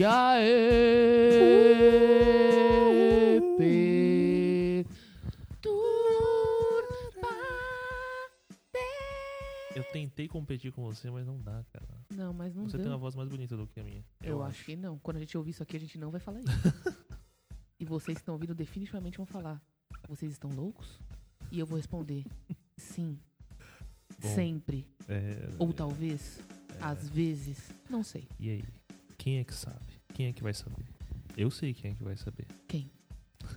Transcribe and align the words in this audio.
E 0.00 0.02
Eu 9.76 9.84
tentei 9.92 10.26
competir 10.26 10.72
com 10.72 10.82
você, 10.82 11.10
mas 11.10 11.26
não 11.26 11.38
dá, 11.38 11.62
cara. 11.70 11.86
Não, 12.14 12.32
mas 12.32 12.54
não 12.54 12.64
Você 12.64 12.78
deu. 12.78 12.84
tem 12.84 12.92
uma 12.92 12.96
voz 12.96 13.14
mais 13.14 13.28
bonita 13.28 13.58
do 13.58 13.66
que 13.66 13.78
a 13.78 13.84
minha. 13.84 14.02
Eu, 14.22 14.42
acho 14.42 14.64
que 14.64 14.74
não. 14.74 14.98
Quando 15.00 15.18
a 15.18 15.20
gente 15.20 15.36
ouvir 15.36 15.50
isso 15.50 15.62
aqui, 15.62 15.76
a 15.76 15.80
gente 15.80 15.98
não 15.98 16.10
vai 16.10 16.18
falar 16.18 16.40
isso. 16.40 16.48
e 17.78 17.84
vocês 17.84 18.16
que 18.16 18.22
estão 18.22 18.32
ouvindo 18.32 18.54
definitivamente 18.54 19.18
vão 19.18 19.26
falar. 19.26 19.62
Vocês 20.08 20.32
estão 20.32 20.50
loucos? 20.50 20.98
E 21.52 21.58
eu 21.58 21.66
vou 21.66 21.76
responder. 21.76 22.24
Sim. 22.78 23.18
Bom, 24.18 24.34
Sempre. 24.34 24.86
É, 25.06 25.50
Ou 25.58 25.74
talvez. 25.74 26.40
é. 26.70 26.84
Às 26.84 27.06
vezes. 27.06 27.70
Não 27.90 28.02
sei. 28.02 28.26
E 28.38 28.48
aí? 28.48 28.64
Quem 29.18 29.38
é 29.38 29.44
que 29.44 29.52
sabe? 29.54 29.89
Quem 30.20 30.28
é 30.28 30.32
que 30.34 30.42
vai 30.42 30.52
saber? 30.52 30.84
Eu 31.34 31.50
sei 31.50 31.72
quem 31.72 31.92
é 31.92 31.94
que 31.94 32.02
vai 32.04 32.14
saber. 32.14 32.46
Quem? 32.68 32.90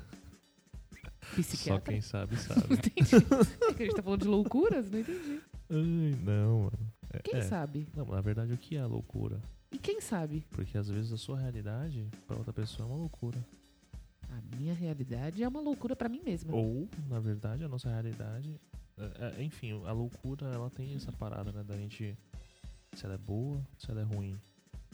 Só 1.21 1.35
Psiquiatra? 1.41 1.91
quem 1.91 1.99
sabe, 2.01 2.35
Não 2.35 2.39
sabe. 2.43 2.73
entendi. 2.75 2.93
É 3.69 3.73
que 3.73 3.83
a 3.83 3.85
gente 3.85 3.95
tá 3.97 4.01
falando 4.03 4.21
de 4.21 4.27
loucuras? 4.29 4.89
Não 4.89 4.99
entendi. 4.99 5.41
Ai, 5.69 6.17
não, 6.23 6.59
mano. 6.59 6.93
É- 7.11 7.19
Quem 7.19 7.39
é. 7.39 7.41
sabe? 7.41 7.85
Não, 7.93 8.05
na 8.05 8.21
verdade, 8.21 8.53
o 8.53 8.57
que 8.57 8.77
é 8.77 8.85
loucura? 8.85 9.41
E 9.73 9.77
quem 9.77 9.99
sabe? 9.99 10.45
Porque 10.51 10.77
às 10.77 10.87
vezes 10.89 11.11
a 11.11 11.17
sua 11.17 11.37
realidade, 11.37 12.07
pra 12.27 12.37
outra 12.37 12.53
pessoa, 12.53 12.87
é 12.87 12.89
uma 12.91 12.97
loucura. 12.97 13.45
A 14.29 14.55
minha 14.55 14.73
realidade 14.73 15.43
é 15.43 15.47
uma 15.49 15.59
loucura 15.59 15.97
pra 15.97 16.07
mim 16.07 16.21
mesma. 16.23 16.55
Ou, 16.55 16.87
na 17.09 17.19
verdade, 17.19 17.63
a 17.65 17.67
nossa 17.67 17.89
realidade. 17.89 18.57
é- 18.97 19.35
é- 19.37 19.43
enfim, 19.43 19.73
a 19.85 19.91
loucura, 19.91 20.45
ela 20.47 20.69
tem 20.69 20.95
essa 20.95 21.11
parada, 21.11 21.51
né? 21.51 21.61
Da 21.61 21.75
gente. 21.75 22.17
Se 22.95 23.03
ela 23.05 23.15
é 23.15 23.17
boa, 23.17 23.61
se 23.77 23.91
ela 23.91 23.99
é 23.99 24.03
ruim. 24.05 24.39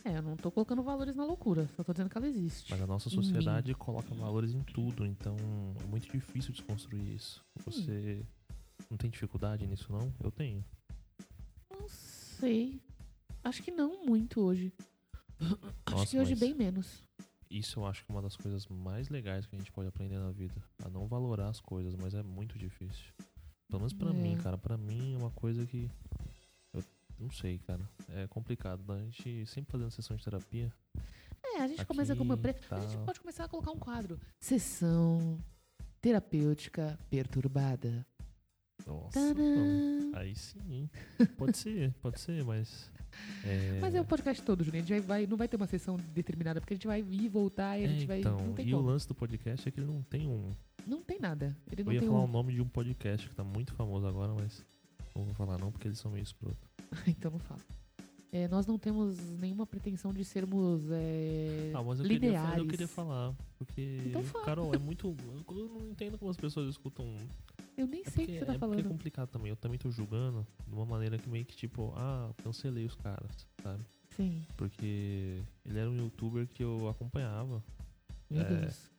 É, 0.06 0.18
eu 0.18 0.22
não 0.22 0.36
tô 0.38 0.50
colocando 0.52 0.82
valores 0.82 1.16
na 1.16 1.26
loucura, 1.26 1.68
só 1.76 1.84
tô 1.84 1.92
dizendo 1.92 2.10
que 2.10 2.18
ela 2.18 2.28
existe. 2.28 2.72
Mas 2.72 2.82
a 2.82 2.88
nossa 2.88 3.10
sociedade 3.10 3.74
coloca 3.76 4.14
valores 4.16 4.54
em 4.54 4.62
tudo, 4.64 5.06
então 5.06 5.36
é 5.82 5.86
muito 5.86 6.10
difícil 6.12 6.52
desconstruir 6.54 7.16
isso. 7.16 7.44
Você 7.66 8.26
não 8.90 8.98
tem 8.98 9.10
dificuldade 9.10 9.68
nisso, 9.68 9.92
não? 9.92 10.12
Eu 10.24 10.32
tenho. 10.32 10.64
Não 11.70 11.88
sei. 11.88 12.82
Acho 13.44 13.62
que 13.62 13.72
não 13.72 14.06
muito 14.06 14.42
hoje. 14.42 14.72
Acho 15.40 15.58
Nossa, 15.96 16.06
que 16.08 16.20
hoje 16.20 16.36
bem 16.36 16.54
menos. 16.54 17.04
Isso 17.50 17.80
eu 17.80 17.86
acho 17.86 18.06
que 18.06 18.12
é 18.12 18.16
uma 18.16 18.22
das 18.22 18.36
coisas 18.38 18.68
mais 18.68 19.10
legais 19.10 19.46
que 19.46 19.56
a 19.56 19.60
gente 19.60 19.72
pode 19.72 19.88
aprender 19.88 20.18
na 20.20 20.32
vida. 20.32 20.62
A 20.84 20.90
não 20.90 21.08
valorar 21.08 21.50
as 21.50 21.60
coisas, 21.60 21.96
mas 21.96 22.14
é 22.14 22.22
muito 22.22 22.58
difícil. 22.60 23.06
Pelo 23.68 23.80
menos 23.80 23.94
pra 23.94 24.10
É. 24.10 24.14
mim, 24.14 24.38
cara. 24.38 24.58
Pra 24.58 24.78
mim 24.78 25.16
é 25.16 25.18
uma 25.18 25.32
coisa 25.32 25.66
que. 25.66 25.90
Não 27.20 27.30
sei, 27.32 27.60
cara. 27.60 27.82
É 28.10 28.28
complicado. 28.28 28.82
né? 28.88 29.02
A 29.02 29.06
gente 29.06 29.46
sempre 29.46 29.72
fazendo 29.72 29.92
sessão 29.92 30.16
de 30.16 30.24
terapia. 30.24 30.72
É, 31.44 31.62
a 31.62 31.68
gente 31.68 31.82
Aqui, 31.82 31.88
começa 31.88 32.16
com 32.16 32.24
uma. 32.24 32.38
Pre... 32.38 32.56
A 32.72 32.80
gente 32.80 32.98
pode 33.06 33.20
começar 33.20 33.46
a 33.46 33.48
colocar 33.48 33.72
um 33.72 33.78
quadro. 33.80 34.20
Sessão 34.40 35.38
terapêutica 36.02 36.98
perturbada. 37.10 38.06
Nossa. 38.88 39.20
Aí 40.14 40.34
sim, 40.36 40.60
hein? 40.72 40.90
Pode 41.38 41.58
ser, 41.58 41.94
pode 42.02 42.20
ser, 42.20 42.44
mas. 42.46 42.92
É... 43.44 43.78
Mas 43.82 43.94
é 43.94 44.02
o 44.02 44.06
podcast 44.06 44.42
todo, 44.44 44.64
Juninho. 44.64 44.84
A 44.84 44.88
gente 44.88 45.02
vai, 45.02 45.28
não 45.28 45.36
vai 45.36 45.48
ter 45.48 45.58
uma 45.58 45.68
sessão 45.68 45.98
determinada, 45.98 46.62
porque 46.62 46.74
a 46.74 46.78
gente 46.78 46.88
vai 46.88 47.02
ir 47.02 47.24
e 47.24 47.28
voltar 47.28 47.78
e 47.78 47.84
a 47.84 47.88
É, 47.88 47.90
gente 47.90 48.06
vai. 48.08 48.20
então, 48.20 48.38
Não 48.38 48.54
tem 48.54 48.68
e 48.68 48.74
o 48.74 48.78
como. 48.78 48.90
lance 48.90 49.08
do 49.08 49.14
podcast 49.16 49.68
é 49.68 49.72
que 49.72 49.80
ele 49.80 49.88
não 49.88 50.02
tem 50.04 50.28
um. 50.28 50.54
Não 50.88 51.04
tem 51.04 51.20
nada. 51.20 51.56
Ele 51.72 51.82
Eu 51.84 51.92
ia 51.92 52.02
falar 52.02 52.22
um. 52.22 52.24
o 52.24 52.28
nome 52.28 52.54
de 52.54 52.62
um 52.62 52.68
podcast 52.68 53.28
que 53.28 53.36
tá 53.36 53.44
muito 53.44 53.74
famoso 53.74 54.08
agora, 54.08 54.34
mas 54.34 54.66
não 55.20 55.26
vou 55.28 55.34
falar 55.36 55.58
não, 55.58 55.72
porque 55.72 55.88
eles 55.88 56.00
são 56.00 56.12
meio 56.12 56.24
escroto. 56.24 56.68
então 57.08 57.32
não 57.32 57.40
fala. 57.40 57.62
É, 58.32 58.48
nós 58.48 58.68
não 58.68 58.78
temos 58.78 59.18
nenhuma 59.40 59.66
pretensão 59.66 60.14
de 60.14 60.24
sermos 60.24 60.84
é, 60.92 61.72
Ah, 61.74 61.82
mas 61.82 62.00
eu 62.00 62.06
queria, 62.06 62.20
lineares. 62.20 62.50
falar, 62.52 62.60
eu 62.60 62.68
queria 62.68 62.88
falar. 62.88 63.36
Porque, 63.58 64.02
Então 64.06 64.24
fala. 64.24 64.46
Carol, 64.46 64.72
é 64.74 64.78
muito. 64.78 65.16
Eu 65.50 65.68
não 65.70 65.90
entendo 65.90 66.16
como 66.18 66.30
as 66.30 66.38
pessoas 66.38 66.70
escutam. 66.70 67.16
Eu 67.76 67.88
nem 67.88 68.04
É 68.06 68.10
sei 68.10 68.26
o 68.26 68.28
que 68.28 68.40
você 68.40 68.46
tá 68.46 68.54
é 68.54 68.56
é 68.56 68.60
falando. 68.60 68.88
complicado 68.88 69.30
também. 69.30 69.50
Eu 69.50 69.56
também 69.56 69.80
tô 69.80 69.90
julgando 69.90 70.46
de 70.68 70.76
uma 70.76 70.86
maneira 70.86 71.18
que 71.18 71.28
meio 71.28 71.44
que 71.46 71.56
tipo, 71.56 71.92
ah, 71.96 72.30
cancelei 72.44 72.86
os 72.86 72.94
caras, 72.94 73.48
sabe? 73.64 73.84
Sim. 74.12 74.44
Porque 74.56 75.42
ele 75.66 75.80
era 75.80 75.90
um 75.90 75.96
youtuber 75.96 76.48
que 76.48 76.64
eu 76.64 76.88
acompanhava. 76.88 77.64
Meu 78.30 78.42
É, 78.42 78.60
Deus. 78.62 78.92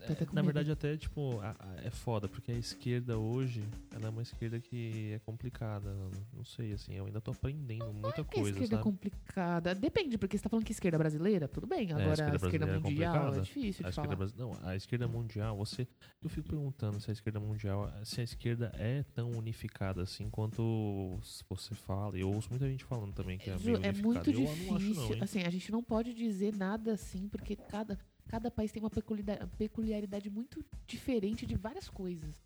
É, 0.00 0.16
na 0.32 0.42
verdade, 0.42 0.70
até, 0.70 0.96
tipo, 0.96 1.38
a- 1.40 1.54
a- 1.58 1.74
é 1.84 1.90
foda, 1.90 2.26
porque 2.28 2.50
a 2.50 2.54
esquerda 2.56 3.18
hoje, 3.18 3.62
ela 3.94 4.06
é 4.06 4.08
uma 4.10 4.22
esquerda 4.22 4.58
que 4.60 5.12
é 5.12 5.18
complicada. 5.18 5.92
Não 6.32 6.44
sei, 6.44 6.72
assim, 6.72 6.94
eu 6.94 7.04
ainda 7.06 7.20
tô 7.20 7.32
aprendendo 7.32 7.92
muita 7.92 8.24
Porque 8.24 8.38
a 8.38 8.42
coisa, 8.42 8.50
esquerda 8.58 8.74
é 8.74 8.78
sabe? 8.78 8.82
complicada. 8.82 9.74
Depende, 9.74 10.16
porque 10.16 10.38
você 10.38 10.44
tá 10.44 10.48
falando 10.48 10.64
que 10.64 10.72
esquerda 10.72 10.96
brasileira, 10.98 11.46
tudo 11.48 11.66
bem. 11.66 11.90
É, 11.90 11.92
a 11.92 11.96
Agora 11.96 12.08
a 12.10 12.12
esquerda 12.12 12.36
esquerda, 12.36 12.66
brasileira 12.66 12.76
é 12.76 12.90
mundial 12.90 13.34
é 13.34 13.40
difícil 13.40 13.84
A 13.86 13.88
de 13.90 13.94
esquerda 13.94 14.16
falar. 14.16 14.30
Não, 14.38 14.58
a 14.68 14.76
esquerda 14.76 15.08
mundial, 15.08 15.56
você. 15.56 15.86
Eu 16.22 16.30
fico 16.30 16.48
perguntando 16.48 17.00
se 17.00 17.10
a 17.10 17.12
esquerda 17.12 17.40
mundial. 17.40 17.92
Se 18.04 18.20
a 18.20 18.24
esquerda 18.24 18.72
é 18.76 19.02
tão 19.14 19.30
unificada 19.32 20.02
assim 20.02 20.30
quanto 20.30 21.18
você 21.48 21.74
fala. 21.74 22.16
E 22.16 22.20
eu 22.20 22.32
ouço 22.32 22.48
muita 22.50 22.68
gente 22.68 22.84
falando 22.84 23.12
também 23.12 23.36
que 23.38 23.50
é 23.50 23.58
meio 23.58 23.76
é 23.82 23.90
unificada. 23.90 24.02
muito 24.02 24.30
eu 24.30 24.40
não 24.40 24.76
acho, 24.76 24.78
difícil. 24.86 25.16
não, 25.16 25.22
assim, 25.24 25.42
a 25.42 25.50
gente 25.50 25.70
não 25.72 25.82
pode 25.82 26.14
dizer 26.14 26.54
nada 26.56 26.92
assim, 26.94 27.28
porque 27.28 27.56
cada, 27.56 27.98
cada 28.32 28.50
país 28.50 28.72
tem 28.72 28.82
uma 28.82 28.90
peculiaridade, 29.58 30.30
muito 30.30 30.64
diferente 30.86 31.44
de 31.44 31.54
várias 31.54 31.86
coisas. 31.86 32.42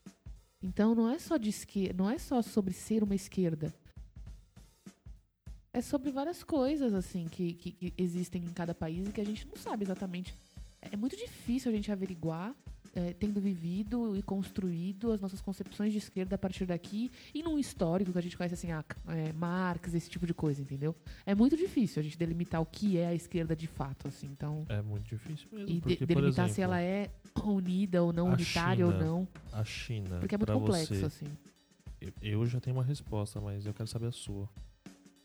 Então 0.60 0.96
não 0.96 1.08
é 1.08 1.16
só 1.16 1.36
de 1.36 1.48
esquerda, 1.48 2.02
não 2.02 2.10
é 2.10 2.18
só 2.18 2.42
sobre 2.42 2.74
ser 2.74 3.04
uma 3.04 3.14
esquerda. 3.14 3.72
É 5.72 5.80
sobre 5.80 6.10
várias 6.10 6.42
coisas, 6.42 6.92
assim, 6.92 7.28
que, 7.28 7.52
que, 7.52 7.70
que 7.70 7.94
existem 7.96 8.42
em 8.42 8.52
cada 8.52 8.74
país 8.74 9.06
e 9.06 9.12
que 9.12 9.20
a 9.20 9.24
gente 9.24 9.46
não 9.46 9.54
sabe 9.54 9.84
exatamente. 9.84 10.34
É 10.80 10.96
muito 10.96 11.16
difícil 11.16 11.70
a 11.70 11.74
gente 11.74 11.92
averiguar, 11.92 12.52
é, 12.96 13.12
tendo 13.12 13.40
vivido 13.40 14.16
e 14.16 14.22
construído 14.22 15.12
as 15.12 15.20
nossas 15.20 15.40
concepções 15.42 15.92
de 15.92 15.98
esquerda 15.98 16.34
a 16.34 16.38
partir 16.38 16.64
daqui 16.64 17.10
e 17.34 17.42
num 17.42 17.58
histórico 17.58 18.10
que 18.10 18.18
a 18.18 18.22
gente 18.22 18.36
conhece, 18.36 18.54
assim, 18.54 18.72
ah, 18.72 18.82
é, 19.08 19.32
Marx, 19.34 19.92
esse 19.94 20.08
tipo 20.08 20.26
de 20.26 20.32
coisa, 20.32 20.62
entendeu? 20.62 20.94
É 21.26 21.34
muito 21.34 21.56
difícil 21.56 22.00
a 22.00 22.02
gente 22.02 22.16
delimitar 22.16 22.60
o 22.60 22.64
que 22.66 22.96
é 22.96 23.08
a 23.08 23.14
esquerda 23.14 23.54
de 23.54 23.66
fato, 23.66 24.08
assim. 24.08 24.26
Então, 24.28 24.64
É 24.68 24.80
muito 24.80 25.04
difícil 25.04 25.46
mesmo. 25.52 25.68
e 25.68 25.74
de- 25.74 25.80
porque, 25.80 25.98
por 25.98 26.06
delimitar 26.06 26.46
exemplo, 26.46 26.54
se 26.54 26.62
ela 26.62 26.80
é 26.80 27.10
unida 27.44 28.02
ou 28.02 28.12
não, 28.14 28.30
a 28.30 28.32
unitária 28.32 28.86
ou 28.86 28.92
China, 28.92 29.04
não. 29.04 29.28
A 29.52 29.64
China. 29.64 30.18
Porque 30.18 30.34
é 30.34 30.38
muito 30.38 30.52
complexo, 30.52 30.94
Você, 30.94 31.04
assim. 31.04 31.26
eu- 32.00 32.12
eu 32.22 32.46
já 32.46 32.60
tenho 32.60 32.76
uma 32.76 32.82
resposta, 32.84 33.40
mas 33.42 33.66
eu 33.66 33.74
quero 33.74 33.88
saber 33.88 34.06
a 34.06 34.12
sua. 34.12 34.48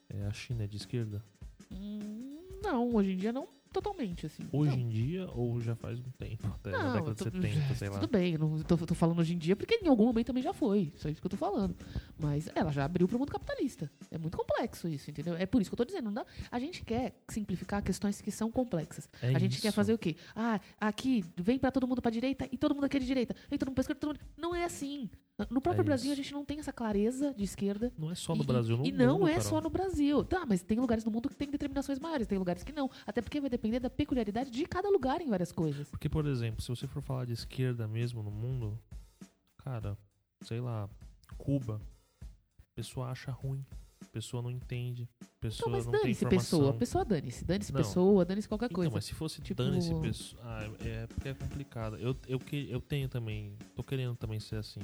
É, 0.10 0.26
a 0.26 0.34
China 0.34 0.66
é 0.66 0.68
de 0.68 0.76
esquerda? 0.76 1.24
Hum, 1.72 2.38
não, 2.62 2.94
hoje 2.94 3.14
em 3.14 3.18
dia 3.18 3.31
não 3.31 3.48
totalmente, 3.72 4.26
assim. 4.26 4.44
Hoje 4.52 4.72
não. 4.72 4.80
em 4.80 4.90
dia 4.90 5.30
ou 5.32 5.59
já 5.62 5.76
faz 5.76 6.00
um 6.00 6.09
tempo? 6.18 6.48
Até 6.48 6.72
na 6.72 6.78
Não, 6.84 6.94
década 6.94 7.12
eu 7.12 7.16
tô- 7.16 7.30
de 7.30 7.42
70, 7.48 7.76
sei 7.76 7.90
lá. 7.90 8.00
Tudo 8.00 8.12
bem, 8.12 8.34
eu 8.34 8.40
não 8.40 8.59
tô, 8.64 8.78
tô 8.78 8.94
falando 8.96 9.20
hoje 9.20 9.34
em 9.34 9.38
dia 9.38 9.56
porque 9.56 9.76
em 9.76 9.88
algum 9.88 10.06
momento 10.06 10.28
também 10.28 10.44
já 10.44 10.54
foi. 10.54 10.92
Só 10.98 11.09
isso 11.09 11.20
que 11.22 11.26
eu 11.26 11.32
tô 11.32 11.38
falando. 11.38 11.76
Mas 12.20 12.50
ela 12.56 12.72
já 12.72 12.86
abriu 12.86 13.08
pro 13.08 13.18
mundo 13.18 13.31
capitalista. 13.31 13.90
É 14.10 14.18
muito 14.18 14.38
complexo 14.38 14.88
isso, 14.88 15.10
entendeu? 15.10 15.36
É 15.36 15.46
por 15.46 15.62
isso 15.62 15.70
que 15.70 15.74
eu 15.74 15.78
tô 15.78 15.86
dizendo. 15.86 16.06
Não 16.06 16.14
dá, 16.14 16.26
a 16.51 16.60
gente 16.60 16.84
quer 16.84 17.13
simplificar 17.30 17.81
questões 17.84 18.22
que 18.22 18.31
são 18.31 18.51
complexas. 18.51 19.10
É 19.22 19.34
a 19.36 19.40
gente 19.40 19.62
quer 19.62 19.69
isso. 19.69 19.75
fazer 19.75 19.94
o 19.94 19.98
quê? 19.98 20.16
Ah, 20.36 20.60
aqui 20.80 21.24
vem 21.38 21.57
pra 21.57 21.72
todo 21.72 21.88
mundo 21.88 22.01
pra 22.01 22.12
direita 22.12 22.48
e 22.51 22.57
todo 22.57 22.74
mundo 22.75 22.86
aqui 22.86 22.98
é 22.98 23.00
de 23.00 23.06
direita. 23.06 23.36
E 23.51 23.57
todo 23.57 23.69
mundo 23.69 23.75
pra 23.75 23.81
esquerda, 23.81 24.00
todo 24.00 24.10
mundo... 24.10 24.19
Não 24.38 24.54
é 24.56 24.63
assim. 24.66 25.10
No 25.50 25.62
próprio 25.62 25.82
É 25.82 25.86
Brasil 25.86 26.12
a 26.12 26.16
gente 26.16 26.32
não 26.34 26.44
tem 26.46 26.60
essa 26.60 26.72
clareza 26.74 27.34
de 27.34 27.44
esquerda. 27.44 27.92
Não 27.98 28.12
é 28.12 28.16
só 28.16 28.36
no 28.36 28.44
E- 28.44 28.46
Brasil, 28.46 28.78
no 28.78 28.86
E 28.86 28.92
não 28.92 29.20
mundo, 29.20 29.28
é 29.28 29.34
Carol. 29.36 29.50
só 29.50 29.62
no 29.62 29.70
Brasil. 29.70 30.24
Tá, 30.24 30.46
mas 30.46 30.62
tem 30.62 30.80
lugares 30.80 31.04
no 31.06 31.12
mundo 31.12 31.30
que 31.30 31.36
tem 31.36 31.50
determinações 31.50 32.00
maiores, 32.00 32.28
tem 32.28 32.38
lugares 32.38 32.64
que 32.64 32.72
não. 32.72 32.90
Até 33.06 33.22
porque 33.22 33.40
vai 33.42 33.50
depender 33.50 33.80
da 33.80 33.90
peculiaridade 33.90 34.50
de 34.52 34.66
cada 34.66 34.90
lugar 34.90 35.22
em 35.22 35.30
várias 35.30 35.52
coisas. 35.52 35.90
Porque, 35.90 36.08
por 36.10 36.26
exemplo, 36.26 36.62
se 36.62 36.70
você 36.70 36.88
for 36.88 37.02
falar 37.02 37.26
de 37.26 37.34
esquerda 37.34 37.88
mesmo 37.88 38.22
no 38.24 38.32
mundo, 38.32 38.78
cara, 39.58 39.98
sei 40.44 40.60
lá, 40.60 40.90
Cuba, 41.38 41.82
a 42.22 42.76
pessoa 42.76 43.08
acha 43.08 43.32
ruim, 43.32 43.66
a 44.02 44.06
pessoa 44.12 44.42
não 44.44 44.52
entende, 44.52 45.08
Então, 45.22 45.28
pessoa 45.40 45.72
mas 45.72 45.86
não 45.86 45.92
dane-se 45.94 46.26
pessoa. 46.26 46.74
Pessoa 46.74 47.06
dane-se. 47.06 47.46
Dane-se 47.46 47.72
pessoa, 47.72 48.26
dane-se 48.26 48.48
qualquer 48.48 48.66
Então, 48.66 48.76
coisa. 48.76 48.92
mas 48.92 49.06
se 49.06 49.14
fosse 49.14 49.42
Tipo- 49.42 49.64
dane-se 49.64 49.94
pessoa. 50.02 50.42
Ah, 50.44 50.64
é 50.86 51.08
porque 51.08 51.30
é 51.30 51.34
complicado. 51.34 51.98
Eu, 51.98 52.16
eu, 52.28 52.40
que, 52.40 52.70
eu 52.70 52.82
tenho 52.82 53.08
também. 53.08 53.56
Tô 53.76 53.84
querendo 53.84 54.16
também 54.16 54.40
ser 54.40 54.56
assim. 54.58 54.82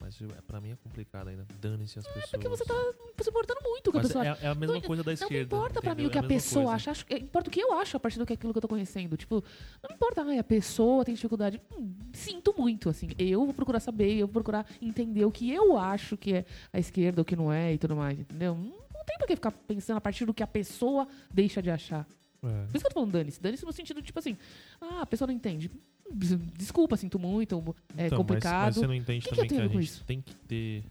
Mas 0.00 0.18
pra 0.46 0.60
mim 0.62 0.70
é 0.70 0.76
complicado 0.76 1.28
ainda. 1.28 1.46
Dane-se 1.60 1.98
as 1.98 2.06
pessoas. 2.06 2.24
É 2.24 2.28
porque 2.30 2.48
você 2.48 2.64
tá 2.64 2.74
se 3.22 3.28
importando 3.28 3.60
muito 3.62 3.90
com 3.90 3.90
o 3.90 3.92
que 3.92 3.98
a 3.98 4.02
Mas 4.02 4.06
pessoa 4.08 4.24
é, 4.24 4.28
acha. 4.30 4.46
é 4.46 4.48
a 4.48 4.54
mesma 4.54 4.74
Não, 4.76 4.80
coisa 4.80 5.02
da 5.04 5.10
Não 5.10 5.12
esquerda. 5.14 5.34
me 5.56 5.62
importa 5.62 5.82
pra 5.82 5.94
mim 5.94 6.04
entendeu? 6.04 6.08
o 6.08 6.10
que 6.12 6.16
É 6.16 6.20
a 6.20 6.22
mesma 6.22 6.34
pessoa 6.36 6.64
coisa. 6.64 6.74
acha. 6.76 6.90
acho 6.92 7.06
que- 7.06 7.14
Importa 7.16 7.48
o 7.48 7.52
que 7.52 7.60
eu 7.60 7.72
acho 7.74 7.96
a 7.96 8.00
partir 8.00 8.18
daquilo 8.18 8.52
que 8.52 8.58
eu 8.58 8.62
tô 8.62 8.68
conhecendo. 8.68 9.14
Tipo, 9.18 9.44
não 9.86 9.94
importa, 9.94 10.22
ai, 10.22 10.38
a 10.38 10.44
pessoa 10.44 11.04
tem 11.04 11.14
dificuldade. 11.14 11.60
Hum, 11.78 11.94
sinto 12.14 12.54
muito, 12.56 12.88
assim. 12.88 13.10
Eu 13.18 13.44
vou 13.44 13.52
procurar 13.52 13.78
saber, 13.80 14.14
eu 14.14 14.26
vou 14.26 14.32
procurar 14.32 14.66
entender 14.80 15.24
o 15.26 15.30
que 15.30 15.52
eu 15.52 15.76
acho 15.76 16.16
que 16.16 16.32
é 16.32 16.44
a 16.72 16.78
esquerda, 16.78 17.20
o 17.20 17.24
que 17.24 17.36
não 17.36 17.52
é 17.52 17.74
e 17.74 17.78
tudo 17.78 17.94
mais, 17.94 18.18
entendeu? 18.18 18.54
Hum, 18.54 18.72
Não 18.94 19.04
tem 19.06 19.18
por 19.18 19.26
que 19.26 19.34
ficar 19.34 19.50
pensando 19.50 19.96
a 19.96 20.00
partir 20.00 20.24
do 20.26 20.32
que 20.34 20.42
a 20.42 20.46
pessoa 20.46 21.06
deixa 21.32 21.60
de 21.62 21.70
achar. 21.70 22.06
É. 22.42 22.46
Por 22.66 22.76
isso 22.76 22.80
que 22.80 22.86
eu 22.86 22.90
tô 22.90 22.94
falando 22.94 23.12
dane-se. 23.12 23.40
Dane-se 23.40 23.64
no 23.66 23.72
sentido, 23.72 24.00
tipo 24.02 24.18
assim, 24.18 24.36
ah, 24.80 25.02
a 25.02 25.06
pessoa 25.06 25.26
não 25.26 25.34
entende. 25.34 25.70
Desculpa, 26.12 26.96
sinto 26.96 27.18
muito, 27.18 27.54
é 27.56 27.58
Então, 27.58 27.74
mas- 27.96 28.12
complicado. 28.16 28.66
Mas, 28.66 28.76
você 28.76 28.86
não 28.86 28.94
entende 28.94 29.24
Que 29.24 29.30
que 29.30 29.36
também 29.36 29.48
que, 29.48 29.54
tenho 29.54 29.68
a 29.68 29.72
gente 29.72 29.82
isso? 29.84 30.04
tem 30.04 30.20
que 30.20 30.34
ter. 30.34 30.84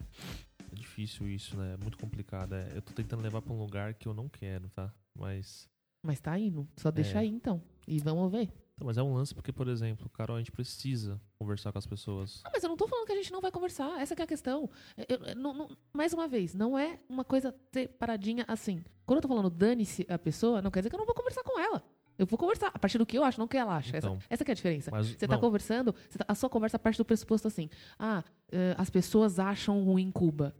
É 0.72 0.74
difícil 0.74 1.28
isso, 1.28 1.56
né? 1.56 1.74
É 1.74 1.76
muito 1.76 1.98
complicado. 1.98 2.54
é. 2.54 2.72
Eu 2.74 2.82
tô 2.82 2.92
tentando 2.92 3.22
levar 3.22 3.42
pra 3.42 3.52
um 3.52 3.58
lugar 3.58 3.94
que 3.94 4.06
eu 4.08 4.14
não 4.14 4.28
quero, 4.28 4.68
tá? 4.70 4.92
Mas. 5.18 5.68
Mas 6.04 6.20
tá 6.20 6.38
indo. 6.38 6.66
Só 6.76 6.90
deixa 6.90 7.18
É. 7.18 7.20
aí, 7.20 7.28
então. 7.28 7.62
E 7.86 7.98
vamos 7.98 8.30
ver. 8.32 8.48
Então, 8.74 8.86
mas 8.86 8.96
é 8.96 9.02
um 9.02 9.12
lance 9.12 9.34
porque, 9.34 9.52
por 9.52 9.68
exemplo, 9.68 10.08
Carol, 10.08 10.36
a 10.36 10.38
gente 10.40 10.50
precisa 10.52 11.20
conversar 11.38 11.70
com 11.70 11.78
as 11.78 11.86
pessoas. 11.86 12.40
Ah, 12.44 12.50
mas 12.54 12.62
eu 12.62 12.70
não 12.70 12.76
tô 12.78 12.88
falando 12.88 13.04
que 13.04 13.12
a 13.12 13.16
gente 13.16 13.30
não 13.30 13.40
vai 13.42 13.50
conversar. 13.50 14.00
Essa 14.00 14.16
que 14.16 14.22
é 14.22 14.24
a 14.24 14.28
questão. 14.28 14.70
Eu- 14.96 15.18
eu- 15.18 15.36
não- 15.36 15.52
não- 15.52 15.76
mais 15.92 16.14
uma 16.14 16.26
vez, 16.26 16.54
não 16.54 16.78
é 16.78 16.98
uma 17.06 17.22
coisa 17.24 17.54
separadinha 17.74 18.44
assim. 18.48 18.82
Quando 19.04 19.18
eu 19.18 19.22
tô 19.22 19.28
falando 19.28 19.50
dane-se 19.50 20.06
a 20.08 20.18
pessoa, 20.18 20.62
não 20.62 20.70
quer 20.70 20.80
dizer 20.80 20.88
que 20.88 20.94
eu 20.96 20.98
não 20.98 21.04
vou 21.04 21.14
conversar 21.14 21.42
com 21.42 21.60
ela. 21.60 21.82
Eu 22.18 22.26
vou 22.26 22.38
conversar 22.38 22.70
a 22.74 22.78
partir 22.78 22.98
do 22.98 23.06
que 23.06 23.16
eu 23.16 23.24
acho, 23.24 23.38
não 23.38 23.46
o 23.46 23.48
que 23.48 23.56
ela 23.56 23.76
acha. 23.76 23.96
Então. 23.96 24.16
essa, 24.16 24.26
essa 24.28 24.44
é 24.46 24.50
a 24.50 24.54
diferença. 24.54 24.90
Mas, 24.90 25.08
Você 25.08 25.26
tá 25.26 25.34
não, 25.34 25.40
conversando, 25.40 25.94
você 26.08 26.18
tá- 26.18 26.24
a 26.28 26.34
sua 26.34 26.50
conversa 26.50 26.78
parte 26.78 26.98
do 26.98 27.04
pressuposto 27.04 27.48
assim. 27.48 27.70
Ah, 27.98 28.22
eh, 28.52 28.74
as 28.76 28.90
pessoas 28.90 29.38
acham 29.38 29.82
ruim 29.84 30.10
Cuba. 30.10 30.54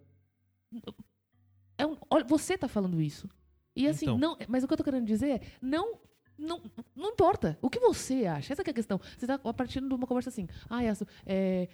É 1.76 1.87
um- 1.87 1.97
olha, 2.11 2.25
você 2.25 2.56
tá 2.58 2.69
falando 2.69 3.00
isso. 3.00 3.29
E 3.75 3.87
assim, 3.87 4.06
Então. 4.06 4.19
não, 4.19 4.37
mas 4.49 4.64
o 4.64 4.67
que 4.67 4.73
eu 4.73 4.76
tô 4.79 4.85
querendo 4.85 5.06
dizer 5.06 5.29
é, 5.31 5.41
não, 5.61 5.99
não, 6.37 6.62
não 6.94 7.11
importa. 7.11 7.58
O 7.62 7.70
que 7.70 7.79
você 7.79 8.26
acha? 8.26 8.52
Essa 8.52 8.62
é 8.62 8.70
a 8.70 8.75
questão. 8.75 9.00
Você 9.17 9.26
tá 9.26 9.38
partindo 9.38 9.88
de 9.88 9.94
uma 9.94 10.06
conversa 10.06 10.29
assim. 10.31 10.47
Ah, 10.69 10.82
é, 10.85 10.93
é, 11.26 11.69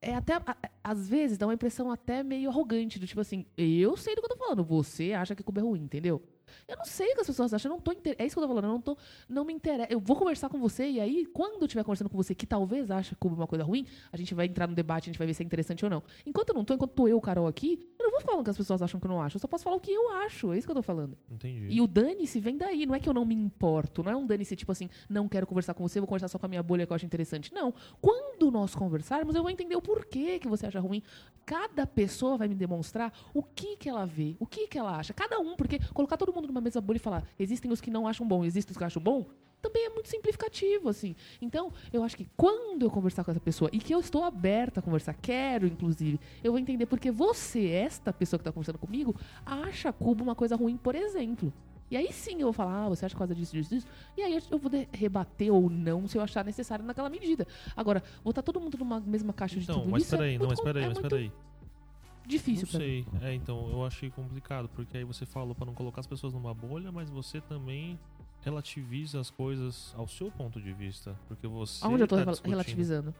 é 0.00 0.14
até, 0.14 0.34
a- 0.34 0.42
a- 0.46 0.70
às 0.84 1.08
vezes, 1.08 1.36
dá 1.36 1.46
uma 1.46 1.54
impressão 1.54 1.90
até 1.90 2.22
meio 2.22 2.48
arrogante, 2.48 2.98
do 2.98 3.06
tipo 3.06 3.20
assim, 3.20 3.44
eu 3.56 3.96
sei 3.96 4.14
do 4.14 4.20
que 4.22 4.26
eu 4.26 4.36
tô 4.36 4.36
falando, 4.36 4.64
você 4.64 5.12
acha 5.12 5.34
que 5.34 5.42
Cuba 5.42 5.60
é 5.60 5.64
ruim, 5.64 5.82
entendeu? 5.82 6.22
Eu 6.68 6.76
não 6.76 6.84
sei 6.84 7.10
o 7.12 7.14
que 7.14 7.20
as 7.20 7.26
pessoas 7.26 7.52
acham, 7.52 7.70
eu 7.70 7.76
não 7.76 7.80
tô 7.80 7.92
inter... 7.92 8.16
É 8.18 8.26
isso 8.26 8.34
que 8.34 8.38
eu 8.38 8.42
tô 8.42 8.48
falando, 8.48 8.64
eu 8.64 8.72
não 8.72 8.80
tô. 8.80 8.96
Não 9.28 9.44
me 9.44 9.52
interessa. 9.52 9.92
Eu 9.92 10.00
vou 10.00 10.16
conversar 10.16 10.48
com 10.48 10.58
você, 10.58 10.88
e 10.88 11.00
aí, 11.00 11.26
quando 11.26 11.60
eu 11.60 11.66
estiver 11.66 11.84
conversando 11.84 12.10
com 12.10 12.16
você 12.16 12.34
que 12.34 12.46
talvez 12.46 12.90
acha 12.90 13.16
Cuba 13.16 13.34
uma 13.34 13.46
coisa 13.46 13.64
ruim, 13.64 13.86
a 14.12 14.16
gente 14.16 14.34
vai 14.34 14.46
entrar 14.46 14.66
no 14.66 14.74
debate, 14.74 15.04
a 15.04 15.06
gente 15.12 15.18
vai 15.18 15.26
ver 15.26 15.34
se 15.34 15.42
é 15.42 15.46
interessante 15.46 15.84
ou 15.84 15.90
não. 15.90 16.02
Enquanto 16.24 16.50
eu 16.50 16.54
não 16.54 16.64
tô, 16.64 16.74
enquanto 16.74 16.92
tô 16.92 17.08
eu, 17.08 17.20
Carol, 17.20 17.46
aqui, 17.46 17.86
não 18.06 18.18
vou 18.18 18.20
falar 18.20 18.40
o 18.40 18.44
que 18.44 18.50
as 18.50 18.56
pessoas 18.56 18.80
acham 18.80 18.98
que 18.98 19.06
eu 19.06 19.10
não 19.10 19.20
acho. 19.20 19.36
Eu 19.36 19.40
só 19.40 19.48
posso 19.48 19.64
falar 19.64 19.76
o 19.76 19.80
que 19.80 19.90
eu 19.90 20.10
acho. 20.10 20.52
É 20.52 20.58
isso 20.58 20.66
que 20.66 20.70
eu 20.70 20.76
tô 20.76 20.82
falando. 20.82 21.16
Entendi. 21.30 21.68
E 21.70 21.80
o 21.80 21.86
dane-se 21.86 22.40
vem 22.40 22.56
daí. 22.56 22.86
Não 22.86 22.94
é 22.94 23.00
que 23.00 23.08
eu 23.08 23.14
não 23.14 23.24
me 23.24 23.34
importo. 23.34 24.02
Não 24.02 24.12
é 24.12 24.16
um 24.16 24.26
dane-se 24.26 24.56
tipo 24.56 24.72
assim, 24.72 24.88
não 25.08 25.28
quero 25.28 25.46
conversar 25.46 25.74
com 25.74 25.86
você, 25.86 26.00
vou 26.00 26.06
conversar 26.06 26.28
só 26.28 26.38
com 26.38 26.46
a 26.46 26.48
minha 26.48 26.62
bolha 26.62 26.86
que 26.86 26.92
eu 26.92 26.94
acho 26.94 27.06
interessante. 27.06 27.52
Não. 27.52 27.74
Quando 28.00 28.50
nós 28.50 28.74
conversarmos, 28.74 29.34
eu 29.34 29.42
vou 29.42 29.50
entender 29.50 29.76
o 29.76 29.82
porquê 29.82 30.38
que 30.38 30.48
você 30.48 30.66
acha 30.66 30.80
ruim. 30.80 31.02
Cada 31.44 31.86
pessoa 31.86 32.36
vai 32.36 32.48
me 32.48 32.54
demonstrar 32.54 33.12
o 33.32 33.42
que 33.42 33.76
que 33.76 33.88
ela 33.88 34.04
vê, 34.04 34.36
o 34.38 34.46
que 34.46 34.66
que 34.66 34.78
ela 34.78 34.96
acha. 34.96 35.12
Cada 35.12 35.38
um, 35.38 35.56
porque 35.56 35.78
colocar 35.94 36.16
todo 36.16 36.32
mundo 36.32 36.48
numa 36.48 36.60
mesma 36.60 36.80
bolha 36.80 36.96
e 36.96 37.00
falar, 37.00 37.24
existem 37.38 37.70
os 37.70 37.80
que 37.80 37.90
não 37.90 38.06
acham 38.06 38.26
bom, 38.26 38.44
existem 38.44 38.72
os 38.72 38.76
que 38.76 38.84
acham 38.84 39.00
bom, 39.02 39.26
também 39.66 39.86
é 39.86 39.88
muito 39.90 40.08
simplificativo, 40.08 40.88
assim. 40.88 41.16
Então, 41.42 41.72
eu 41.92 42.02
acho 42.02 42.16
que 42.16 42.26
quando 42.36 42.84
eu 42.84 42.90
conversar 42.90 43.24
com 43.24 43.30
essa 43.30 43.40
pessoa, 43.40 43.68
e 43.72 43.78
que 43.78 43.92
eu 43.92 43.98
estou 43.98 44.24
aberta 44.24 44.80
a 44.80 44.82
conversar, 44.82 45.14
quero, 45.14 45.66
inclusive, 45.66 46.20
eu 46.42 46.52
vou 46.52 46.58
entender 46.58 46.86
porque 46.86 47.10
você, 47.10 47.68
esta 47.68 48.12
pessoa 48.12 48.38
que 48.38 48.42
está 48.42 48.52
conversando 48.52 48.78
comigo, 48.78 49.14
acha 49.44 49.92
Cuba 49.92 50.22
uma 50.22 50.34
coisa 50.34 50.54
ruim, 50.54 50.76
por 50.76 50.94
exemplo. 50.94 51.52
E 51.90 51.96
aí 51.96 52.12
sim 52.12 52.40
eu 52.40 52.46
vou 52.46 52.52
falar, 52.52 52.86
ah, 52.86 52.88
você 52.88 53.06
acha 53.06 53.14
por 53.14 53.20
causa 53.20 53.34
disso, 53.34 53.52
disso, 53.52 53.70
disso. 53.70 53.86
E 54.16 54.22
aí 54.22 54.42
eu 54.50 54.58
vou 54.58 54.70
rebater 54.92 55.52
ou 55.52 55.70
não 55.70 56.08
se 56.08 56.18
eu 56.18 56.22
achar 56.22 56.44
necessário 56.44 56.84
naquela 56.84 57.08
medida. 57.08 57.46
Agora, 57.76 58.02
botar 58.24 58.42
todo 58.42 58.60
mundo 58.60 58.76
numa 58.76 58.98
mesma 59.00 59.32
caixa 59.32 59.56
de 59.56 59.64
Então, 59.64 59.80
tudo 59.80 59.90
mas 59.90 60.02
isso 60.02 60.14
é 60.14 60.18
peraí, 60.18 60.38
não, 60.38 60.46
muito 60.46 60.58
mas 60.58 60.64
peraí, 60.64 60.84
é 60.84 60.88
mas 60.88 60.98
peraí. 60.98 61.32
difícil 62.26 62.66
Não 62.72 62.80
sei. 62.80 63.06
É, 63.22 63.34
então, 63.34 63.70
eu 63.70 63.84
achei 63.84 64.10
complicado, 64.10 64.68
porque 64.74 64.96
aí 64.96 65.04
você 65.04 65.24
falou 65.24 65.54
pra 65.54 65.64
não 65.64 65.74
colocar 65.74 66.00
as 66.00 66.08
pessoas 66.08 66.32
numa 66.32 66.52
bolha, 66.52 66.90
mas 66.90 67.08
você 67.08 67.40
também 67.40 67.96
relativiza 68.46 69.18
as 69.20 69.28
coisas 69.28 69.92
ao 69.98 70.06
seu 70.06 70.30
ponto 70.30 70.60
de 70.62 70.72
vista. 70.72 71.14
Porque 71.26 71.46
você. 71.48 71.84
Aonde 71.84 72.04
eu 72.04 72.08
tô 72.08 72.16
tá 72.16 72.24
discutindo- 72.24 72.50
relativizando? 72.52 73.14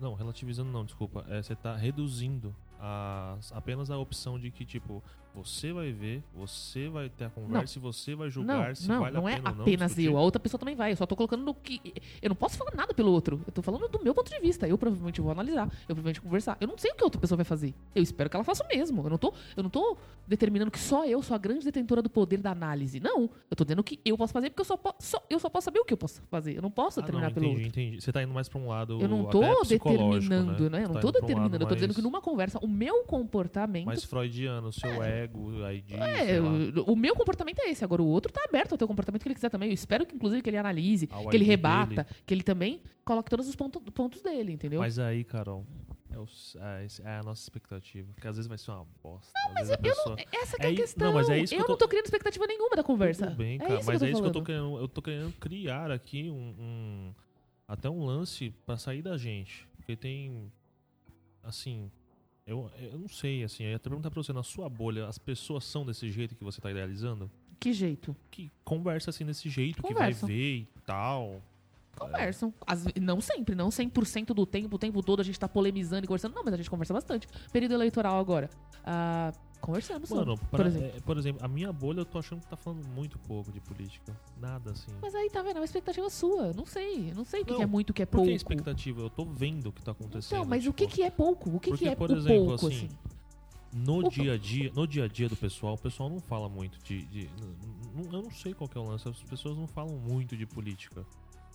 Não, 0.00 0.14
relativizando 0.14 0.70
não, 0.70 0.84
desculpa. 0.84 1.24
É, 1.28 1.40
você 1.40 1.54
tá 1.54 1.76
reduzindo 1.76 2.54
as, 2.80 3.52
apenas 3.52 3.88
a 3.90 3.96
opção 3.96 4.38
de 4.38 4.50
que, 4.50 4.66
tipo, 4.66 5.02
você 5.34 5.72
vai 5.72 5.90
ver, 5.92 6.22
você 6.34 6.88
vai 6.88 7.08
ter 7.08 7.24
a 7.24 7.30
conversa 7.30 7.78
e 7.78 7.82
você 7.82 8.14
vai 8.14 8.26
Não, 8.28 8.32
julgar 8.32 8.76
se 8.76 8.88
não, 8.88 9.00
vale 9.00 9.14
não 9.16 9.26
a 9.26 9.30
é 9.32 9.34
pena 9.36 9.50
ou 9.50 9.56
não. 9.56 9.62
apenas 9.62 9.90
discutir. 9.90 10.06
eu. 10.06 10.16
A 10.16 10.20
outra 10.20 10.38
pessoa 10.40 10.58
também 10.58 10.76
vai. 10.76 10.92
Eu 10.92 10.96
só 10.96 11.06
tô 11.06 11.16
colocando 11.16 11.42
no 11.42 11.52
que. 11.54 11.80
Eu 12.22 12.28
não 12.28 12.36
posso 12.36 12.56
falar 12.56 12.72
nada 12.74 12.94
pelo 12.94 13.10
outro. 13.10 13.40
Eu 13.46 13.52
tô 13.52 13.60
falando 13.62 13.88
do 13.88 14.02
meu 14.02 14.14
ponto 14.14 14.30
de 14.30 14.38
vista. 14.38 14.68
Eu 14.68 14.78
provavelmente 14.78 15.20
vou 15.20 15.32
analisar. 15.32 15.64
Eu 15.88 15.94
provavelmente 15.94 16.20
vou 16.20 16.28
conversar. 16.28 16.56
Eu 16.60 16.68
não 16.68 16.78
sei 16.78 16.92
o 16.92 16.94
que 16.94 17.02
a 17.02 17.06
outra 17.06 17.20
pessoa 17.20 17.36
vai 17.36 17.44
fazer. 17.44 17.74
Eu 17.94 18.02
espero 18.02 18.30
que 18.30 18.36
ela 18.36 18.44
faça 18.44 18.62
o 18.64 18.68
mesmo. 18.68 19.02
Eu 19.04 19.10
não 19.10 19.18
tô, 19.18 19.34
eu 19.56 19.62
não 19.62 19.70
tô 19.70 19.96
determinando 20.26 20.70
que 20.70 20.78
só 20.78 21.04
eu 21.04 21.22
sou 21.22 21.34
a 21.34 21.38
grande 21.38 21.64
detentora 21.64 22.00
do 22.00 22.08
poder 22.08 22.38
da 22.38 22.50
análise. 22.52 23.00
Não. 23.00 23.28
Eu 23.50 23.56
tô 23.56 23.64
dizendo 23.64 23.82
que 23.82 23.98
eu 24.04 24.16
posso 24.16 24.32
fazer 24.32 24.50
porque 24.50 24.60
eu 24.60 24.64
só, 24.66 24.76
po- 24.76 24.94
só- 25.00 25.22
eu 25.28 25.38
só 25.40 25.48
posso 25.48 25.64
saber 25.64 25.80
o 25.80 25.84
que 25.84 25.92
eu 25.92 25.98
posso 25.98 26.22
fazer. 26.30 26.56
Eu 26.56 26.62
não 26.62 26.70
posso 26.70 27.00
Ah, 27.00 27.02
não, 27.02 27.06
determinar 27.06 27.34
pelo 27.34 27.46
entendi, 27.46 27.64
outro. 27.64 27.80
entendi. 27.80 28.00
Você 28.00 28.12
tá 28.12 28.22
indo 28.22 28.32
mais 28.32 28.48
pra 28.48 28.58
um 28.60 28.68
lado. 28.68 29.00
Eu 29.00 29.08
não 29.08 29.24
tô 29.24 29.40
determinando, 29.64 30.70
né? 30.70 30.78
né? 30.78 30.84
Eu 30.84 30.88
não 30.88 30.94
Tá 30.94 31.00
tô 31.00 31.08
um 31.08 31.12
determinando. 31.12 31.52
lado 31.54 31.62
Eu 31.62 31.68
tô 31.68 31.74
dizendo 31.74 31.88
mais- 31.90 31.96
que 31.96 32.02
numa 32.02 32.20
conversa, 32.20 32.58
o 32.60 32.68
meu 32.68 33.02
comportamento. 33.04 33.86
mais 33.86 34.04
freudiano, 34.04 34.68
o 34.68 34.72
seu 34.72 35.02
ego, 35.02 35.23
aí 35.66 35.80
diz, 35.80 35.98
É, 35.98 36.40
o, 36.40 36.92
o 36.92 36.96
meu 36.96 37.14
comportamento 37.14 37.58
é 37.60 37.70
esse. 37.70 37.84
Agora, 37.84 38.02
o 38.02 38.06
outro 38.06 38.32
tá 38.32 38.42
aberto 38.48 38.72
ao 38.72 38.78
teu 38.78 38.86
comportamento 38.88 39.22
que 39.22 39.28
ele 39.28 39.34
quiser 39.34 39.50
também. 39.50 39.68
Eu 39.68 39.74
espero 39.74 40.04
que, 40.06 40.14
inclusive, 40.14 40.42
que 40.42 40.50
ele 40.50 40.56
analise, 40.56 41.08
Ao 41.12 41.28
que 41.28 41.36
ele 41.36 41.44
ID 41.44 41.50
rebata, 41.50 42.04
dele. 42.04 42.08
que 42.26 42.34
ele 42.34 42.42
também 42.42 42.80
coloque 43.04 43.28
todos 43.30 43.48
os 43.48 43.54
ponto- 43.56 43.80
pontos 43.80 44.22
dele, 44.22 44.52
entendeu? 44.52 44.80
Mas 44.80 44.98
aí, 44.98 45.24
Carol, 45.24 45.64
é, 46.12 46.18
o- 46.18 46.26
é 46.78 46.84
esse- 46.84 47.02
é 47.02 47.16
a 47.18 47.22
nossa 47.22 47.42
expectativa. 47.42 48.08
Que 48.20 48.26
às 48.28 48.36
vezes 48.36 48.48
vai 48.48 48.58
ser 48.58 48.70
uma 48.70 48.86
bosta. 49.02 49.30
às 49.48 49.54
vezes 49.54 49.70
a 49.72 49.78
pessoa... 49.78 50.16
Essa 50.32 50.56
que 50.56 50.66
É 50.66 50.70
é 50.70 50.72
a 50.72 50.76
questão. 50.76 51.06
não, 51.08 51.14
mas 51.14 51.28
é 51.28 51.38
isso 51.38 51.50
que 51.52 51.56
eu 51.56 51.60
eu 51.60 51.66
tô- 51.66 51.72
não 51.72 51.78
tô 51.78 51.88
criando 51.88 52.04
expectativa 52.06 52.46
nenhuma 52.46 52.76
da 52.76 52.82
conversa. 52.84 53.26
Tudo 53.26 53.36
bem, 53.36 53.56
É 53.56 53.58
cara, 53.58 53.74
isso 53.80 53.86
mas 53.86 53.98
que 53.98 54.04
eu 54.04 54.08
é 54.08 54.10
tô 54.10 54.12
isso 54.18 54.22
que 54.22 54.28
eu 54.28 54.32
tô 54.32 54.44
falando. 54.44 54.46
querendo. 54.68 54.82
Eu 54.82 54.88
tô 54.88 55.02
querendo 55.02 55.32
criar 55.38 55.90
aqui 55.90 56.30
um, 56.30 56.54
um- 56.58 57.14
até 57.68 57.88
um 57.90 58.04
lance 58.04 58.50
pra 58.66 58.76
sair 58.76 59.02
da 59.02 59.16
gente. 59.16 59.66
Porque 59.76 59.96
tem. 59.96 60.50
Assim. 61.42 61.90
Eu, 62.46 62.70
eu 62.78 62.98
não 62.98 63.08
sei, 63.08 63.42
assim, 63.42 63.64
eu 63.64 63.70
ia 63.70 63.76
até 63.76 63.88
perguntar 63.88 64.10
pra 64.10 64.22
você, 64.22 64.32
na 64.32 64.42
sua 64.42 64.68
bolha, 64.68 65.06
as 65.08 65.16
pessoas 65.18 65.64
são 65.64 65.84
desse 65.84 66.10
jeito 66.10 66.34
que 66.34 66.44
você 66.44 66.60
tá 66.60 66.70
idealizando? 66.70 67.30
Que 67.58 67.72
jeito? 67.72 68.14
Que 68.30 68.50
conversa 68.64 69.08
assim 69.10 69.24
desse 69.24 69.48
jeito, 69.48 69.80
Conversam. 69.80 70.28
que 70.28 70.34
vai 70.34 70.42
ver 70.42 70.54
e 70.58 70.68
tal. 70.84 71.40
Conversam. 71.96 72.52
Ve- 72.76 73.00
não 73.00 73.20
sempre, 73.20 73.54
não 73.54 73.68
100% 73.70 74.34
do 74.34 74.44
tempo, 74.44 74.76
o 74.76 74.78
tempo 74.78 75.02
todo 75.02 75.20
a 75.20 75.22
gente 75.24 75.40
tá 75.40 75.48
polemizando 75.48 76.04
e 76.04 76.08
conversando. 76.08 76.34
Não, 76.34 76.44
mas 76.44 76.52
a 76.52 76.56
gente 76.58 76.68
conversa 76.68 76.92
bastante. 76.92 77.26
Período 77.50 77.72
eleitoral 77.72 78.18
agora. 78.18 78.50
Ah, 78.84 79.32
conversamos 79.66 80.08
sobre, 80.08 80.24
Mano, 80.26 80.38
por 80.38 80.48
pra- 80.58 80.66
exemplo. 80.66 80.92
é, 80.96 81.00
por 81.00 81.16
exemplo, 81.18 81.44
a 81.44 81.48
minha 81.48 81.72
bolha 81.72 82.00
eu 82.00 82.04
tô 82.04 82.18
achando 82.18 82.40
que 82.40 82.46
tá 82.46 82.56
falando 82.56 82.86
muito 82.88 83.18
pouco 83.20 83.50
de 83.52 83.60
política. 83.60 84.16
Nada 84.40 84.70
assim. 84.72 84.90
Mas 85.02 85.14
aí, 85.14 85.28
tá 85.30 85.42
vendo? 85.42 85.56
É 85.56 85.60
uma 85.60 85.64
expectativa 85.64 86.08
sua. 86.10 86.52
Não 86.52 86.66
sei. 86.66 87.12
Não 87.14 87.24
sei 87.24 87.42
o 87.42 87.44
que, 87.44 87.50
Não, 87.50 87.58
que 87.58 87.62
é 87.62 87.66
muito, 87.66 87.90
o 87.90 87.94
que 87.94 88.02
é 88.02 88.06
Por 88.06 88.16
pouco. 88.18 88.30
que 88.30 88.34
expectativa? 88.36 89.00
Eu 89.00 89.10
tô 89.10 89.24
vendo 89.24 89.68
o 89.68 89.72
que 89.72 89.82
tá 89.82 89.92
acontecendo. 89.92 90.38
Então, 90.38 90.44
mas 90.48 90.66
o 90.66 90.72
que, 90.72 90.84
tipo, 90.84 90.96
que 90.96 91.02
é 91.02 91.10
pouco? 91.10 91.50
O 91.50 91.60
que, 91.60 91.70
porque, 91.70 91.84
que 91.84 91.90
é 91.90 91.94
por 91.96 92.10
exemplo, 92.10 92.46
pouco, 92.48 92.66
assim, 92.66 92.86
assim? 92.86 92.88
No 93.76 93.98
Opa. 94.00 94.08
dia 94.10 94.32
a 94.34 94.38
dia, 94.38 94.72
no 94.74 94.86
dia 94.86 95.04
a 95.04 95.08
dia 95.08 95.28
do 95.28 95.36
pessoal, 95.36 95.74
o 95.74 95.78
pessoal 95.78 96.08
não 96.08 96.20
fala 96.20 96.48
muito 96.48 96.78
de, 96.84 97.02
de- 97.06 97.28
eu 98.12 98.22
não 98.22 98.30
sei 98.30 98.54
qual 98.54 98.68
que 98.68 98.78
é 98.78 98.80
o 98.80 98.84
lance, 98.84 99.08
as 99.08 99.20
pessoas 99.24 99.56
não 99.56 99.66
falam 99.66 99.96
muito 99.98 100.36
de 100.36 100.46
política. 100.46 101.04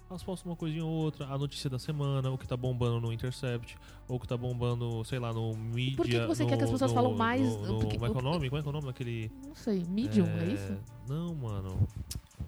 Elas 0.10 0.24
postam 0.24 0.50
uma 0.52 0.56
coisinha 0.56 0.84
ou 0.84 0.90
outra, 0.92 1.28
a 1.28 1.38
notícia 1.38 1.70
da 1.70 1.78
semana, 1.78 2.32
o 2.32 2.38
que 2.38 2.48
tá 2.48 2.58
bombando 2.58 3.00
no 3.00 3.14
Intercept, 3.14 3.78
ou 4.08 4.16
o 4.18 4.20
que 4.20 4.28
tá 4.28 4.36
bombando, 4.36 5.04
sei 5.06 5.20
lá, 5.20 5.32
no 5.32 5.56
mídia. 5.56 5.98
Por 5.98 6.06
que 6.08 6.20
que 6.20 6.26
você 6.26 6.44
no, 6.44 6.50
quer 6.50 6.58
que 6.58 6.64
as 6.64 6.72
pessoas 6.72 6.92
no- 6.92 6.96
falam 6.96 7.14
mais- 7.16 7.42
No, 7.58 7.80
porque- 7.80 7.94
como 8.00 8.06
é 8.08 8.10
que 8.10 8.18
é 8.18 8.20
o 8.20 8.24
nome? 8.24 8.50
Como 8.50 8.60
é 8.60 8.62
que 8.64 8.68
é 8.68 8.70
o 8.70 8.74
nome 8.74 8.88
daquele. 8.88 9.32
Não 9.46 9.54
sei. 9.56 9.86
Medium, 9.88 10.26
é, 10.26 10.46
isso? 10.46 10.78
Não, 11.08 11.36
mano. 11.36 11.88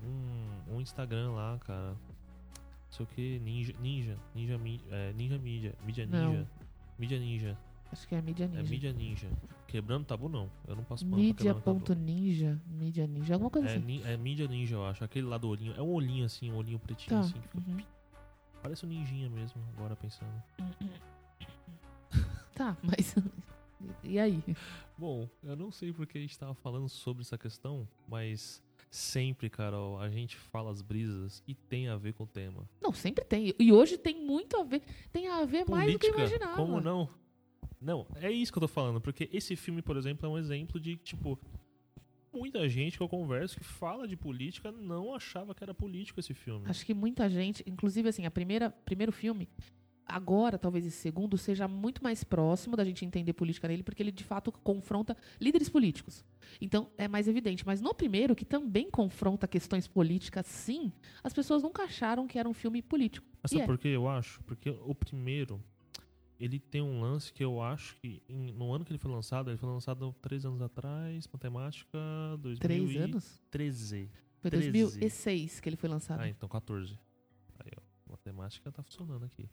Um, 0.04 0.76
um 0.78 0.82
Instagram 0.82 1.32
lá, 1.34 1.60
cara. 1.60 1.90
Não 1.92 2.92
sei 2.98 3.04
o 3.06 3.10
que, 3.10 3.40
Ninja. 3.40 3.74
Ninja. 3.80 4.18
Ninja, 4.34 4.60
é, 4.90 5.14
ninja 5.14 5.38
Mídia. 5.38 5.76
Mídia 5.86 6.08
Não. 6.08 6.32
Ninja. 6.32 6.48
Mídia 6.98 7.20
Ninja. 7.20 7.58
Acho 7.92 8.08
que 8.08 8.16
é 8.16 8.22
mídia 8.22 8.46
É 8.46 8.48
ninja. 8.48 8.64
mídia 8.70 8.94
ninja. 8.94 9.28
Quebrando 9.68 10.06
tabu 10.06 10.30
não. 10.30 10.50
Eu 10.68 10.76
não 10.76 10.84
passo 10.84 11.06
pano 11.06 11.18
quebrando 11.34 11.62
tabu. 11.62 11.80
Mídia.ninja. 11.80 12.62
Mídia 12.68 13.08
ninja. 13.08 13.34
Alguma 13.34 13.50
coisa 13.50 13.68
É, 13.68 13.76
assim. 13.76 13.86
ni- 13.86 14.04
é 14.04 14.16
mídia 14.18 14.48
ninja, 14.48 14.76
eu 14.76 14.86
acho. 14.86 15.04
Aquele 15.04 15.28
lá 15.28 15.38
do 15.38 15.50
olhinho. 15.50 15.74
É 15.76 15.82
um 15.82 15.90
olhinho 15.92 16.26
assim, 16.26 16.52
um 16.52 16.56
olhinho 16.56 16.80
pretinho 16.80 17.10
Tá. 17.18 17.20
assim. 17.22 17.40
Fica, 17.42 17.58
uhum. 17.58 17.78
Parece 18.62 18.86
um 18.86 18.90
ninjinha 18.90 19.30
mesmo, 19.30 19.62
agora 19.76 19.96
pensando. 19.96 20.32
Tá, 22.54 22.78
mas. 22.84 23.16
e 24.04 24.20
aí? 24.20 24.44
Bom, 24.98 25.28
eu 25.44 25.56
não 25.56 25.72
sei 25.72 25.92
porque 25.94 26.18
a 26.18 26.22
gente 26.22 26.38
tava 26.38 26.54
falando 26.54 26.88
sobre 26.90 27.22
essa 27.24 27.38
questão, 27.38 27.88
mas 28.08 28.62
sempre, 28.90 29.50
Carol, 29.50 30.00
a 30.00 30.10
gente 30.10 30.38
fala 30.38 30.70
as 30.70 30.82
brisas 30.82 31.42
e 31.48 31.56
tem 31.56 31.88
a 31.88 31.96
ver 31.98 32.14
com 32.14 32.24
o 32.24 32.28
tema. 32.28 32.70
Não, 32.82 32.92
sempre 32.94 33.24
tem. 33.26 33.54
E 33.58 33.72
hoje 33.72 33.98
tem 33.98 34.24
muito 34.24 34.58
a 34.58 34.64
ver. 34.64 34.84
Tem 35.12 35.28
a 35.30 35.44
ver 35.46 35.66
mais 35.68 35.92
do 35.94 35.98
que 35.98 36.12
Política, 36.12 36.36
imaginava. 36.38 36.56
como 36.58 36.80
não? 36.82 37.10
Não, 37.82 38.06
é 38.16 38.32
isso 38.32 38.52
que 38.52 38.58
eu 38.60 38.62
tô 38.62 38.68
falando, 38.68 39.02
porque 39.02 39.28
esse 39.34 39.56
filme, 39.56 39.82
por 39.82 39.98
exemplo, 39.98 40.28
é 40.28 40.30
um 40.30 40.38
exemplo 40.38 40.80
de, 40.80 40.96
tipo, 40.98 41.40
muita 42.32 42.70
gente 42.70 42.96
que 42.96 43.04
eu 43.04 43.10
converso 43.10 43.58
que 43.58 43.64
fala 43.64 44.08
de 44.08 44.16
política 44.16 44.72
não 44.72 45.16
achava 45.16 45.56
que 45.56 45.64
era 45.64 45.74
político 45.74 46.20
esse 46.20 46.34
filme. 46.34 46.70
Acho 46.70 46.86
que 46.86 46.94
muita 46.94 47.30
gente, 47.30 47.64
inclusive 47.66 48.08
assim, 48.08 48.26
a 48.26 48.32
primeira 48.32 48.70
primeiro 48.70 49.12
filme, 49.12 49.50
agora, 50.06 50.58
talvez 50.58 50.86
esse 50.86 50.98
segundo, 50.98 51.38
seja 51.38 51.68
muito 51.68 52.04
mais 52.04 52.24
próximo 52.24 52.76
da 52.76 52.84
gente 52.84 53.06
entender 53.06 53.34
política 53.34 53.68
nele, 53.68 53.84
porque 53.84 54.04
ele 54.04 54.12
de 54.12 54.24
fato 54.24 54.52
confronta 54.52 55.16
líderes 55.40 55.70
políticos. 55.70 56.24
Então 56.60 56.90
é 56.98 57.08
mais 57.08 57.28
evidente. 57.28 57.66
Mas 57.66 57.82
no 57.82 57.94
primeiro, 57.94 58.36
que 58.36 58.46
também 58.46 58.90
confronta 58.90 59.48
questões 59.48 59.88
políticas, 59.88 60.46
sim, 60.46 60.92
as 61.24 61.34
pessoas 61.34 61.64
nunca 61.64 61.84
acharam 61.84 62.28
que 62.28 62.38
era 62.38 62.48
um 62.48 62.54
filme 62.54 62.82
político. 62.82 63.26
Mas 63.42 63.52
sabe 63.52 63.64
é. 63.64 63.66
por 63.66 63.78
que 63.78 63.88
eu 63.88 64.08
acho? 64.08 64.42
Porque 64.44 64.70
o 64.70 64.94
primeiro, 64.94 65.64
ele 66.44 66.60
tem 66.60 66.82
um 66.82 67.02
lance 67.02 67.32
que 67.32 67.44
eu 67.44 67.62
acho 67.62 67.96
que 67.98 68.22
em- 68.28 68.52
no 68.52 68.74
ano 68.74 68.84
que 68.84 68.92
ele 68.92 68.98
foi 69.00 69.12
lançado, 69.12 69.50
ele 69.50 69.58
foi 69.58 69.70
lançado 69.70 70.14
três 70.22 70.46
anos 70.46 70.62
atrás, 70.62 71.28
matemática, 71.32 71.98
2013. 72.40 72.60
Três 72.94 73.04
anos? 73.04 73.44
13. 73.52 74.10
Foi 74.42 74.52
13. 74.52 74.72
2006 74.72 75.60
que 75.60 75.70
ele 75.70 75.76
foi 75.76 75.90
lançado. 75.90 76.20
Ah, 76.22 76.28
então 76.30 76.50
14. 76.50 76.98
Aí, 77.60 77.72
ó, 77.78 78.12
matemática 78.12 78.72
tá 78.72 78.82
funcionando 78.82 79.24
aqui. 79.26 79.48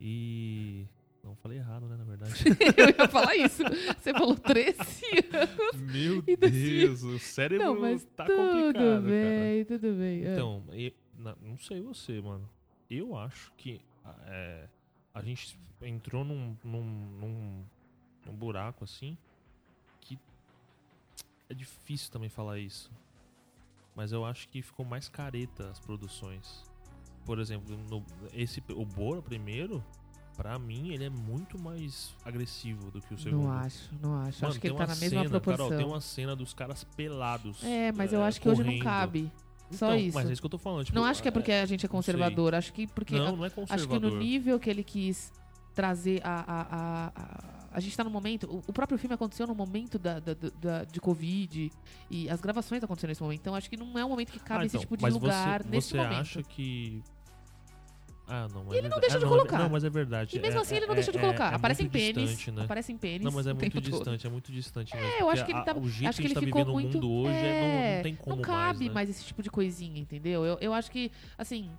E 0.00 0.86
não 1.24 1.34
falei 1.36 1.58
errado, 1.58 1.86
né, 1.88 1.96
na 1.96 2.04
verdade. 2.04 2.32
Eu 2.78 2.88
ia 2.96 3.08
falar 3.08 3.34
isso. 3.36 3.62
Você 3.98 4.12
falou 4.12 4.36
13 4.36 4.78
anos. 5.32 5.92
Meu 5.92 6.22
Deus, 6.22 7.02
o 7.02 7.18
cérebro 7.18 7.66
Não, 7.66 7.80
mas 7.80 8.04
tá 8.16 8.24
tudo 8.24 8.36
complicado, 8.36 8.72
cara. 8.82 9.00
bem, 9.02 9.64
tudo 9.64 9.92
bem. 9.98 10.24
É. 10.24 10.32
Então, 10.34 10.64
e- 10.72 10.94
na- 11.18 11.36
não 11.42 11.58
sei 11.58 11.80
você, 11.80 12.20
mano. 12.20 12.48
Eu 12.88 13.16
acho 13.16 13.52
que 13.56 13.80
é, 14.26 14.68
a 15.18 15.22
gente 15.22 15.58
entrou 15.82 16.24
num, 16.24 16.56
num, 16.64 16.84
num, 16.84 17.64
num 18.26 18.34
buraco 18.34 18.84
assim 18.84 19.16
que 20.00 20.18
é 21.48 21.54
difícil 21.54 22.10
também 22.10 22.28
falar 22.28 22.58
isso. 22.58 22.90
Mas 23.94 24.12
eu 24.12 24.24
acho 24.24 24.48
que 24.48 24.62
ficou 24.62 24.86
mais 24.86 25.08
careta 25.08 25.70
as 25.70 25.80
produções. 25.80 26.64
Por 27.24 27.38
exemplo, 27.40 27.76
no, 27.90 28.04
esse, 28.32 28.62
o 28.70 28.84
Bora 28.84 29.20
primeiro, 29.20 29.84
pra 30.36 30.56
mim, 30.58 30.92
ele 30.92 31.04
é 31.04 31.10
muito 31.10 31.58
mais 31.58 32.14
agressivo 32.24 32.92
do 32.92 33.02
que 33.02 33.12
o 33.12 33.18
segundo. 33.18 33.42
não 33.42 33.52
acho, 33.52 33.90
não 34.00 34.14
acho. 34.20 34.40
Mano, 34.40 34.52
acho 34.52 34.60
que 34.60 34.68
ele 34.68 34.76
tá 34.76 34.86
na 34.86 34.94
mesma 34.94 35.22
cena, 35.22 35.30
proporção. 35.30 35.68
Carol, 35.68 35.78
tem 35.78 35.86
uma 35.86 36.00
cena 36.00 36.36
dos 36.36 36.54
caras 36.54 36.84
pelados. 36.84 37.62
É, 37.64 37.90
mas 37.92 38.12
eu 38.12 38.22
acho 38.22 38.40
que 38.40 38.48
hoje 38.48 38.60
não 38.60 38.66
correndo. 38.66 38.84
cabe. 38.84 39.32
Só 39.70 39.86
Então, 39.88 39.96
isso. 39.98 40.14
Mas 40.16 40.28
é 40.28 40.32
isso 40.32 40.40
que 40.42 40.46
eu 40.46 40.50
tô 40.50 40.58
falando. 40.58 40.84
Tipo, 40.84 40.96
não 40.98 41.04
acho 41.04 41.20
que 41.22 41.28
é 41.28 41.30
porque 41.30 41.52
a 41.52 41.66
gente 41.66 41.84
é 41.84 41.88
conservador. 41.88 42.54
Acho 42.54 42.72
que 42.72 42.86
porque. 42.86 43.16
Não, 43.18 43.36
não 43.36 43.44
é 43.44 43.46
acho 43.48 43.54
que 43.54 43.60
conservador. 43.60 44.10
no 44.12 44.18
nível 44.18 44.58
que 44.58 44.68
ele 44.70 44.82
quis 44.82 45.32
trazer 45.74 46.20
a. 46.24 46.40
A, 46.46 46.62
a, 46.62 47.12
a, 47.14 47.58
a 47.70 47.80
gente 47.80 47.94
tá 47.96 48.02
no 48.02 48.10
momento. 48.10 48.46
O, 48.50 48.62
o 48.66 48.72
próprio 48.72 48.98
filme 48.98 49.14
aconteceu 49.14 49.46
no 49.46 49.54
momento 49.54 49.98
da, 49.98 50.18
da, 50.20 50.34
da- 50.60 50.84
de 50.84 51.00
Covid. 51.00 51.70
E 52.10 52.28
as 52.30 52.40
gravações 52.40 52.82
aconteceram 52.82 53.10
nesse 53.10 53.22
momento. 53.22 53.40
Então 53.40 53.54
acho 53.54 53.68
que 53.68 53.76
não 53.76 53.98
é 53.98 54.04
um 54.04 54.08
momento 54.08 54.32
que 54.32 54.38
cabe 54.40 54.62
Ah, 54.62 54.66
esse 54.66 54.76
então, 54.76 54.80
tipo 54.80 54.96
de 54.96 55.10
lugar 55.10 55.62
você, 55.62 55.68
nesse 55.68 55.88
você 55.90 55.96
momento. 55.98 56.14
acha 56.20 56.42
que. 56.42 57.02
Ah, 58.30 58.46
não, 58.52 58.64
mas 58.64 58.74
E 58.74 58.78
ele 58.78 58.86
é 58.86 58.90
não 58.90 58.96
verdade. 58.96 59.00
deixa 59.00 59.16
Ah, 59.16 59.18
de 59.18 59.24
não, 59.24 59.32
é- 59.32 59.36
colocar. 59.38 59.58
Não, 59.58 59.68
mas 59.70 59.84
é 59.84 59.90
verdade. 59.90 60.36
E 60.36 60.40
mesmo 60.40 60.58
É- 60.58 60.62
assim 60.62 60.76
ele 60.76 60.86
não 60.86 60.92
é- 60.92 60.96
deixa 60.96 61.10
de 61.12 61.18
é- 61.18 61.20
colocar. 61.20 61.52
é 61.52 61.56
Aparecem 61.56 61.84
muito 61.84 61.92
pênis. 61.92 62.28
distante, 62.30 62.50
né? 62.50 62.64
Aparecem 62.64 62.96
pênis. 62.98 63.24
Não, 63.24 63.32
mas 63.32 63.46
é 63.46 63.52
muito 63.54 63.62
tempo 63.62 63.80
todo. 63.80 63.90
distante, 63.90 64.26
é 64.26 64.30
muito 64.30 64.52
distante 64.52 64.94
mesmo. 64.94 65.08
É, 65.10 65.22
eu 65.22 65.30
acho 65.30 65.44
que 65.44 65.50
ele 65.52 65.58
a- 65.58 65.62
tá. 65.62 65.74
O 65.76 65.88
jeito 65.88 66.08
acho 66.10 66.16
que 66.20 66.28
gente 66.28 66.34
tá 66.34 66.40
ele 66.40 66.46
ficou 66.46 66.66
muito. 66.66 66.94
mundo 66.94 67.10
hoje 67.10 67.34
é, 67.34 67.60
não, 67.90 67.96
não 67.96 68.02
tem 68.02 68.14
como 68.16 68.36
não 68.36 68.42
cabe 68.42 68.80
mais, 68.84 68.92
mais, 68.94 69.08
né? 69.08 69.14
esse 69.14 69.24
tipo 69.24 69.42
de 69.42 69.50
coisinha, 69.50 69.98
entendeu? 70.00 70.44
Eu, 70.44 70.58
eu 70.60 70.74
acho 70.74 70.90
que, 70.90 71.10
assim. 71.38 71.70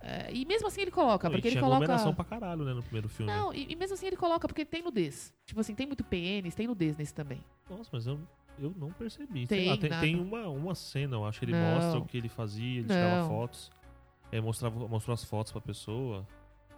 é, 0.00 0.28
e 0.32 0.44
mesmo 0.44 0.68
assim 0.68 0.82
ele 0.82 0.92
coloca, 0.92 1.28
porque 1.28 1.48
ele 1.48 1.52
tinha 1.54 1.62
coloca. 1.62 1.82
aglomeração 1.82 2.14
pra 2.14 2.24
caralho, 2.24 2.64
né, 2.64 2.72
no 2.72 2.82
primeiro 2.82 3.08
filme. 3.08 3.32
Não, 3.32 3.52
e, 3.52 3.66
e 3.72 3.74
mesmo 3.74 3.94
assim 3.94 4.06
ele 4.06 4.16
coloca, 4.16 4.46
porque 4.46 4.64
tem 4.64 4.80
nudez. 4.82 5.34
Tipo 5.44 5.60
assim, 5.60 5.74
tem 5.74 5.86
muito 5.86 6.04
pênis, 6.04 6.54
tem 6.54 6.68
nudez 6.68 6.96
nesse 6.96 7.12
também. 7.12 7.42
Nossa, 7.68 7.90
mas 7.92 8.06
eu, 8.06 8.20
eu 8.60 8.72
não 8.78 8.92
percebi. 8.92 9.44
Tem 9.48 9.58
Sei 9.62 9.68
lá, 9.68 9.76
tem, 9.76 9.90
tem 10.00 10.20
uma, 10.20 10.46
uma 10.46 10.74
cena, 10.76 11.16
eu 11.16 11.24
acho 11.24 11.40
que 11.40 11.46
ele 11.46 11.52
Não. 11.52 11.74
mostra 11.74 11.98
o 11.98 12.04
que 12.04 12.16
ele 12.16 12.28
fazia, 12.28 12.78
ele 12.78 12.86
tirava 12.86 13.22
Não. 13.22 13.28
fotos. 13.28 13.72
É, 14.32 14.40
mostrava, 14.40 14.88
mostrou 14.88 15.14
as 15.14 15.24
fotos 15.24 15.52
pra 15.52 15.60
pessoa. 15.60 16.26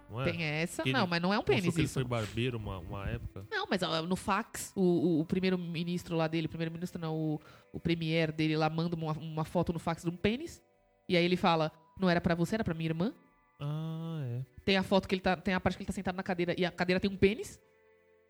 Não 0.09 0.21
é? 0.21 0.31
Tem 0.31 0.43
essa. 0.43 0.83
Que 0.83 0.91
não, 0.91 1.01
ele 1.01 1.09
mas 1.09 1.21
não 1.21 1.33
é 1.33 1.39
um 1.39 1.43
pênis 1.43 1.73
que 1.73 1.79
ele 1.79 1.85
isso. 1.85 1.93
foi 1.93 2.03
barbeiro 2.03 2.57
uma, 2.57 2.79
uma 2.79 3.07
época. 3.07 3.45
Não, 3.49 3.67
mas 3.69 3.83
ó, 3.83 4.01
no 4.01 4.15
fax, 4.15 4.71
o, 4.75 4.81
o, 4.81 5.19
o 5.21 5.25
primeiro-ministro 5.25 6.15
lá 6.15 6.27
dele, 6.27 6.47
o 6.47 6.49
primeiro-ministro 6.49 6.99
não, 6.99 7.15
o, 7.15 7.41
o 7.71 7.79
premier 7.79 8.31
dele 8.31 8.57
lá 8.57 8.69
manda 8.69 8.95
uma, 8.95 9.11
uma 9.13 9.45
foto 9.45 9.71
no 9.71 9.79
fax 9.79 10.03
de 10.03 10.09
um 10.09 10.15
pênis. 10.15 10.61
E 11.07 11.15
aí 11.15 11.23
ele 11.23 11.37
fala, 11.37 11.71
não 11.99 12.09
era 12.09 12.21
pra 12.21 12.35
você, 12.35 12.55
era 12.55 12.63
pra 12.63 12.73
minha 12.73 12.89
irmã. 12.89 13.13
Ah, 13.59 14.21
é. 14.23 14.41
Tem 14.63 14.77
a 14.77 14.83
foto 14.83 15.07
que 15.07 15.15
ele 15.15 15.21
tá. 15.21 15.35
Tem 15.35 15.53
a 15.53 15.59
parte 15.59 15.75
que 15.77 15.83
ele 15.83 15.87
tá 15.87 15.93
sentado 15.93 16.15
na 16.15 16.23
cadeira 16.23 16.55
e 16.57 16.65
a 16.65 16.71
cadeira 16.71 16.99
tem 16.99 17.09
um 17.09 17.17
pênis. 17.17 17.59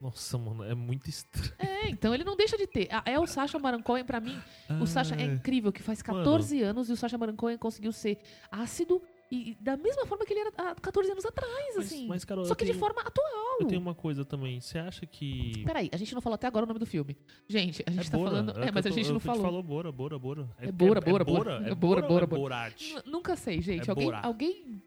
Nossa, 0.01 0.37
mano, 0.37 0.63
é 0.63 0.73
muito 0.73 1.09
estranho. 1.09 1.51
É, 1.59 1.89
então 1.89 2.13
ele 2.13 2.23
não 2.23 2.35
deixa 2.37 2.57
de 2.57 2.65
ter. 2.65 2.87
Ah, 2.89 3.03
É 3.05 3.19
o 3.19 3.27
Sacha 3.27 3.59
Baron 3.59 3.81
Cohen, 3.83 4.05
pra 4.05 4.19
mim. 4.21 4.37
O 4.81 4.85
Sacha 4.87 5.13
é 5.15 5.23
incrível, 5.23 5.71
que 5.73 5.83
faz 5.83 6.01
14 6.01 6.61
anos 6.61 6.89
e 6.89 6.93
o 6.93 6.95
Sacha 6.95 7.17
Baron 7.17 7.35
Cohen 7.35 7.57
conseguiu 7.57 7.91
ser 7.91 8.17
ácido 8.49 9.01
e, 9.31 9.55
da 9.59 9.77
mesma 9.77 10.05
forma 10.07 10.25
que 10.25 10.33
ele 10.33 10.39
era 10.39 10.51
há 10.57 10.75
14 10.75 11.11
anos 11.11 11.23
atrás, 11.25 11.75
Mas, 11.75 11.85
assim. 11.85 12.07
mas, 12.07 12.25
Carol, 12.25 12.45
Só 12.45 12.55
que 12.55 12.63
de 12.65 12.71
tenho- 12.71 12.79
forma 12.79 13.01
atual. 13.01 13.57
Eu 13.59 13.67
tenho 13.67 13.81
uma 13.81 13.93
coisa 13.93 14.23
também. 14.25 14.59
Você 14.61 14.79
acha 14.79 15.05
que. 15.05 15.63
Peraí, 15.65 15.89
a 15.91 15.97
gente 15.97 16.15
não 16.15 16.21
falou 16.21 16.35
até 16.35 16.47
agora 16.47 16.63
o 16.63 16.67
nome 16.67 16.79
do 16.79 16.85
filme. 16.85 17.15
Gente, 17.47 17.83
a 17.85 17.91
gente 17.91 18.07
é 18.07 18.09
tá 18.11 18.17
Bora, 18.17 18.29
falando. 18.31 18.57
é 18.63 18.67
É, 18.67 18.71
mas 18.71 18.85
eu 18.85 18.89
a 18.91 18.93
tô- 18.93 18.97
gente 19.01 19.11
não 19.11 19.19
falou. 19.19 19.41
falou 19.43 19.61
Bora, 19.61 19.91
Bora, 19.91 20.17
Bora. 20.17 20.49
É 20.59 20.71
Bora, 20.71 21.01
Bora, 21.01 21.21
é 21.21 21.25
Bora. 21.25 21.25
Bora, 21.25 21.51
É 21.67 21.71
é 21.71 21.75
Bora, 21.75 22.01
Bora, 22.01 22.07
Bora, 22.07 22.23
é. 22.23 22.27
Borat. 22.27 22.81
Nunca 23.05 23.35
sei, 23.35 23.61
gente. 23.61 23.87
É 23.87 23.91
alguém, 23.91 24.11
alguém 24.13 24.81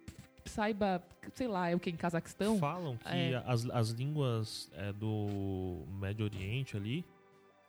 saiba, 0.51 1.03
sei 1.35 1.49
lá, 1.49 1.71
é 1.71 1.75
o 1.75 1.81
que 1.81 1.91
em 1.91 1.97
Cazaquistão? 1.97 2.59
Falam 2.59 2.97
que 2.97 3.09
é. 3.09 3.43
as, 3.47 3.69
as 3.71 3.91
línguas 3.91 4.71
é, 4.75 4.93
do 4.93 5.85
Médio 6.01 6.25
Oriente 6.25 6.77
ali, 6.77 7.05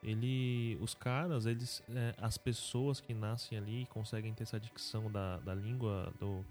ele, 0.02 0.78
os 0.82 0.94
caras, 0.94 1.46
eles, 1.46 1.82
é, 1.90 2.14
as 2.22 2.38
pessoas 2.38 3.00
que 3.00 3.14
nascem 3.14 3.58
ali 3.58 3.88
conseguem 3.90 4.34
ter 4.34 4.44
essa 4.44 4.60
dicção 4.60 5.10
da, 5.12 5.38
da 5.38 5.56
língua 5.56 6.14
do 6.20 6.44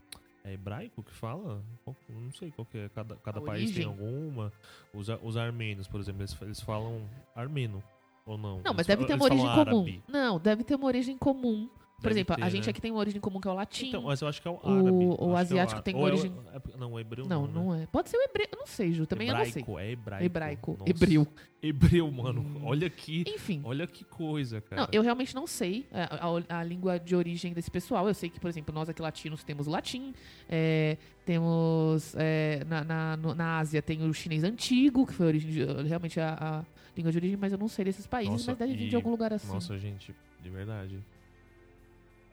é 0.45 0.55
hebraico 0.55 1.02
que 1.05 1.12
fala? 1.12 1.62
Não 2.09 2.33
sei 2.33 2.50
qual 2.50 2.67
que 2.67 2.76
é. 2.76 2.88
Cada, 2.88 3.14
cada 3.17 3.38
A 3.38 3.43
país 3.43 3.73
tem 3.73 3.85
alguma. 3.85 4.52
Os, 4.93 5.07
os 5.23 5.37
armênios, 5.37 5.87
por 5.87 6.00
exemplo, 6.00 6.23
eles, 6.23 6.37
eles 6.43 6.61
falam 6.61 7.09
armeno 7.35 7.83
ou 8.26 8.37
não? 8.37 8.57
Não, 8.57 8.73
Eles 8.73 8.76
mas 8.76 8.87
deve 8.87 9.05
ter 9.07 9.14
uma 9.14 9.25
origem 9.25 9.47
comum. 9.47 9.61
árabe. 9.61 10.02
Não, 10.09 10.38
deve 10.41 10.64
ter 10.64 10.75
uma 10.75 10.87
origem 10.87 11.17
comum. 11.17 11.71
Por 12.02 12.09
Deve 12.09 12.21
exemplo, 12.21 12.35
a 12.35 12.37
ter, 12.44 12.50
gente 12.50 12.64
né? 12.66 12.71
aqui 12.71 12.80
tem 12.80 12.90
uma 12.90 13.00
origem 13.00 13.21
comum 13.21 13.40
que 13.40 13.47
é 13.49 13.50
o 13.50 13.54
latim. 13.54 13.88
Então, 13.88 14.02
mas 14.02 14.21
eu 14.21 14.28
acho 14.28 14.42
que 14.42 14.49
é 14.49 14.50
o 14.50 14.54
O- 14.54 14.68
árabe. 14.71 15.04
o 15.18 15.37
é 15.37 15.40
asiático 15.40 15.80
tem 15.82 15.94
Ou 15.94 16.00
é 16.00 16.04
o- 16.04 16.06
origem- 16.14 16.32
é- 16.52 16.76
não, 16.76 16.92
o 16.92 17.00
hebreu 17.00 17.25
não, 17.26 17.42
não, 17.42 17.47
né? 17.47 17.52
não 17.54 17.75
é. 17.82 17.87
Pode 17.87 18.11
ser 18.11 18.16
o 18.16 18.23
hebreu. 18.23 18.49
Eu 18.52 18.59
não 18.59 18.66
sei, 18.66 18.92
Ju. 18.92 19.06
Também 19.06 19.28
eu 19.28 19.35
não 19.35 19.44
sei. 19.44 19.62
hebraico, 19.62 19.78
é 19.78 19.90
hebraico. 19.90 20.25
Hebraico. 20.25 20.76
Nossa. 20.80 20.90
Hebreu. 20.90 21.26
Hebreu, 21.62 22.11
mano. 22.11 22.40
Hum. 22.40 22.62
Olha 22.64 22.90
que. 22.90 23.23
Enfim. 23.28 23.61
Olha 23.64 23.87
que 23.87 24.02
coisa, 24.04 24.61
cara. 24.61 24.82
Não, 24.82 24.88
eu 24.92 25.00
realmente 25.00 25.32
não 25.35 25.47
sei 25.47 25.87
é, 25.92 26.02
a, 26.02 26.26
a- 26.56 26.59
a 26.61 26.64
língua 26.64 26.99
de 26.99 27.14
origem 27.14 27.52
desse 27.52 27.71
pessoal. 27.71 28.09
Eu 28.09 28.14
sei 28.14 28.28
que, 28.28 28.40
por 28.40 28.49
exemplo, 28.50 28.75
nós 28.75 28.88
aqui 28.88 29.00
latinos 29.00 29.44
temos 29.44 29.68
o 29.68 29.71
latim, 29.71 30.12
é, 30.49 30.97
temos 31.25 32.14
é, 32.16 32.64
na, 32.66 32.82
na, 32.85 33.16
na 33.35 33.59
Ásia 33.59 33.80
tem 33.82 34.02
o 34.02 34.12
chinês 34.12 34.44
antigo, 34.44 35.06
que 35.06 35.12
foi 35.12 35.26
a 35.26 35.28
origem 35.28 35.50
de- 35.50 35.64
realmente 35.88 36.18
a, 36.21 36.35
a 36.35 36.64
língua 36.97 37.12
de 37.12 37.18
origem, 37.18 37.37
mas 37.40 37.52
eu 37.52 37.59
não 37.59 37.68
sei 37.68 37.85
desses 37.85 38.06
países, 38.06 38.32
Nossa, 38.32 38.50
mas 38.52 38.59
deve 38.59 38.75
vir 38.75 38.88
de 38.88 38.97
algum 38.97 39.11
lugar 39.11 39.32
assim. 39.32 39.49
Nossa, 39.52 39.78
gente, 39.78 40.14
de 40.42 40.50
verdade. 40.50 40.99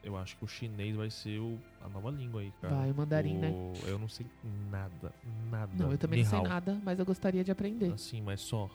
Eu 0.02 0.16
acho 0.16 0.36
que 0.36 0.44
o 0.44 0.48
chinês 0.48 0.96
vai 0.96 1.10
ser 1.10 1.38
o- 1.40 1.58
a 1.84 1.88
nova 1.88 2.10
língua 2.10 2.40
aí, 2.40 2.50
cara. 2.60 2.74
Vai, 2.74 2.90
o 2.90 2.94
mandarim, 2.94 3.36
né? 3.36 3.50
O- 3.50 3.74
Eu 3.86 3.98
não 3.98 4.08
sei 4.08 4.26
nada, 4.70 5.12
nada. 5.50 5.70
Não, 5.76 5.92
eu 5.92 5.98
também 5.98 6.18
Ni 6.20 6.24
não 6.24 6.30
sei 6.30 6.40
nada, 6.42 6.80
mas 6.82 6.98
eu 6.98 7.04
gostaria 7.04 7.44
de 7.44 7.50
aprender. 7.50 7.92
Assim, 7.92 8.20
mas 8.22 8.40
só. 8.40 8.70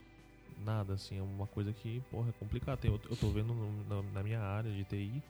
Nada, 0.64 0.94
assim, 0.94 1.18
é 1.18 1.22
uma 1.22 1.48
coisa 1.48 1.74
que, 1.74 2.02
porra, 2.12 2.30
é 2.30 2.32
complicado. 2.34 2.80
Tem- 2.80 2.92
Eu, 2.92 3.00
eu 3.10 3.16
tô 3.18 3.30
vendo 3.30 3.54
no- 3.54 3.84
na, 3.90 4.02
na 4.14 4.24
minha 4.24 4.40
área 4.40 4.72
de 4.72 4.84
TI, 4.86 5.22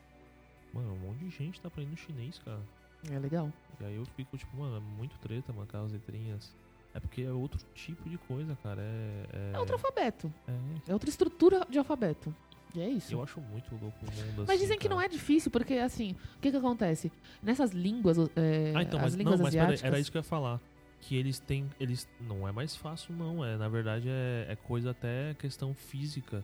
mano, 0.74 0.94
um 0.94 0.98
monte 0.98 1.20
de 1.20 1.30
gente 1.30 1.60
tá 1.62 1.68
aprendendo 1.68 1.98
chinês, 1.98 2.38
cara. 2.40 2.62
É 3.10 3.18
legal. 3.18 3.52
E 3.80 3.86
aí 3.86 3.96
eu 3.96 4.06
fico, 4.18 4.38
tipo, 4.38 4.56
mano, 4.58 4.78
é 4.78 4.80
muito 4.80 5.18
treta 5.20 5.52
marcar 5.54 5.82
as 5.82 5.92
letrinhas. 5.92 6.54
É 6.94 7.00
porque 7.00 7.22
é 7.24 7.32
outro 7.32 7.60
tipo 7.74 8.08
de 8.10 8.18
coisa, 8.18 8.56
cara. 8.64 8.82
É. 8.82 9.26
É, 9.34 9.52
É 9.56 9.60
outro 9.60 9.76
alfabeto. 9.76 10.32
é- 10.48 10.92
É 10.92 10.94
outra 10.94 11.10
estrutura 11.10 11.66
de 11.70 11.78
alfabeto. 11.78 12.34
E 12.76 12.82
é 12.82 12.90
isso. 12.90 13.14
eu 13.14 13.24
acho 13.24 13.40
muito 13.40 13.72
louco 13.72 13.98
o 14.02 14.06
mundo 14.06 14.42
assim. 14.42 14.46
Mas 14.48 14.60
dizem 14.60 14.78
que 14.78 14.88
cara. 14.88 14.96
não 14.96 15.02
é 15.02 15.08
difícil, 15.08 15.50
porque 15.50 15.76
assim, 15.76 16.16
o 16.38 16.40
que 16.42 16.52
que 16.52 16.58
acontece? 16.58 17.12
Nessas 17.42 17.72
línguas, 17.72 18.18
é, 18.36 18.74
Ah, 18.76 18.84
então, 18.84 19.00
as 19.00 19.06
mas, 19.06 19.14
línguas 19.16 19.40
não, 19.40 19.44
mas 19.46 19.54
peraí, 19.54 19.66
asiáticas... 19.68 19.88
era 19.88 20.00
isso 20.00 20.12
que 20.12 20.18
eu 20.18 20.20
ia 20.20 20.24
falar. 20.24 20.60
Que 21.02 21.16
eles 21.16 21.40
têm. 21.40 21.70
Eles. 21.80 22.08
Não 22.20 22.48
é 22.48 22.52
mais 22.52 22.76
fácil, 22.76 23.14
não. 23.16 23.46
É, 23.46 23.58
na 23.58 23.70
verdade, 23.70 24.08
é, 24.10 24.48
é 24.50 24.56
coisa 24.56 24.92
até 24.92 25.36
questão 25.36 25.74
física. 25.74 26.44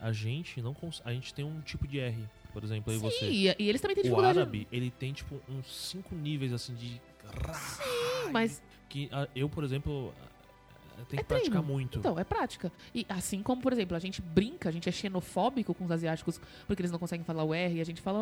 A 0.00 0.12
gente 0.12 0.60
não 0.62 0.72
cons... 0.74 1.02
A 1.04 1.12
gente 1.12 1.32
tem 1.32 1.44
um 1.44 1.60
tipo 1.60 1.86
de 1.86 2.00
R, 2.00 2.24
por 2.52 2.64
exemplo, 2.64 2.90
aí 2.90 2.98
Sim, 2.98 3.04
você. 3.04 3.26
e, 3.26 3.68
eles 3.68 3.80
também 3.80 3.94
têm 3.94 4.00
O 4.00 4.04
dificuldade... 4.04 4.38
árabe, 4.38 4.66
ele 4.72 4.90
tem, 4.90 5.12
tipo, 5.12 5.38
uns 5.48 5.66
cinco 5.88 6.14
níveis 6.14 6.52
assim 6.52 6.74
de. 6.74 7.00
Sim, 7.52 8.32
mas 8.32 8.62
Que 8.88 9.08
ah, 9.12 9.28
eu, 9.36 9.48
por 9.48 9.62
exemplo, 9.62 10.12
tenho 11.04 11.20
É 11.20 11.22
que 11.22 11.28
praticar 11.28 11.50
treino. 11.62 11.66
muito. 11.72 11.98
Então, 11.98 12.18
é 12.18 12.24
prática. 12.24 12.72
E 12.94 13.04
assim 13.08 13.42
como, 13.42 13.60
por 13.62 13.72
exemplo, 13.72 13.96
a 13.96 14.00
gente 14.00 14.20
brinca, 14.22 14.68
a 14.68 14.72
gente 14.72 14.88
é 14.88 14.92
xenofóbico 14.92 15.74
com 15.74 15.84
os 15.84 15.90
asiáticos 15.90 16.40
porque 16.66 16.80
eles 16.82 16.90
não 16.92 16.98
conseguem 16.98 17.24
falar 17.24 17.44
o 17.44 17.54
R, 17.54 17.76
e 17.76 17.80
a 17.80 17.84
gente 17.84 18.00
fala, 18.00 18.18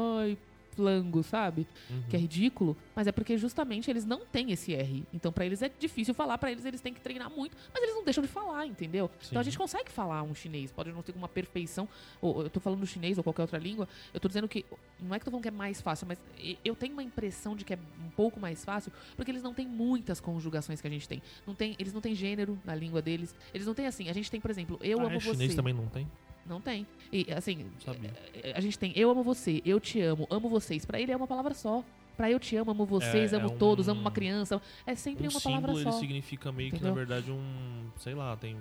flango, 0.78 1.24
sabe? 1.24 1.66
Uhum. 1.90 2.02
Que 2.08 2.14
é 2.14 2.18
ridículo, 2.20 2.76
mas 2.94 3.08
é 3.08 3.12
porque 3.12 3.36
justamente 3.36 3.90
eles 3.90 4.04
não 4.04 4.24
têm 4.24 4.52
esse 4.52 4.72
R. 4.72 5.04
Então 5.12 5.32
pra 5.32 5.44
eles 5.44 5.60
é 5.60 5.68
difícil 5.68 6.14
falar, 6.14 6.38
pra 6.38 6.52
eles 6.52 6.64
eles 6.64 6.80
têm 6.80 6.94
que 6.94 7.00
treinar 7.00 7.28
muito, 7.28 7.56
mas 7.74 7.82
eles 7.82 7.96
não 7.96 8.04
deixam 8.04 8.22
de 8.22 8.28
falar, 8.28 8.64
entendeu? 8.64 9.10
Então 9.26 9.40
a 9.40 9.42
Sim. 9.42 9.50
gente 9.50 9.58
consegue 9.58 9.90
falar 9.90 10.22
um 10.22 10.32
chinês, 10.32 10.70
pode 10.70 10.92
não 10.92 11.02
ter 11.02 11.12
uma 11.16 11.26
perfeição, 11.26 11.88
ou 12.20 12.42
eu 12.42 12.50
tô 12.50 12.60
falando 12.60 12.86
chinês 12.86 13.18
ou 13.18 13.24
qualquer 13.24 13.42
outra 13.42 13.58
língua, 13.58 13.88
eu 14.14 14.20
tô 14.20 14.28
dizendo 14.28 14.46
que 14.46 14.64
não 15.00 15.14
é 15.14 15.18
que 15.18 15.22
eu 15.22 15.24
tô 15.24 15.30
falando 15.32 15.42
que 15.42 15.48
é 15.48 15.50
mais 15.50 15.80
fácil, 15.80 16.06
mas 16.06 16.18
eu 16.64 16.76
tenho 16.76 16.92
uma 16.92 17.02
impressão 17.02 17.56
de 17.56 17.64
que 17.64 17.74
é 17.74 17.78
um 18.06 18.10
pouco 18.10 18.38
mais 18.38 18.64
fácil, 18.64 18.92
porque 19.16 19.32
eles 19.32 19.42
não 19.42 19.52
têm 19.52 19.66
muitas 19.66 20.20
conjugações 20.20 20.80
que 20.80 20.86
a 20.86 20.90
gente 20.90 21.08
tem. 21.08 21.20
Não 21.44 21.54
tem, 21.56 21.74
eles 21.76 21.92
não 21.92 22.00
têm 22.00 22.14
gênero 22.14 22.56
na 22.64 22.74
língua 22.74 23.02
deles. 23.02 23.34
Eles 23.52 23.66
não 23.66 23.74
têm 23.74 23.86
assim, 23.86 24.08
a 24.08 24.12
gente 24.12 24.30
tem, 24.30 24.40
por 24.40 24.50
exemplo, 24.50 24.78
eu 24.80 25.00
ah, 25.00 25.06
amo 25.06 25.16
é, 25.16 25.20
chinês 25.20 25.50
você. 25.50 25.56
também 25.56 25.74
não 25.74 25.86
tem? 25.86 26.08
Não 26.48 26.60
tem. 26.60 26.86
E 27.12 27.26
assim, 27.32 27.64
Não 27.64 27.80
sabia. 27.80 28.12
a 28.54 28.60
gente 28.60 28.78
tem 28.78 28.92
eu 28.96 29.10
amo 29.10 29.22
você, 29.22 29.60
eu 29.64 29.78
te 29.80 30.00
amo, 30.00 30.26
amo 30.30 30.48
vocês. 30.48 30.84
Pra 30.84 31.00
ele 31.00 31.12
é 31.12 31.16
uma 31.16 31.26
palavra 31.26 31.54
só. 31.54 31.82
Pra 32.16 32.28
eu 32.30 32.40
te 32.40 32.56
amo, 32.56 32.72
amo 32.72 32.84
vocês, 32.84 33.32
É- 33.32 33.36
amo 33.36 33.48
é 33.48 33.52
um- 33.52 33.58
todos, 33.58 33.88
amo 33.88 34.00
uma 34.00 34.10
criança. 34.10 34.60
É 34.86 34.94
sempre 34.94 35.28
um 35.28 35.30
uma 35.30 35.40
palavra 35.40 35.68
símbolo, 35.72 35.82
só. 35.84 35.90
ele 35.90 35.98
significa 36.06 36.50
meio 36.50 36.70
que, 36.70 36.76
Entendeu? 36.76 36.92
na 36.94 36.98
verdade, 36.98 37.30
um... 37.30 37.90
Sei 37.96 38.12
lá, 38.14 38.36
tem 38.36 38.56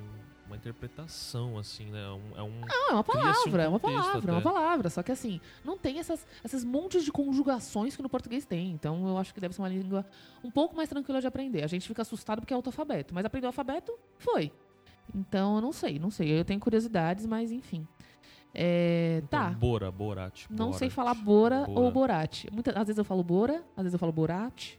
uma 0.46 0.56
interpretação, 0.56 1.58
assim, 1.58 1.86
né? 1.88 2.03
É 2.36 2.41
um... 2.44 2.62
Não, 2.62 2.89
é 2.89 2.94
uma 2.94 3.03
Cria-se 3.03 3.29
um 3.39 3.44
palavra, 3.44 3.63
é 3.63 3.67
uma 3.67 3.79
palavra, 3.79 4.32
é 4.32 4.36
uma 4.36 4.41
palavra. 4.41 4.89
Só 4.91 5.01
que 5.03 5.12
assim, 5.12 5.41
não 5.63 5.75
tem 5.77 5.98
essas, 6.00 6.25
essas 6.44 6.63
montes 6.63 7.03
de 7.03 7.12
conjugações 7.12 7.96
que 7.96 8.01
no 8.03 8.08
português 8.10 8.46
tem. 8.46 8.72
Então 8.72 9.08
eu 9.08 9.17
acho 9.17 9.34
que 9.34 9.39
deve 9.41 9.53
ser 9.56 9.62
uma 9.62 9.70
língua 9.70 10.06
um 10.44 10.51
pouco 10.51 10.75
mais 10.75 10.88
tranquila 10.88 11.20
de 11.20 11.25
aprender. 11.27 11.63
A 11.63 11.67
gente 11.67 11.88
fica 11.88 12.03
assustado 12.03 12.39
porque 12.39 12.53
é 12.53 12.56
autoalfabeto. 12.56 13.13
Mas 13.13 13.25
aprender 13.25 13.48
o 13.48 13.50
alfabeto 13.50 13.91
foi. 14.20 14.51
Então 15.16 15.56
eu 15.56 15.62
não 15.62 15.72
sei, 15.72 16.00
não 16.00 16.12
sei. 16.12 16.40
Eu 16.40 16.46
tenho 16.46 16.60
curiosidades, 16.60 17.26
mas 17.26 17.52
enfim. 17.52 17.88
É, 18.54 19.22
Então, 19.24 19.40
tá. 19.40 19.50
Bora, 19.52 19.92
Borat. 19.92 20.46
Não 20.50 20.74
sei 20.74 20.90
falar 20.90 21.14
Bora, 21.14 21.66
Bora. 21.66 21.80
ou 21.80 21.92
Borat. 21.92 22.46
Muitas, 22.52 22.76
às 22.76 22.88
vezes 22.88 22.98
eu 22.98 23.04
falo 23.06 23.24
Bora, 23.24 23.64
às 23.76 23.84
vezes 23.84 23.94
eu 23.94 24.00
falo 24.00 24.12
Borat. 24.12 24.76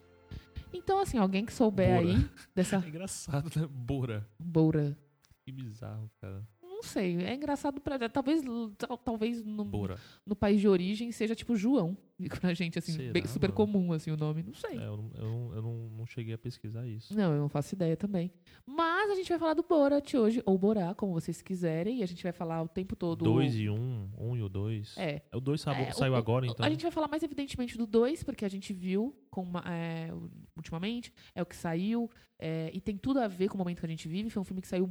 Então, 0.73 1.01
assim, 1.01 1.17
alguém 1.19 1.45
que 1.47 1.53
souber 1.53 2.03
Bora. 2.03 2.17
aí 2.17 2.31
dessa 2.55 2.77
É 2.85 2.89
engraçado, 2.89 3.51
né? 3.61 3.69
Bora. 3.71 4.27
Bora. 4.39 4.97
Que 5.45 5.53
bizarro, 5.53 6.11
cara. 6.21 6.43
Não 6.81 6.83
sei, 6.85 7.17
é 7.25 7.35
engraçado 7.35 7.81
pra. 7.81 8.09
Talvez, 8.09 8.41
tal- 8.79 8.97
talvez 8.99 9.43
no, 9.45 9.65
Bora. 9.65 9.99
no 10.25 10.37
país 10.37 10.61
de 10.61 10.69
origem 10.69 11.11
seja 11.11 11.35
tipo 11.35 11.57
João. 11.57 11.97
Pra 12.41 12.53
gente, 12.55 12.79
assim, 12.79 12.93
Será, 12.93 13.13
bem- 13.13 13.27
super 13.27 13.49
mano? 13.49 13.55
comum, 13.57 13.93
assim, 13.93 14.11
o 14.13 14.17
nome. 14.17 14.43
Não 14.45 14.55
sei. 14.55 14.77
É, 14.79 14.87
eu, 14.87 14.97
não- 14.97 15.11
eu, 15.17 15.53
eu 15.57 15.63
não, 15.63 15.89
não 15.99 16.07
cheguei 16.07 16.35
a 16.35 16.39
pesquisar 16.39 16.87
isso. 16.87 17.17
Não, 17.17 17.33
eu 17.33 17.41
não 17.41 17.49
faço 17.49 17.75
ideia 17.75 17.97
também. 17.97 18.33
Mas 18.67 19.11
a 19.11 19.15
gente 19.17 19.29
vai 19.29 19.39
falar 19.41 19.55
do 19.55 19.63
Borat 19.65 20.15
hoje, 20.15 20.41
ou 20.47 20.57
Borá, 20.59 20.95
como 20.95 21.13
vocês 21.13 21.43
quiserem. 21.43 21.99
E 21.99 22.03
a 22.03 22.07
gente 22.07 22.23
vai 22.23 22.33
falar 22.33 22.63
o 22.63 22.69
tempo 22.69 22.95
todo. 22.97 23.25
Dois 23.25 23.55
e 23.57 23.69
um, 23.69 24.09
um 24.17 24.37
e 24.37 24.43
o 24.43 24.49
dois. 24.49 24.97
É. 24.97 25.23
É 25.33 25.37
o 25.37 25.41
dois 25.41 25.61
saiu, 25.61 25.85
É, 25.85 25.91
o- 25.91 25.95
saiu 25.95 26.13
o- 26.13 26.17
agora, 26.17 26.47
então. 26.47 26.65
A 26.65 26.71
gente 26.71 26.83
vai 26.83 26.91
falar 26.93 27.09
mais 27.09 27.23
evidentemente 27.25 27.77
do 27.77 27.87
2, 27.87 28.23
porque 28.23 28.45
a 28.45 28.49
gente 28.49 28.73
viu 28.73 29.15
com 29.31 29.43
uma- 29.43 29.65
é, 29.67 30.11
ultimamente, 30.57 31.13
é 31.35 31.43
o 31.43 31.47
que 31.47 31.57
saiu, 31.57 32.09
é, 32.39 32.71
e 32.73 32.81
tem 32.81 32.97
tudo 32.97 33.19
a 33.21 33.29
ver 33.29 33.49
com 33.49 33.55
o 33.55 33.59
momento 33.59 33.81
que 33.81 33.87
a 33.87 33.89
gente 33.89 34.09
vive. 34.09 34.31
Foi 34.31 34.41
um 34.41 34.45
filme 34.45 34.61
que 34.63 34.69
saiu 34.69 34.89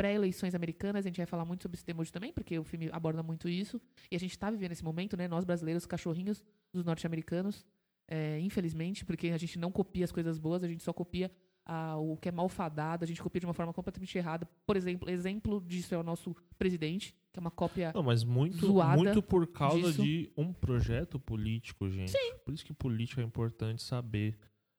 pré-eleições 0.00 0.54
americanas, 0.54 1.04
a 1.04 1.08
gente 1.10 1.18
vai 1.18 1.26
falar 1.26 1.44
muito 1.44 1.62
sobre 1.62 1.76
esse 1.76 1.84
tema 1.84 2.00
hoje 2.00 2.10
também, 2.10 2.32
porque 2.32 2.58
o 2.58 2.64
filme 2.64 2.88
aborda 2.90 3.22
muito 3.22 3.50
isso. 3.50 3.78
E 4.10 4.16
a 4.16 4.18
gente 4.18 4.38
tá 4.38 4.50
vivendo 4.50 4.72
esse 4.72 4.82
momento, 4.82 5.14
né? 5.14 5.28
Nós 5.28 5.44
brasileiros, 5.44 5.84
cachorrinhos 5.84 6.42
dos 6.72 6.86
norte-americanos, 6.86 7.66
é, 8.08 8.40
infelizmente, 8.40 9.04
porque 9.04 9.28
a 9.28 9.36
gente 9.36 9.58
não 9.58 9.70
copia 9.70 10.02
as 10.02 10.10
coisas 10.10 10.38
boas, 10.38 10.64
a 10.64 10.68
gente 10.68 10.82
só 10.82 10.90
copia 10.90 11.30
ah, 11.66 11.98
o 11.98 12.16
que 12.16 12.30
é 12.30 12.32
malfadado, 12.32 13.04
a 13.04 13.06
gente 13.06 13.22
copia 13.22 13.40
de 13.40 13.46
uma 13.46 13.52
forma 13.52 13.74
completamente 13.74 14.16
errada. 14.16 14.48
Por 14.64 14.74
exemplo, 14.74 15.10
exemplo 15.10 15.60
disso 15.60 15.94
é 15.94 15.98
o 15.98 16.02
nosso 16.02 16.34
presidente, 16.58 17.14
que 17.30 17.38
é 17.38 17.40
uma 17.42 17.50
cópia 17.50 17.92
Não, 17.94 18.02
mas 18.02 18.24
muito, 18.24 18.72
muito 18.96 19.22
por 19.22 19.46
causa 19.48 19.92
disso. 19.92 20.02
de 20.02 20.32
um 20.34 20.50
projeto 20.50 21.20
político, 21.20 21.90
gente. 21.90 22.12
Sim. 22.12 22.38
Por 22.42 22.54
isso 22.54 22.64
que 22.64 22.72
política 22.72 23.20
é 23.20 23.24
importante 23.24 23.82
saber. 23.82 24.38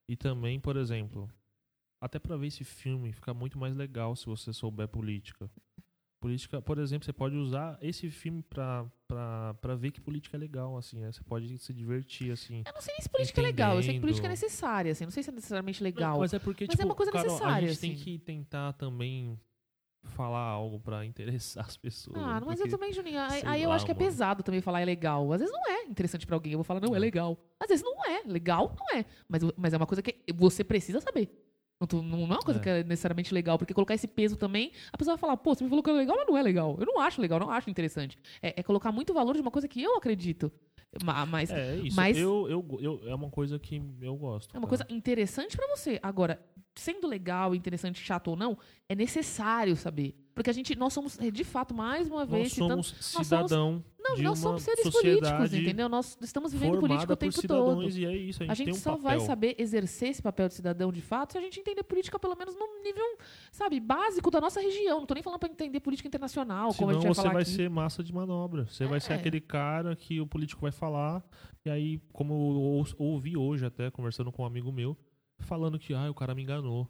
E 0.09 0.15
também, 0.15 0.59
por 0.59 0.77
exemplo, 0.77 1.29
até 2.01 2.17
pra 2.19 2.35
ver 2.35 2.47
esse 2.47 2.63
filme 2.63 3.13
fica 3.13 3.33
muito 3.33 3.57
mais 3.59 3.75
legal 3.75 4.15
se 4.15 4.25
você 4.25 4.51
souber 4.51 4.87
política. 4.87 5.49
Política, 6.19 6.61
por 6.61 6.77
exemplo, 6.77 7.03
você 7.05 7.13
pode 7.13 7.35
usar 7.35 7.79
esse 7.81 8.09
filme 8.11 8.43
pra, 8.43 8.85
pra, 9.07 9.55
pra 9.55 9.75
ver 9.75 9.89
que 9.91 9.99
política 9.99 10.37
é 10.37 10.39
legal, 10.39 10.77
assim, 10.77 10.99
né? 10.99 11.11
Você 11.11 11.23
pode 11.23 11.57
se 11.57 11.73
divertir, 11.73 12.31
assim. 12.31 12.61
Eu 12.65 12.73
não 12.73 12.81
sei 12.81 12.93
nem 12.93 13.01
se 13.01 13.09
política 13.09 13.41
é 13.41 13.43
legal, 13.43 13.75
eu 13.77 13.81
sei 13.83 13.93
que 13.95 13.99
política 13.99 14.27
é 14.27 14.29
Entendendo. 14.31 14.43
necessária, 14.43 14.91
assim, 14.91 15.03
não 15.03 15.11
sei 15.11 15.23
se 15.23 15.29
é 15.31 15.33
necessariamente 15.33 15.81
Não, 15.81 15.85
legal. 15.85 16.19
mas 16.19 16.31
é 16.33 16.37
porque, 16.37 16.65
Mas 16.65 16.75
é 16.75 16.77
tipo, 16.77 16.87
uma 16.87 16.95
coisa 16.95 17.11
Carol, 17.11 17.27
a 17.27 17.31
necessária, 17.33 17.67
gente 17.69 17.79
tem 17.79 17.93
assim. 17.93 18.03
que 18.03 18.19
tentar 18.19 18.73
também 18.73 19.39
falar 20.03 20.39
algo 20.41 20.79
pra 20.79 21.03
interessar 21.05 21.65
as 21.65 21.75
pessoas. 21.77 22.17
Ah, 22.17 22.39
mas 22.45 22.59
eu 22.59 22.67
porque- 22.67 22.69
também, 22.69 22.93
Juninho, 22.93 23.19
aí, 23.19 23.41
aí 23.43 23.63
eu 23.63 23.69
lá, 23.69 23.75
acho 23.75 23.85
que 23.85 23.91
é 23.91 23.95
mano. 23.95 24.05
pesado 24.05 24.43
também 24.43 24.61
falar 24.61 24.81
é 24.81 24.85
legal. 24.85 25.31
Às 25.33 25.39
vezes 25.41 25.53
não 25.55 25.67
é 25.71 25.85
interessante 25.85 26.27
pra 26.27 26.35
alguém, 26.35 26.51
eu 26.53 26.59
vou 26.59 26.63
falar, 26.63 26.79
não, 26.81 26.95
é 26.95 26.99
legal. 26.99 27.35
Às 27.59 27.67
vezes 27.69 27.83
não 27.83 28.05
é, 28.05 28.21
legal 28.27 28.75
não 28.79 28.99
é. 28.99 29.05
Mas, 29.27 29.41
mas 29.57 29.73
é 29.73 29.77
uma 29.77 29.87
coisa 29.87 30.03
que 30.03 30.15
você 30.35 30.63
precisa 30.63 31.01
saber. 31.01 31.29
Não, 31.91 32.01
não 32.03 32.21
é 32.23 32.25
uma 32.25 32.39
coisa 32.39 32.59
É. 32.59 32.63
que 32.63 32.69
é 32.69 32.83
necessariamente 32.83 33.33
legal, 33.33 33.57
porque 33.57 33.73
colocar 33.73 33.93
esse 33.95 34.07
peso 34.07 34.35
também, 34.35 34.71
a 34.93 34.97
pessoa 34.97 35.15
vai 35.15 35.19
falar, 35.21 35.37
pô, 35.37 35.55
você 35.55 35.63
me 35.63 35.69
falou 35.69 35.83
que 35.83 35.89
é 35.89 35.93
legal, 35.93 36.15
mas 36.17 36.27
não 36.27 36.37
é 36.37 36.41
legal. 36.43 36.75
Eu 36.79 36.85
não 36.85 36.99
acho 36.99 37.19
legal, 37.21 37.39
não 37.39 37.49
acho 37.49 37.69
interessante. 37.69 38.17
É, 38.41 38.59
é 38.59 38.63
colocar 38.63 38.91
muito 38.91 39.13
valor 39.13 39.33
de 39.35 39.41
uma 39.41 39.51
coisa 39.51 39.67
que 39.67 39.81
eu 39.81 39.95
acredito. 39.97 40.51
Ma- 41.03 41.25
Mas 41.25 41.49
É 41.49 41.77
isso. 41.77 41.95
Mas- 41.95 42.17
Eu, 42.17 42.49
eu, 42.49 42.77
eu, 42.81 43.09
é 43.09 43.15
uma 43.15 43.29
coisa 43.29 43.57
que 43.57 43.81
eu 44.01 44.15
gosto. 44.15 44.53
É 44.53 44.59
uma 44.59 44.67
cara. 44.67 44.83
coisa 44.83 44.85
interessante 44.89 45.55
pra 45.55 45.65
você. 45.67 45.97
Agora, 46.03 46.39
sendo 46.75 47.07
legal, 47.07 47.55
interessante, 47.55 47.99
chato 47.99 48.27
ou 48.27 48.35
não, 48.35 48.57
é 48.89 48.93
necessário 48.95 49.75
saber. 49.75 50.15
Porque 50.33 50.49
a 50.49 50.53
gente, 50.53 50.75
nós 50.77 50.93
somos, 50.93 51.17
de 51.17 51.43
fato, 51.43 51.73
mais 51.73 52.07
uma 52.07 52.25
vez, 52.25 52.43
Nós 52.43 52.51
citando- 52.53 52.83
somos 52.83 53.05
somos- 53.05 53.27
cidadão 53.27 53.83
não, 53.99 54.15
de 54.15 54.23
nós 54.23 54.39
uma 54.39 54.43
somos 54.57 54.63
seres 54.63 54.89
políticos, 54.89 55.53
entendeu? 55.53 55.89
Nós 55.89 56.17
estamos 56.21 56.53
vivendo 56.53 56.79
política 56.79 57.13
o 57.13 57.15
tempo 57.17 57.47
todo. 57.47 57.83
e 57.89 58.05
é 58.05 58.15
isso. 58.15 58.41
A 58.41 58.45
gente, 58.45 58.51
A 58.51 58.55
gente 58.55 58.71
um 58.71 58.73
só 58.75 58.91
papel. 58.91 59.03
vai 59.03 59.19
saber 59.19 59.55
exercer 59.59 60.09
esse 60.09 60.21
papel 60.21 60.47
de 60.47 60.53
cidadão 60.53 60.89
de 60.91 61.01
fato 61.01 61.33
se 61.33 61.37
a 61.37 61.41
gente 61.41 61.59
entender 61.59 61.83
política 61.83 62.17
pelo 62.17 62.35
menos 62.35 62.55
num 62.55 62.81
nível, 62.81 63.03
sabe, 63.51 63.79
básico 63.81 64.31
da 64.31 64.39
nossa 64.39 64.61
região. 64.61 64.99
Não 65.01 65.05
tô 65.05 65.13
nem 65.13 65.21
falando 65.21 65.39
pra 65.39 65.49
entender 65.49 65.79
política 65.81 66.07
internacional, 66.07 66.73
como 66.73 66.89
a 66.91 66.93
Senão 66.93 67.01
gente 67.01 67.15
vai 67.15 67.25
você 67.25 67.33
vai 67.33 67.41
aqui. 67.43 67.51
ser 67.51 67.69
massa 67.69 68.01
de 68.03 68.13
manobra. 68.13 68.65
Você 68.67 68.85
vai 68.85 68.99
ser 69.01 69.13
É. 69.13 69.15
aquele 69.17 69.41
cara 69.41 69.95
que 69.97 70.21
o 70.21 70.25
político 70.25 70.61
vai 70.61 70.71
falar. 70.71 71.21
E 71.65 71.69
aí, 71.69 71.99
como 72.13 72.33
eu 72.33 72.37
ou- 72.61 72.85
ouvi 72.97 73.35
hoje 73.35 73.65
até, 73.65 73.91
conversando 73.91 74.31
com 74.31 74.43
um 74.43 74.45
amigo 74.45 74.71
meu, 74.71 74.97
falando 75.39 75.77
que 75.77 75.93
ah, 75.93 76.09
o 76.09 76.13
cara 76.13 76.33
me 76.33 76.41
enganou. 76.41 76.87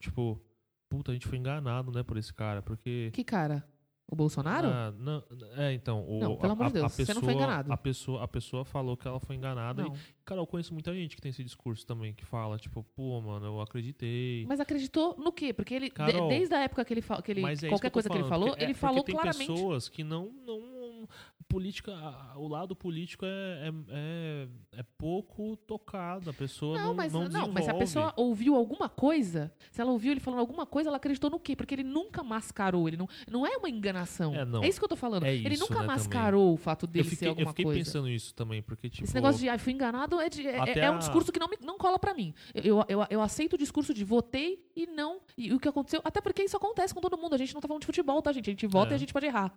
Tipo, 0.00 0.40
puta, 0.88 1.10
a 1.12 1.14
gente 1.14 1.26
foi 1.26 1.38
enganado, 1.38 1.90
né, 1.92 2.02
por 2.02 2.16
esse 2.16 2.32
cara. 2.32 2.62
Porque. 2.62 3.10
Que 3.12 3.24
cara? 3.24 3.64
O 4.10 4.16
Bolsonaro? 4.16 4.66
Ah, 4.68 4.90
não, 4.98 5.22
é, 5.58 5.74
então, 5.74 6.02
o, 6.08 6.18
Não, 6.18 6.36
pelo 6.38 6.52
a, 6.52 6.54
amor 6.54 6.68
de 6.68 6.72
Deus, 6.72 6.86
a 6.86 6.88
você 6.88 7.04
pessoa, 7.04 7.14
não 7.16 7.22
foi 7.22 7.34
enganado. 7.34 7.70
A 7.70 7.76
pessoa, 7.76 8.24
a 8.24 8.28
pessoa 8.28 8.64
falou 8.64 8.96
que 8.96 9.06
ela 9.06 9.20
foi 9.20 9.36
enganada. 9.36 9.82
não. 9.82 9.94
E, 9.94 9.98
cara, 10.24 10.40
eu 10.40 10.46
conheço 10.46 10.72
muita 10.72 10.94
gente 10.94 11.14
que 11.14 11.20
tem 11.20 11.28
esse 11.28 11.44
discurso 11.44 11.86
também, 11.86 12.14
que 12.14 12.24
fala, 12.24 12.56
tipo, 12.56 12.82
pô, 12.96 13.20
mano, 13.20 13.44
eu 13.44 13.60
acreditei. 13.60 14.46
Mas 14.48 14.60
acreditou 14.60 15.14
no 15.18 15.30
quê? 15.30 15.52
Porque 15.52 15.74
ele, 15.74 15.88
de- 15.88 15.90
Carol, 15.90 16.26
desde 16.30 16.54
a 16.54 16.60
época 16.60 16.86
que 16.86 16.94
ele, 16.94 17.02
que 17.02 17.30
ele 17.32 17.42
é 17.44 17.68
qualquer 17.68 17.90
tô 17.90 17.92
coisa 17.92 18.08
que 18.08 18.16
ele 18.16 18.24
falando, 18.26 18.48
falou, 18.48 18.56
é- 18.58 18.64
ele 18.64 18.72
falou 18.72 19.04
tem 19.04 19.14
claramente. 19.14 19.46
pessoas 19.46 19.90
que 19.90 20.02
não, 20.02 20.32
não 20.46 21.06
política, 21.48 21.92
o 22.36 22.46
lado 22.46 22.76
político 22.76 23.24
é, 23.24 23.28
é, 23.28 23.72
é, 23.90 24.48
é 24.80 24.82
pouco 24.98 25.56
tocado, 25.56 26.28
a 26.30 26.32
pessoa 26.32 26.76
não, 26.78 26.88
Não, 26.88 26.94
mas, 26.94 27.12
não, 27.12 27.28
não, 27.28 27.48
mas 27.52 27.64
se 27.64 27.70
a 27.70 27.74
pessoa 27.74 28.12
ouviu 28.16 28.54
alguma 28.54 28.88
coisa, 28.88 29.52
se 29.70 29.80
ela 29.80 29.90
ouviu 29.90 30.12
ele 30.12 30.20
falando 30.20 30.40
alguma 30.40 30.66
coisa, 30.66 30.90
ela 30.90 30.98
acreditou 30.98 31.30
no 31.30 31.40
quê? 31.40 31.56
Porque 31.56 31.74
ele 31.74 31.82
nunca 31.84 32.22
mascarou, 32.22 32.86
ele 32.86 32.96
não, 32.96 33.08
não 33.30 33.46
é 33.46 33.56
uma 33.56 33.68
enganação. 33.70 34.34
É, 34.34 34.44
não. 34.44 34.62
isso 34.62 34.78
que 34.78 34.84
eu 34.84 34.88
tô 34.88 34.96
falando. 34.96 35.24
É 35.24 35.34
ele 35.34 35.54
isso, 35.54 35.62
nunca 35.62 35.80
né, 35.80 35.86
mascarou 35.86 36.52
o 36.52 36.56
fato 36.56 36.84
eu 36.84 36.88
dele 36.88 37.04
fiquei, 37.04 37.18
ser 37.18 37.26
eu 37.26 37.30
alguma 37.30 37.50
fiquei 37.50 37.64
coisa. 37.64 37.80
pensando 37.80 38.08
isso 38.08 38.34
também, 38.34 38.62
porque 38.62 38.90
tipo 38.90 39.04
Esse 39.04 39.14
negócio 39.14 39.40
de, 39.40 39.48
ah, 39.48 39.58
fui 39.58 39.72
enganado, 39.72 40.20
é, 40.20 40.28
de- 40.28 40.46
é- 40.46 40.58
é- 40.70 40.78
é 40.80 40.90
um 40.90 40.98
discurso 40.98 41.32
que 41.32 41.40
não, 41.40 41.48
me- 41.48 41.58
não 41.62 41.78
cola 41.78 41.98
pra 41.98 42.12
mim. 42.12 42.34
Eu, 42.54 42.84
eu, 42.88 43.06
eu 43.08 43.20
aceito 43.22 43.54
o 43.54 43.58
discurso 43.58 43.94
de 43.94 44.04
votei 44.04 44.62
e 44.76 44.86
não. 44.86 45.20
E, 45.36 45.52
o 45.52 45.58
que 45.58 45.68
aconteceu, 45.68 46.00
até 46.04 46.20
porque 46.20 46.42
isso 46.42 46.56
acontece 46.56 46.92
com 46.94 47.00
todo 47.00 47.16
mundo. 47.16 47.34
A 47.34 47.38
gente 47.38 47.54
não 47.54 47.60
tá 47.60 47.68
falando 47.68 47.80
de 47.80 47.86
futebol, 47.86 48.20
tá, 48.20 48.32
gente? 48.32 48.50
A 48.50 48.52
gente 48.52 48.66
vota 48.66 48.92
É. 48.92 48.94
e 48.94 48.96
a 48.96 48.98
gente 48.98 49.12
pode 49.12 49.26
errar. 49.26 49.56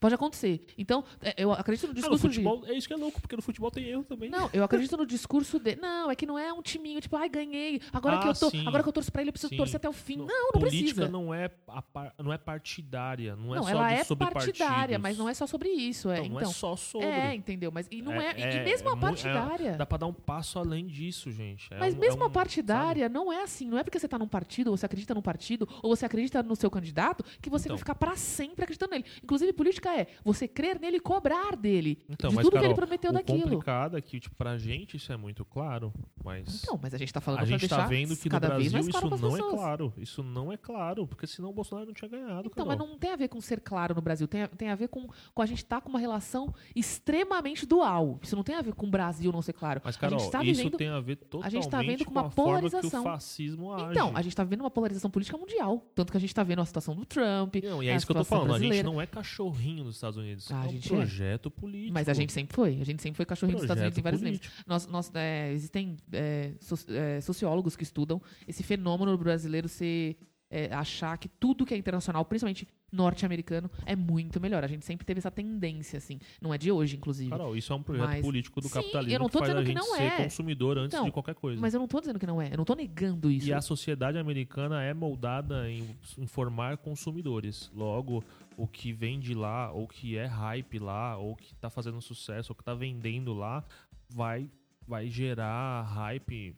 Pode 0.00 0.14
acontecer. 0.14 0.64
Então, 0.76 1.04
é, 1.20 1.34
eu 1.36 1.52
acredito 1.52 1.84
no 1.86 1.90
Ah, 1.90 1.94
no 1.94 2.00
discurso 2.00 2.28
de. 2.28 2.34
futebol, 2.36 2.62
é 2.66 2.72
isso 2.74 2.86
que 2.86 2.94
é 2.94 2.96
louco, 2.96 3.20
porque 3.20 3.36
no 3.36 3.42
futebol 3.42 3.70
tem 3.70 3.84
erro 3.84 4.04
também. 4.04 4.30
Não, 4.30 4.48
eu 4.52 4.62
acredito 4.64 4.96
no 4.96 5.04
discurso 5.06 5.58
de. 5.58 5.76
Não, 5.76 6.10
é 6.10 6.14
que 6.14 6.26
não 6.26 6.38
é 6.38 6.52
um 6.52 6.62
timinho, 6.62 7.00
tipo, 7.00 7.16
ai, 7.16 7.28
ganhei. 7.28 7.80
Agora 7.92 8.18
que 8.18 8.26
Ah, 8.26 8.30
eu 8.30 8.34
tô. 8.34 8.50
sim. 8.50 8.66
Agora 8.66 8.82
que 8.82 8.88
eu 8.88 8.92
torço 8.92 9.10
pra 9.12 9.22
ele, 9.22 9.30
eu 9.30 9.32
preciso 9.32 9.50
Sim. 9.50 9.56
torcer 9.56 9.76
até 9.76 9.88
o 9.88 9.92
fim. 9.92 10.16
No- 10.16 10.26
Não, 10.26 10.44
não 10.44 10.60
política 10.60 10.94
precisa. 10.94 11.08
não 11.08 11.32
é, 11.34 11.50
a 11.68 11.82
par- 11.82 12.14
não 12.18 12.32
é 12.32 12.38
partidária, 12.38 13.34
não 13.36 13.54
é 13.54 13.56
Não, 13.56 13.62
só 13.64 13.70
ela 13.70 13.92
é 13.92 14.04
sobre 14.04 14.26
partidária, 14.30 14.74
partidos. 14.76 15.02
mas 15.02 15.18
não 15.18 15.28
é 15.28 15.34
só 15.34 15.46
sobre 15.46 15.68
isso. 15.70 16.10
É, 16.10 16.18
Então, 16.18 16.28
não 16.30 16.36
então. 16.38 16.50
é 16.50 16.54
só 16.54 16.76
sobre. 16.76 17.06
É, 17.08 17.34
entendeu? 17.34 17.70
Mas 17.72 17.86
e 17.90 18.02
não 18.02 18.12
é. 18.12 18.32
É- 18.32 18.38
e 18.38 18.42
é- 18.58 18.64
mesmo 18.64 18.88
é 18.88 18.92
a 18.92 18.96
é- 18.96 19.00
partidária. 19.00 19.72
Dá 19.76 19.86
pra 19.86 19.98
dar 19.98 20.06
um 20.06 20.12
passo 20.12 20.58
além 20.58 20.86
disso, 20.86 21.30
gente. 21.30 21.72
É 21.72 21.78
Mas 21.78 21.94
um- 21.94 21.98
mesmo 21.98 22.22
é 22.22 22.24
a 22.24 22.28
um- 22.28 22.32
partidária 22.32 23.08
não 23.08 23.32
é 23.32 23.42
assim. 23.42 23.68
Não 23.68 23.78
é 23.78 23.82
porque 23.84 23.98
você 23.98 24.08
tá 24.08 24.18
num 24.18 24.28
partido, 24.28 24.70
ou 24.70 24.76
você 24.76 24.86
acredita 24.86 25.14
num 25.14 25.22
partido, 25.22 25.68
ou 25.82 25.94
você 25.94 26.04
acredita 26.06 26.42
no 26.42 26.54
seu 26.56 26.70
candidato, 26.70 27.24
que 27.40 27.50
você 27.50 27.66
Então. 27.68 27.76
vai 27.76 27.78
ficar 27.78 27.94
pra 27.94 28.16
sempre 28.16 28.62
acreditando 28.64 28.92
nele. 28.92 29.04
Inclusive, 29.22 29.52
política 29.52 29.87
é 29.96 30.06
você 30.24 30.46
crer 30.48 30.78
nele 30.80 30.96
e 30.98 31.00
cobrar 31.00 31.56
dele 31.56 31.98
Então, 32.08 32.30
de 32.30 32.36
mas, 32.36 32.44
tudo 32.44 32.54
Carol, 32.54 32.62
que 32.62 32.72
ele 32.72 32.74
prometeu 32.86 33.10
o 33.10 33.14
daquilo. 33.14 33.42
complicado 33.42 33.96
é 33.96 34.00
que, 34.00 34.18
tipo, 34.20 34.34
pra 34.36 34.56
gente 34.58 34.96
isso 34.96 35.12
é 35.12 35.16
muito 35.16 35.44
claro, 35.44 35.92
mas 36.24 36.62
Então, 36.62 36.78
mas 36.82 36.94
a 36.94 36.98
gente 36.98 37.12
tá 37.12 37.20
falando 37.20 37.40
a 37.40 37.46
pra 37.46 37.56
gente 37.58 37.68
tá 37.68 37.86
vendo 37.86 38.16
que 38.16 38.28
no 38.28 38.40
Brasil 38.40 38.70
claro 38.90 39.08
isso 39.14 39.18
não 39.20 39.36
é 39.36 39.40
claro. 39.50 39.92
Isso 39.98 40.22
não 40.22 40.52
é 40.52 40.56
claro, 40.56 41.06
porque 41.06 41.26
senão 41.26 41.50
o 41.50 41.52
Bolsonaro 41.52 41.86
não 41.86 41.94
tinha 41.94 42.08
ganhado, 42.08 42.48
Então, 42.52 42.66
Carol. 42.66 42.68
mas 42.68 42.78
não 42.78 42.98
tem 42.98 43.10
a 43.12 43.16
ver 43.16 43.28
com 43.28 43.40
ser 43.40 43.60
claro 43.60 43.94
no 43.94 44.00
Brasil, 44.00 44.26
tem 44.26 44.42
a, 44.42 44.48
tem 44.48 44.68
a 44.70 44.74
ver 44.74 44.88
com, 44.88 45.08
com 45.34 45.42
a 45.42 45.46
gente 45.46 45.58
estar 45.58 45.80
com 45.80 45.88
uma 45.90 45.98
relação 45.98 46.52
extremamente 46.74 47.66
dual. 47.66 48.18
Isso 48.22 48.34
não 48.36 48.42
tem 48.42 48.54
a 48.54 48.62
ver 48.62 48.74
com 48.74 48.86
o 48.86 48.90
Brasil 48.90 49.30
não 49.32 49.42
ser 49.42 49.52
claro. 49.52 49.80
Mas, 49.84 49.96
a 49.96 49.98
Carol, 49.98 50.18
gente 50.18 50.30
tá 50.30 50.42
isso 50.44 50.54
vivendo 50.62 50.76
tem 50.76 50.88
a 50.88 51.00
ver 51.00 51.16
totalmente 51.16 51.52
gente 51.52 51.68
tá 51.68 51.82
vendo 51.82 52.04
com 52.04 52.10
uma 52.10 52.20
a 52.22 52.30
polarização. 52.30 53.02
fascismo 53.04 53.72
age. 53.72 53.90
Então, 53.90 54.12
a 54.14 54.22
gente 54.22 54.34
tá 54.36 54.44
vendo 54.44 54.60
uma 54.60 54.70
polarização 54.70 55.10
política 55.10 55.36
mundial. 55.36 55.84
Tanto 55.94 56.10
que 56.10 56.16
a 56.16 56.20
gente 56.20 56.34
tá 56.34 56.42
vendo 56.42 56.60
a 56.60 56.64
situação 56.64 56.94
do 56.94 57.04
Trump. 57.04 57.56
Não, 57.62 57.82
e 57.82 57.88
é 57.88 57.92
a 57.92 57.96
isso 57.96 58.06
que 58.06 58.12
eu 58.12 58.16
tô 58.16 58.24
falando. 58.24 58.50
A 58.50 58.58
gente 58.58 58.68
brasileira. 58.68 58.88
não 58.90 59.00
é 59.00 59.06
cachorrinho 59.06 59.77
dos 59.84 59.94
Estados 59.96 60.16
Unidos. 60.16 60.50
Ah, 60.50 60.64
é 60.66 60.68
um 60.68 60.76
é. 60.76 60.80
projeto 60.80 61.50
político. 61.50 61.94
Mas 61.94 62.08
a 62.08 62.14
gente 62.14 62.32
sempre 62.32 62.54
foi. 62.54 62.80
A 62.80 62.84
gente 62.84 63.02
sempre 63.02 63.16
foi 63.16 63.26
cachorrinho 63.26 63.56
dos 63.56 63.64
Estados 63.64 63.82
Unidos 63.82 63.98
em 63.98 64.02
vários 64.02 64.20
Projeto 64.20 64.40
político. 64.40 64.64
Nós, 64.66 64.86
nós, 64.86 65.10
é, 65.14 65.52
existem 65.52 65.96
é, 66.12 66.52
é, 66.88 67.20
sociólogos 67.20 67.76
que 67.76 67.82
estudam 67.82 68.20
esse 68.46 68.62
fenômeno 68.62 69.16
brasileiro 69.16 69.68
ser. 69.68 70.16
é, 70.50 70.72
achar 70.72 71.18
que 71.18 71.28
tudo 71.28 71.66
que 71.66 71.74
é 71.74 71.76
internacional, 71.76 72.24
principalmente 72.24 72.66
norte-americano, 72.90 73.70
é 73.84 73.94
muito 73.94 74.40
melhor. 74.40 74.64
A 74.64 74.66
gente 74.66 74.82
sempre 74.82 75.04
teve 75.04 75.18
essa 75.18 75.30
tendência, 75.30 75.98
assim. 75.98 76.18
Não 76.40 76.54
é 76.54 76.56
de 76.56 76.72
hoje, 76.72 76.96
inclusive. 76.96 77.28
Carol, 77.28 77.54
isso 77.54 77.70
é 77.70 77.76
um 77.76 77.82
projeto 77.82 78.06
Mas- 78.06 78.24
político 78.24 78.58
do 78.62 78.66
Sim, 78.68 78.74
capitalismo 78.74 79.14
eu 79.14 79.18
não 79.18 79.26
que 79.26 79.32
tô 79.32 79.38
a 79.40 79.46
dizendo 79.46 79.64
que 79.64 79.74
não 79.74 79.94
ser 79.94 80.02
é. 80.04 80.10
consumidor 80.22 80.78
antes 80.78 80.94
Então, 80.94 81.04
de 81.04 81.12
qualquer 81.12 81.34
coisa. 81.34 81.60
Mas 81.60 81.74
eu 81.74 81.80
não 81.80 81.86
tô 81.86 82.00
dizendo 82.00 82.18
que 82.18 82.26
não 82.26 82.40
é. 82.40 82.50
Eu 82.50 82.56
não 82.56 82.64
tô 82.64 82.74
negando 82.74 83.30
isso. 83.30 83.46
E 83.46 83.52
a 83.52 83.60
sociedade 83.60 84.16
americana 84.16 84.82
é 84.82 84.94
moldada 84.94 85.70
em, 85.70 85.84
em 86.16 86.26
formar 86.26 86.78
consumidores. 86.78 87.70
Logo, 87.74 88.24
o 88.58 88.66
que 88.66 88.92
vem 88.92 89.20
de 89.20 89.34
lá, 89.34 89.70
ou 89.72 89.86
que 89.86 90.16
é 90.16 90.26
hype 90.26 90.78
lá, 90.80 91.16
ou 91.16 91.36
que 91.36 91.54
tá 91.54 91.70
fazendo 91.70 92.00
sucesso, 92.02 92.50
ou 92.52 92.56
que 92.56 92.64
tá 92.64 92.74
vendendo 92.74 93.32
lá, 93.32 93.64
vai, 94.10 94.50
vai 94.86 95.08
gerar 95.08 95.82
hype 95.82 96.56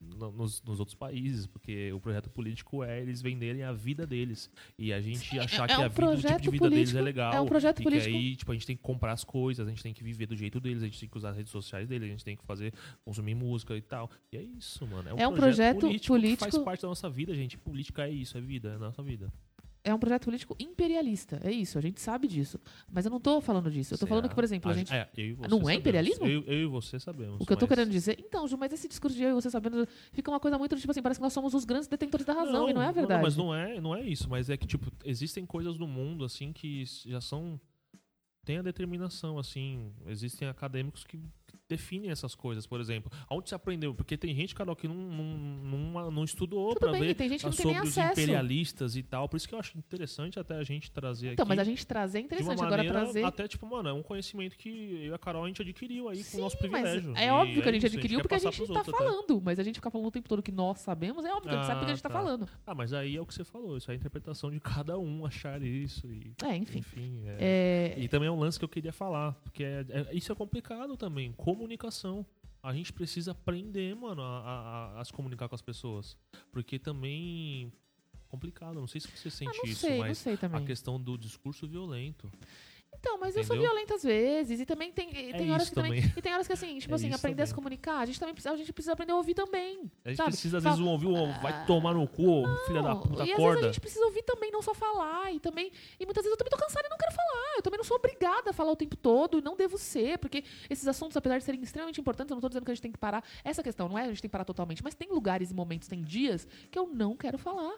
no- 0.00 0.30
nos, 0.32 0.62
nos 0.62 0.78
outros 0.78 0.94
países, 0.94 1.46
porque 1.46 1.92
o 1.92 2.00
projeto 2.00 2.30
político 2.30 2.82
é 2.82 3.02
eles 3.02 3.20
venderem 3.20 3.62
a 3.64 3.72
vida 3.72 4.06
deles. 4.06 4.48
E 4.78 4.92
a 4.94 5.00
gente 5.00 5.38
achar 5.38 5.64
é 5.68 5.74
que 5.74 5.80
um 5.80 5.84
a 5.84 5.88
vida, 5.88 6.06
o 6.14 6.16
tipo 6.16 6.40
de 6.40 6.50
vida 6.52 6.70
deles 6.70 6.88
é 6.88 6.92
político- 6.92 7.04
legal. 7.04 7.32
é 7.34 7.40
um 7.40 7.46
projeto 7.46 7.80
e 7.80 7.82
político- 7.82 8.10
que 8.10 8.16
aí, 8.16 8.36
tipo, 8.36 8.50
a 8.52 8.54
gente 8.54 8.66
tem 8.66 8.76
que 8.76 8.82
comprar 8.82 9.12
as 9.12 9.24
coisas, 9.24 9.66
a 9.66 9.68
gente 9.70 9.82
tem 9.82 9.92
que 9.92 10.02
viver 10.02 10.24
do 10.26 10.34
jeito 10.36 10.58
deles, 10.58 10.82
a 10.82 10.86
gente 10.86 10.98
tem 11.00 11.08
que 11.08 11.16
usar 11.18 11.30
as 11.30 11.36
redes 11.36 11.52
sociais 11.52 11.86
deles, 11.86 12.06
a 12.08 12.10
gente 12.12 12.24
tem 12.24 12.34
que 12.36 12.44
fazer, 12.46 12.72
consumir 13.04 13.34
música 13.34 13.76
e 13.76 13.82
tal. 13.82 14.08
E 14.32 14.38
é 14.38 14.42
isso, 14.42 14.86
mano. 14.86 15.06
É 15.08 15.12
um, 15.14 15.18
É 15.18 15.28
um 15.28 15.34
projeto, 15.34 15.80
projeto 15.80 15.80
político, 15.80 16.14
que 16.18 16.28
faz 16.36 16.38
político- 16.52 16.64
parte 16.64 16.80
da 16.82 16.88
nossa 16.88 17.10
vida, 17.10 17.34
gente. 17.34 17.58
Política 17.58 18.06
é 18.06 18.10
isso, 18.10 18.38
é 18.38 18.40
vida, 18.40 18.70
é 18.70 18.74
a 18.76 18.78
nossa 18.78 19.02
vida. 19.02 19.30
É 19.82 19.94
um 19.94 19.98
projeto 19.98 20.24
político 20.26 20.54
imperialista. 20.58 21.40
É 21.42 21.50
isso, 21.50 21.78
a 21.78 21.80
gente 21.80 22.00
sabe 22.02 22.28
disso. 22.28 22.60
Mas 22.90 23.06
eu 23.06 23.10
não 23.10 23.18
tô 23.18 23.40
falando 23.40 23.70
disso. 23.70 23.94
Eu 23.94 23.98
tô 23.98 24.06
falando 24.06 24.28
que, 24.28 24.34
por 24.34 24.44
exemplo, 24.44 24.70
a 24.70 24.74
gente. 24.74 24.92
É, 24.92 25.08
eu 25.16 25.24
e 25.24 25.32
você 25.32 25.48
Não 25.48 25.56
é 25.56 25.60
sabemos. 25.60 25.78
imperialismo? 25.80 26.26
Eu, 26.26 26.42
eu 26.44 26.58
e 26.62 26.66
você 26.66 27.00
sabemos. 27.00 27.40
O 27.40 27.46
que 27.46 27.52
eu 27.52 27.56
tô 27.56 27.64
mas- 27.66 27.68
querendo 27.76 27.90
dizer. 27.90 28.16
Então, 28.20 28.46
Ju, 28.46 28.58
mas 28.58 28.72
esse 28.74 28.86
discurso 28.86 29.16
de 29.16 29.22
eu 29.22 29.30
e 29.30 29.32
você 29.32 29.48
sabendo 29.50 29.88
fica 30.12 30.30
uma 30.30 30.38
coisa 30.38 30.58
muito 30.58 30.76
tipo 30.76 30.90
assim, 30.90 31.00
parece 31.00 31.18
que 31.18 31.24
nós 31.24 31.32
somos 31.32 31.54
os 31.54 31.64
grandes 31.64 31.88
detentores 31.88 32.26
da 32.26 32.34
razão, 32.34 32.68
e 32.68 32.74
não 32.74 32.82
é 32.82 32.88
a 32.88 32.92
verdade. 32.92 33.22
mas 33.22 33.36
não 33.36 33.54
é, 33.54 33.80
não 33.80 33.94
é 33.96 34.02
isso. 34.02 34.28
Mas 34.28 34.50
é 34.50 34.56
que, 34.56 34.66
tipo, 34.66 34.92
existem 35.04 35.46
coisas 35.46 35.78
no 35.78 35.86
mundo, 35.86 36.24
assim, 36.26 36.52
que 36.52 36.84
já 37.06 37.20
são. 37.20 37.58
Tem 38.44 38.58
a 38.58 38.62
determinação, 38.62 39.38
assim. 39.38 39.92
Existem 40.06 40.46
acadêmicos 40.48 41.04
que 41.04 41.18
definem 41.70 42.10
essas 42.10 42.34
coisas, 42.34 42.66
por 42.66 42.80
exemplo. 42.80 43.10
Onde 43.30 43.48
você 43.48 43.54
aprendeu? 43.54 43.94
Porque 43.94 44.16
tem 44.16 44.34
gente, 44.34 44.54
Carol, 44.54 44.74
que 44.76 44.86
não, 44.88 44.94
não, 44.94 45.24
não, 45.92 46.10
não 46.10 46.24
estudou 46.24 46.74
bem, 46.92 47.00
ver 47.00 47.14
tem 47.14 47.28
gente 47.28 47.40
que 47.40 47.46
não 47.46 47.52
tem 47.52 47.62
sobre 47.62 47.72
nem 47.78 47.82
os 47.82 47.96
acesso. 47.96 48.20
imperialistas 48.20 48.96
e 48.96 49.02
tal. 49.02 49.28
Por 49.28 49.36
isso 49.36 49.48
que 49.48 49.54
eu 49.54 49.58
acho 49.58 49.78
interessante 49.78 50.38
até 50.38 50.56
a 50.56 50.62
gente 50.64 50.90
trazer 50.90 51.32
Então, 51.32 51.44
aqui. 51.44 51.48
mas 51.48 51.58
a 51.58 51.64
gente 51.64 51.86
trazer 51.86 52.18
é 52.18 52.20
interessante. 52.22 52.62
Agora 52.62 52.84
trazer. 52.84 53.24
até 53.24 53.46
tipo, 53.48 53.66
mano, 53.66 53.88
é 53.88 53.92
um 53.92 54.02
conhecimento 54.02 54.56
que 54.58 54.68
eu 54.68 55.12
e 55.12 55.14
a 55.14 55.18
Carol 55.18 55.44
a 55.44 55.46
gente 55.48 55.62
adquiriu 55.62 56.08
aí 56.08 56.22
com 56.24 56.38
o 56.38 56.40
nosso 56.40 56.56
mas 56.60 56.70
privilégio. 56.70 57.14
é 57.16 57.26
E 57.26 57.30
óbvio 57.30 57.62
que 57.62 57.68
a 57.68 57.70
é 57.70 57.74
gente 57.74 57.86
isso, 57.86 57.96
adquiriu 57.96 58.20
porque 58.20 58.34
a 58.34 58.38
gente 58.38 58.56
tá 58.56 58.62
outros 58.62 58.88
até. 58.88 58.90
falando. 58.98 59.40
Mas 59.42 59.58
a 59.58 59.62
gente 59.62 59.76
ficar 59.76 59.90
falando 59.90 60.08
o 60.08 60.10
tempo 60.10 60.28
todo 60.28 60.42
que 60.42 60.52
nós 60.52 60.78
sabemos, 60.80 61.24
é 61.24 61.32
óbvio 61.32 61.48
que 61.50 61.54
a 61.54 61.58
gente 61.58 61.66
sabe 61.66 61.78
porque 61.80 61.92
a 61.92 61.94
gente 61.94 62.02
tá 62.02 62.08
Ah, 62.08 62.12
falando. 62.12 62.48
Ah, 62.66 62.74
mas 62.74 62.92
aí 62.92 63.16
é 63.16 63.20
o 63.20 63.26
que 63.26 63.34
você 63.34 63.44
falou, 63.44 63.76
isso 63.76 63.90
é 63.90 63.94
a 63.94 63.96
interpretação 63.96 64.50
de 64.50 64.58
cada 64.60 64.98
um 64.98 65.24
achar 65.24 65.62
isso 65.62 66.06
e 66.10 66.32
É, 66.44 66.56
enfim. 66.56 66.78
enfim, 66.80 67.22
é. 67.26 67.94
É, 67.96 68.00
E 68.00 68.08
também 68.08 68.28
é 68.28 68.32
um 68.32 68.38
lance 68.40 68.58
que 68.58 68.64
eu 68.64 68.68
queria 68.68 68.92
falar, 68.92 69.32
porque 69.44 69.62
é- 69.62 69.84
é- 69.88 70.08
isso 70.14 70.32
é 70.32 70.34
complicado 70.34 70.96
também, 70.96 71.32
comunicação. 71.60 72.24
A 72.62 72.72
gente 72.74 72.92
precisa 72.92 73.32
aprender, 73.32 73.94
mano, 73.94 74.22
a, 74.22 74.38
a- 74.40 75.00
a- 75.00 75.04
se 75.04 75.12
comunicar 75.12 75.48
com 75.48 75.54
as 75.54 75.62
pessoas. 75.62 76.16
Porque 76.50 76.78
também 76.78 77.72
complicado, 78.28 78.74
não 78.74 78.86
sei 78.86 79.00
se 79.00 79.08
você 79.08 79.28
ah, 79.28 79.30
sente 79.30 79.58
não 79.58 79.64
isso, 79.64 79.80
sei, 79.80 79.98
mas 79.98 80.24
a 80.26 80.60
questão 80.60 81.00
do 81.00 81.18
discurso 81.18 81.66
violento. 81.66 82.30
Então, 82.98 83.16
mas 83.18 83.34
eu 83.34 83.42
sou 83.44 83.56
Entendeu? 83.56 83.72
violenta 83.72 83.94
às 83.94 84.02
vezes. 84.02 84.60
E 84.60 84.66
também 84.66 84.92
tem, 84.92 85.08
e 85.08 85.32
tem 85.32 85.50
horas 85.52 85.68
que 85.70 85.74
também. 85.74 86.02
também. 86.02 86.14
E 86.16 86.20
tem 86.20 86.34
horas 86.34 86.46
que 86.46 86.52
assim, 86.52 86.78
tipo 86.78 86.92
É 86.92 86.96
assim, 86.96 87.12
aprender 87.12 87.42
a 87.42 87.46
se 87.46 87.52
também. 87.52 87.62
comunicar, 87.62 87.98
a 88.00 88.04
gente 88.04 88.20
também 88.20 88.34
precisa, 88.34 88.52
a 88.54 88.56
gente 88.58 88.72
precisa 88.74 88.92
aprender 88.92 89.12
a 89.12 89.16
ouvir 89.16 89.32
também. 89.32 89.90
A 90.04 90.08
gente 90.10 90.18
sabe? 90.18 90.30
precisa, 90.32 90.58
às 90.58 90.64
Fala- 90.64 90.76
vezes, 90.76 90.90
ouvir 90.90 91.06
um 91.06 91.32
vai 91.40 91.64
tomar 91.64 91.94
no 91.94 92.06
cu, 92.06 92.42
filha 92.66 92.82
da 92.82 92.90
Não, 92.90 93.00
puta, 93.00 93.20
e 93.20 93.22
às 93.22 93.28
vezes 93.28 93.34
acorda. 93.34 93.60
a 93.60 93.62
gente 93.72 93.80
precisa 93.80 94.04
ouvir 94.04 94.22
também, 94.22 94.50
não 94.50 94.60
só 94.60 94.74
falar. 94.74 95.32
E 95.32 95.40
também. 95.40 95.72
E 95.98 96.04
muitas 96.04 96.22
vezes 96.22 96.32
eu 96.32 96.36
também 96.36 96.50
tô 96.50 96.58
cansada 96.58 96.86
e 96.86 96.90
não 96.90 96.98
quero 96.98 97.12
falar. 97.14 97.54
Eu 97.56 97.62
também 97.62 97.78
não 97.78 97.84
sou 97.84 97.96
obrigada 97.96 98.50
a 98.50 98.52
falar 98.52 98.72
o 98.72 98.76
tempo 98.76 98.96
todo 98.96 99.38
e 99.38 99.42
não 99.42 99.56
devo 99.56 99.78
ser, 99.78 100.18
porque 100.18 100.44
esses 100.68 100.86
assuntos, 100.86 101.16
apesar 101.16 101.38
de 101.38 101.44
serem 101.44 101.62
extremamente 101.62 101.98
importantes, 102.00 102.30
eu 102.30 102.34
não 102.34 102.40
tô 102.42 102.48
dizendo 102.48 102.64
que 102.66 102.70
a 102.70 102.74
gente 102.74 102.82
tem 102.82 102.92
que 102.92 102.98
parar. 102.98 103.24
Essa 103.42 103.62
questão 103.62 103.88
não 103.88 103.98
é 103.98 104.02
a 104.04 104.08
gente 104.08 104.20
tem 104.20 104.28
que 104.28 104.32
parar 104.32 104.44
totalmente, 104.44 104.84
mas 104.84 104.94
tem 104.94 105.08
lugares 105.10 105.50
e 105.50 105.54
momentos, 105.54 105.88
tem 105.88 106.02
dias 106.02 106.46
que 106.70 106.78
eu 106.78 106.86
não 106.86 107.16
quero 107.16 107.38
falar. 107.38 107.74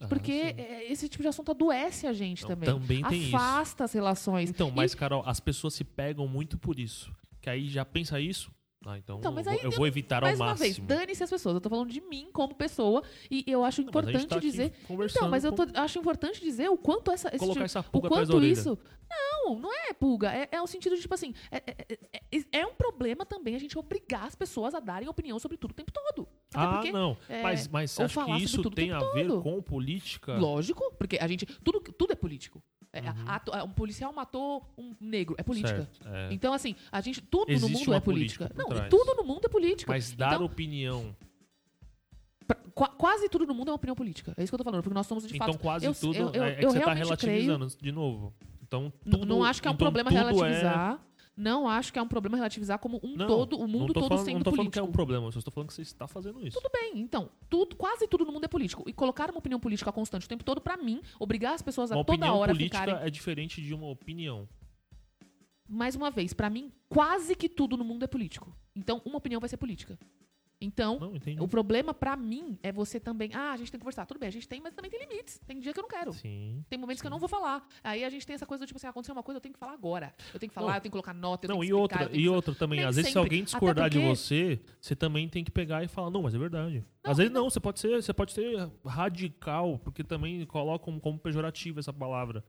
Ah, 0.00 0.06
Porque 0.06 0.32
é, 0.32 0.90
esse 0.92 1.08
tipo 1.08 1.22
de 1.22 1.28
assunto 1.28 1.50
adoece 1.50 2.06
a 2.06 2.12
gente 2.12 2.46
também. 2.46 2.68
também 2.68 3.02
tem 3.04 3.20
isso. 3.24 3.36
Afasta 3.36 3.84
as 3.84 3.92
relações. 3.92 4.48
Então, 4.48 4.68
E- 4.68 4.72
mas, 4.72 4.94
Carol, 4.94 5.22
as 5.26 5.40
pessoas 5.40 5.74
se 5.74 5.82
pegam 5.82 6.26
muito 6.28 6.56
por 6.56 6.78
isso. 6.78 7.12
Que 7.40 7.50
aí 7.50 7.68
já 7.68 7.84
pensa 7.84 8.20
isso. 8.20 8.50
Ah, 8.86 8.96
então, 8.96 9.18
Então, 9.18 9.32
eu, 9.32 9.38
aí 9.38 9.56
vou, 9.56 9.64
eu 9.64 9.70
vou 9.72 9.86
evitar 9.88 10.22
ao 10.22 10.28
mais 10.28 10.38
uma 10.38 10.54
vez, 10.54 10.78
máximo. 10.78 10.86
dane-se 10.86 11.24
as 11.24 11.28
pessoas. 11.28 11.56
Eu 11.56 11.60
tô 11.60 11.68
falando 11.68 11.90
de 11.90 12.00
mim 12.00 12.28
como 12.32 12.54
pessoa 12.54 13.02
e 13.28 13.42
eu 13.46 13.64
acho 13.64 13.80
Não, 13.82 13.86
gente 13.86 13.90
importante 13.90 14.26
tá 14.28 14.38
dizer. 14.38 14.72
Então, 14.88 15.28
mas 15.28 15.42
eu 15.44 15.52
com- 15.52 15.66
tô- 15.66 15.80
acho 15.80 15.98
importante 15.98 16.40
dizer 16.40 16.68
o 16.70 16.78
quanto 16.78 17.10
essa. 17.10 17.26
esse 17.28 17.38
Colocar 17.38 17.54
tipo- 17.54 17.64
essa 17.64 17.80
o 17.80 17.84
pulga 17.84 18.08
da 18.08 18.14
quanto 18.14 18.44
isso. 18.44 18.78
Não, 19.10 19.27
não 19.56 19.72
é 19.72 19.92
pulga. 19.92 20.32
É, 20.32 20.48
é 20.50 20.60
o 20.60 20.66
sentido 20.66 20.96
de, 20.96 21.02
tipo 21.02 21.14
assim. 21.14 21.32
É, 21.50 21.56
é- 21.58 21.98
é- 22.32 22.58
é 22.60 22.66
um 22.66 22.74
problema 22.74 23.24
também 23.24 23.54
a 23.54 23.58
gente 23.60 23.78
obrigar 23.78 24.24
as 24.24 24.34
pessoas 24.34 24.74
a 24.74 24.80
darem 24.80 25.08
opinião 25.08 25.38
sobre 25.38 25.56
tudo 25.56 25.70
o 25.70 25.74
tempo 25.74 25.92
todo. 25.92 26.26
Até 26.52 26.64
Ah, 26.64 26.72
porque, 26.74 26.90
não. 26.92 27.16
é, 27.28 27.42
mas, 27.42 27.68
mas 27.68 27.90
você 27.92 28.02
acha 28.02 28.24
que 28.24 28.32
isso 28.42 28.70
tem 28.70 28.90
a 28.90 28.98
ver 29.12 29.28
todo. 29.28 29.42
com 29.42 29.62
política? 29.62 30.36
Lógico, 30.36 30.92
porque 30.98 31.18
a 31.20 31.28
gente. 31.28 31.46
Tudo, 31.46 31.80
tudo 31.80 32.12
é 32.12 32.16
político. 32.16 32.62
É, 32.90 33.02
Uhum. 33.02 33.14
ato- 33.26 33.52
um 33.64 33.70
policial 33.70 34.10
matou 34.14 34.66
um 34.76 34.94
negro. 34.98 35.34
É 35.38 35.42
política. 35.42 35.86
Certo, 35.92 36.08
é. 36.08 36.32
Então, 36.32 36.54
assim, 36.54 36.74
a 36.90 37.00
gente. 37.02 37.20
Tudo 37.20 37.52
Existe 37.52 37.70
no 37.70 37.78
mundo 37.78 37.94
é 37.94 38.00
política. 38.00 38.48
política 38.48 38.74
Não, 38.82 38.88
tudo 38.88 39.14
no 39.14 39.24
mundo 39.24 39.44
é 39.44 39.48
política. 39.48 39.92
Mas 39.92 40.12
dar 40.12 40.32
Então- 40.34 40.46
opinião. 40.46 41.14
Quase 42.96 43.28
tudo 43.28 43.44
no 43.44 43.54
mundo 43.54 43.68
é 43.68 43.70
uma 43.72 43.76
opinião 43.76 43.96
política. 43.96 44.32
É 44.36 44.42
isso 44.42 44.50
que 44.50 44.54
eu 44.54 44.58
tô 44.58 44.64
falando, 44.64 44.82
porque 44.82 44.94
nós 44.94 45.06
somos 45.06 45.26
de 45.26 45.34
então, 45.34 45.48
fato. 45.48 45.58
quase 45.58 45.84
eu- 45.84 45.94
tudo 45.94 46.16
eu- 46.16 46.30
eu- 46.32 46.44
é, 46.44 46.52
é 46.52 46.54
que 46.54 46.64
eu 46.64 46.70
você 46.70 46.80
tá 46.80 46.94
relativizando 46.94 47.66
de 47.66 47.92
novo. 47.92 48.32
Então, 48.68 48.92
tudo, 49.02 49.26
não 49.26 49.42
acho 49.42 49.62
que 49.62 49.66
é 49.66 49.70
um 49.70 49.74
então 49.74 49.84
problema 49.86 50.10
tudo 50.10 50.18
relativizar. 50.18 51.04
Não 51.34 51.68
acho 51.68 51.92
que 51.92 51.98
é 51.98 52.02
um 52.02 52.08
problema 52.08 52.36
relativizar 52.36 52.78
como 52.80 53.00
um 53.02 53.14
Não, 53.16 53.26
todo, 53.26 53.56
o 53.58 53.68
mundo 53.68 53.92
todo 53.92 54.08
falando, 54.08 54.24
sendo 54.24 54.34
não 54.34 54.42
tô 54.42 54.50
falando 54.50 54.56
político. 54.56 54.72
que 54.72 54.78
é 54.80 54.82
um 54.82 54.92
problema, 54.92 55.26
eu 55.28 55.32
só 55.32 55.38
estou 55.38 55.52
falando 55.52 55.68
que 55.68 55.74
você 55.74 55.82
está 55.82 56.08
fazendo 56.08 56.44
isso. 56.44 56.60
Tudo 56.60 56.70
bem, 56.72 56.98
então, 57.00 57.30
tudo, 57.48 57.76
quase 57.76 58.08
tudo 58.08 58.24
no 58.24 58.32
mundo 58.32 58.44
é 58.44 58.48
político. 58.48 58.82
E 58.88 58.92
colocar 58.92 59.30
uma 59.30 59.38
opinião 59.38 59.60
política 59.60 59.92
constante 59.92 60.26
o 60.26 60.28
tempo 60.28 60.42
todo, 60.42 60.60
pra 60.60 60.76
mim, 60.76 61.00
obrigar 61.18 61.54
as 61.54 61.62
pessoas 61.62 61.92
a 61.92 61.94
Uma 61.96 62.04
toda 62.04 62.16
opinião 62.16 62.36
hora 62.38 62.52
política 62.52 62.80
ficarem. 62.80 63.06
é 63.06 63.08
diferente 63.08 63.62
de 63.62 63.72
uma 63.72 63.86
opinião. 63.86 64.48
Mais 65.68 65.94
uma 65.94 66.10
vez, 66.10 66.32
pra 66.32 66.50
mim, 66.50 66.72
quase 66.88 67.36
que 67.36 67.48
tudo 67.48 67.76
no 67.76 67.84
mundo 67.84 68.02
é 68.02 68.08
político. 68.08 68.52
Então, 68.74 69.00
uma 69.04 69.18
opinião 69.18 69.40
vai 69.40 69.48
ser 69.48 69.58
política. 69.58 69.96
Então, 70.60 70.98
Não, 70.98 71.44
o 71.44 71.46
problema 71.46 71.94
pra 71.94 72.16
mim 72.16 72.58
é 72.64 72.72
você 72.72 72.98
também. 72.98 73.30
Ah, 73.32 73.52
a 73.52 73.56
gente 73.56 73.70
tem 73.70 73.78
que 73.78 73.82
conversar. 73.84 74.04
Tudo 74.06 74.18
bem, 74.18 74.28
a 74.28 74.32
gente 74.32 74.48
tem, 74.48 74.60
mas 74.60 74.74
também 74.74 74.90
tem 74.90 74.98
limites. 74.98 75.38
Tem 75.46 75.60
dia 75.60 75.72
que 75.72 75.78
eu 75.78 75.82
não 75.82 75.88
quero. 75.88 76.12
Sim. 76.12 76.64
Tem 76.68 76.76
momentos 76.76 77.00
que 77.00 77.06
eu 77.06 77.10
não 77.12 77.20
vou 77.20 77.28
falar. 77.28 77.64
Aí 77.84 78.04
a 78.04 78.10
gente 78.10 78.26
tem 78.26 78.34
essa 78.34 78.44
coisa 78.44 78.64
do 78.64 78.66
tipo 78.66 78.76
assim, 78.76 78.88
aconteceu 78.88 79.14
uma 79.14 79.22
coisa, 79.22 79.36
eu 79.36 79.40
tenho 79.40 79.52
que 79.52 79.58
falar 79.58 79.72
agora. 79.74 80.12
Eu 80.34 80.40
tenho 80.40 80.50
que 80.50 80.54
falar, 80.54 80.66
Não. 80.68 80.74
eu 80.74 80.80
tenho 80.80 80.90
que 80.90 80.94
colocar 80.94 81.14
nota, 81.14 81.46
Não, 81.46 81.62
e 81.62 81.68
explicar, 81.68 82.00
outra, 82.02 82.16
e 82.16 82.28
outra 82.28 82.54
também. 82.56 82.80
Nem 82.80 82.88
Às 82.88 82.96
vezes, 82.96 83.12
se 83.12 83.18
alguém 83.18 83.44
discordar 83.44 83.88
de 83.88 83.98
porque- 83.98 84.08
você, 84.16 84.60
você 84.80 84.96
também 84.96 85.28
tem 85.28 85.44
que 85.44 85.50
pegar 85.52 85.84
e 85.84 85.88
falar, 85.88 86.10
não, 86.10 86.22
mas 86.22 86.34
é 86.34 86.38
verdade. 86.38 86.84
Não, 87.04 87.10
Às 87.12 87.18
vezes 87.18 87.32
não, 87.32 87.48
você 87.48 87.60
pode 87.60 87.78
ser, 87.78 88.02
você 88.02 88.12
pode 88.12 88.32
ser 88.32 88.68
radical, 88.84 89.78
porque 89.78 90.02
também 90.02 90.44
colocam 90.46 90.98
como 90.98 91.18
pejorativa 91.20 91.78
essa 91.78 91.92
palavra. 91.92 92.44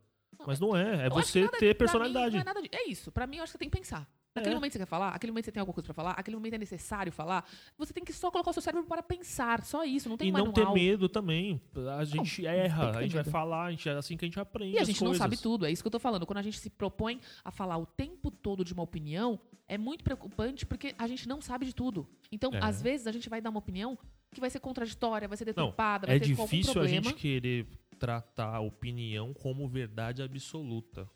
Mas 0.47 0.59
não 0.59 0.75
é, 0.75 1.03
é 1.03 1.07
Eu 1.07 1.11
você 1.11 1.47
ter 1.49 1.67
mim, 1.69 1.75
personalidade. 1.75 2.31
não 2.43 2.51
é, 2.53 2.61
de- 2.61 2.69
é 2.71 2.89
isso. 2.89 3.11
Pra 3.11 3.27
mim, 3.27 3.37
eu 3.37 3.43
acho 3.43 3.51
que 3.51 3.57
você 3.57 3.59
tem 3.59 3.69
que 3.69 3.77
pensar. 3.77 4.09
Naquele 4.39 4.55
É. 4.55 4.57
momento 4.57 4.73
você 4.73 4.79
quer 4.79 4.85
falar, 4.85 5.09
aquele 5.09 5.31
momento 5.31 5.45
você 5.45 5.51
tem 5.51 5.61
alguma 5.61 5.73
coisa 5.73 5.85
pra 5.85 5.93
falar, 5.93 6.11
aquele 6.11 6.35
momento 6.35 6.53
é 6.55 6.57
necessário 6.57 7.11
falar, 7.11 7.47
você 7.77 7.93
tem 7.93 8.03
que 8.03 8.11
só 8.13 8.31
colocar 8.31 8.49
o 8.49 8.53
seu 8.53 8.61
cérebro 8.61 8.85
para 8.87 9.03
pensar. 9.03 9.63
Só 9.63 9.83
isso, 9.85 10.09
não 10.09 10.17
tem 10.17 10.29
E 10.29 10.31
não 10.31 10.45
manual. 10.47 10.53
ter 10.53 10.73
medo 10.73 11.07
também. 11.07 11.61
A 11.97 12.03
gente 12.03 12.41
não 12.41 12.49
erra, 12.49 12.89
a 12.97 13.01
gente 13.03 13.13
vai 13.13 13.23
medo. 13.23 13.31
falar, 13.31 13.65
a 13.65 13.71
gente, 13.71 13.87
é 13.87 13.91
assim 13.93 14.17
que 14.17 14.25
a 14.25 14.27
gente 14.27 14.39
aprende. 14.39 14.75
E 14.75 14.79
a 14.79 14.83
gente 14.83 15.03
não 15.03 15.13
sabe 15.13 15.37
tudo, 15.37 15.65
é 15.65 15.71
isso 15.71 15.83
que 15.83 15.87
eu 15.87 15.91
tô 15.91 15.99
falando. 15.99 16.25
Quando 16.25 16.37
a 16.39 16.41
gente 16.41 16.57
se 16.59 16.69
propõe 16.69 17.19
a 17.43 17.51
falar 17.51 17.77
o 17.77 17.85
tempo 17.85 18.31
todo 18.31 18.63
de 18.63 18.73
uma 18.73 18.83
opinião, 18.83 19.39
é 19.67 19.77
muito 19.77 20.03
preocupante 20.03 20.65
porque 20.65 20.95
a 20.97 21.07
gente 21.07 21.27
não 21.27 21.41
sabe 21.41 21.65
de 21.65 21.73
tudo. 21.75 22.07
Então, 22.31 22.51
É. 22.53 22.59
às 22.63 22.81
vezes, 22.81 23.05
a 23.07 23.11
gente 23.11 23.29
vai 23.29 23.39
dar 23.41 23.49
uma 23.49 23.59
opinião 23.59 23.97
que 24.31 24.39
vai 24.39 24.49
ser 24.49 24.59
contraditória, 24.59 25.27
vai 25.27 25.37
ser 25.37 25.45
Não, 25.45 25.53
deturpada, 25.53 26.07
vai 26.07 26.15
É 26.15 26.19
ter 26.19 26.31
algum 26.31 26.43
difícil 26.43 26.71
a 26.71 26.73
problema. 26.73 27.03
gente 27.09 27.13
querer 27.15 27.67
tratar 27.97 28.55
a 28.55 28.59
opinião 28.59 29.33
como 29.33 29.67
verdade 29.67 30.21
absoluta. 30.21 31.09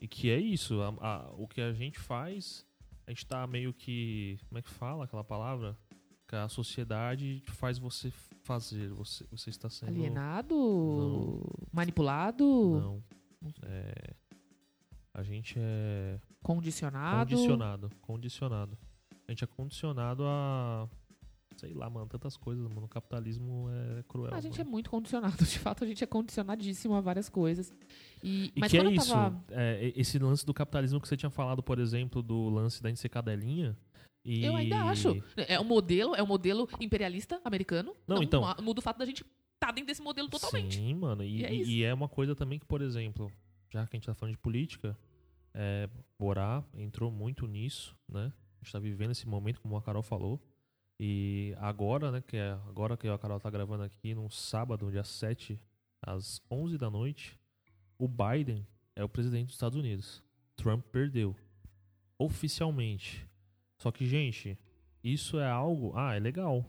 E 0.00 0.06
que 0.06 0.30
é 0.30 0.38
isso, 0.38 0.80
a- 0.80 0.94
a- 1.00 1.30
o 1.36 1.48
que 1.48 1.60
a 1.60 1.72
gente 1.72 1.98
faz, 1.98 2.64
a 3.08 3.10
gente 3.10 3.24
tá 3.26 3.46
meio 3.46 3.72
que. 3.72 4.38
Como 4.48 4.58
é 4.58 4.62
que 4.62 4.68
fala 4.68 5.04
aquela 5.04 5.24
palavra? 5.24 5.74
Que 6.28 6.36
a 6.36 6.46
sociedade 6.46 7.42
faz 7.46 7.78
você 7.78 8.10
fazer. 8.42 8.90
Você, 8.90 9.26
você 9.30 9.48
está 9.48 9.70
sendo. 9.70 9.88
Alienado? 9.88 10.54
Não. 10.54 11.40
Manipulado? 11.72 12.44
Não. 12.44 13.02
É, 13.62 14.14
a 15.14 15.22
gente 15.22 15.54
é 15.58 16.20
Condicionado? 16.42 17.30
condicionado. 17.34 17.90
Condicionado. 18.02 18.78
A 19.26 19.32
gente 19.32 19.42
é 19.42 19.46
condicionado 19.46 20.24
a. 20.26 20.86
Sei 21.58 21.74
lá, 21.74 21.90
mano, 21.90 22.06
tantas 22.06 22.36
coisas, 22.36 22.64
mano. 22.68 22.84
O 22.84 22.88
capitalismo 22.88 23.66
é 23.98 24.02
cruel. 24.06 24.32
A 24.32 24.40
gente 24.40 24.60
é 24.60 24.64
mano. 24.64 24.70
muito 24.70 24.88
condicionado. 24.90 25.36
De 25.44 25.58
fato, 25.58 25.82
a 25.82 25.86
gente 25.86 26.02
é 26.04 26.06
condicionadíssimo 26.06 26.94
a 26.94 27.00
várias 27.00 27.28
coisas. 27.28 27.74
E, 28.22 28.52
E 28.54 28.60
mas 28.60 28.70
que 28.70 28.78
é 28.78 28.84
isso, 28.92 29.08
tava. 29.12 29.44
é, 29.50 29.92
esse 29.96 30.18
lance 30.18 30.46
do 30.46 30.54
capitalismo 30.54 31.00
que 31.00 31.08
você 31.08 31.16
tinha 31.16 31.30
falado, 31.30 31.62
por 31.62 31.78
exemplo, 31.80 32.22
do 32.22 32.48
lance 32.48 32.80
da 32.82 32.88
gente 32.88 33.00
ser 33.00 33.08
cadelinha. 33.08 33.76
E... 34.24 34.44
Eu 34.44 34.54
ainda 34.54 34.82
acho. 34.84 35.22
É 35.36 35.58
um 35.58 35.64
modelo, 35.64 36.14
é 36.14 36.22
um 36.22 36.26
modelo 36.26 36.68
imperialista 36.80 37.40
americano. 37.44 37.94
Não, 38.06 38.22
então- 38.22 38.40
mu- 38.42 38.62
Muda 38.62 38.78
o 38.80 38.82
fato 38.82 38.98
da 38.98 39.04
gente 39.06 39.24
estar 39.54 39.72
dentro 39.72 39.86
desse 39.88 40.02
modelo 40.02 40.28
totalmente. 40.28 40.76
Sim, 40.76 40.94
mano. 40.94 41.24
E, 41.24 41.40
E 41.40 41.44
é 41.44 41.54
e 41.54 41.82
é 41.82 41.92
uma 41.92 42.08
coisa 42.08 42.36
também 42.36 42.58
que, 42.60 42.66
por 42.66 42.82
exemplo, 42.82 43.32
já 43.68 43.84
que 43.86 43.96
a 43.96 43.98
gente 43.98 44.06
tá 44.06 44.14
falando 44.14 44.34
de 44.34 44.38
política, 44.40 44.96
é, 45.54 45.88
Borá 46.18 46.62
entrou 46.74 47.10
muito 47.10 47.46
nisso, 47.48 47.96
né? 48.08 48.32
A 48.60 48.64
gente 48.64 48.72
tá 48.72 48.78
vivendo 48.78 49.10
esse 49.10 49.26
momento, 49.26 49.60
como 49.60 49.76
a 49.76 49.82
Carol 49.82 50.02
falou. 50.02 50.40
E 51.00 51.54
agora, 51.58 52.10
né, 52.10 52.20
que 52.20 52.36
é, 52.36 52.50
agora 52.68 52.96
que 52.96 53.06
a 53.06 53.18
Carol 53.18 53.38
tá 53.38 53.48
gravando 53.48 53.84
aqui, 53.84 54.14
num 54.14 54.28
sábado, 54.28 54.90
dia 54.90 55.04
7, 55.04 55.60
às 56.02 56.40
11 56.50 56.76
da 56.76 56.90
noite, 56.90 57.38
o 57.96 58.08
Biden 58.08 58.66
é 58.96 59.04
o 59.04 59.08
presidente 59.08 59.46
dos 59.46 59.54
Estados 59.54 59.78
Unidos. 59.78 60.22
Trump 60.56 60.84
perdeu. 60.86 61.36
Oficialmente. 62.18 63.24
Só 63.76 63.92
que, 63.92 64.06
gente, 64.06 64.58
isso 65.02 65.38
é 65.38 65.48
algo. 65.48 65.92
Ah, 65.94 66.14
é 66.14 66.18
legal. 66.18 66.64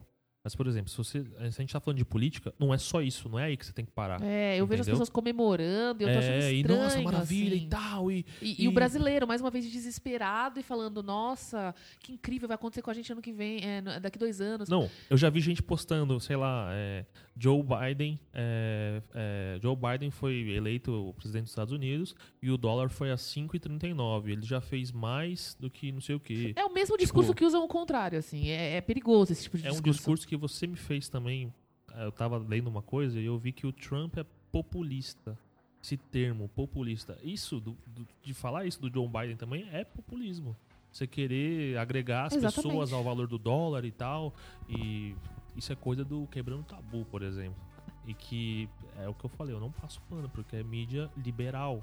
Mas, 0.49 0.55
por 0.55 0.65
exemplo, 0.65 0.89
se, 0.89 0.97
você, 0.97 1.23
se 1.23 1.29
a 1.43 1.49
gente 1.61 1.71
tá 1.71 1.79
falando 1.79 1.99
de 1.99 2.05
política, 2.05 2.51
não 2.57 2.73
é 2.73 2.77
só 2.79 3.03
isso, 3.03 3.29
não 3.29 3.37
é 3.37 3.43
aí 3.45 3.55
que 3.55 3.63
você 3.63 3.71
tem 3.71 3.85
que 3.85 3.91
parar. 3.91 4.19
É, 4.23 4.57
eu 4.57 4.65
vejo 4.65 4.81
as 4.81 4.87
Entendeu? 4.87 4.95
pessoas 4.95 5.09
comemorando, 5.09 6.01
e 6.01 6.07
eu 6.07 6.11
tô 6.11 6.17
achando 6.17 6.31
é, 6.41 6.51
e 6.53 6.59
estranho, 6.61 6.81
nossa, 6.81 7.01
maravilha 7.03 7.55
assim. 7.55 7.65
e 7.65 7.69
tal. 7.69 8.11
E, 8.11 8.25
E, 8.41 8.61
e 8.61 8.63
E- 8.63 8.67
o 8.67 8.71
brasileiro, 8.71 9.27
mais 9.27 9.41
uma 9.41 9.51
vez, 9.51 9.69
desesperado 9.71 10.59
e 10.59 10.63
falando, 10.63 11.03
nossa, 11.03 11.75
que 11.99 12.13
incrível, 12.13 12.47
vai 12.47 12.55
acontecer 12.55 12.81
com 12.81 12.89
a 12.89 12.93
gente 12.95 13.11
ano 13.11 13.21
que 13.21 13.31
vem, 13.31 13.59
é, 13.63 13.99
daqui 13.99 14.17
dois 14.17 14.41
anos. 14.41 14.67
Não, 14.69 14.89
eu 15.07 15.17
já 15.17 15.29
vi 15.29 15.39
gente 15.39 15.61
postando, 15.61 16.19
sei 16.19 16.35
lá, 16.35 16.69
é, 16.71 17.05
Joe 17.37 17.61
Biden. 17.63 18.19
é, 18.33 19.03
é, 19.13 19.59
Joe 19.61 19.75
Biden 19.75 20.09
foi 20.09 20.49
eleito 20.49 21.13
presidente 21.17 21.43
dos 21.43 21.51
Estados 21.51 21.71
Unidos 21.73 22.15
e 22.41 22.49
o 22.49 22.57
dólar 22.57 22.89
foi 22.89 23.11
a 23.11 23.15
5,39. 23.17 24.31
Ele 24.31 24.41
já 24.41 24.59
fez 24.59 24.91
mais 24.91 25.55
do 25.59 25.69
que 25.69 25.91
não 25.91 26.01
sei 26.01 26.15
o 26.15 26.19
quê. 26.19 26.53
É 26.55 26.65
o 26.65 26.73
mesmo 26.73 26.97
discurso 26.97 27.29
Tipo- 27.29 27.37
que 27.37 27.45
usam 27.45 27.63
o 27.63 27.67
contrário, 27.67 28.17
assim. 28.17 28.49
É, 28.49 28.77
é 28.77 28.81
perigoso 28.81 29.31
esse 29.31 29.43
tipo 29.43 29.57
de 29.57 29.65
É 29.65 29.69
um 29.69 29.73
discurso. 29.73 29.97
discurso 29.99 30.27
que 30.27 30.35
você 30.39 30.65
me 30.65 30.75
fez 30.75 31.07
também. 31.09 31.53
eh, 31.93 32.05
Eu 32.05 32.11
tava 32.11 32.37
lendo 32.37 32.67
uma 32.67 32.81
coisa 32.81 33.19
e 33.19 33.25
eu 33.25 33.37
vi 33.37 33.51
que 33.51 33.67
o 33.67 33.71
Trump 33.71 34.17
é 34.17 34.25
populista. 34.51 35.37
Esse 35.81 35.95
termo, 35.95 36.49
populista. 36.49 37.17
Isso, 37.23 37.59
do- 37.59 37.77
do- 37.87 38.07
de 38.21 38.33
falar 38.33 38.65
isso 38.65 38.81
do 38.81 38.91
Joe 38.93 39.07
Biden 39.07 39.37
também 39.37 39.67
é 39.71 39.83
populismo. 39.85 40.55
Você 40.91 41.05
querer 41.07 41.77
agregar 41.77 42.25
as 42.25 42.33
Exatamente. 42.35 42.67
pessoas 42.67 42.91
ao 42.93 43.03
valor 43.03 43.27
do 43.27 43.37
dólar 43.37 43.85
e 43.85 43.91
tal. 43.91 44.33
E 44.67 45.15
isso 45.55 45.71
é 45.71 45.75
coisa 45.75 46.03
do 46.03 46.27
quebrando 46.27 46.63
tabu, 46.63 47.05
por 47.05 47.21
exemplo. 47.21 47.61
E 48.07 48.13
que 48.13 48.67
é 48.97 49.07
o 49.07 49.13
que 49.13 49.23
eu 49.25 49.29
falei, 49.29 49.53
eu 49.55 49.59
não 49.59 49.71
passo 49.71 50.01
pano, 50.09 50.27
porque 50.29 50.55
é 50.55 50.63
mídia 50.63 51.09
liberal. 51.15 51.81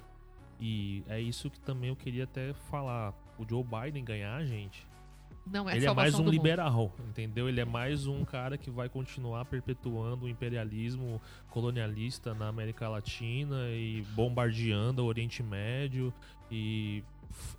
E 0.61 1.03
é 1.09 1.21
isso 1.21 1.49
que 1.51 1.61
também 1.61 1.89
eu 1.91 1.97
queria 1.97 2.25
até 2.25 2.53
falar. 2.71 3.15
O 3.39 3.47
Joe 3.49 3.63
Biden 3.65 4.05
ganhar, 4.05 4.45
gente, 4.45 4.87
Não 5.47 5.71
é 5.71 5.77
ele 5.77 5.87
é 5.87 5.95
mais 5.95 6.19
um 6.19 6.29
liberal, 6.29 6.93
entendeu? 7.09 7.49
Ele 7.49 7.61
é 7.61 7.65
mais 7.65 8.07
um 8.07 8.25
cara 8.25 8.59
que 8.59 8.69
vai 8.69 8.89
continuar 8.89 9.45
perpetuando 9.45 10.27
o 10.27 10.29
imperialismo 10.29 11.21
colonialista 11.51 12.35
na 12.35 12.49
América 12.49 12.89
Latina 12.89 13.69
e 13.71 14.05
bombardeando 14.15 15.05
o 15.05 15.07
Oriente 15.07 15.43
Médio 15.45 16.13
e, 16.51 17.05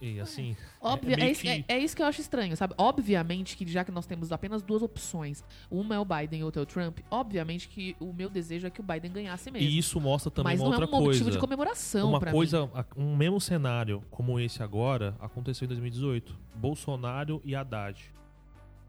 e 0.02 0.20
assim. 0.20 0.56
Óbvio, 0.82 1.16
é, 1.20 1.32
isso, 1.32 1.48
é- 1.48 1.62
que- 1.62 1.66
é 1.68 1.80
isso 1.80 1.96
que 1.96 2.02
eu 2.02 2.06
acho 2.06 2.22
estranho, 2.22 2.56
sabe? 2.56 2.74
Obviamente 2.78 3.56
que 3.58 3.68
já 3.68 3.84
que 3.84 3.92
nós 3.92 4.06
temos 4.06 4.32
apenas 4.32 4.62
duas 4.62 4.82
opções, 4.82 5.44
uma 5.70 5.96
é 5.96 6.00
o 6.00 6.06
Biden 6.06 6.42
e 6.42 6.44
outra 6.44 6.62
é 6.62 6.64
o 6.64 6.66
Trump, 6.66 7.00
obviamente 7.10 7.68
que 7.68 7.96
o 8.00 8.14
meu 8.14 8.30
desejo 8.30 8.68
é 8.68 8.70
que 8.70 8.80
o 8.80 8.84
Biden 8.84 9.12
ganhasse 9.12 9.50
mesmo. 9.52 9.68
E 9.68 9.78
isso 9.78 10.00
mostra 10.00 10.30
também 10.32 10.54
Mas 10.54 10.60
uma 10.62 10.70
não 10.70 10.78
é 10.78 10.80
outra 10.82 10.96
um 10.96 11.00
coisa. 11.04 11.08
motivo 11.20 11.32
de 11.32 11.38
comemoração 11.40 12.10
uma 12.10 12.20
pra 12.20 12.32
coisa, 12.32 12.70
a- 12.74 12.86
um 12.96 13.16
mesmo 13.16 13.40
cenário 13.42 14.04
como 14.10 14.40
esse 14.40 14.62
agora 14.64 15.16
aconteceu 15.20 15.66
em 15.66 15.70
2018. 15.70 16.38
Bolsonaro 16.56 17.42
e 17.46 17.56
Haddad. 17.56 18.14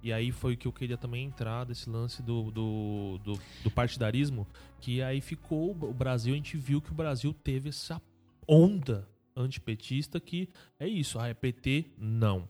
E 0.03 0.13
aí 0.13 0.31
foi 0.31 0.55
o 0.55 0.57
que 0.57 0.69
eu 0.69 0.73
queria 0.73 0.97
também 0.97 1.25
entrar 1.27 1.65
desse 1.65 1.91
lance 1.91 2.23
do, 2.23 2.51
do, 2.53 3.19
do, 3.25 3.41
do 3.65 3.71
partidarismo, 3.71 4.47
que 4.81 5.03
aí 5.03 5.21
ficou 5.21 5.73
o 5.73 5.93
Brasil, 5.93 6.35
a 6.35 6.37
gente 6.37 6.57
viu 6.57 6.81
que 6.81 6.93
o 6.93 6.95
Brasil 6.95 7.33
teve 7.35 7.71
essa 7.71 8.01
onda 8.47 9.09
antipetista 9.41 10.19
que 10.21 10.49
é 10.79 10.87
isso, 10.89 11.19
ah, 11.19 11.29
é 11.29 11.35
PT? 11.35 11.93
Não. 11.99 12.49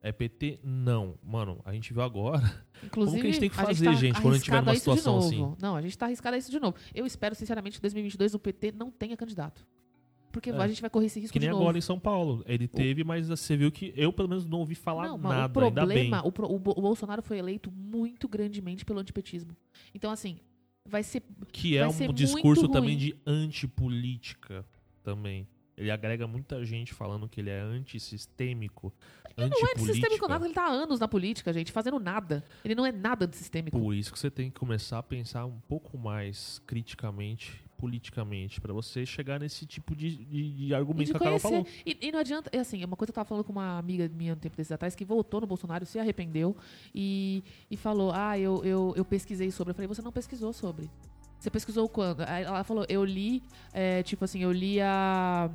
É 0.00 0.12
PT? 0.12 0.60
Não. 0.62 1.18
Mano, 1.22 1.60
a 1.64 1.72
gente 1.72 1.92
viu 1.92 2.02
agora. 2.02 2.42
Inclusive, 2.84 3.16
Como 3.16 3.22
que 3.22 3.26
a 3.26 3.30
gente 3.30 3.40
tem 3.40 3.48
que 3.50 3.56
fazer, 3.56 3.84
tá 3.86 3.92
gente, 3.94 4.20
quando 4.20 4.34
a 4.34 4.36
gente 4.36 4.44
tiver 4.44 4.60
numa 4.60 4.74
situação 4.74 5.18
assim? 5.18 5.54
Não, 5.60 5.74
a 5.76 5.80
gente 5.80 5.96
tá 5.96 6.04
arriscado 6.06 6.34
a 6.34 6.38
isso 6.38 6.50
de 6.50 6.60
novo. 6.60 6.76
Eu 6.94 7.06
espero, 7.06 7.34
sinceramente, 7.34 7.74
que 7.76 7.80
em 7.80 7.88
2022 7.88 8.34
o 8.34 8.38
PT 8.38 8.72
não 8.72 8.90
tenha 8.90 9.16
candidato. 9.16 9.66
Porque 10.30 10.50
É. 10.50 10.52
a 10.52 10.66
gente 10.66 10.80
vai 10.80 10.90
correr 10.90 11.06
esse 11.06 11.20
risco 11.20 11.32
Que 11.32 11.38
nem 11.38 11.48
novo. 11.48 11.62
agora 11.62 11.78
em 11.78 11.80
São 11.80 11.98
Paulo. 11.98 12.42
Ele 12.46 12.66
teve, 12.68 13.04
mas 13.04 13.28
você 13.28 13.56
viu 13.56 13.70
que 13.70 13.94
eu, 13.96 14.12
pelo 14.12 14.28
menos, 14.28 14.44
não 14.44 14.58
ouvi 14.58 14.74
falar 14.74 15.06
não, 15.08 15.16
nada. 15.16 15.58
o 15.60 15.64
ainda 15.64 15.86
bem. 15.86 16.08
problema, 16.10 16.26
o, 16.26 16.32
pro- 16.32 16.52
o 16.52 16.58
Bo- 16.58 16.74
o 16.76 16.82
Bolsonaro 16.82 17.22
foi 17.22 17.38
eleito 17.38 17.70
muito 17.70 18.28
grandemente 18.28 18.84
pelo 18.84 18.98
antipetismo. 18.98 19.56
Então, 19.94 20.10
assim, 20.10 20.38
vai 20.84 21.02
ser 21.04 21.22
Que 21.52 21.78
é 21.78 21.86
um 21.88 22.12
discurso 22.12 22.68
também 22.68 22.98
de 22.98 23.14
antipolítica 23.24 24.66
também. 25.02 25.46
Ele 25.76 25.90
agrega 25.90 26.26
muita 26.26 26.64
gente 26.64 26.94
falando 26.94 27.28
que 27.28 27.40
ele 27.40 27.50
é 27.50 27.60
antissistêmico, 27.60 28.92
Não 29.36 29.44
é 29.44 29.72
antissistêmico 29.72 30.28
nada, 30.28 30.44
ele 30.44 30.54
tá 30.54 30.62
há 30.62 30.70
anos 30.70 31.00
na 31.00 31.08
política, 31.08 31.52
gente, 31.52 31.72
fazendo 31.72 31.98
nada. 31.98 32.44
Ele 32.64 32.74
não 32.74 32.86
é 32.86 32.92
nada 32.92 33.24
antissistêmico. 33.24 33.78
Por 33.78 33.92
isso 33.92 34.12
que 34.12 34.18
você 34.18 34.30
tem 34.30 34.50
que 34.50 34.58
começar 34.58 34.98
a 34.98 35.02
pensar 35.02 35.44
um 35.44 35.58
pouco 35.68 35.98
mais 35.98 36.62
criticamente, 36.64 37.64
politicamente, 37.76 38.60
pra 38.60 38.72
você 38.72 39.04
chegar 39.04 39.40
nesse 39.40 39.66
tipo 39.66 39.96
de, 39.96 40.16
de, 40.24 40.66
de 40.66 40.74
argumento 40.74 41.06
de 41.06 41.10
que 41.10 41.16
a 41.16 41.20
Carol 41.20 41.40
falou. 41.40 41.66
E, 41.84 41.98
e 42.00 42.12
não 42.12 42.20
adianta, 42.20 42.48
é 42.52 42.60
assim, 42.60 42.84
uma 42.84 42.96
coisa 42.96 43.12
que 43.12 43.18
eu 43.18 43.22
tava 43.22 43.28
falando 43.28 43.44
com 43.44 43.52
uma 43.52 43.76
amiga 43.76 44.08
minha 44.08 44.34
um 44.34 44.36
tempo 44.36 44.56
desses 44.56 44.70
atrás, 44.70 44.94
que 44.94 45.04
voltou 45.04 45.40
no 45.40 45.46
Bolsonaro, 45.48 45.84
se 45.84 45.98
arrependeu 45.98 46.56
e, 46.94 47.42
e 47.68 47.76
falou: 47.76 48.12
Ah, 48.14 48.38
eu, 48.38 48.64
eu, 48.64 48.94
eu 48.96 49.04
pesquisei 49.04 49.50
sobre. 49.50 49.72
Eu 49.72 49.74
falei, 49.74 49.88
você 49.88 50.02
não 50.02 50.12
pesquisou 50.12 50.52
sobre. 50.52 50.88
Você 51.44 51.50
pesquisou 51.50 51.86
quando? 51.90 52.22
Aí 52.22 52.42
ela 52.42 52.64
falou, 52.64 52.86
eu 52.88 53.04
li, 53.04 53.42
é, 53.74 54.02
tipo 54.02 54.24
assim, 54.24 54.42
eu 54.42 54.50
li 54.50 54.80
a. 54.80 55.50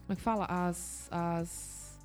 Como 0.00 0.14
é 0.14 0.16
que 0.16 0.20
fala? 0.20 0.46
As. 0.46 1.08
as 1.12 2.00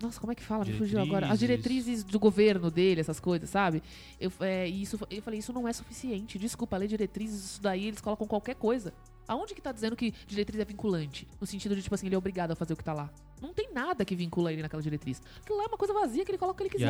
nossa, 0.00 0.18
como 0.18 0.32
é 0.32 0.34
que 0.34 0.42
fala? 0.42 0.64
Me 0.64 0.72
fugiu 0.72 0.98
agora. 0.98 1.30
As 1.30 1.38
Diretrizes. 1.38 2.02
do 2.02 2.18
governo 2.18 2.70
dele, 2.70 3.02
essas 3.02 3.20
coisas, 3.20 3.50
sabe? 3.50 3.82
Eu, 4.18 4.32
é, 4.40 4.66
e 4.66 4.80
isso, 4.80 4.98
eu 5.10 5.20
falei, 5.20 5.40
isso 5.40 5.52
não 5.52 5.68
é 5.68 5.74
suficiente. 5.74 6.38
Desculpa, 6.38 6.78
ler 6.78 6.88
diretrizes, 6.88 7.44
isso 7.44 7.60
daí 7.60 7.88
eles 7.88 8.00
colocam 8.00 8.26
qualquer 8.26 8.54
coisa. 8.54 8.94
Aonde 9.28 9.54
que 9.54 9.60
tá 9.60 9.70
dizendo 9.70 9.94
que 9.94 10.14
diretriz 10.26 10.58
é 10.58 10.64
vinculante? 10.64 11.28
No 11.38 11.46
sentido 11.46 11.76
de, 11.76 11.82
tipo 11.82 11.94
assim, 11.94 12.06
ele 12.06 12.14
é 12.14 12.18
obrigado 12.18 12.52
a 12.52 12.56
fazer 12.56 12.72
o 12.72 12.76
que 12.78 12.82
tá 12.82 12.94
lá. 12.94 13.10
Não 13.42 13.52
tem 13.52 13.74
nada 13.74 14.06
que 14.06 14.16
vincula 14.16 14.50
ele 14.50 14.62
naquela 14.62 14.82
diretriz. 14.82 15.20
Aquilo 15.42 15.58
lá 15.58 15.64
é 15.64 15.66
uma 15.66 15.76
coisa 15.76 15.92
vazia 15.92 16.24
que 16.24 16.30
ele 16.30 16.38
coloca 16.38 16.54
o 16.54 16.56
que 16.56 16.62
ele 16.62 16.70
quiser. 16.70 16.86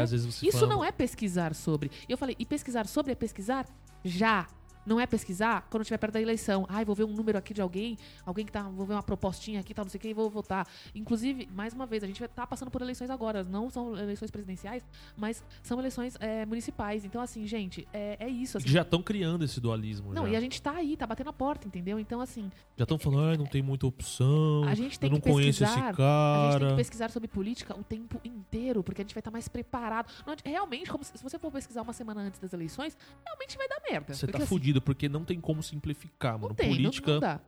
Isso 0.46 0.60
fala, 0.60 0.72
não 0.72 0.84
é 0.84 0.92
pesquisar 0.92 1.52
sobre. 1.52 1.90
E 2.08 2.12
eu 2.12 2.16
falei, 2.16 2.36
e 2.38 2.46
pesquisar 2.46 2.86
sobre 2.86 3.10
é 3.10 3.16
pesquisar 3.16 3.66
já. 4.04 4.46
Não 4.84 5.00
é 5.00 5.06
pesquisar 5.06 5.66
quando 5.70 5.82
estiver 5.82 5.98
perto 5.98 6.14
da 6.14 6.20
eleição. 6.20 6.66
Ai, 6.68 6.84
vou 6.84 6.94
ver 6.94 7.04
um 7.04 7.12
número 7.12 7.38
aqui 7.38 7.52
de 7.54 7.60
alguém, 7.60 7.96
alguém 8.24 8.44
que 8.44 8.52
tá. 8.52 8.62
Vou 8.62 8.86
ver 8.86 8.94
uma 8.94 9.02
propostinha 9.02 9.60
aqui, 9.60 9.74
tal, 9.74 9.84
não 9.84 9.90
sei 9.90 9.98
o 9.98 10.00
que, 10.00 10.08
e 10.08 10.14
vou 10.14 10.30
votar. 10.30 10.66
Inclusive, 10.94 11.48
mais 11.52 11.74
uma 11.74 11.86
vez, 11.86 12.02
a 12.02 12.06
gente 12.06 12.18
vai 12.18 12.28
estar 12.28 12.46
passando 12.46 12.70
por 12.70 12.82
eleições 12.82 13.10
agora. 13.10 13.44
Não 13.44 13.70
são 13.70 13.96
eleições 13.96 14.30
presidenciais, 14.30 14.84
mas 15.16 15.44
são 15.62 15.78
eleições 15.78 16.16
é, 16.20 16.46
municipais. 16.46 17.04
Então, 17.04 17.20
assim, 17.20 17.46
gente, 17.46 17.86
é, 17.92 18.16
é 18.20 18.28
isso. 18.28 18.58
assim. 18.58 18.68
já 18.68 18.82
estão 18.82 19.02
criando 19.02 19.44
esse 19.44 19.60
dualismo. 19.60 20.12
Não, 20.12 20.24
já 20.24 20.32
e 20.32 20.36
a 20.36 20.40
gente 20.40 20.60
tá 20.60 20.72
aí, 20.72 20.96
tá 20.96 21.06
batendo 21.06 21.30
a 21.30 21.32
porta, 21.32 21.66
entendeu? 21.66 21.98
Então, 21.98 22.20
assim, 22.20 22.50
Já 22.76 22.84
estão 22.84 22.98
falando, 22.98 23.34
ah, 23.34 23.36
não 23.36 23.46
tem 23.46 23.62
muita 23.62 23.86
opção. 23.86 24.64
a 24.64 24.74
gente 24.74 24.98
tem 24.98 25.08
eu 25.08 25.12
não 25.12 25.20
que 25.20 25.30
conheço 25.30 25.64
esse 25.64 25.72
pesquisar. 25.72 25.84
A 25.84 25.86
gente 25.86 25.96
tem 25.96 26.60
cara. 26.60 26.70
que 26.70 26.76
pesquisar 26.76 27.10
sobre 27.10 27.28
política 27.28 27.78
o 27.78 27.82
tempo 27.82 28.20
inteiro, 28.24 28.82
porque 28.82 29.02
a 29.02 29.04
gente 29.04 29.14
vai 29.14 29.20
estar 29.20 29.30
mais 29.30 29.48
preparado. 29.48 30.12
Não 30.26 30.34
realmente, 30.44 30.90
como 30.90 31.04
se, 31.04 31.16
se 31.16 31.22
você 31.22 31.38
for 31.38 31.50
pesquisar 31.50 31.82
uma 31.82 31.92
semana 31.92 32.22
antes 32.22 32.38
das 32.38 32.52
eleições, 32.52 32.96
realmente 33.24 33.56
vai 33.56 33.68
dar 33.68 33.80
merda. 33.88 34.14
Você 34.14 34.26
porque, 34.26 34.38
tá 34.38 34.44
assim, 34.44 34.46
fudido, 34.48 34.69
porque 34.78 35.08
não 35.08 35.24
tem 35.24 35.40
como 35.40 35.62
simplificar, 35.62 36.34
Não 36.34 36.40
mano. 36.40 36.54
tem, 36.54 36.68
não- 36.68 36.76
Política 36.76 37.12
não, 37.14 37.20
dá. 37.20 37.40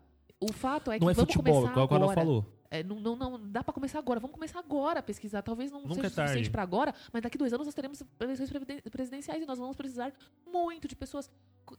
O 0.42 0.52
fato 0.52 0.90
é 0.90 0.98
que 0.98 1.05
não 1.05 1.11
é 1.11 1.14
vamos 1.14 1.33
futebol, 1.33 1.62
começar 1.62 1.83
agora. 1.83 2.14
falou. 2.14 2.46
É, 2.70 2.83
não, 2.83 2.98
não, 2.98 3.14
não 3.16 3.50
dá 3.50 3.62
pra 3.62 3.72
começar 3.74 3.98
agora. 3.98 4.18
Vamos 4.18 4.35
começar 4.35 4.59
agora 4.59 5.00
a 5.00 5.02
pesquisar. 5.02 5.42
Talvez 5.42 5.70
não 5.70 5.83
Nunca 5.83 5.94
seja 5.94 6.07
é 6.07 6.11
suficiente 6.11 6.50
pra 6.50 6.62
agora, 6.62 6.94
mas 7.12 7.22
daqui 7.22 7.37
dois 7.37 7.52
anos 7.52 7.66
nós 7.66 7.74
teremos 7.74 8.02
eleições 8.18 8.50
presidenciais 8.90 9.42
e 9.42 9.46
nós 9.46 9.59
vamos 9.59 9.76
precisar 9.76 10.11
muito 10.46 10.88
de 10.88 10.96
pessoas 10.96 11.31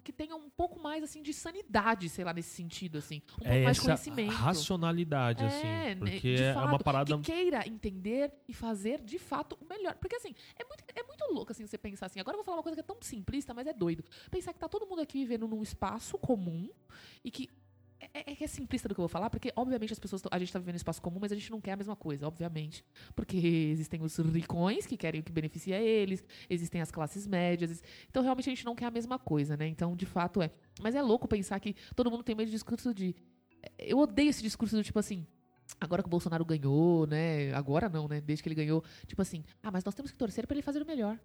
que 0.04 0.13
tenha 0.13 0.36
um 0.36 0.49
pouco 0.52 0.80
mais 0.80 1.04
assim 1.04 1.21
de 1.21 1.34
sanidade, 1.34 2.08
sei 2.10 2.23
lá, 2.23 2.32
nesse 2.32 2.52
sentido, 2.52 2.99
assim. 2.99 3.21
Um 3.34 3.43
pouco 3.43 3.63
mais 3.63 3.78
de 3.78 3.82
conhecimento. 3.84 4.34
racionalidade, 4.34 5.43
É, 5.43 5.47
assim. 5.47 5.99
Porque 5.99 6.36
de 6.36 6.43
é 6.43 6.56
uma 6.56 6.80
parada. 6.80 7.17
Que 7.17 7.23
queira 7.23 7.67
entender 7.67 8.32
e 8.47 8.54
fazer 8.54 9.02
de 9.02 9.17
fato 9.17 9.58
o 9.60 9.65
melhor. 9.65 9.95
Porque 9.95 10.15
assim, 10.15 10.34
é 10.56 10.63
muito, 10.63 10.84
é 10.95 11.04
muito 11.04 11.34
louco 11.34 11.52
assim 11.52 11.65
você 11.65 11.78
pensar 11.78 12.06
assim. 12.06 12.19
Agora 12.19 12.36
eu 12.36 12.39
vou 12.39 12.45
falar 12.45 12.58
uma 12.58 12.63
coisa 12.63 12.76
que 12.76 12.82
é 12.82 12.84
tão 12.84 12.97
simplista, 13.02 13.54
mas 13.54 13.65
é 13.67 13.73
doido. 13.73 14.04
Pensar 14.30 14.54
que 14.54 14.60
tá 14.60 14.69
todo 14.69 14.86
mundo 14.86 15.02
aqui 15.02 15.19
vivendo 15.19 15.47
num 15.47 15.63
espaço 15.63 16.17
comum 16.19 16.69
e 17.23 17.32
que. 17.32 17.49
É, 18.13 18.31
é 18.31 18.35
que 18.35 18.43
é 18.43 18.47
simplista 18.47 18.87
do 18.87 18.95
que 18.95 18.99
eu 18.99 19.03
vou 19.03 19.09
falar, 19.09 19.29
porque 19.29 19.51
obviamente 19.55 19.93
as 19.93 19.99
pessoas. 19.99 20.21
A 20.31 20.39
gente 20.39 20.51
tá 20.51 20.59
vivendo 20.59 20.75
espaço 20.75 21.01
comum, 21.01 21.19
mas 21.19 21.31
a 21.31 21.35
gente 21.35 21.51
não 21.51 21.61
quer 21.61 21.73
a 21.73 21.77
mesma 21.77 21.95
coisa, 21.95 22.27
obviamente. 22.27 22.83
Porque 23.15 23.37
existem 23.37 24.01
os 24.01 24.17
ricões 24.17 24.85
que 24.85 24.97
querem 24.97 25.21
o 25.21 25.23
que 25.23 25.31
beneficia 25.31 25.79
eles, 25.79 26.23
existem 26.49 26.81
as 26.81 26.91
classes 26.91 27.27
médias. 27.27 27.83
Então 28.09 28.23
realmente 28.23 28.49
a 28.49 28.53
gente 28.53 28.65
não 28.65 28.75
quer 28.75 28.85
a 28.85 28.91
mesma 28.91 29.19
coisa, 29.19 29.55
né? 29.55 29.67
Então, 29.67 29.95
de 29.95 30.05
fato, 30.05 30.41
é. 30.41 30.51
Mas 30.81 30.95
é 30.95 31.01
louco 31.01 31.27
pensar 31.27 31.59
que 31.59 31.75
todo 31.95 32.09
mundo 32.09 32.23
tem 32.23 32.35
meio 32.35 32.47
de 32.47 32.51
discurso 32.51 32.93
de. 32.93 33.15
Eu 33.77 33.99
odeio 33.99 34.29
esse 34.29 34.41
discurso 34.41 34.75
do 34.75 34.83
tipo 34.83 34.99
assim. 34.99 35.25
Agora 35.79 36.03
que 36.03 36.07
o 36.07 36.09
Bolsonaro 36.09 36.45
ganhou, 36.45 37.07
né? 37.07 37.53
Agora 37.53 37.89
não, 37.89 38.07
né? 38.07 38.21
Desde 38.21 38.43
que 38.43 38.49
ele 38.49 38.55
ganhou. 38.55 38.83
Tipo 39.07 39.21
assim, 39.21 39.43
ah, 39.61 39.71
mas 39.71 39.83
nós 39.83 39.95
temos 39.95 40.11
que 40.11 40.17
torcer 40.17 40.45
pra 40.45 40.55
ele 40.55 40.61
fazer 40.61 40.81
o 40.81 40.85
melhor. 40.85 41.19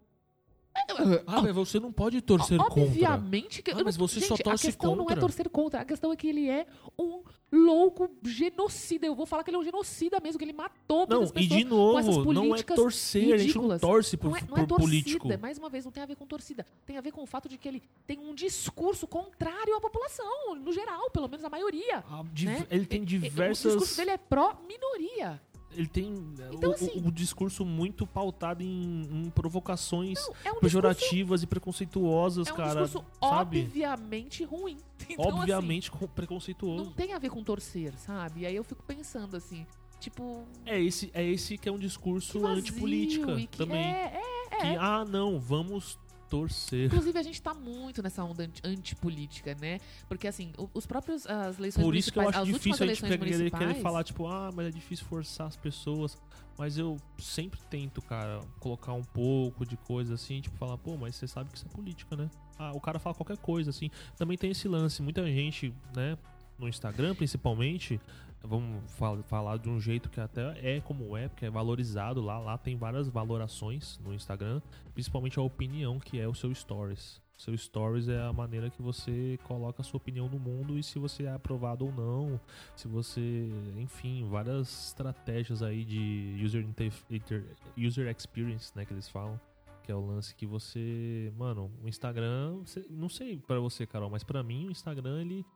Ah, 1.26 1.42
mas 1.42 1.54
você 1.54 1.78
não 1.78 1.92
pode 1.92 2.20
torcer 2.20 2.58
contra. 2.58 2.82
Obviamente 2.82 3.62
que. 3.62 3.70
Ah, 3.70 3.74
não- 3.76 3.84
mas 3.84 3.96
você 3.96 4.20
gente, 4.20 4.28
só 4.28 4.36
torce 4.36 4.66
A 4.66 4.70
questão 4.70 4.96
não 4.96 5.04
é 5.04 5.08
contra. 5.08 5.20
torcer 5.20 5.48
contra. 5.48 5.80
A 5.80 5.84
questão 5.84 6.12
é 6.12 6.16
que 6.16 6.26
ele 6.28 6.48
é 6.48 6.66
um 6.98 7.22
louco 7.52 8.10
genocida. 8.24 9.06
Eu 9.06 9.14
vou 9.14 9.26
falar 9.26 9.44
que 9.44 9.50
ele 9.50 9.56
é 9.56 9.60
um 9.60 9.64
genocida 9.64 10.18
mesmo, 10.20 10.38
que 10.38 10.44
ele 10.44 10.52
matou 10.52 11.06
Não, 11.08 11.18
muitas 11.18 11.30
e 11.30 11.48
pessoas. 11.48 11.58
de 11.58 11.64
com 11.66 11.98
essas 11.98 12.16
novo, 12.16 12.32
não 12.32 12.42
é 12.44 12.48
políticas 12.48 12.76
torcer, 12.76 13.22
a 13.22 13.24
gente 13.24 13.32
não 13.32 13.44
ridículas. 13.46 13.80
torce 13.80 14.16
por, 14.16 14.30
Não 14.30 14.36
é, 14.36 14.40
não 14.40 14.46
por 14.48 14.58
é 14.60 14.66
torcida, 14.66 14.82
político. 15.18 15.38
mais 15.40 15.58
uma 15.58 15.68
vez, 15.68 15.84
não 15.84 15.92
tem 15.92 16.02
a 16.02 16.06
ver 16.06 16.16
com 16.16 16.26
torcida. 16.26 16.66
Tem 16.86 16.96
a 16.96 17.00
ver 17.00 17.12
com 17.12 17.22
o 17.22 17.26
fato 17.26 17.48
de 17.48 17.58
que 17.58 17.68
ele 17.68 17.82
tem 18.06 18.18
um 18.18 18.34
discurso 18.34 19.06
contrário 19.06 19.74
à 19.76 19.80
população, 19.80 20.54
no 20.56 20.72
geral, 20.72 21.10
pelo 21.10 21.28
menos 21.28 21.44
a 21.44 21.50
maioria. 21.50 22.04
Ah, 22.10 22.24
div- 22.32 22.48
né? 22.50 22.66
Ele 22.70 22.86
tem 22.86 23.00
E- 23.00 23.02
e- 23.02 23.06
diversas. 23.06 23.66
O 23.74 23.78
discurso 23.78 23.96
dele 23.96 24.10
é 24.12 24.16
pró-minoria. 24.18 25.40
Ele 25.72 25.86
tem 25.86 26.12
Então, 26.52 26.70
o, 26.70 26.74
assim- 26.74 27.02
o- 27.04 27.10
discurso 27.12 27.64
muito 27.64 28.06
pautado 28.06 28.62
em, 28.62 29.02
em 29.26 29.30
provocações 29.30 30.18
É 30.18 30.22
um 30.22 30.32
discurso, 30.32 30.60
pejorativas 30.60 31.42
e 31.42 31.46
preconceituosas, 31.46 32.48
é 32.48 32.52
um 32.52 32.56
cara. 32.56 32.82
discurso 32.84 33.06
sabe? 33.22 33.62
obviamente 33.64 34.44
ruim. 34.44 34.76
Então, 35.10 35.28
assim, 35.28 35.38
Obviamente 35.38 35.90
com- 35.90 36.00
não 36.06 36.08
preconceituoso. 36.08 36.90
tem 36.92 37.12
a 37.12 37.18
ver 37.18 37.30
com 37.30 37.42
torcer, 37.42 37.94
sabe? 37.98 38.40
E 38.40 38.46
aí 38.46 38.56
eu 38.56 38.64
fico 38.64 38.82
pensando 38.82 39.36
assim, 39.36 39.64
tipo. 40.00 40.44
É 40.66 40.80
esse, 40.80 41.10
é 41.14 41.24
esse 41.24 41.56
que 41.56 41.68
é 41.68 41.72
um 41.72 41.78
discurso 41.78 42.40
vazio, 42.40 42.58
antipolítica 42.58 43.36
que- 43.36 43.46
também. 43.56 43.78
É, 43.84 44.20
é, 44.50 44.56
Que, 44.58 44.76
ah, 44.78 45.04
não, 45.08 45.38
vamos 45.38 45.96
torcer. 46.28 46.86
Inclusive, 46.86 47.18
a 47.18 47.22
gente 47.22 47.40
tá 47.40 47.54
muito 47.54 48.02
nessa 48.02 48.22
onda 48.24 48.44
anti- 48.44 48.60
antipolítica, 48.64 49.54
né? 49.60 49.80
Porque, 50.08 50.26
assim, 50.28 50.52
os 50.74 50.86
próprios, 50.86 51.26
as 51.26 51.58
eleições 51.58 51.84
Por 51.84 51.94
isso 51.96 52.12
que 52.12 52.18
eu 52.18 52.28
acho 52.28 52.44
difícil 52.44 52.84
a 52.84 52.88
gente 52.88 53.02
querer, 53.02 53.50
querer 53.50 53.74
falar, 53.80 54.04
tipo, 54.04 54.26
ah, 54.26 54.50
mas 54.54 54.66
é 54.66 54.70
difícil 54.70 55.06
forçar 55.06 55.46
as 55.46 55.56
pessoas. 55.56 56.16
Mas 56.56 56.76
eu 56.76 56.96
sempre 57.18 57.60
tento, 57.70 58.02
cara, 58.02 58.40
colocar 58.58 58.92
um 58.92 59.04
pouco 59.04 59.64
de 59.64 59.76
coisa 59.76 60.14
assim, 60.14 60.40
tipo, 60.40 60.56
falar, 60.56 60.76
pô, 60.76 60.96
mas 60.96 61.14
você 61.14 61.28
sabe 61.28 61.50
que 61.50 61.56
isso 61.56 61.66
é 61.66 61.74
política, 61.74 62.16
né? 62.16 62.28
Ah, 62.58 62.72
o 62.74 62.80
cara 62.80 62.98
fala 62.98 63.14
qualquer 63.14 63.36
coisa, 63.38 63.70
assim. 63.70 63.90
Também 64.16 64.36
tem 64.36 64.50
esse 64.50 64.66
lance, 64.66 65.00
muita 65.00 65.24
gente, 65.24 65.72
né, 65.94 66.18
no 66.58 66.68
Instagram 66.68 67.14
principalmente, 67.14 68.00
vamos 68.42 68.90
fal- 68.92 69.22
falar 69.24 69.58
de 69.58 69.68
um 69.68 69.80
jeito 69.80 70.08
que 70.08 70.20
até 70.20 70.76
é 70.76 70.80
como 70.80 71.16
é, 71.16 71.28
porque 71.28 71.46
é 71.46 71.50
valorizado 71.50 72.20
lá. 72.20 72.38
Lá 72.38 72.56
tem 72.58 72.76
várias 72.76 73.08
valorações 73.08 73.98
no 74.04 74.14
Instagram, 74.14 74.60
principalmente 74.94 75.38
a 75.38 75.42
opinião, 75.42 75.98
que 75.98 76.18
é 76.18 76.26
o 76.28 76.34
seu 76.34 76.54
stories. 76.54 77.20
Seu 77.36 77.56
stories 77.56 78.08
é 78.08 78.20
a 78.20 78.32
maneira 78.32 78.68
que 78.68 78.82
você 78.82 79.38
coloca 79.44 79.80
a 79.80 79.84
sua 79.84 79.98
opinião 79.98 80.28
no 80.28 80.40
mundo 80.40 80.76
e 80.76 80.82
se 80.82 80.98
você 80.98 81.22
é 81.22 81.32
aprovado 81.32 81.86
ou 81.86 81.92
não, 81.92 82.40
se 82.74 82.88
você, 82.88 83.48
enfim, 83.76 84.26
várias 84.28 84.88
estratégias 84.88 85.62
aí 85.62 85.84
de 85.84 86.36
user, 86.44 86.64
inter- 86.64 87.44
user 87.76 88.08
experience, 88.08 88.72
né, 88.74 88.84
que 88.84 88.92
eles 88.92 89.08
falam, 89.08 89.40
que 89.84 89.92
é 89.92 89.94
o 89.94 90.04
lance 90.04 90.34
que 90.34 90.46
você, 90.46 91.32
mano, 91.38 91.70
o 91.80 91.88
Instagram, 91.88 92.60
não 92.90 93.08
sei 93.08 93.38
pra 93.38 93.60
você, 93.60 93.86
Carol, 93.86 94.10
mas 94.10 94.24
pra 94.24 94.42
mim 94.42 94.66
o 94.66 94.70
Instagram 94.72 95.20
ele 95.20 95.46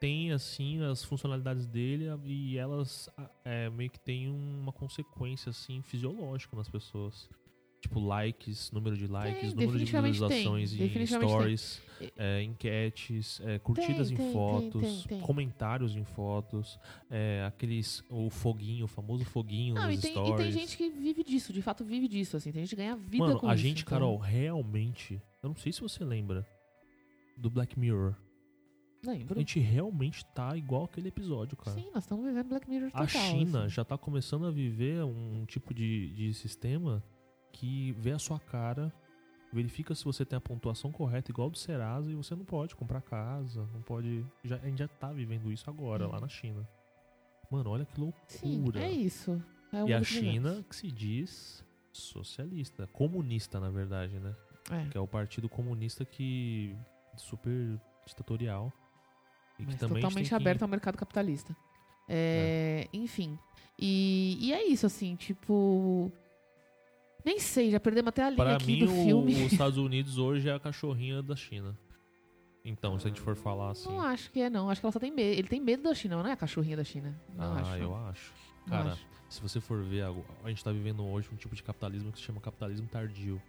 tem 0.00 0.32
assim 0.32 0.80
as 0.82 1.02
funcionalidades 1.04 1.66
dele 1.66 2.08
a- 2.08 2.18
e 2.24 2.56
elas 2.58 3.08
a- 3.16 3.30
é, 3.44 3.70
meio 3.70 3.90
que 3.90 3.98
tem 4.00 4.28
uma 4.28 4.72
consequência 4.72 5.50
assim 5.50 5.82
fisiológica 5.82 6.56
nas 6.56 6.68
pessoas. 6.68 7.28
Tipo, 7.78 8.00
likes, 8.00 8.72
número 8.72 8.96
de 8.96 9.06
likes, 9.06 9.52
número 9.54 9.72
de 9.78 9.78
tem, 9.78 9.84
visualizações 9.84 10.72
em 10.72 10.88
tem. 10.88 11.06
stories, 11.06 11.80
é, 12.16 12.42
enquetes, 12.42 13.40
é, 13.44 13.58
curtidas 13.60 14.08
Tem, 14.08 14.14
em 14.14 14.16
tem, 14.16 14.24
tem, 14.26 14.32
fotos, 14.32 14.80
tem, 14.82 15.02
tem. 15.08 15.20
comentários 15.20 15.94
em 15.94 16.02
fotos, 16.02 16.80
é, 17.08 17.44
aqueles. 17.46 18.02
O 18.10 18.28
foguinho, 18.28 18.86
o 18.86 18.88
famoso 18.88 19.24
foguinho 19.26 19.74
Não, 19.74 19.90
e 19.90 19.98
tem, 19.98 20.10
e 20.10 20.14
stories. 20.14 20.36
tem 20.36 20.52
gente 20.52 20.76
que 20.76 20.88
vive 20.90 21.22
disso, 21.22 21.52
de 21.52 21.62
fato 21.62 21.84
vive 21.84 22.08
disso, 22.08 22.36
assim. 22.36 22.50
Tem 22.50 22.62
gente 22.62 22.70
que 22.70 22.76
ganha 22.76 22.96
vida 22.96 23.18
Mano, 23.24 23.38
com 23.38 23.48
a 23.48 23.54
isso. 23.54 23.62
gente, 23.62 23.82
então- 23.82 23.90
Carol, 23.98 24.16
realmente. 24.18 25.22
Eu 25.42 25.50
não 25.50 25.56
sei 25.56 25.70
se 25.70 25.80
você 25.80 26.02
lembra 26.04 26.44
do 27.36 27.48
Black 27.48 27.78
Mirror. 27.78 28.16
A 29.08 29.12
Lembro. 29.12 29.38
gente 29.38 29.58
realmente 29.58 30.24
tá 30.26 30.56
igual 30.56 30.84
aquele 30.84 31.08
episódio, 31.08 31.56
cara. 31.56 31.76
Sim, 31.76 31.90
nós 31.94 32.04
estamos 32.04 32.24
vivendo 32.24 32.48
Black 32.48 32.68
Mirror 32.68 32.90
total. 32.90 33.04
A 33.04 33.08
China 33.08 33.60
assim. 33.60 33.68
já 33.74 33.84
tá 33.84 33.96
começando 33.96 34.46
a 34.46 34.50
viver 34.50 35.04
um 35.04 35.44
tipo 35.46 35.72
de, 35.72 36.10
de 36.14 36.34
sistema 36.34 37.02
que 37.52 37.92
vê 37.92 38.12
a 38.12 38.18
sua 38.18 38.38
cara, 38.38 38.92
verifica 39.52 39.94
se 39.94 40.04
você 40.04 40.24
tem 40.24 40.36
a 40.36 40.40
pontuação 40.40 40.92
correta, 40.92 41.30
igual 41.30 41.48
do 41.48 41.56
Serasa, 41.56 42.10
e 42.10 42.14
você 42.14 42.34
não 42.34 42.44
pode 42.44 42.76
comprar 42.76 43.00
casa, 43.00 43.68
não 43.72 43.82
pode. 43.82 44.24
Já, 44.44 44.56
a 44.56 44.66
gente 44.68 44.78
já 44.78 44.88
tá 44.88 45.12
vivendo 45.12 45.50
isso 45.50 45.68
agora, 45.68 46.06
lá 46.06 46.20
na 46.20 46.28
China. 46.28 46.68
Mano, 47.50 47.70
olha 47.70 47.86
que 47.86 47.94
Sim, 48.26 48.56
loucura. 48.56 48.80
é 48.80 48.90
isso. 48.90 49.42
É 49.72 49.82
o 49.82 49.88
e 49.88 49.94
a. 49.94 50.02
China 50.02 50.64
que 50.68 50.76
se 50.76 50.90
diz 50.90 51.64
socialista, 51.92 52.86
comunista, 52.88 53.58
na 53.58 53.70
verdade, 53.70 54.18
né? 54.18 54.34
É. 54.70 54.88
Que 54.88 54.98
é 54.98 55.00
o 55.00 55.06
partido 55.06 55.48
comunista 55.48 56.04
que. 56.04 56.76
super 57.16 57.80
ditatorial. 58.06 58.72
E 59.58 59.62
que 59.64 59.66
Mas 59.72 59.76
totalmente 59.80 60.14
tem 60.14 60.24
que- 60.24 60.34
aberto 60.34 60.62
ao 60.62 60.68
mercado 60.68 60.96
capitalista. 60.96 61.56
É, 62.08 62.88
Enfim. 62.92 63.38
E, 63.78 64.38
e 64.40 64.52
é 64.54 64.66
isso, 64.66 64.86
assim, 64.86 65.16
tipo. 65.16 66.10
Nem 67.24 67.38
sei, 67.40 67.70
já 67.70 67.80
perdemos 67.80 68.08
até 68.08 68.22
a 68.22 68.30
linha 68.30 68.36
Para 68.36 68.56
aqui 68.56 68.66
mim, 68.72 68.78
do 68.78 68.84
o- 68.86 69.04
filme. 69.04 69.44
os 69.44 69.52
Estados 69.52 69.76
Unidos 69.78 70.16
hoje 70.16 70.48
é 70.48 70.52
a 70.54 70.60
cachorrinha 70.60 71.22
da 71.22 71.34
China. 71.36 71.76
Então, 72.64 72.98
se 72.98 73.06
a 73.06 73.08
gente 73.10 73.20
for 73.20 73.36
falar 73.36 73.70
assim. 73.72 73.88
Não 73.88 74.00
acho 74.00 74.30
que 74.30 74.40
é, 74.40 74.48
não. 74.50 74.70
Acho 74.70 74.80
que 74.80 74.86
ela 74.86 74.92
só 74.92 74.98
tem 74.98 75.10
medo. 75.12 75.38
Ele 75.38 75.46
tem 75.48 75.60
medo 75.60 75.82
da 75.84 75.94
China, 75.94 76.16
não 76.22 76.26
é 76.28 76.32
a 76.32 76.36
cachorrinha 76.36 76.76
da 76.76 76.84
China. 76.84 77.14
Não 77.34 77.44
ah, 77.52 77.60
acho. 77.60 77.74
eu 77.82 77.96
acho. 77.96 78.32
Não 78.66 78.76
Cara, 78.76 78.92
acho. 78.92 79.06
se 79.28 79.40
você 79.42 79.60
for 79.60 79.82
ver, 79.84 80.02
a, 80.02 80.14
a 80.44 80.48
gente 80.48 80.64
tá 80.64 80.72
vivendo 80.72 81.04
hoje 81.04 81.28
um 81.32 81.36
tipo 81.36 81.54
de 81.54 81.62
capitalismo 81.62 82.10
que 82.12 82.18
se 82.18 82.24
chama 82.24 82.40
capitalismo 82.40 82.88
tardio. 82.88 83.40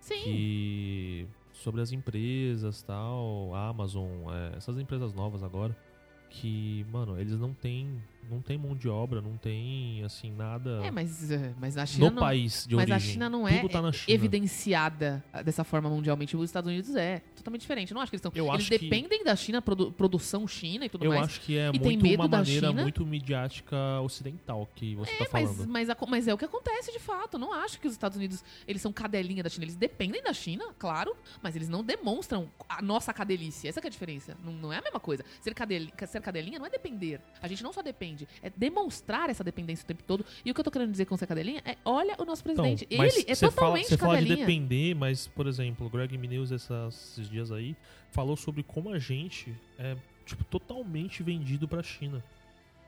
Sim. 0.00 0.22
Que 0.22 1.26
sobre 1.52 1.80
as 1.80 1.92
empresas 1.92 2.82
tal, 2.82 3.54
Amazon, 3.54 4.08
é, 4.32 4.56
essas 4.56 4.78
empresas 4.78 5.12
novas 5.12 5.42
agora, 5.42 5.76
que, 6.28 6.84
mano, 6.90 7.18
eles 7.20 7.38
não 7.38 7.52
têm, 7.52 8.02
não 8.30 8.40
tem 8.40 8.56
mão 8.56 8.74
de 8.74 8.88
obra, 8.88 9.20
não 9.20 9.36
tem, 9.36 10.02
assim, 10.04 10.30
nada 10.32 10.80
É, 10.84 10.90
mas, 10.90 11.30
é, 11.30 11.52
mas 11.60 11.76
a 11.76 11.84
China 11.84 12.06
no 12.10 12.16
não. 12.16 12.22
país 12.22 12.66
de 12.66 12.74
Mas 12.74 12.82
origem. 12.90 12.96
a 12.96 13.12
China 13.12 13.28
não 13.30 13.46
é 13.46 13.68
tá 13.68 13.82
na 13.82 13.92
China. 13.92 14.14
evidenciada 14.14 15.24
dessa 15.44 15.64
forma 15.64 15.88
mundialmente. 15.88 16.36
Os 16.36 16.44
Estados 16.48 16.68
Unidos 16.70 16.94
é 16.94 17.20
totalmente 17.36 17.62
diferente. 17.62 17.90
Eu 17.90 17.94
não 17.94 18.02
acho 18.02 18.10
que 18.10 18.16
eles 18.16 18.20
estão. 18.24 18.32
Eu 18.34 18.46
Eles 18.46 18.60
acho 18.60 18.70
que- 18.70 18.78
dependem 18.78 19.24
da 19.24 19.34
China, 19.36 19.60
produ- 19.62 19.92
produção 19.92 20.46
China 20.46 20.84
e 20.84 20.88
tudo 20.88 21.04
Eu 21.04 21.10
mais. 21.10 21.24
acho 21.24 21.40
que 21.40 21.56
é 21.56 21.68
E 21.68 21.78
tem 21.78 21.96
muito 21.98 22.14
uma 22.20 22.28
maneira 22.28 22.68
China? 22.68 22.82
muito 22.82 23.04
midiática 23.06 23.76
ocidental 24.02 24.68
que 24.74 24.94
você 24.94 25.10
tá 25.12 25.24
É, 25.24 25.28
mas, 25.32 25.50
falando. 25.50 25.68
mas, 25.70 25.90
a- 25.90 25.96
mas 26.08 26.28
é 26.28 26.34
o 26.34 26.38
que 26.38 26.44
acontece 26.44 26.92
de 26.92 26.98
fato. 26.98 27.34
Eu 27.34 27.40
não 27.40 27.52
acho 27.52 27.80
que 27.80 27.86
os 27.86 27.92
Estados 27.92 28.16
Unidos 28.16 28.44
eles 28.66 28.80
são 28.82 28.92
cadelinha 28.92 29.42
da 29.42 29.48
China. 29.50 29.64
Eles 29.64 29.76
dependem 29.76 30.22
da 30.22 30.32
China, 30.32 30.64
claro, 30.78 31.14
mas 31.42 31.56
eles 31.56 31.68
não 31.68 31.82
demonstram 31.82 32.48
a 32.68 32.80
nossa 32.82 33.12
cadelice. 33.12 33.66
Essa 33.68 33.80
que 33.80 33.86
é 33.86 33.88
a 33.88 33.90
diferença. 33.90 34.36
Não, 34.44 34.52
não 34.52 34.72
é 34.72 34.78
a 34.78 34.82
mesma 34.82 35.00
coisa. 35.00 35.24
Ser, 35.40 35.54
cadeli- 35.54 35.92
ser 36.06 36.20
cadelinha 36.20 36.58
não 36.58 36.66
é 36.66 36.70
depender. 36.70 37.20
A 37.40 37.48
gente 37.48 37.62
não 37.62 37.72
só 37.72 37.82
depende, 37.82 38.11
é 38.42 38.50
demonstrar 38.56 39.30
essa 39.30 39.42
dependência 39.44 39.84
o 39.84 39.86
tempo 39.86 40.02
todo. 40.04 40.24
E 40.44 40.50
o 40.50 40.54
que 40.54 40.60
eu 40.60 40.64
tô 40.64 40.70
querendo 40.70 40.90
dizer 40.90 41.06
com 41.06 41.16
ser 41.16 41.26
cadelinha 41.26 41.62
é: 41.64 41.76
olha 41.84 42.14
o 42.18 42.24
nosso 42.24 42.42
presidente. 42.42 42.86
Então, 42.90 43.04
Ele 43.04 43.24
é 43.26 43.34
você 43.34 43.50
fala, 43.50 43.52
totalmente 43.52 43.88
você 43.88 43.96
fala 43.96 44.12
de 44.22 44.36
depender, 44.36 44.94
mas, 44.94 45.26
por 45.26 45.46
exemplo, 45.46 45.86
o 45.86 45.90
Greg 45.90 46.16
essas- 46.52 47.12
esses 47.12 47.28
dias 47.30 47.50
aí 47.50 47.74
falou 48.10 48.36
sobre 48.36 48.62
como 48.62 48.90
a 48.90 48.98
gente 48.98 49.54
é, 49.78 49.96
tipo, 50.26 50.44
totalmente 50.44 51.22
vendido 51.22 51.66
pra 51.66 51.82
China. 51.82 52.22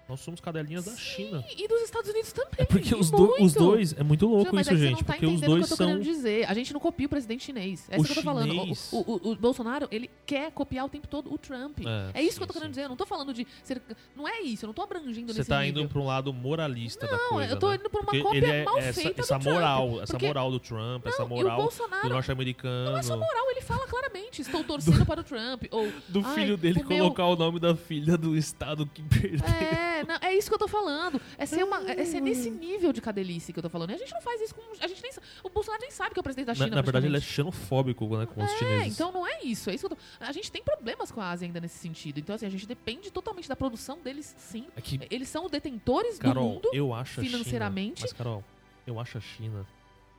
Nós 0.06 0.20
somos 0.20 0.38
cadelinhas 0.38 0.84
da 0.84 0.94
China. 0.96 1.42
E 1.56 1.66
dos 1.66 1.80
Estados 1.80 2.10
Unidos 2.10 2.30
também. 2.32 2.50
É 2.58 2.64
porque 2.66 2.94
os, 2.94 3.10
do- 3.10 3.42
os 3.42 3.54
dois. 3.54 3.94
É 3.98 4.02
muito 4.02 4.26
louco 4.26 4.52
Não, 4.54 4.60
isso, 4.60 4.70
é 4.70 4.76
gente. 4.76 4.90
não 4.92 4.98
tá 4.98 5.04
porque 5.14 5.24
os 5.26 5.40
dois 5.40 5.66
que 5.66 5.72
eu 5.72 5.76
tô 5.78 5.82
são. 5.82 5.86
querendo 5.86 6.02
dizer. 6.04 6.46
A 6.46 6.52
gente 6.52 6.72
não 6.74 6.80
copia 6.80 7.06
o 7.06 7.08
presidente 7.08 7.44
chinês. 7.44 7.86
É 7.90 7.96
O 7.98 8.02
isso 8.02 8.12
que 8.12 8.18
eu 8.18 8.22
tô 8.22 8.28
falando. 8.30 8.52
O, 8.92 8.98
o- 8.98 9.30
o- 9.30 9.36
Bolsonaro, 9.36 9.88
ele 9.90 10.10
quer 10.26 10.52
copiar 10.52 10.84
o 10.84 10.88
tempo 10.90 11.08
todo 11.08 11.32
o 11.32 11.38
Trump. 11.38 11.78
É, 12.12 12.22
isso 12.22 12.36
que 12.36 12.42
eu 12.42 12.46
tô 12.46 12.52
sim, 12.52 12.58
querendo 12.58 12.68
sim. 12.68 12.70
dizer. 12.72 12.82
Eu 12.84 12.88
não 12.90 12.96
tô 12.96 13.06
falando 13.06 13.32
de 13.32 13.46
ser. 13.62 13.80
Não 14.14 14.28
é 14.28 14.42
isso, 14.42 14.64
eu 14.64 14.68
não 14.68 14.74
tô 14.74 14.82
abrangindo 14.82 15.32
Você 15.32 15.38
nesse 15.38 15.48
tá 15.48 15.62
nível. 15.62 15.82
indo 15.82 15.88
pra 15.90 16.00
um 16.00 16.06
lado 16.06 16.32
moralista 16.34 17.06
da 17.06 17.16
Não, 17.16 17.28
coisa. 17.30 17.52
eu 17.54 17.58
tô 17.58 17.70
né? 17.70 17.76
indo 17.76 17.88
pra 17.88 18.00
uma 18.00 18.04
Porque 18.06 18.22
cópia 18.22 18.46
é 18.46 18.64
mal 18.64 18.78
essa, 18.78 19.00
feita 19.00 19.20
essa 19.22 19.38
do 19.38 19.42
Trump. 19.42 19.54
moral, 19.54 20.02
essa 20.02 20.12
Porque- 20.12 20.26
moral 20.26 20.50
do 20.50 20.60
Trump, 20.60 21.06
essa 21.06 21.22
Não, 21.24 21.30
e 21.30 21.32
o 21.32 21.36
moral 21.44 21.68
do 22.02 22.08
norte-americano. 22.10 22.90
Não 22.90 22.98
é 22.98 23.02
só 23.02 23.16
moral, 23.16 23.50
ele 23.50 23.62
fala 23.62 23.86
claramente. 23.86 24.03
Exatamente, 24.14 24.40
estou 24.42 24.62
torcendo 24.64 25.04
para 25.04 25.20
o 25.20 25.24
Trump. 25.24 25.64
Ou, 25.70 25.92
Do 26.08 26.22
filho 26.22 26.56
dele 26.56 26.80
o 26.82 26.86
meu- 26.86 26.98
colocar 26.98 27.26
o 27.26 27.36
nome 27.36 27.58
da 27.58 27.74
filha 27.76 28.16
do 28.16 28.36
estado 28.36 28.86
que 28.86 29.02
perdeu. 29.02 29.40
É, 29.46 30.04
não, 30.04 30.16
é 30.20 30.34
isso 30.34 30.48
que 30.48 30.54
eu 30.54 30.58
tô 30.58 30.68
falando. 30.68 31.20
É 31.36 31.44
ser, 31.46 31.64
uma, 31.64 31.90
é 31.90 32.04
ser 32.04 32.20
nesse 32.20 32.50
nível 32.50 32.92
de 32.92 33.00
cadelice 33.00 33.52
que 33.52 33.58
eu 33.58 33.62
tô 33.62 33.68
falando. 33.68 33.90
E 33.90 33.94
a 33.94 33.98
gente 33.98 34.12
não 34.12 34.20
faz 34.22 34.40
isso 34.40 34.54
com. 34.54 34.62
A 34.80 34.86
gente 34.86 35.02
nem, 35.02 35.10
o 35.42 35.48
Bolsonaro 35.50 35.82
nem 35.82 35.90
sabe 35.90 36.12
que 36.14 36.18
é 36.18 36.20
o 36.20 36.22
presidente 36.22 36.46
da 36.46 36.52
Na, 36.52 36.64
China. 36.64 36.76
na 36.76 36.82
verdade, 36.82 37.06
ele 37.06 37.16
é 37.16 37.20
xenofóbico 37.20 38.06
né, 38.16 38.26
com 38.26 38.42
os 38.42 38.50
É, 38.52 38.56
chineses. 38.58 38.94
então 38.94 39.10
não 39.12 39.26
é 39.26 39.42
isso. 39.42 39.68
É 39.70 39.74
isso 39.74 39.86
que 39.88 39.92
eu 39.92 39.96
tô... 39.96 40.02
A 40.24 40.32
gente 40.32 40.50
tem 40.50 40.62
problemas 40.62 41.10
com 41.10 41.20
a 41.20 41.30
Ásia 41.30 41.46
ainda 41.46 41.60
nesse 41.60 41.78
sentido. 41.78 42.18
Então, 42.20 42.34
assim, 42.34 42.46
a 42.46 42.50
gente 42.50 42.66
depende 42.66 43.10
totalmente 43.10 43.48
da 43.48 43.56
produção 43.56 43.98
deles, 43.98 44.34
sim. 44.38 44.66
É 44.76 44.80
que, 44.80 45.00
Eles 45.10 45.28
são 45.28 45.48
detentores 45.48 46.18
do 46.18 46.22
Carol, 46.22 46.54
mundo. 46.54 46.70
eu 46.72 46.92
acho 46.94 47.20
a 47.20 47.24
China- 47.24 47.38
financeiramente. 47.38 48.02
mas, 48.02 48.12
Carol, 48.12 48.44
eu 48.86 48.98
acho 49.00 49.18
a 49.18 49.20
China 49.20 49.66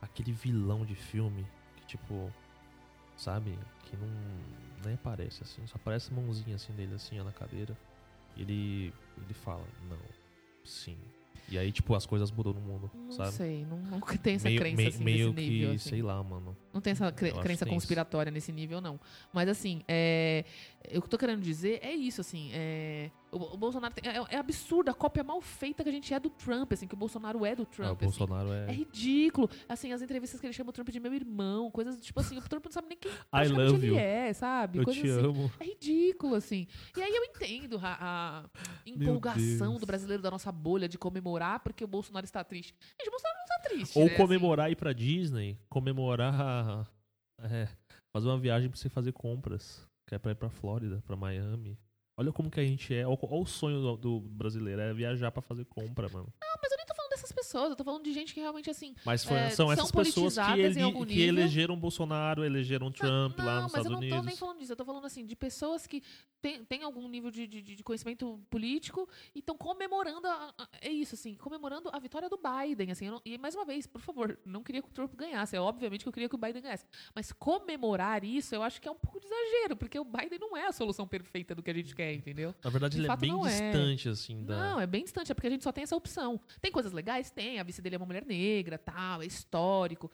aquele 0.02 0.32
vilão 0.32 0.84
de 0.84 0.94
filme 0.94 1.46
que, 1.76 1.86
tipo, 1.86 2.32
sabe? 3.16 3.58
Que 3.86 3.96
não 3.96 4.08
nem 4.84 4.94
aparece 4.94 5.42
assim. 5.42 5.66
Só 5.66 5.76
aparece 5.76 6.12
a 6.12 6.14
mãozinha 6.14 6.56
assim 6.56 6.72
dele, 6.74 6.94
assim, 6.94 7.18
ó, 7.18 7.24
na 7.24 7.32
cadeira. 7.32 7.76
E 8.36 8.42
ele, 8.42 8.92
ele 9.16 9.34
fala, 9.34 9.64
não, 9.88 9.98
sim. 10.64 10.96
E 11.48 11.56
aí, 11.56 11.70
tipo, 11.70 11.94
as 11.94 12.04
coisas 12.04 12.30
mudam 12.32 12.52
no 12.52 12.60
mundo, 12.60 12.90
Não 12.92 13.12
sabe? 13.12 13.30
sei, 13.32 13.64
não, 13.64 13.78
não 13.78 14.00
tem 14.00 14.34
essa 14.34 14.48
meio 14.48 14.60
crença 14.60 14.76
meio, 14.76 14.88
assim, 14.88 15.04
meio 15.04 15.32
nesse 15.32 15.48
nível. 15.50 15.70
que, 15.70 15.76
assim. 15.76 15.88
sei 15.90 16.02
lá, 16.02 16.20
mano. 16.22 16.56
Não 16.74 16.80
tem 16.80 16.90
essa 16.90 17.12
cre- 17.12 17.32
crença 17.32 17.64
conspiratória 17.64 18.32
nesse 18.32 18.50
nível, 18.50 18.80
não. 18.80 18.98
Mas 19.32 19.48
assim, 19.48 19.80
é, 19.86 20.44
o 20.88 20.90
que 20.90 20.96
eu 20.96 21.08
tô 21.08 21.16
querendo 21.16 21.40
dizer 21.40 21.78
é 21.82 21.92
isso, 21.94 22.20
assim. 22.20 22.50
É, 22.52 23.10
o, 23.36 23.54
o 23.54 23.56
Bolsonaro 23.56 23.94
tem- 23.94 24.10
é, 24.10 24.16
é 24.30 24.38
absurdo 24.38 24.90
a 24.90 24.94
cópia 24.94 25.22
mal 25.24 25.40
feita 25.40 25.82
que 25.82 25.88
a 25.88 25.92
gente 25.92 26.12
é 26.12 26.18
do 26.20 26.30
Trump, 26.30 26.72
assim, 26.72 26.86
que 26.86 26.94
o 26.94 26.96
Bolsonaro 26.96 27.44
é 27.44 27.54
do 27.54 27.62
Ah, 27.62 27.66
Trump. 27.66 27.90
o 28.02 28.04
assim. 28.04 28.18
Bolsonaro 28.18 28.52
É 28.52 28.66
é. 28.68 28.72
ridículo. 28.72 29.48
Assim, 29.68 29.92
as 29.92 30.02
entrevistas 30.02 30.40
que 30.40 30.46
ele 30.46 30.52
chama 30.52 30.70
o 30.70 30.72
Trump 30.72 30.88
de 30.90 30.98
meu 31.00 31.12
irmão, 31.14 31.70
coisas 31.70 31.98
tipo 32.00 32.18
assim, 32.20 32.36
o 32.38 32.42
Trump 32.42 32.64
não 32.64 32.72
sabe 32.72 32.88
nem 32.88 32.98
quem 32.98 33.10
I 33.32 33.48
love 33.48 33.74
ele 33.76 33.86
you. 33.88 33.98
é, 33.98 34.32
sabe? 34.32 34.78
Eu 34.78 34.84
Coisas 34.84 35.02
te 35.02 35.10
assim. 35.10 35.20
amo. 35.26 35.50
É 35.60 35.64
ridículo, 35.64 36.34
assim. 36.34 36.66
E 36.96 37.02
aí 37.02 37.14
eu 37.14 37.24
entendo 37.24 37.78
a, 37.82 38.44
a 38.44 38.44
empolgação 38.86 39.78
do 39.78 39.86
brasileiro 39.86 40.22
da 40.22 40.30
nossa 40.30 40.50
bolha 40.52 40.88
de 40.88 40.98
comemorar 40.98 41.60
porque 41.60 41.84
o 41.84 41.88
Bolsonaro 41.88 42.24
está 42.24 42.42
triste. 42.44 42.74
Gente, 42.98 43.08
o 43.08 43.10
Bolsonaro 43.10 43.38
não 43.38 43.44
está 43.44 43.68
triste. 43.68 43.98
Ou 43.98 44.04
né, 44.04 44.10
assim. 44.10 44.16
comemorar 44.22 44.70
ir 44.70 44.76
pra 44.76 44.92
Disney, 44.92 45.58
comemorar. 45.68 46.88
é, 47.40 47.68
fazer 48.14 48.28
uma 48.28 48.38
viagem 48.38 48.68
pra 48.70 48.78
você 48.78 48.88
fazer 48.88 49.12
compras. 49.12 49.86
Que 50.08 50.14
é 50.14 50.18
pra 50.18 50.30
ir 50.32 50.36
pra 50.36 50.48
Flórida, 50.48 51.02
pra 51.04 51.16
Miami. 51.16 51.76
Olha 52.18 52.32
como 52.32 52.50
que 52.50 52.58
a 52.58 52.64
gente 52.64 52.94
é. 52.94 53.06
Olha 53.06 53.18
o 53.42 53.46
sonho 53.46 53.96
do, 53.96 54.20
brasileiro, 54.20 54.80
é 54.80 54.94
viajar 54.94 55.30
pra 55.30 55.42
fazer 55.42 55.66
compra, 55.66 56.08
mano. 56.08 56.32
Não, 56.40 56.54
mas 56.62 56.72
dessas 57.16 57.32
pessoas, 57.32 57.70
eu 57.70 57.76
tô 57.76 57.82
falando 57.84 58.02
de 58.04 58.12
gente 58.12 58.32
que 58.34 58.40
realmente, 58.40 58.70
assim. 58.70 58.94
Mas 59.04 59.24
foi- 59.24 59.36
É, 59.36 59.50
são 59.50 59.66
são 59.66 59.72
essas 59.72 59.90
pessoas 59.90 60.36
que, 60.36 60.60
ele, 60.60 61.06
que 61.06 61.20
elegeram 61.22 61.78
Bolsonaro, 61.78 62.44
elegeram 62.44 62.90
Trump 62.92 63.38
não, 63.38 63.44
lá 63.44 63.62
nos 63.62 63.72
mas 63.72 63.84
Estados 63.84 63.86
eu 63.86 63.90
não 63.92 63.98
tô 64.00 64.06
Unidos. 64.06 64.26
nem 64.26 64.36
falando 64.36 64.58
disso. 64.58 64.72
Eu 64.72 64.76
tô 64.76 64.84
falando 64.84 65.04
assim, 65.06 65.24
de 65.26 65.34
pessoas 65.36 65.86
que 65.86 66.02
têm 66.40 66.64
têm 66.64 66.82
algum 66.82 67.08
nível 67.08 67.30
de, 67.30 67.46
de, 67.46 67.62
de 67.62 67.82
conhecimento 67.82 68.40
político 68.50 69.08
e 69.34 69.38
estão 69.40 69.56
comemorando. 69.56 70.26
a- 70.26 70.54
a- 70.58 70.68
é 70.80 70.90
isso, 70.90 71.14
assim, 71.14 71.34
comemorando 71.34 71.88
a 71.92 71.98
vitória 71.98 72.28
do 72.28 72.38
Biden. 72.38 72.90
Assim, 72.90 73.08
não- 73.10 73.20
e 73.24 73.36
mais 73.38 73.54
uma 73.54 73.64
vez, 73.64 73.86
por 73.86 74.00
favor, 74.00 74.38
não 74.44 74.62
queria 74.62 74.82
que 74.82 74.88
o 74.88 74.92
Trump 74.92 75.14
ganhasse. 75.14 75.56
É 75.56 75.60
obviamente 75.60 76.02
que 76.02 76.08
eu 76.08 76.12
queria 76.12 76.28
que 76.28 76.34
o 76.34 76.38
Biden 76.38 76.62
ganhasse. 76.62 76.84
Mas 77.14 77.32
comemorar 77.32 78.22
isso, 78.24 78.54
eu 78.54 78.62
acho 78.62 78.80
que 78.80 78.88
é 78.88 78.90
um 78.90 78.96
pouco 78.96 79.18
de 79.20 79.26
exagero, 79.26 79.76
porque 79.76 79.98
o 79.98 80.04
Biden 80.04 80.38
não 80.38 80.56
é 80.56 80.66
a 80.66 80.72
solução 80.72 81.06
perfeita 81.06 81.54
do 81.54 81.62
que 81.62 81.70
a 81.70 81.74
gente 81.74 81.94
quer, 81.94 82.12
entendeu? 82.14 82.54
Na 82.62 82.70
verdade, 82.70 82.92
De 82.94 83.00
ele 83.00 83.06
é 83.06 83.10
fato, 83.10 83.20
bem 83.20 83.30
não 83.30 83.46
é. 83.46 83.50
distante, 83.50 84.08
assim, 84.08 84.44
da. 84.44 84.56
Não, 84.56 84.80
é 84.80 84.86
bem 84.86 85.02
distante, 85.04 85.30
é 85.32 85.34
porque 85.34 85.46
a 85.46 85.50
gente 85.50 85.64
só 85.64 85.72
tem 85.72 85.84
essa 85.84 85.96
opção. 85.96 86.40
Tem 86.60 86.70
coisas 86.72 86.92
legais? 86.92 87.05
Tem. 87.34 87.58
A 87.58 87.62
vice 87.62 87.80
dele 87.82 87.94
é 87.96 87.98
uma 87.98 88.06
mulher 88.06 88.24
negra, 88.24 88.78
tal, 88.78 89.22
é 89.22 89.26
histórico. 89.26 90.10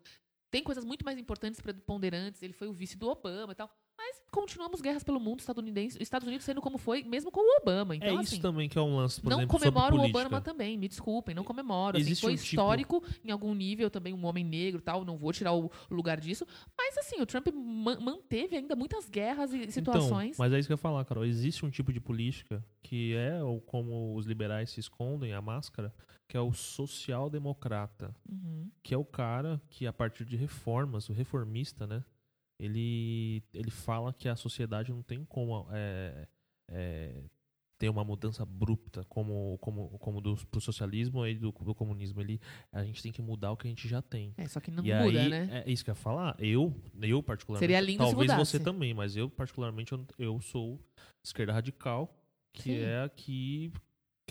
Tem 0.50 0.62
coisas 0.62 0.84
muito 0.84 1.04
mais 1.04 1.18
importantes, 1.18 1.60
preponderantes. 1.60 2.42
Ele 2.42 2.52
foi 2.52 2.68
o 2.68 2.72
vice 2.72 2.96
do 2.98 3.08
Obama 3.08 3.52
e 3.52 3.56
tal. 3.56 3.70
Mas 3.96 4.20
continuamos 4.32 4.80
guerras 4.80 5.04
pelo 5.04 5.20
mundo 5.20 5.40
estadunidense, 5.40 6.02
Estados 6.02 6.26
Unidos 6.26 6.44
sendo 6.44 6.60
como 6.60 6.76
foi, 6.76 7.04
mesmo 7.04 7.30
com 7.30 7.40
o 7.40 7.60
Obama. 7.60 7.94
Então, 7.94 8.08
é 8.18 8.20
assim, 8.20 8.34
isso 8.34 8.40
também 8.42 8.68
que 8.68 8.76
é 8.76 8.80
um 8.80 8.96
lance, 8.96 9.20
por 9.20 9.30
não 9.30 9.38
exemplo, 9.38 9.58
comemoro 9.58 9.96
o. 9.96 10.04
Obama 10.04 10.40
também, 10.40 10.76
me 10.76 10.88
desculpem, 10.88 11.34
não 11.34 11.44
comemoro. 11.44 11.96
Assim, 11.96 12.06
Existe 12.06 12.22
foi 12.22 12.32
um 12.32 12.36
tipo- 12.36 12.46
histórico 12.48 13.04
em 13.24 13.30
algum 13.30 13.54
nível 13.54 13.88
também, 13.90 14.12
um 14.12 14.24
homem 14.26 14.42
negro 14.44 14.80
e 14.80 14.82
tal, 14.82 15.04
não 15.04 15.16
vou 15.16 15.32
tirar 15.32 15.52
o 15.52 15.70
lugar 15.90 16.18
disso. 16.20 16.44
Mas 16.76 16.98
assim, 16.98 17.20
o 17.20 17.26
Trump 17.26 17.46
ma- 17.54 18.00
manteve 18.00 18.56
ainda 18.56 18.74
muitas 18.74 19.08
guerras 19.08 19.52
e 19.52 19.70
situações. 19.70 20.30
Então, 20.34 20.44
mas 20.44 20.52
é 20.52 20.58
isso 20.58 20.66
que 20.68 20.72
eu 20.72 20.76
ia 20.76 20.78
falar, 20.78 21.04
Carol. 21.04 21.24
Existe 21.24 21.64
um 21.64 21.70
tipo 21.70 21.92
de 21.92 22.00
política 22.00 22.64
que 22.82 23.14
é, 23.14 23.42
ou 23.42 23.60
como 23.60 24.16
os 24.16 24.26
liberais 24.26 24.70
se 24.70 24.80
escondem, 24.80 25.32
a 25.32 25.40
máscara, 25.40 25.94
que 26.32 26.36
é 26.38 26.40
o 26.40 26.50
social-democrata. 26.50 28.16
Uhum. 28.26 28.70
Que 28.82 28.94
é 28.94 28.96
o 28.96 29.04
cara 29.04 29.60
que, 29.68 29.86
a 29.86 29.92
partir 29.92 30.24
de 30.24 30.34
reformas, 30.34 31.10
o 31.10 31.12
reformista, 31.12 31.86
né? 31.86 32.02
Ele, 32.58 33.42
ele 33.52 33.70
fala 33.70 34.14
que 34.14 34.30
a 34.30 34.34
sociedade 34.34 34.90
não 34.90 35.02
tem 35.02 35.26
como 35.26 35.68
é, 35.70 36.26
é, 36.70 37.24
ter 37.78 37.90
uma 37.90 38.02
mudança 38.02 38.44
abrupta 38.44 39.04
como, 39.10 39.58
como, 39.58 39.90
como 39.98 40.22
do 40.22 40.34
pro 40.46 40.58
socialismo 40.58 41.26
e 41.26 41.34
do, 41.34 41.52
do 41.52 41.74
comunismo. 41.74 42.22
Ele, 42.22 42.40
a 42.72 42.82
gente 42.82 43.02
tem 43.02 43.12
que 43.12 43.20
mudar 43.20 43.52
o 43.52 43.56
que 43.58 43.66
a 43.66 43.70
gente 43.70 43.86
já 43.86 44.00
tem. 44.00 44.32
É, 44.38 44.48
só 44.48 44.58
que 44.58 44.70
não 44.70 44.82
e 44.82 44.94
muda, 44.94 45.20
aí, 45.20 45.28
né? 45.28 45.62
é 45.66 45.70
isso 45.70 45.84
que 45.84 45.90
eu 45.90 45.94
ia 45.94 46.00
falar. 46.00 46.34
Eu, 46.38 46.74
eu 47.02 47.22
particularmente. 47.22 47.70
Seria 47.70 47.80
lindo 47.82 48.04
se 48.04 48.10
Talvez 48.10 48.30
mudasse. 48.30 48.52
você 48.52 48.58
também, 48.58 48.94
mas 48.94 49.16
eu, 49.16 49.28
particularmente, 49.28 49.92
eu, 49.92 50.06
eu 50.18 50.40
sou 50.40 50.80
esquerda 51.22 51.52
radical, 51.52 52.10
que 52.54 52.70
Sim. 52.70 52.76
é 52.76 53.02
a 53.02 53.08
que, 53.10 53.70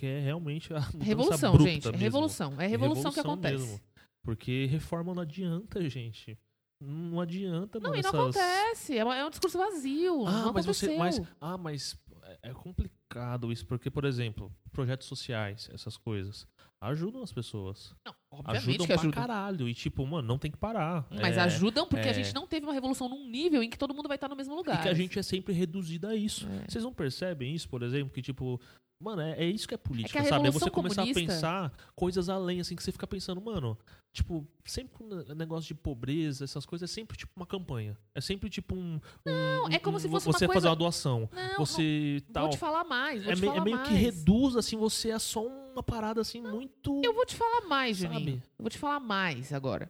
que 0.01 0.07
é 0.07 0.19
realmente 0.19 0.73
a 0.73 0.79
Revolução, 0.99 1.59
gente. 1.59 1.87
É 1.87 1.91
revolução. 1.95 2.59
É 2.59 2.65
revolução, 2.65 3.11
que 3.11 3.17
Revolução 3.17 3.21
acontece. 3.21 3.63
mesmo. 3.65 3.81
Porque 4.23 4.65
reforma 4.65 5.13
não 5.13 5.21
adianta, 5.21 5.87
gente. 5.87 6.37
Não 6.83 7.21
adianta, 7.21 7.79
Não, 7.79 7.91
mano. 7.91 7.99
e 7.99 8.01
não 8.03 8.09
essas- 8.09 8.35
acontece. 8.35 8.97
É, 8.97 9.01
é 9.01 9.25
um 9.25 9.29
discurso 9.29 9.57
vazio. 9.59 10.25
Ah, 10.25 10.31
não 10.45 10.53
mas 10.53 10.65
você. 10.65 10.87
aconteceu. 10.87 11.23
Mas, 11.23 11.35
ah, 11.39 11.57
mas 11.57 11.95
é 12.43 12.49
é 12.49 12.53
complicado 12.53 13.51
isso, 13.51 13.65
porque, 13.67 13.91
por 13.91 14.05
exemplo, 14.05 14.51
projetos 14.71 15.05
sociais, 15.07 15.69
essas 15.73 15.97
coisas, 15.97 16.47
ajudam 16.79 17.21
as 17.21 17.31
pessoas. 17.31 17.93
Não, 18.05 18.15
obviamente 18.31 18.57
ajudam 18.69 18.87
que 18.87 18.93
pra 18.93 19.01
ajudam. 19.01 19.11
caralho. 19.21 19.69
E, 19.69 19.73
tipo, 19.75 20.07
mano, 20.07 20.27
não 20.27 20.39
tem 20.39 20.49
que 20.49 20.57
parar. 20.57 21.05
Mas 21.11 21.37
É, 21.37 21.41
ajudam 21.41 21.85
porque 21.87 22.07
a 22.07 22.11
é. 22.11 22.13
gente 22.15 22.33
não 22.33 22.47
teve 22.47 22.65
uma 22.65 22.73
revolução 22.73 23.07
num 23.09 23.27
nível 23.29 23.61
em 23.61 23.69
que 23.69 23.77
todo 23.77 23.93
mundo 23.93 24.07
vai 24.07 24.15
estar 24.15 24.29
no 24.29 24.35
mesmo 24.35 24.55
lugar. 24.55 24.79
E 24.79 24.83
que 24.83 24.89
a 24.89 24.93
gente 24.93 25.19
é 25.19 25.23
sempre 25.23 25.53
reduzido 25.53 26.07
a 26.07 26.15
isso. 26.15 26.47
É. 26.47 26.65
Vocês 26.67 26.83
não 26.83 26.93
percebem 26.93 27.53
isso, 27.53 27.67
por 27.69 27.83
exemplo? 27.83 28.11
Que, 28.13 28.21
tipo, 28.21 28.59
mano, 29.01 29.21
é, 29.21 29.31
é 29.31 29.45
isso 29.45 29.67
que 29.67 29.73
é 29.73 29.77
política, 29.77 30.19
a 30.21 30.25
sabe? 30.25 30.47
É 30.47 30.51
você 30.51 30.69
começar 30.69 31.01
a 31.01 31.05
comunista- 31.05 31.33
pensar 31.33 31.73
coisas 31.95 32.29
além, 32.29 32.59
assim, 32.61 32.75
que 32.75 32.83
você 32.83 32.91
fica 32.91 33.05
pensando, 33.07 33.41
mano, 33.41 33.77
tipo, 34.13 34.47
sempre 34.65 34.93
com 34.97 35.05
negócio 35.35 35.67
de 35.67 35.75
pobreza, 35.75 36.43
essas 36.43 36.65
coisas, 36.65 36.89
é 36.89 36.93
sempre 36.93 37.17
tipo 37.17 37.31
uma 37.35 37.45
campanha. 37.45 37.97
É 38.13 38.21
sempre 38.21 38.49
tipo 38.49 38.75
um. 38.75 38.99
Não, 39.25 39.67
é 39.69 39.79
como 39.79 39.99
se 39.99 40.07
fosse 40.09 40.27
uma 40.27 40.33
Você 40.33 40.45
fazer 40.45 40.53
coisa- 40.53 40.69
uma 40.69 40.75
doação. 40.75 41.29
Não, 41.33 41.57
você 41.65 42.21
não, 42.27 42.33
tal. 42.33 42.43
vou 42.43 42.51
te 42.51 42.57
falar 42.57 42.83
mais. 42.83 43.23
Vou 43.23 43.31
É, 43.33 43.35
te 43.35 43.43
é 43.43 43.45
falar 43.47 43.61
meio 43.63 43.75
mais. 43.77 43.87
que 43.89 43.95
reduz, 43.95 44.55
assim, 44.55 44.77
você 44.77 45.09
é 45.11 45.19
só 45.19 45.45
uma 45.45 45.81
parada 45.83 46.21
assim 46.21 46.41
muito. 46.41 47.01
Eu 47.03 47.13
vou 47.13 47.25
te 47.25 47.35
falar 47.35 47.61
mais, 47.67 47.97
Sabe? 47.97 48.13
Juninho. 48.13 48.37
Eu 48.59 48.63
vou 48.63 48.69
te 48.69 48.77
falar 48.77 48.99
mais 48.99 49.51
agora. 49.53 49.89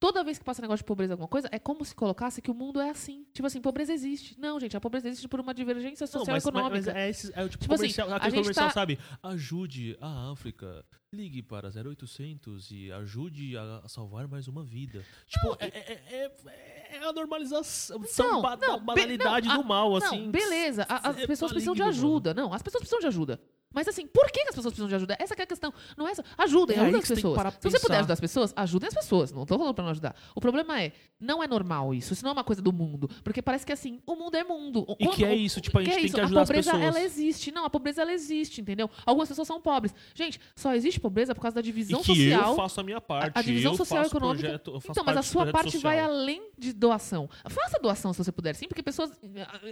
Toda 0.00 0.24
vez 0.24 0.38
que 0.38 0.44
passa 0.44 0.62
negócio 0.62 0.82
de 0.82 0.86
pobreza 0.86 1.12
alguma 1.12 1.28
coisa, 1.28 1.46
é 1.52 1.58
como 1.58 1.84
se 1.84 1.94
colocasse 1.94 2.40
que 2.40 2.50
o 2.50 2.54
mundo 2.54 2.80
é 2.80 2.88
assim. 2.88 3.26
Tipo 3.34 3.46
assim, 3.46 3.60
pobreza 3.60 3.92
existe. 3.92 4.34
Não, 4.40 4.58
gente, 4.58 4.74
a 4.74 4.80
pobreza 4.80 5.06
existe 5.08 5.28
por 5.28 5.38
uma 5.40 5.52
divergência 5.52 6.04
Não, 6.04 6.10
social 6.12 6.34
mas, 6.34 6.42
e 6.42 6.48
econômica. 6.48 6.74
mas 6.76 6.88
é, 6.88 7.10
esse, 7.10 7.30
é 7.34 7.44
o 7.44 7.48
tipo, 7.50 7.62
Tipo 7.62 7.74
assim, 7.74 7.82
comercial, 7.82 8.10
a 8.10 8.16
aquele 8.16 8.36
comercial, 8.38 8.68
tá- 8.68 8.72
sabe? 8.72 8.98
Ajude 9.22 9.98
a 10.00 10.32
África, 10.32 10.82
ligue 11.12 11.42
para 11.42 11.68
0800 11.70 12.70
e 12.70 12.90
ajude 12.92 13.58
a, 13.58 13.82
salvar 13.88 14.26
mais 14.26 14.48
uma 14.48 14.64
vida. 14.64 15.04
Tipo, 15.26 15.54
é, 15.60 15.66
é, 15.66 16.02
é- 16.14 16.96
é 16.96 17.04
a 17.06 17.12
normalização, 17.12 18.00
Não, 18.18 18.40
ba- 18.40 18.56
não, 18.56 18.78
da 18.78 18.84
banalidade 18.84 19.48
não, 19.48 19.62
do 19.62 19.68
mal, 19.68 19.90
Não, 19.90 19.96
assim. 19.98 20.30
beleza. 20.30 20.84
a- 20.88 21.10
as 21.10 21.18
é 21.18 21.26
pessoas 21.26 21.52
precisam 21.52 21.74
de 21.74 21.80
maligno, 21.82 22.02
mano. 22.02 22.14
ajuda. 22.16 22.32
Não, 22.34 22.54
as 22.54 22.62
pessoas 22.62 22.80
precisam 22.80 23.00
de 23.00 23.06
ajuda. 23.06 23.38
Mas 23.72 23.86
assim, 23.86 24.06
por 24.06 24.30
que 24.32 24.40
as 24.40 24.54
pessoas 24.54 24.66
precisam 24.72 24.88
de 24.88 24.94
ajuda? 24.96 25.16
Essa 25.18 25.34
que 25.36 25.42
é 25.42 25.44
a 25.44 25.46
questão. 25.46 25.72
Não 25.96 26.08
é 26.08 26.10
essa. 26.10 26.24
Ajudem, 26.36 26.76
É 26.76 26.80
ajudem 26.80 27.00
as 27.00 27.08
pessoas. 27.08 27.40
Se 27.60 27.70
você 27.70 27.78
puder 27.78 27.98
ajudar 27.98 28.14
as 28.14 28.20
pessoas, 28.20 28.52
ajudem 28.56 28.88
as 28.88 28.94
pessoas. 28.94 29.30
Não 29.32 29.46
tô 29.46 29.56
falando 29.56 29.74
pra 29.74 29.84
não 29.84 29.90
ajudar. 29.92 30.16
O 30.34 30.40
problema 30.40 30.80
é, 30.82 30.92
não 31.20 31.42
é 31.42 31.46
normal 31.46 31.94
isso. 31.94 32.12
Isso 32.12 32.24
não 32.24 32.30
é 32.30 32.32
uma 32.32 32.42
coisa 32.44 32.60
do 32.60 32.72
mundo. 32.72 33.08
Porque 33.22 33.40
parece 33.40 33.64
que 33.64 33.72
assim, 33.72 34.00
o 34.06 34.16
mundo 34.16 34.34
é 34.36 34.42
mundo. 34.42 34.84
E 34.98 35.06
que 35.08 35.24
é 35.24 35.34
isso, 35.34 35.60
tipo, 35.60 35.78
a 35.78 35.82
gente 35.82 35.90
que 35.90 35.94
é 35.94 35.96
tem 35.98 36.06
isso? 36.06 36.14
que 36.16 36.20
ajudar 36.20 36.40
a 36.40 36.42
as 36.42 36.48
pobreza, 36.48 36.72
pessoas. 36.72 36.96
ela 36.96 37.04
existe. 37.04 37.52
Não, 37.52 37.64
a 37.64 37.70
pobreza, 37.70 38.02
ela 38.02 38.12
existe, 38.12 38.60
entendeu? 38.60 38.90
Algumas 39.06 39.28
pessoas 39.28 39.46
são 39.46 39.60
pobres. 39.60 39.94
Gente, 40.14 40.40
só 40.56 40.74
existe 40.74 40.98
pobreza 40.98 41.32
por 41.34 41.40
causa 41.42 41.54
da 41.54 41.60
E 41.60 41.64
divisão 41.64 42.00
que 42.00 42.06
social. 42.06 42.50
eu 42.50 42.56
faço 42.56 42.80
a 42.80 42.82
minha 42.82 43.00
parte. 43.00 43.38
a 43.38 43.42
divisão 43.42 43.72
eu 43.72 43.76
social 43.76 44.00
e 44.00 44.04
faço 44.04 44.16
econômica. 44.16 44.42
Projeto, 44.48 44.70
eu 44.72 44.80
faço 44.80 44.90
Então, 44.90 45.04
mas 45.04 45.16
a 45.16 45.22
sua 45.22 45.46
parte 45.52 45.70
social. 45.72 45.92
vai 45.92 46.00
além 46.00 46.42
de 46.58 46.72
doação. 46.72 47.28
Faça 47.48 47.78
doação 47.80 48.12
se 48.12 48.18
você 48.24 48.32
puder, 48.32 48.54
sim, 48.56 48.66
porque 48.66 48.82
pessoas, 48.82 49.12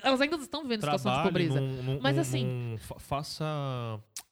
elas 0.05 0.21
ainda 0.21 0.37
estão 0.37 0.63
vivendo 0.63 0.81
situação 0.83 1.17
de 1.17 1.23
pobreza. 1.25 1.61
num- 1.61 1.83
num- 1.83 2.01
Mas 2.01 2.17
assim- 2.17 2.45
num- 2.45 2.79
fa- 2.79 2.99
faça 2.99 3.45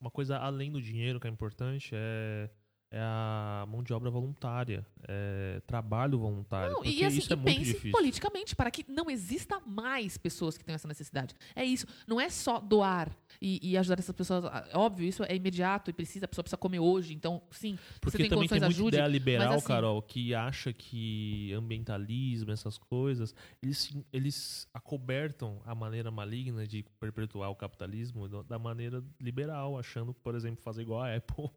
uma 0.01 0.11
coisa 0.11 0.39
além 0.39 0.71
do 0.71 0.81
dinheiro 0.81 1.19
que 1.21 1.27
é 1.27 1.31
importante, 1.31 1.91
é, 1.95 2.51
é 2.91 3.01
a 3.01 3.65
mão 3.69 3.83
de 3.83 3.93
obra 3.93 4.09
voluntária, 4.11 4.87
é 5.09 5.61
trabalho 5.67 6.19
voluntário. 6.19 6.73
Não, 6.75 6.85
e 6.85 7.05
assim, 7.05 7.19
isso 7.19 7.33
é 7.33 7.37
e 7.37 7.39
muito 7.39 7.55
pense 7.57 7.65
difícil. 7.73 7.91
politicamente 7.93 8.55
para 8.57 8.71
que 8.71 8.85
não 8.89 9.11
exista 9.11 9.61
mais 9.67 10.17
pessoas 10.17 10.57
que 10.57 10.65
tenham 10.65 10.77
essa 10.77 10.87
necessidade. 10.89 11.35
É 11.55 11.65
isso. 11.65 11.87
Não 12.07 12.21
é 12.21 12.29
só 12.31 12.61
doar 12.61 13.11
e, 13.43 13.71
e 13.73 13.77
ajudar 13.77 13.99
essas 13.99 14.15
pessoas. 14.15 14.45
Óbvio, 14.73 15.09
isso 15.09 15.25
é 15.25 15.35
imediato 15.35 15.91
e 15.91 15.93
precisa, 15.93 16.25
a 16.27 16.29
pessoa 16.29 16.45
precisa 16.45 16.57
comer 16.57 16.79
hoje. 16.79 17.13
Então, 17.13 17.43
sim, 17.51 17.77
Porque 18.01 18.13
você 18.13 18.19
tem 18.19 18.29
também 18.31 18.49
condições, 18.49 18.61
tem 18.61 18.69
muita 18.69 18.75
ajude. 18.81 18.97
ideia 18.97 19.09
liberal, 19.09 19.53
assim- 19.55 19.67
Carol, 19.67 20.01
que 20.03 20.35
acha 20.35 20.73
que 20.73 21.53
ambientalismo, 21.55 22.53
essas 22.53 22.79
coisas, 22.79 23.35
eles, 23.63 23.97
eles 24.13 24.69
acobertam 24.73 25.61
a 25.65 25.75
maneira 25.75 26.11
maligna 26.11 26.67
de 26.67 26.85
perpetuar 27.01 27.51
o 27.51 27.57
capitalismo 27.57 28.29
da 28.45 28.59
maneira 28.59 29.03
liberal, 29.21 29.79
achando, 29.79 30.15
por 30.15 30.35
exemplo, 30.35 30.63
fazer 30.63 30.83
igual 30.83 31.03
a 31.03 31.15
Apple. 31.15 31.51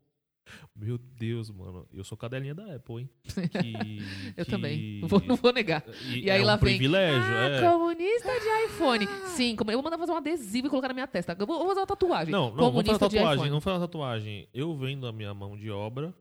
Meu 0.75 0.97
Deus, 0.97 1.49
mano. 1.49 1.87
Eu 1.93 2.03
sou 2.03 2.17
cadelinha 2.17 2.53
da 2.55 2.75
Apple, 2.75 2.95
hein? 3.01 3.09
Que, 3.49 3.99
Eu 4.37 4.45
que- 4.45 4.51
também. 4.51 4.99
Não 5.01 5.07
vou, 5.07 5.21
não 5.25 5.35
vou 5.35 5.51
negar. 5.53 5.83
E, 6.09 6.25
E 6.25 6.31
aí 6.31 6.41
é 6.41 6.45
lá 6.45 6.55
um 6.55 6.57
vem, 6.57 6.77
privilégio, 6.77 7.21
ah, 7.35 7.49
é. 7.49 7.61
comunista 7.71 8.29
de 8.39 8.65
iPhone. 8.65 9.07
Sim, 9.27 9.55
como, 9.55 9.71
eu 9.71 9.77
vou 9.77 9.83
mandar 9.83 9.97
fazer 9.97 10.11
um 10.11 10.17
adesivo 10.17 10.67
e 10.67 10.69
colocar 10.69 10.87
na 10.89 10.93
minha 10.93 11.07
testa. 11.07 11.35
Eu 11.37 11.45
vou, 11.47 11.57
vou 11.57 11.67
fazer 11.67 11.79
uma 11.81 11.87
tatuagem. 11.87 12.31
Não, 12.31 12.49
não, 12.49 12.71
vamos 12.71 12.85
fazer 12.85 12.97
comunista 12.99 13.09
de 13.09 13.15
tatuagem, 13.17 13.51
não 13.51 13.61
fazer 13.61 13.79
tatuagem. 13.79 14.47
Eu 14.53 14.75
vendo 14.77 15.07
a 15.07 15.11
minha 15.11 15.33
mão 15.33 15.57
de 15.57 15.69
obra 15.69 16.13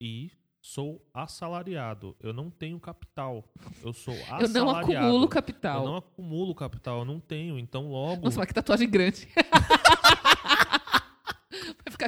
e 0.00 0.30
sou 0.60 1.06
assalariado. 1.12 2.16
Eu 2.20 2.32
não 2.32 2.50
tenho 2.50 2.80
capital. 2.80 3.44
Eu 3.82 3.92
sou 3.92 4.14
assalariado. 4.14 4.44
Eu 4.58 4.64
não 4.64 4.70
acumulo 4.70 5.24
Eu 5.24 5.28
capital. 5.28 5.84
não 5.84 5.96
acumulo 5.96 6.54
capital, 6.54 6.98
eu 7.00 7.04
não 7.04 7.20
tenho. 7.20 7.58
Então 7.58 7.90
logo. 7.90 8.24
Nossa, 8.24 8.38
mas 8.38 8.46
que 8.48 8.54
tatuagem 8.54 8.88
grande. 8.88 9.28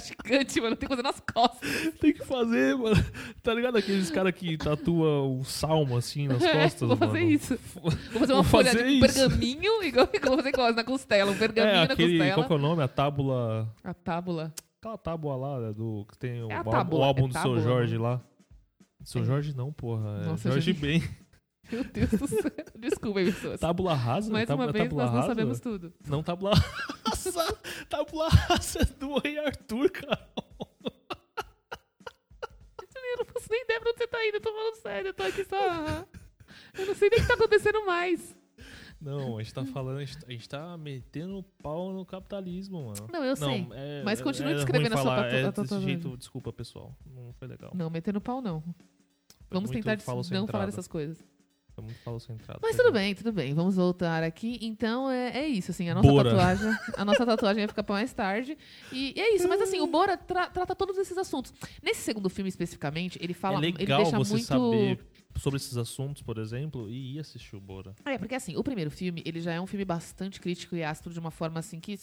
Gigante, 0.01 0.61
mano. 0.61 0.77
Tem 0.77 0.87
coisa 0.89 1.03
nas 1.03 1.21
costas. 1.21 1.69
Tem 2.01 2.13
que 2.13 2.25
fazer, 2.25 2.77
mano. 2.77 2.97
Tá 3.43 3.53
ligado 3.55 3.77
aqueles 3.77 4.11
caras 4.11 4.33
que 4.35 4.57
tatuam 4.57 5.39
o 5.41 5.45
salmo 5.45 5.97
assim 5.97 6.29
nas 6.29 6.43
É, 6.43 6.53
costas? 6.63 6.89
vou 6.89 6.97
fazer 6.97 7.19
mano? 7.21 7.31
isso. 7.31 7.59
Vou 7.75 7.91
fazer 7.93 8.33
uma 8.33 8.43
Vou 8.43 8.45
folha 8.45 8.71
fazer 8.73 8.85
de 8.87 8.93
isso. 9.05 9.15
pergaminho, 9.29 9.83
igual 9.85 10.07
que 10.07 10.17
eu 10.19 10.23
vou 10.23 10.37
fazer 10.37 10.49
igual 10.51 10.73
na 10.73 10.85
costela. 10.85 11.31
Um 11.33 11.37
pergaminho 11.39 11.75
É, 11.75 11.87
na 11.87 11.93
aquele. 11.93 12.19
costela. 12.19 12.35
Qual 12.35 12.47
que 12.47 12.53
é 12.53 12.57
o 12.57 12.59
nome? 12.59 12.83
A 12.83 12.89
tábula. 12.89 13.75
A 13.85 13.95
tábula. 13.95 14.53
Aquela 14.81 14.99
tábua 14.99 15.37
lá 15.37 15.61
né, 15.61 15.73
do. 15.73 16.07
Que 16.11 16.19
tem 16.19 16.43
o, 16.45 16.51
É 16.51 16.57
álbum- 16.57 16.71
tábula, 16.71 17.01
o 17.01 17.05
álbum 17.05 17.25
é 17.25 17.29
do 17.29 17.33
tábula, 17.33 17.61
seu 17.61 17.69
Jorge 17.71 17.97
lá. 17.99 18.21
Seu 19.05 19.23
É. 19.23 19.25
Jorge 19.25 19.57
não, 19.57 19.73
porra. 19.73 20.21
É 20.23 20.27
Nossa, 20.27 20.49
Jorge 20.51 20.73
gente. 20.73 20.81
Ben. 20.81 21.03
Meu 21.71 21.85
Deus 21.85 22.11
do 22.11 22.27
céu. 22.29 22.43
Desculpa 22.79 23.19
aí, 23.21 23.27
pessoas. 23.33 23.61
Tábula 23.61 23.95
rasa? 23.95 24.31
Mais 24.33 24.47
Tábula- 24.47 24.67
uma 24.67 24.73
vez, 24.73 24.93
nós 24.93 25.07
não 25.11 25.15
rasa? 25.21 25.27
sabemos 25.29 25.61
tudo. 25.61 25.93
Não, 26.07 26.23
tábula 26.23 26.53
rasa. 27.07 27.59
tábula 27.89 28.29
rasa 28.29 28.85
do 28.99 29.19
Rei 29.19 29.39
Arthur, 29.39 29.91
cara. 29.91 30.29
Eu 33.09 33.19
não 33.19 33.25
faço 33.25 33.47
nem 33.51 33.63
ideia 33.63 33.81
pra 33.81 33.91
onde 33.91 33.99
você 33.99 34.07
tá 34.07 34.27
indo. 34.27 34.35
Eu 34.37 34.41
tô 34.41 34.53
falando 34.53 34.75
sério. 34.77 35.09
Eu 35.09 35.15
tô 35.15 35.23
aqui 35.23 35.45
só... 35.45 35.57
Eu 36.79 36.87
não 36.87 36.95
sei 36.95 37.09
nem 37.09 37.19
o 37.19 37.23
que 37.23 37.29
tá 37.29 37.35
acontecendo 37.35 37.87
mais. 37.87 38.37
Não, 39.01 39.39
a 39.39 39.43
gente 39.43 39.55
tá 39.55 39.65
falando, 39.67 39.99
a 39.99 40.05
gente, 40.05 40.19
a 40.27 40.31
gente 40.33 40.49
tá 40.49 40.77
metendo 40.77 41.43
pau 41.63 41.93
no 41.93 42.05
capitalismo, 42.05 42.87
mano. 42.87 43.09
Não, 43.13 43.23
eu 43.25 43.37
sei. 43.37 43.67
é- 43.73 44.03
Mas 44.05 44.21
continue 44.23 44.53
é 44.53 44.55
descrevendo 44.57 44.95
ruim 44.95 44.99
a 45.01 45.03
sua 45.03 45.11
falar, 45.11 45.23
tatu- 45.25 45.35
é 45.37 45.43
desse 45.43 45.53
tatuagem. 45.55 45.89
jeito, 45.89 46.17
desculpa, 46.17 46.53
pessoal. 46.53 46.97
Não 47.07 47.33
foi 47.35 47.47
legal. 47.49 47.71
Não, 47.75 47.91
metendo 47.91 48.21
pau 48.21 48.41
não. 48.41 48.63
Vamos 49.51 49.71
tentar 49.71 49.97
não 50.33 50.47
falar 50.47 50.67
dessas 50.67 50.89
coisas. 50.89 51.23
Muito 51.83 51.99
falo 52.03 52.19
centrado. 52.19 52.61
Mas 52.63 52.77
tudo 52.77 52.91
bem, 52.93 53.15
tudo 53.15 53.33
bem. 53.33 53.53
Vamos 53.55 53.77
voltar 53.77 54.23
aqui. 54.23 54.59
Então 54.63 55.11
é, 55.11 55.39
é 55.39 55.47
isso, 55.49 55.71
assim, 55.71 55.89
a 55.89 55.95
nossa 55.95 56.09
Bora. 56.09 56.31
tatuagem. 56.31 56.79
A 56.97 57.05
nossa 57.05 57.25
tatuagem 57.27 57.63
vai 57.63 57.69
ficar 57.69 57.83
pra 57.83 57.95
mais 57.97 58.13
tarde. 58.13 58.57
E, 58.93 59.13
e 59.17 59.21
é 59.21 59.35
isso, 59.35 59.49
mas 59.49 59.61
assim, 59.61 59.81
o 59.81 59.87
Bora 59.87 60.17
tra- 60.17 60.49
trata 60.49 60.75
todos 60.75 60.97
esses 60.99 61.17
assuntos. 61.19 61.53
Nesse 61.83 62.01
segundo 62.03 62.29
filme 62.31 62.49
especificamente, 62.49 63.19
ele 63.23 63.35
fala. 63.35 63.57
é 63.65 63.69
ele 63.69 63.77
legal 63.79 64.03
deixa 64.03 64.17
você 64.19 64.33
muito. 64.35 64.47
saber 64.47 64.99
sobre 65.39 65.57
esses 65.59 65.77
assuntos, 65.77 66.23
por 66.23 66.39
exemplo, 66.39 66.89
e 66.89 67.17
ir 67.17 67.19
assistir 67.21 67.57
o 67.57 67.61
Bora. 67.61 67.95
É, 68.05 68.17
porque 68.19 68.35
assim, 68.35 68.57
o 68.57 68.63
primeiro 68.65 68.91
filme, 68.91 69.23
ele 69.25 69.41
já 69.41 69.53
é 69.53 69.61
um 69.61 69.67
filme 69.67 69.85
bastante 69.85 70.41
crítico 70.41 70.75
e 70.77 70.83
ácido 70.83 71.11
de 71.11 71.19
uma 71.19 71.31
forma 71.31 71.59
assim 71.61 71.79
que. 71.81 71.95
O 71.95 71.99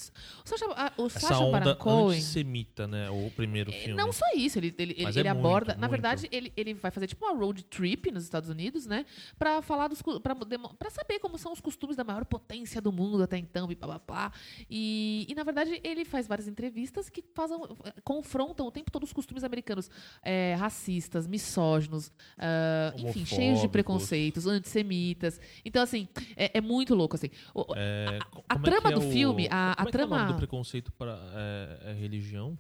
Sacha, 0.47 0.65
a- 0.75 0.91
o 0.97 1.05
Essa 1.07 1.19
Sacha 1.19 1.39
onda 1.39 1.59
Baron 1.59 1.75
Cohen. 1.75 2.17
antissemita, 2.17 2.88
né? 2.88 3.09
O 3.09 3.29
primeiro 3.31 3.71
É, 3.71 3.73
filme. 3.73 3.95
Não 4.01 4.11
só 4.11 4.25
isso, 4.36 4.59
ele, 4.59 4.73
ele, 4.77 4.93
ele, 4.93 5.05
é 5.05 5.09
ele 5.09 5.34
muito, 5.34 5.45
aborda. 5.45 5.73
Na 5.73 5.79
muito. 5.81 5.91
verdade, 5.91 6.27
ele, 6.31 6.51
ele 6.55 6.73
vai 6.73 6.91
fazer 6.91 7.07
tipo 7.07 7.25
uma 7.25 7.38
road 7.38 7.63
trip 7.65 8.11
nos 8.11 8.23
Estados 8.23 8.49
Unidos, 8.49 8.86
né? 8.86 9.05
Pra 9.38 9.61
falar 9.61 9.88
dos. 9.88 10.01
Pra, 10.01 10.36
pra 10.36 10.89
saber 10.89 11.19
como 11.19 11.38
são 11.38 11.51
os 11.53 11.59
costumes 11.61 11.95
da 11.95 12.03
maior 12.03 12.25
potência 12.25 12.81
do 12.81 12.91
mundo 12.91 13.21
até 13.23 13.38
então, 13.38 13.71
e 13.71 13.75
papapá. 13.75 14.31
E, 14.69 15.25
e 15.29 15.36
na 15.36 15.43
verdade, 15.43 15.79
ele 15.84 16.05
faz 16.05 16.27
várias 16.27 16.47
entrevistas 16.47 17.09
que 17.09 17.23
fazem, 17.34 17.57
confrontam 18.03 18.67
o 18.67 18.71
tempo 18.71 18.91
todo 18.91 19.03
os 19.03 19.13
costumes 19.13 19.43
americanos 19.43 19.89
é, 20.21 20.55
racistas, 20.55 21.27
misóginos, 21.27 22.11
ah, 22.38 22.93
enfim, 22.97 23.22
cheios 23.26 23.61
de 23.61 23.67
preconceitos, 23.67 24.45
antissemitas. 24.47 25.39
Então, 25.65 25.82
assim, 25.82 26.07
é, 26.36 26.57
é 26.57 26.61
muito 26.61 26.93
louco, 26.95 27.15
assim. 27.15 27.30
O- 27.53 27.65
É, 27.76 28.19
a 28.49 28.55
como 28.55 28.67
é 28.67 28.69
trama 28.69 28.89
é 28.89 28.93
do 28.93 28.99
o- 29.07 29.11
filme, 29.11 29.47
a- 29.49 29.76
a 29.78 29.84
é 29.84 29.91
que 29.91 29.97
é 29.97 30.05
o 30.05 30.07
nome 30.07 30.15
trama- 30.21 30.32
do 30.32 30.36
preconceito 30.38 30.91
para 30.93 31.19
é, 31.34 31.91
é 31.91 31.93
religião? 31.93 32.57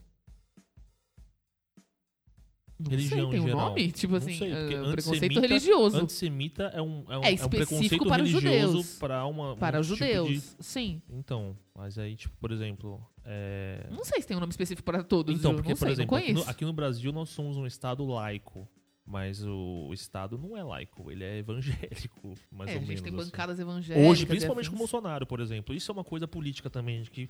não 2.79 2.89
religião 2.89 3.31
sei, 3.31 3.39
tem 3.39 3.39
em 3.49 3.53
um 3.53 3.55
nome? 3.57 3.91
Tipo 3.93 4.15
assim, 4.17 4.37
sei, 4.37 4.51
ah, 4.51 4.91
preconceito 4.91 5.39
religioso. 5.39 5.97
Antissemita 5.97 6.63
é 6.73 6.81
um, 6.81 7.05
é 7.07 7.17
um, 7.17 7.23
É 7.23 7.27
é 7.29 7.31
um 7.31 7.35
específico 7.35 8.05
para 8.05 8.21
os 8.23 8.29
religioso 8.29 8.71
judeus. 8.77 8.99
para 8.99 9.25
uma 9.25 9.55
Para 9.55 9.77
um 9.77 9.81
os 9.81 9.87
tipo 9.87 9.99
judeus, 9.99 10.27
de- 10.29 10.41
sim. 10.65 11.01
Então, 11.09 11.57
mas 11.73 11.97
aí, 11.97 12.15
tipo, 12.15 12.35
por 12.37 12.51
exemplo. 12.51 13.01
é, 13.23 13.87
Não 13.89 14.03
sei 14.03 14.19
se 14.21 14.27
tem 14.27 14.35
um 14.35 14.39
nome 14.41 14.51
específico 14.51 14.83
para 14.83 15.01
todos. 15.01 15.33
Então, 15.33 15.55
porque, 15.55 15.69
por 15.75 15.77
sei, 15.85 15.91
exemplo, 15.93 16.17
aqui 16.17 16.33
no, 16.33 16.41
aqui 16.43 16.65
no 16.65 16.73
Brasil 16.73 17.13
nós 17.13 17.29
somos 17.29 17.55
um 17.55 17.65
estado 17.65 18.03
laico. 18.05 18.67
Mas 19.05 19.43
o 19.45 19.89
Estado 19.93 20.37
não 20.37 20.55
é 20.55 20.63
laico, 20.63 21.11
ele 21.11 21.23
é 21.25 21.37
evangélico, 21.39 22.33
mais 22.49 22.69
É, 22.69 22.75
ou 22.75 22.77
a 22.77 22.79
gente 22.79 22.87
menos. 22.87 23.01
tem 23.01 23.13
assim. 23.13 23.25
bancadas 23.31 23.59
evangélicas. 23.59 24.09
Hoje, 24.09 24.23
e 24.23 24.25
principalmente 24.25 24.69
com 24.69 24.75
o. 24.75 24.79
Bolsonaro, 24.79 25.27
por 25.27 25.39
exemplo. 25.41 25.75
Isso 25.75 25.91
é 25.91 25.93
uma 25.93 26.03
coisa 26.05 26.25
política 26.27 26.69
também, 26.69 27.03
que 27.03 27.29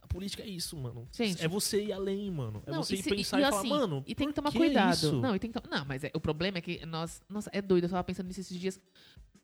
a 0.00 0.06
política 0.06 0.44
é 0.44 0.46
isso, 0.46 0.76
mano. 0.76 1.08
Gente. 1.12 1.42
é 1.44 1.48
você 1.48 1.82
ir 1.86 1.92
além, 1.92 2.30
mano. 2.30 2.62
É 2.66 2.70
Não, 2.70 2.84
você 2.84 2.94
e 2.94 2.98
ir 3.00 3.02
se- 3.02 3.08
pensar 3.10 3.38
e, 3.38 3.42
e 3.42 3.44
falar, 3.46 3.58
assim, 3.58 3.68
mano. 3.68 4.04
E 4.06 4.14
tem 4.14 4.28
que 4.28 4.34
tomar 4.34 4.52
que 4.52 4.58
cuidado. 4.58 4.94
isso? 4.94 5.20
Não, 5.20 5.34
e 5.34 5.38
tem 5.40 5.50
que 5.50 5.58
Não, 5.68 5.84
mas 5.84 6.04
é- 6.04 6.10
o 6.14 6.20
problema 6.20 6.58
é 6.58 6.60
que 6.60 6.86
nós. 6.86 7.20
Nossa, 7.28 7.50
é 7.52 7.60
doido. 7.60 7.84
Eu 7.84 7.90
tava 7.90 8.04
pensando 8.04 8.28
nisso 8.28 8.40
esses 8.40 8.58
dias. 8.58 8.80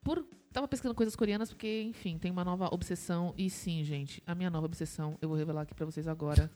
Por. 0.05 0.25
Tava 0.53 0.69
pesquisando 0.69 0.95
coisas 0.95 1.17
coreanas, 1.17 1.51
porque, 1.51 1.83
enfim, 1.83 2.19
tem 2.19 2.31
uma 2.31 2.45
nova 2.45 2.69
obsessão. 2.73 3.35
E 3.37 3.51
sim, 3.51 3.83
gente, 3.83 4.23
a 4.25 4.35
minha 4.35 4.49
nova 4.49 4.65
obsessão, 4.67 5.19
eu 5.21 5.29
vou 5.29 5.37
revelar 5.37 5.63
aqui 5.63 5.75
pra 5.75 5.85
vocês 5.85 6.07
agora. 6.07 6.51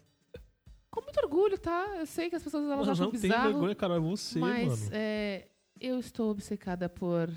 Com 0.92 1.00
muito 1.00 1.18
orgulho, 1.20 1.58
tá? 1.58 1.96
Eu 1.98 2.04
sei 2.06 2.28
que 2.28 2.36
as 2.36 2.42
pessoas 2.42 2.64
elas 2.64 2.78
Mano, 2.80 2.92
acham 2.92 3.04
não 3.06 3.12
tem 3.12 3.20
bizarro. 3.22 3.50
vergonha, 3.50 3.74
cara. 3.74 3.94
É 3.96 3.98
você, 3.98 4.38
mas 4.38 4.68
mano. 4.68 4.90
é, 4.92 5.48
eu 5.80 5.98
estou 5.98 6.30
obcecada 6.30 6.86
por 6.88 7.28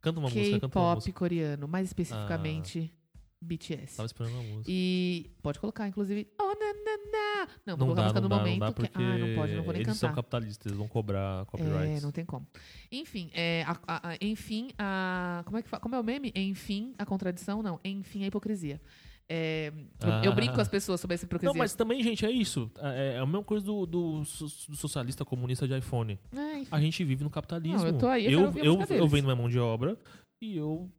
Canta 0.00 0.18
uma 0.18 0.28
música, 0.28 0.50
canta 0.60 0.66
uma 0.66 0.70
K-pop 0.70 0.94
música. 0.96 1.18
coreano, 1.18 1.68
mais 1.68 1.86
especificamente 1.88 2.92
BTS. 3.42 3.96
Tava 3.96 4.06
esperando 4.06 4.38
a 4.38 4.42
música. 4.42 4.64
E 4.68 5.30
pode 5.42 5.58
colocar, 5.60 5.86
inclusive. 5.86 6.26
Oh, 6.40 6.44
na, 6.48 6.54
na, 6.54 6.96
na. 7.44 7.48
Não, 7.66 7.76
Não 7.76 7.86
vou 7.86 7.86
colocar 7.86 7.92
a 7.92 7.94
dá, 7.94 8.02
música 8.04 8.20
não 8.20 8.22
no 8.22 8.28
dá, 8.28 8.36
não 8.36 8.42
momento. 8.44 8.60
dá 8.60 8.66
que- 8.68 8.74
porque 8.74 8.98
Ah, 8.98 9.18
não 9.18 9.34
pode, 9.36 9.54
não 9.54 9.62
vou 9.62 9.72
nem 9.72 9.82
eles 9.82 9.96
são 9.96 10.08
cantar. 10.08 10.22
capitalistas, 10.22 10.66
eles 10.66 10.78
vão 10.78 10.88
cobrar 10.88 11.42
É, 11.42 11.44
copyrights. 11.46 12.02
não 12.02 12.10
tem 12.10 12.24
como. 12.24 12.46
Enfim, 12.90 13.30
é, 13.32 13.62
a- 13.66 13.78
a- 13.86 14.08
a- 14.10 14.16
enfim, 14.20 14.70
a. 14.78 15.42
Como 15.44 15.56
é, 15.58 15.62
que 15.62 15.70
como 15.78 15.94
é 15.94 16.00
o 16.00 16.04
meme? 16.04 16.32
Enfim, 16.34 16.94
a 16.98 17.06
contradição? 17.06 17.62
Não, 17.62 17.78
enfim, 17.84 18.24
a 18.24 18.26
hipocrisia. 18.26 18.80
É, 19.32 19.72
eu, 20.02 20.08
eu 20.24 20.32
Ah. 20.32 20.34
brinco 20.34 20.54
com 20.54 20.60
as 20.60 20.66
pessoas 20.66 21.00
sobre 21.00 21.14
essa 21.14 21.24
hipocrisia. 21.24 21.52
Não, 21.52 21.56
mas 21.56 21.72
também, 21.76 22.02
gente, 22.02 22.26
é 22.26 22.30
isso. 22.32 22.68
É, 22.80 23.14
é 23.14 23.18
a 23.18 23.24
mesma 23.24 23.44
coisa 23.44 23.64
do, 23.64 23.86
do 23.86 24.22
do 24.22 24.76
socialista 24.76 25.24
comunista 25.24 25.68
de 25.68 25.78
iPhone. 25.78 26.18
É. 26.34 26.64
A 26.68 26.80
gente 26.80 27.04
vive 27.04 27.22
no 27.22 27.30
capitalismo. 27.30 27.78
Não, 27.78 27.86
eu 27.86 27.96
tô 27.98 28.08
aí, 28.08 28.24
eu 28.26 28.52
eu, 28.56 28.80
eu, 28.80 28.96
eu 28.96 29.06
vendo 29.08 29.24
minha 29.24 29.36
mão 29.36 29.48
de 29.48 29.58
obra 29.58 29.96
e 30.42 30.56
eu 30.56 30.90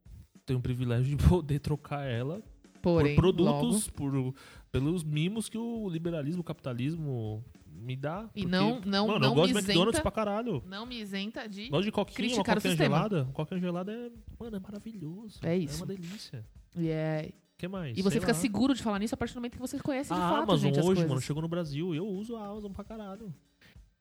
tenho 0.46 0.60
o 0.60 0.62
privilégio 0.62 1.18
de 1.18 1.18
poder 1.28 1.60
trocar 1.60 2.06
ela 2.06 2.42
Porém, 2.82 3.16
por 3.16 3.22
produtos, 3.22 3.92
logo- 3.98 4.32
por, 4.32 4.36
pelos 4.72 5.04
mimos 5.04 5.50
que 5.50 5.58
o 5.58 5.90
liberalismo, 5.90 6.40
o 6.40 6.44
capitalismo 6.46 7.44
me 7.68 7.96
dá. 7.98 8.30
E 8.36 8.44
porque, 8.44 8.46
não- 8.48 8.80
não- 8.86 9.08
Mano, 9.08 9.20
não 9.20 9.28
eu 9.30 9.36
gosto 9.36 9.48
me 9.54 9.60
de 9.62 9.66
McDonald's 9.68 9.96
isenta- 9.96 10.02
pra 10.02 10.12
caralho. 10.12 10.64
não 10.66 10.86
me 10.86 11.02
isenta 11.02 11.50
de. 11.50 11.68
Gosto 11.68 11.84
de 11.84 11.92
coquinha, 11.92 12.16
uma 12.30 12.44
criticar 12.44 12.58
o 12.58 12.62
coquinha 12.62 12.76
gelada. 12.78 13.26
Coquinha 13.34 13.60
gelada 13.60 13.92
é, 13.92 14.10
mano, 14.40 14.56
é 14.56 14.60
maravilhoso. 14.60 15.38
É 15.44 15.58
isso. 15.58 15.76
É 15.76 15.86
uma 15.86 15.86
delícia. 15.88 16.46
E, 16.78 16.88
é- 16.88 17.30
O 17.51 17.51
que 17.62 17.68
mais? 17.68 17.97
e 17.97 18.01
você 18.01 18.12
Sei 18.12 18.20
fica 18.20 18.34
lá. 18.34 18.38
seguro 18.39 18.74
de 18.74 18.84
falar 18.84 18.99
nisso 18.99 19.16
a 19.16 19.18
partir 19.18 19.34
do 19.34 19.38
momento 19.38 19.53
que 19.53 19.59
você 19.59 19.80
conhece 19.80 20.14
de 20.14 20.20
A 20.20 20.30
fato, 20.30 20.43
Amazon 20.43 20.59
gente, 20.68 20.80
as 20.80 20.86
hoje, 20.86 20.95
coisas. 20.95 21.07
mano, 21.09 21.22
chegou 21.22 21.41
no 21.41 21.47
Brasil 21.47 21.93
e 21.93 21.97
eu 21.97 22.07
uso 22.07 22.36
a 22.36 22.45
Amazon 22.47 22.72
pra 22.72 22.84
caralho. 22.84 23.34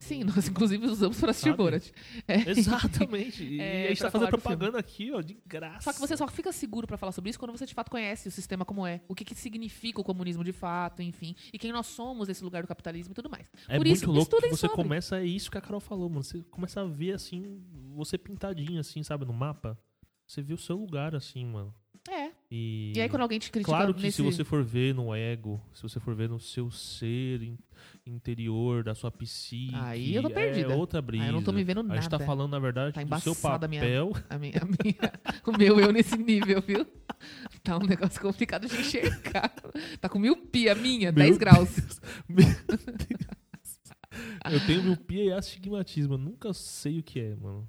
Sim, 0.02 0.24
nós 0.24 0.48
inclusive 0.48 0.86
usamos 0.86 1.20
para 1.20 1.30
assistir 1.30 1.50
Sabe? 1.50 1.58
Borat. 1.62 1.90
É. 2.26 2.48
Exatamente. 2.50 3.44
E 3.44 3.60
É, 3.60 3.84
a 3.84 3.88
gente 3.88 3.98
pra 3.98 4.06
tá 4.06 4.10
fazendo 4.12 4.12
falar 4.12 4.30
do 4.30 4.30
propaganda 4.30 4.78
aqui, 4.78 5.12
ó, 5.12 5.20
de 5.20 5.36
graça. 5.46 5.82
Só 5.82 5.92
que 5.92 6.00
você 6.00 6.16
só 6.16 6.26
fica 6.26 6.50
seguro 6.52 6.86
pra 6.86 6.96
falar 6.96 7.12
sobre 7.12 7.28
isso 7.28 7.38
quando 7.38 7.50
você 7.52 7.66
de 7.66 7.74
fato 7.74 7.90
conhece 7.90 8.26
o 8.26 8.30
sistema 8.30 8.64
como 8.64 8.86
é, 8.86 9.02
o 9.08 9.14
que, 9.14 9.26
que 9.26 9.34
significa 9.34 10.00
o 10.00 10.04
comunismo 10.04 10.42
de 10.42 10.52
fato, 10.52 11.02
enfim, 11.02 11.36
e 11.52 11.58
quem 11.58 11.70
nós 11.70 11.86
somos 11.86 12.28
nesse 12.28 12.42
lugar 12.42 12.62
do 12.62 12.66
capitalismo 12.68 13.12
e 13.12 13.14
tudo 13.14 13.28
mais. 13.28 13.46
É 13.68 13.76
Por 13.76 13.84
muito 13.84 13.94
isso, 13.94 14.06
louco 14.06 14.20
que 14.30 14.36
estudem 14.36 14.50
você 14.50 14.68
sobre. 14.68 14.76
começa, 14.76 15.20
é 15.20 15.26
isso 15.26 15.50
que 15.50 15.58
a 15.58 15.60
Carol 15.60 15.80
falou, 15.80 16.08
mano. 16.08 16.24
Você 16.24 16.42
começa 16.44 16.80
a 16.80 16.84
ver 16.86 17.12
assim, 17.12 17.60
você 17.94 18.16
pintadinho 18.16 18.80
assim, 18.80 19.02
sabe, 19.02 19.26
no 19.26 19.34
mapa. 19.34 19.78
Você 20.26 20.40
vê 20.40 20.54
o 20.54 20.58
seu 20.58 20.76
lugar 20.78 21.14
assim, 21.14 21.44
mano. 21.44 21.74
É. 22.50 22.54
E, 22.54 22.92
E 22.96 23.00
aí 23.00 23.08
quando 23.08 23.22
alguém 23.22 23.38
te 23.38 23.50
critica 23.50 23.70
Claro 23.70 23.94
que 23.94 24.02
nesse... 24.02 24.16
se 24.16 24.22
você 24.22 24.42
for 24.44 24.64
ver 24.64 24.92
no 24.94 25.14
ego, 25.14 25.60
se 25.72 25.82
você 25.82 26.00
for 26.00 26.14
ver 26.14 26.28
no 26.28 26.40
seu 26.40 26.68
ser 26.70 27.42
in- 27.42 27.56
interior, 28.04 28.82
da 28.82 28.94
sua 28.94 29.10
psique, 29.10 29.70
Aí 29.74 30.14
eu 30.16 30.22
tô 30.22 30.30
perdida. 30.30 30.72
é 30.72 30.76
outra 30.76 31.00
brisa. 31.00 31.24
Ah, 31.24 31.28
eu 31.28 31.32
não 31.32 31.42
tô 31.44 31.52
me 31.52 31.62
vendo 31.62 31.80
A 31.80 31.82
nada. 31.84 32.00
gente 32.00 32.10
tá 32.10 32.18
falando, 32.18 32.50
na 32.50 32.58
verdade, 32.58 32.92
Tá 32.94 33.02
do 33.04 33.20
seu 33.20 33.32
embaçada 33.32 33.66
a 33.66 33.68
minha- 33.68 33.82
papel. 33.82 34.12
A 34.28 34.38
minha, 34.38 34.54
a 34.60 34.64
minha- 34.64 35.12
o 35.46 35.56
meu 35.56 35.78
eu 35.80 35.92
nesse 35.92 36.16
nível, 36.16 36.60
viu? 36.60 36.84
Tá 37.62 37.76
um 37.76 37.86
negócio 37.86 38.20
complicado 38.20 38.66
de 38.66 38.74
enxergar. 38.80 39.52
Tá 40.00 40.08
com 40.08 40.18
miopia 40.18 40.74
minha, 40.74 41.12
Meu 41.12 41.24
10 41.24 41.38
graus. 41.38 41.68
Meu 42.28 42.46
Deus. 42.46 43.80
Eu 44.52 44.66
tenho 44.66 44.82
miopia 44.82 45.24
e 45.24 45.32
astigmatismo. 45.32 46.14
Eu 46.14 46.18
nunca 46.18 46.52
sei 46.52 46.98
o 46.98 47.02
que 47.02 47.20
é, 47.20 47.36
mano. 47.36 47.68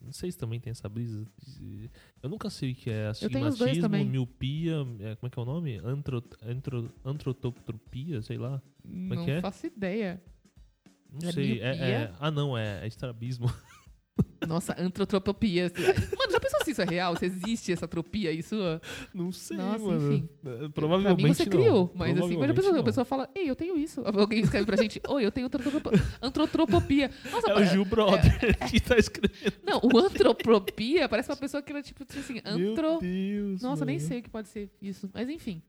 Não 0.00 0.12
sei 0.12 0.30
se 0.30 0.38
também 0.38 0.60
tem 0.60 0.70
essa 0.70 0.88
brisa. 0.88 1.26
Eu 2.22 2.28
nunca 2.30 2.48
sei 2.48 2.70
o 2.70 2.74
que 2.74 2.88
é 2.88 3.08
astigmatismo, 3.08 3.82
também. 3.82 4.04
miopia, 4.04 4.76
é, 5.00 5.16
como 5.16 5.26
é 5.26 5.30
que 5.30 5.38
é 5.38 5.42
o 5.42 5.44
nome? 5.44 5.80
Antro, 5.84 6.22
antro, 6.46 6.88
antrotopia, 7.04 8.22
sei 8.22 8.38
lá. 8.38 8.62
é 8.84 8.88
Não 9.16 9.24
que 9.24 9.30
é? 9.32 9.40
faço 9.40 9.66
ideia. 9.66 10.22
Não 11.10 11.28
É 11.28 11.32
sei. 11.32 11.60
É, 11.60 11.76
é- 11.76 12.12
ah, 12.20 12.30
não, 12.30 12.56
é, 12.56 12.84
é 12.84 12.86
estrabismo. 12.86 13.46
Nossa, 14.46 14.74
antrotropia. 14.78 15.70
Mano, 16.18 16.32
já 16.32 16.40
pensou 16.40 16.60
se 16.64 16.72
isso 16.72 16.82
é 16.82 16.84
real? 16.84 17.16
Se 17.16 17.24
existe 17.26 17.72
essa 17.72 17.86
tropia 17.86 18.30
sua? 18.42 18.82
Não 19.14 19.30
sei, 19.30 19.56
Nossa, 19.56 19.84
mano. 19.84 20.12
enfim. 20.12 20.28
É, 20.44 20.68
Provavelmente 20.68 21.16
pra 21.16 21.28
mim 21.28 21.34
você 21.34 21.44
não. 21.44 21.50
criou, 21.52 21.92
mas 21.94 22.10
assim, 22.18 22.36
mas 22.36 22.48
já 22.48 22.52
Provavelmente 22.52 22.54
pensou, 22.54 22.80
a 22.80 22.82
pessoa 22.84 23.04
fala, 23.04 23.30
ei, 23.34 23.48
eu 23.48 23.54
tenho 23.56 23.76
isso. 23.78 24.02
Alguém 24.04 24.40
escreve 24.40 24.66
pra 24.66 24.76
gente, 24.76 25.00
oi, 25.08 25.24
eu 25.24 25.30
tenho 25.30 25.46
antrotropo- 25.46 25.90
antrotropopia. 26.20 27.10
Nossa, 27.30 27.50
É 27.52 27.54
o 27.54 27.64
Gil 27.66 27.84
Brother 27.84 28.58
que 28.68 28.80
tá 28.80 28.96
escrevendo. 28.98 29.54
não, 29.64 29.80
o 29.82 29.96
antropropia 29.98 31.08
parece 31.08 31.30
uma 31.30 31.36
pessoa 31.36 31.62
que 31.62 31.70
era 31.72 31.82
tipo 31.82 32.02
assim, 32.02 32.40
Meu 32.56 32.72
antro... 32.72 32.98
Deus. 33.00 33.62
Nossa, 33.62 33.84
nem 33.84 33.96
mano. 33.96 34.08
sei 34.08 34.18
o 34.18 34.22
que 34.22 34.30
pode 34.30 34.48
ser 34.48 34.68
isso. 34.82 35.08
Mas 35.14 35.28
enfim. 35.28 35.62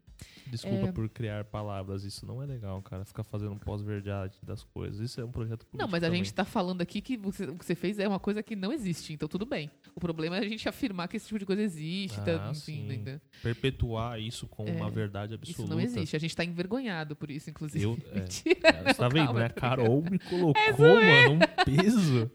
Desculpa 0.48 0.88
É. 0.88 0.92
por 0.92 1.10
criar 1.10 1.44
palavras, 1.46 2.04
isso 2.04 2.26
não 2.26 2.42
é 2.42 2.46
legal, 2.46 2.82
cara. 2.82 3.04
Ficar 3.06 3.24
fazendo 3.24 3.56
pós-verdade 3.58 4.38
das 4.44 4.64
coisas. 4.64 5.00
Isso 5.00 5.20
é 5.20 5.26
um 5.26 5.32
projeto 5.32 5.66
político 5.66 5.78
Não, 5.78 5.88
mas 5.88 6.04
a 6.04 6.08
também. 6.08 6.24
gente 6.24 6.34
tá 6.34 6.46
falando 6.46 6.82
aqui 6.82 7.02
que 7.02 7.18
você- 7.18 7.46
o 7.46 7.56
que 7.56 7.66
você 7.66 7.76
fez 7.76 7.98
é 8.00 8.08
uma 8.08 8.20
coisa 8.20 8.44
que 8.44 8.56
não 8.56 8.72
existe, 8.72 9.14
então 9.14 9.28
tudo 9.28 9.46
bem. 9.46 9.70
O 9.96 10.00
problema 10.00 10.38
é 10.38 10.40
a 10.40 10.48
gente 10.48 10.68
afirmar 10.70 11.08
que 11.08 11.18
esse 11.18 11.28
tipo 11.28 11.40
de 11.40 11.46
coisa 11.46 11.62
existe, 11.62 12.18
tá, 12.22 12.48
Ah, 12.48 12.52
enfim, 12.52 12.88
sim. 12.90 12.98
né? 13.04 13.22
Perpetuar 13.42 14.20
isso 14.20 14.48
como 14.48 14.70
É, 14.70 14.72
uma 14.74 14.90
verdade 14.90 15.34
absoluta. 15.34 15.62
Isso 15.64 15.70
não 15.70 15.80
existe. 15.80 16.16
A 16.16 16.20
gente 16.20 16.36
tá 16.36 16.44
envergonhado 16.44 17.16
por 17.16 17.30
isso, 17.32 17.50
inclusive. 17.50 17.84
Eu, 17.84 17.98
é, 18.12 18.20
Mentira. 18.20 18.60
é, 18.64 18.84
você 18.84 18.94
tá 19.00 19.10
vendo, 19.10 19.34
né? 19.34 19.46
A 19.46 19.50
tô 19.50 19.60
Carol 19.62 20.02
me 20.10 20.20
colocou, 20.20 20.62
É 20.62 20.74
zoeira. 20.74 21.30
mano, 21.30 21.36
um 21.36 21.64
peso. 21.66 22.02
Zoeira, 22.02 22.32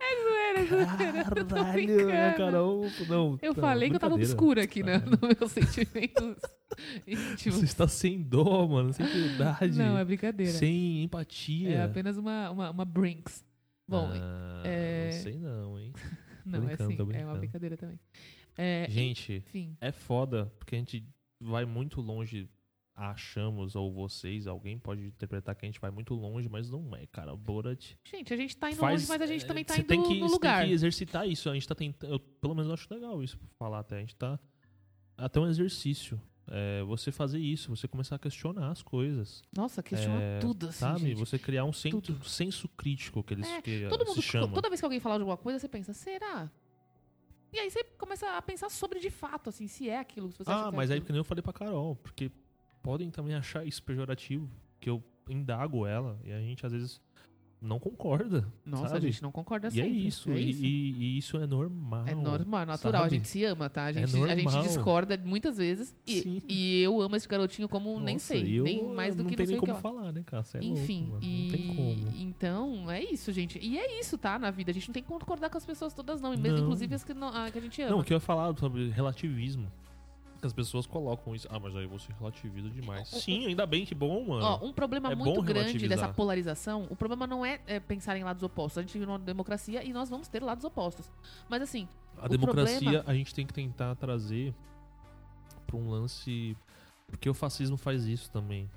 zoeira, 0.64 1.24
eu 1.36 1.44
tô 1.44 1.54
Caralho, 1.54 2.36
Carol. 2.36 2.86
Não, 3.08 3.38
Eu 3.42 3.54
não, 3.54 3.60
falei 3.60 3.90
que 3.90 3.96
eu 3.96 4.00
tava 4.00 4.14
obscura 4.14 4.62
aqui, 4.62 4.82
né? 4.82 4.96
É. 4.96 4.98
Nos 5.08 5.20
meus 5.20 5.52
sentimentos 5.52 6.42
íntimos. 7.06 7.58
Você 7.58 7.64
está 7.64 7.88
sem 7.88 8.22
dó, 8.22 8.66
mano, 8.66 8.92
sem 8.92 9.06
piedade. 9.06 9.76
Não, 9.76 9.98
é 9.98 10.04
brincadeira. 10.04 10.52
Sem 10.52 11.02
empatia. 11.04 11.70
É 11.70 11.82
apenas 11.82 12.16
uma, 12.16 12.50
uma, 12.50 12.70
uma 12.70 12.84
Brinks. 12.84 13.44
Bom, 13.86 14.10
ah, 14.12 14.62
é- 14.64 15.10
não 15.12 15.22
sei 15.22 15.38
não, 15.38 15.78
hein. 15.78 15.92
não, 16.44 16.68
é 16.68 16.74
assim. 16.74 16.96
É 17.14 17.24
uma 17.24 17.36
brincadeira 17.36 17.76
também. 17.76 17.98
É, 18.56 18.86
Gente, 18.90 19.34
enfim. 19.34 19.76
é 19.80 19.92
foda, 19.92 20.52
porque 20.58 20.74
a 20.74 20.78
gente 20.78 21.04
vai 21.40 21.64
muito 21.64 22.00
longe, 22.00 22.48
achamos, 22.98 23.76
ou 23.76 23.92
vocês, 23.92 24.46
alguém 24.46 24.78
pode 24.78 25.04
interpretar 25.06 25.54
que 25.54 25.64
a 25.64 25.68
gente 25.68 25.80
vai 25.80 25.90
muito 25.90 26.14
longe, 26.14 26.48
mas 26.48 26.68
não 26.68 26.94
é, 26.96 27.06
cara. 27.06 27.32
O 27.32 27.36
Borat 27.36 27.92
Gente, 28.04 28.34
a 28.34 28.36
gente 28.36 28.56
tá 28.56 28.68
indo 28.70 28.76
faz... 28.78 29.02
longe, 29.02 29.08
mas 29.08 29.22
a 29.22 29.26
gente 29.26 29.44
é, 29.44 29.46
também 29.46 29.64
tá 29.64 29.76
indo 29.78 29.86
tem 29.86 30.02
que, 30.02 30.18
no 30.18 30.26
lugar. 30.26 30.58
tem 30.60 30.68
que 30.68 30.74
exercitar 30.74 31.28
isso. 31.28 31.48
A 31.48 31.54
gente 31.54 31.68
tá 31.68 31.74
tentando... 31.74 32.12
Eu, 32.14 32.18
pelo 32.18 32.54
menos 32.54 32.68
eu 32.68 32.74
acho 32.74 32.92
legal 32.92 33.22
isso 33.22 33.38
pra 33.38 33.48
falar 33.58 33.78
até. 33.80 33.96
A 33.96 34.00
gente 34.00 34.16
tá... 34.16 34.38
Até 35.16 35.38
um 35.40 35.46
exercício. 35.46 36.20
É, 36.50 36.82
você 36.84 37.12
fazer 37.12 37.38
isso, 37.38 37.68
você 37.68 37.86
começar 37.86 38.16
a 38.16 38.18
questionar 38.18 38.70
as 38.70 38.82
coisas. 38.82 39.42
Nossa, 39.54 39.82
questiona 39.82 40.20
É, 40.20 40.38
tudo, 40.38 40.68
assim, 40.68 40.78
Sabe? 40.78 41.00
gente. 41.00 41.14
Você 41.18 41.38
criar 41.38 41.64
um 41.64 41.72
senso, 41.74 42.00
Tudo. 42.00 42.24
senso 42.28 42.66
crítico 42.70 43.22
que 43.22 43.34
eles 43.34 43.46
É, 43.48 43.60
que, 43.60 43.86
Todo 43.88 44.02
se 44.04 44.10
mundo, 44.10 44.22
chamam. 44.22 44.52
toda 44.52 44.68
vez 44.70 44.80
que 44.80 44.84
alguém 44.86 44.98
fala 44.98 45.16
de 45.16 45.22
alguma 45.22 45.36
coisa, 45.36 45.58
você 45.58 45.68
pensa, 45.68 45.92
será? 45.92 46.50
E 47.52 47.58
aí 47.58 47.70
você 47.70 47.84
começa 47.98 48.30
a 48.36 48.40
pensar 48.42 48.70
sobre 48.70 48.98
de 48.98 49.10
fato, 49.10 49.50
assim, 49.50 49.66
se 49.66 49.88
é 49.88 49.98
aquilo. 49.98 50.30
Você 50.30 50.42
Ah, 50.46 50.70
é 50.72 50.76
mas 50.76 50.90
aí 50.90 50.96
aquilo. 50.96 51.06
que 51.06 51.12
nem 51.12 51.18
eu 51.20 51.24
falei 51.24 51.42
pra 51.42 51.52
Carol, 51.52 51.96
porque 51.96 52.30
podem 52.88 53.10
também 53.10 53.34
achar 53.34 53.66
isso 53.66 53.82
pejorativo, 53.82 54.48
que 54.80 54.88
eu 54.88 55.04
indago 55.28 55.84
ela 55.86 56.18
e 56.24 56.32
a 56.32 56.40
gente 56.40 56.64
às 56.64 56.72
vezes 56.72 56.98
não 57.60 57.78
concorda. 57.78 58.50
Nossa, 58.64 58.86
a 58.86 58.88
sabe? 58.88 59.08
gente 59.10 59.22
não 59.22 59.30
concorda 59.30 59.68
E 59.68 59.72
sempre. 59.72 59.88
é 59.90 59.92
isso, 59.92 60.30
É 60.30 60.38
e, 60.40 60.48
isso. 60.50 60.64
e- 60.64 60.92
e 60.96 61.18
isso 61.18 61.36
é 61.36 61.46
normal. 61.46 62.06
É 62.06 62.14
normal, 62.14 62.64
natural. 62.64 63.02
A 63.02 63.04
sabe? 63.04 63.16
gente 63.16 63.28
se 63.28 63.44
ama, 63.44 63.68
tá? 63.68 63.84
A 63.84 63.90
É 63.90 64.06
gente, 64.06 64.22
a 64.24 64.34
gente 64.36 64.62
discorda 64.62 65.18
muitas 65.22 65.58
vezes. 65.58 65.94
E, 66.06 66.42
e 66.48 66.80
eu 66.82 66.98
amo 67.02 67.14
esse 67.14 67.28
garotinho 67.28 67.68
como 67.68 68.00
nem 68.00 68.14
Nossa, 68.14 68.28
sei. 68.28 68.58
eu 68.58 68.64
nem 68.64 68.82
mais 68.82 69.14
do 69.14 69.22
não 69.22 69.28
que 69.30 69.36
não 69.36 69.44
sei 69.44 69.52
nem 69.54 69.60
que 69.60 69.66
como 69.66 69.72
lá. 69.74 69.80
falar, 69.82 70.10
né, 70.12 70.22
cara? 70.24 70.42
É 70.54 70.64
Enfim, 70.64 71.08
louco, 71.10 71.22
e 71.26 71.42
Não 71.42 71.50
tem 71.58 71.76
como. 71.76 72.12
então 72.16 72.90
é 72.90 73.02
isso, 73.04 73.30
gente. 73.32 73.58
E 73.58 73.76
é 73.78 74.00
isso, 74.00 74.16
tá? 74.16 74.38
Na 74.38 74.50
vida. 74.50 74.70
A 74.70 74.74
gente 74.74 74.88
não 74.88 74.94
tem 74.94 75.02
que 75.02 75.08
concordar 75.10 75.50
com 75.50 75.58
as 75.58 75.66
pessoas 75.66 75.92
todas, 75.92 76.22
não. 76.22 76.32
E 76.32 76.38
mesmo, 76.38 76.56
Não. 76.56 76.64
inclusive, 76.64 76.94
as 76.94 77.04
que, 77.04 77.12
não, 77.12 77.28
ah, 77.28 77.50
que 77.50 77.58
a 77.58 77.60
gente 77.60 77.82
ama. 77.82 77.90
Não, 77.90 77.98
o 78.00 78.04
que 78.04 78.14
eu 78.14 78.16
ia 78.16 78.20
falar 78.20 78.56
sobre 78.56 78.88
relativismo. 78.88 79.70
Que 80.40 80.46
as 80.46 80.52
pessoas 80.52 80.86
colocam 80.86 81.34
isso. 81.34 81.48
Ah, 81.50 81.58
mas 81.58 81.74
aí 81.74 81.86
você 81.86 82.12
relativiza 82.18 82.68
demais. 82.70 83.12
O- 83.12 83.20
Sim, 83.20 83.46
ainda 83.46 83.66
bem 83.66 83.84
que 83.84 83.94
bom, 83.94 84.24
mano. 84.24 84.44
Ó, 84.44 84.64
um 84.66 84.72
problema 84.72 85.10
É 85.10 85.14
muito 85.14 85.42
grande 85.42 85.88
dessa 85.88 86.08
polarização, 86.08 86.86
o 86.90 86.94
problema 86.94 87.26
não 87.26 87.44
é, 87.44 87.60
é 87.66 87.80
pensar 87.80 88.16
em 88.16 88.22
lados 88.22 88.42
opostos. 88.44 88.78
A 88.78 88.82
gente 88.82 88.92
vive 88.92 89.04
numa 89.06 89.18
democracia 89.18 89.82
e 89.84 89.92
nós 89.92 90.08
vamos 90.08 90.28
ter 90.28 90.40
lados 90.42 90.64
opostos. 90.64 91.10
Mas 91.48 91.60
assim, 91.62 91.88
A 92.16 92.26
o 92.26 92.28
democracia 92.28 92.78
problema- 92.78 93.04
a 93.06 93.14
gente 93.14 93.34
tem 93.34 93.44
que 93.46 93.52
tentar 93.52 93.94
trazer 93.96 94.54
pra 95.66 95.76
um 95.76 95.90
lance. 95.90 96.56
Porque 97.08 97.28
o 97.28 97.34
fascismo 97.34 97.76
faz 97.76 98.04
isso 98.04 98.30
também. 98.30 98.70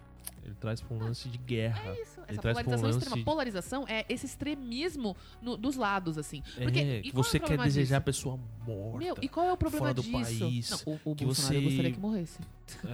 Ele 0.44 0.56
traz 0.56 0.82
pra 0.82 0.96
um 0.96 1.00
lance 1.00 1.30
de 1.30 1.38
guerra. 1.38 1.82
é 1.92 2.02
isso. 2.02 2.20
Ele 2.28 2.38
Essa 2.40 2.40
um 2.40 2.42
polarização 2.42 2.86
lance- 2.88 2.98
extrema. 3.00 3.26
Polarização 3.26 3.86
é 3.88 4.06
esse 4.10 4.26
extremismo 4.26 5.16
no- 5.42 5.56
dos 5.56 5.76
lados, 5.76 6.18
assim. 6.18 6.42
É, 6.58 6.64
Porque, 6.64 6.80
e 6.80 7.02
que 7.04 7.12
qual 7.12 7.22
é 7.22 7.28
você 7.28 7.40
quer 7.40 7.58
desejar 7.60 7.98
a 7.98 8.02
pessoa 8.02 8.40
morta. 8.66 8.98
Meu, 8.98 9.16
e 9.22 9.28
qual 9.30 9.46
é 9.46 9.54
o 9.54 9.58
problema 9.58 9.86
fora 9.88 9.94
do 9.94 10.02
disso? 10.02 10.12
país, 10.40 10.70
não, 10.72 10.94
o, 10.94 11.00
o 11.12 11.16
que 11.16 11.26
Bolsonaro 11.26 11.56
você- 11.56 11.62
gostaria 11.62 11.92
que 11.92 12.00
morresse. 12.00 12.40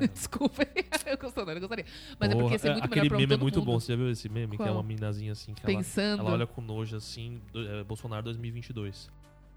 É. 0.02 0.08
Desculpa, 0.08 0.64
eu 1.06 1.18
gostaria, 1.18 1.54
eu 1.54 1.60
gostaria. 1.60 1.86
Mas 2.20 2.30
é 2.30 2.34
Porra, 2.34 2.44
porque 2.46 2.58
ser 2.60 2.68
é, 2.68 2.72
muito 2.74 2.86
Aquele 2.86 3.00
melhor 3.02 3.10
pra 3.10 3.18
meme 3.20 3.34
é 3.34 3.38
muito 3.38 3.60
mundo. 3.60 3.66
bom. 3.66 3.80
Você 3.80 3.92
já 3.94 3.96
viu 3.96 4.10
esse 4.12 4.28
meme? 4.30 4.58
Que 4.58 4.64
é 4.64 4.66
Qual? 4.66 4.76
uma 4.78 4.84
minazinha 4.84 5.32
assim 5.32 5.54
que 5.54 5.66
ela, 5.66 5.78
Pensando. 5.78 6.20
ela 6.22 6.32
olha 6.32 6.48
com 6.48 6.62
nojo 6.62 6.96
assim, 6.98 7.40
é, 7.56 7.84
Bolsonaro 7.84 8.24
2022. 8.24 9.10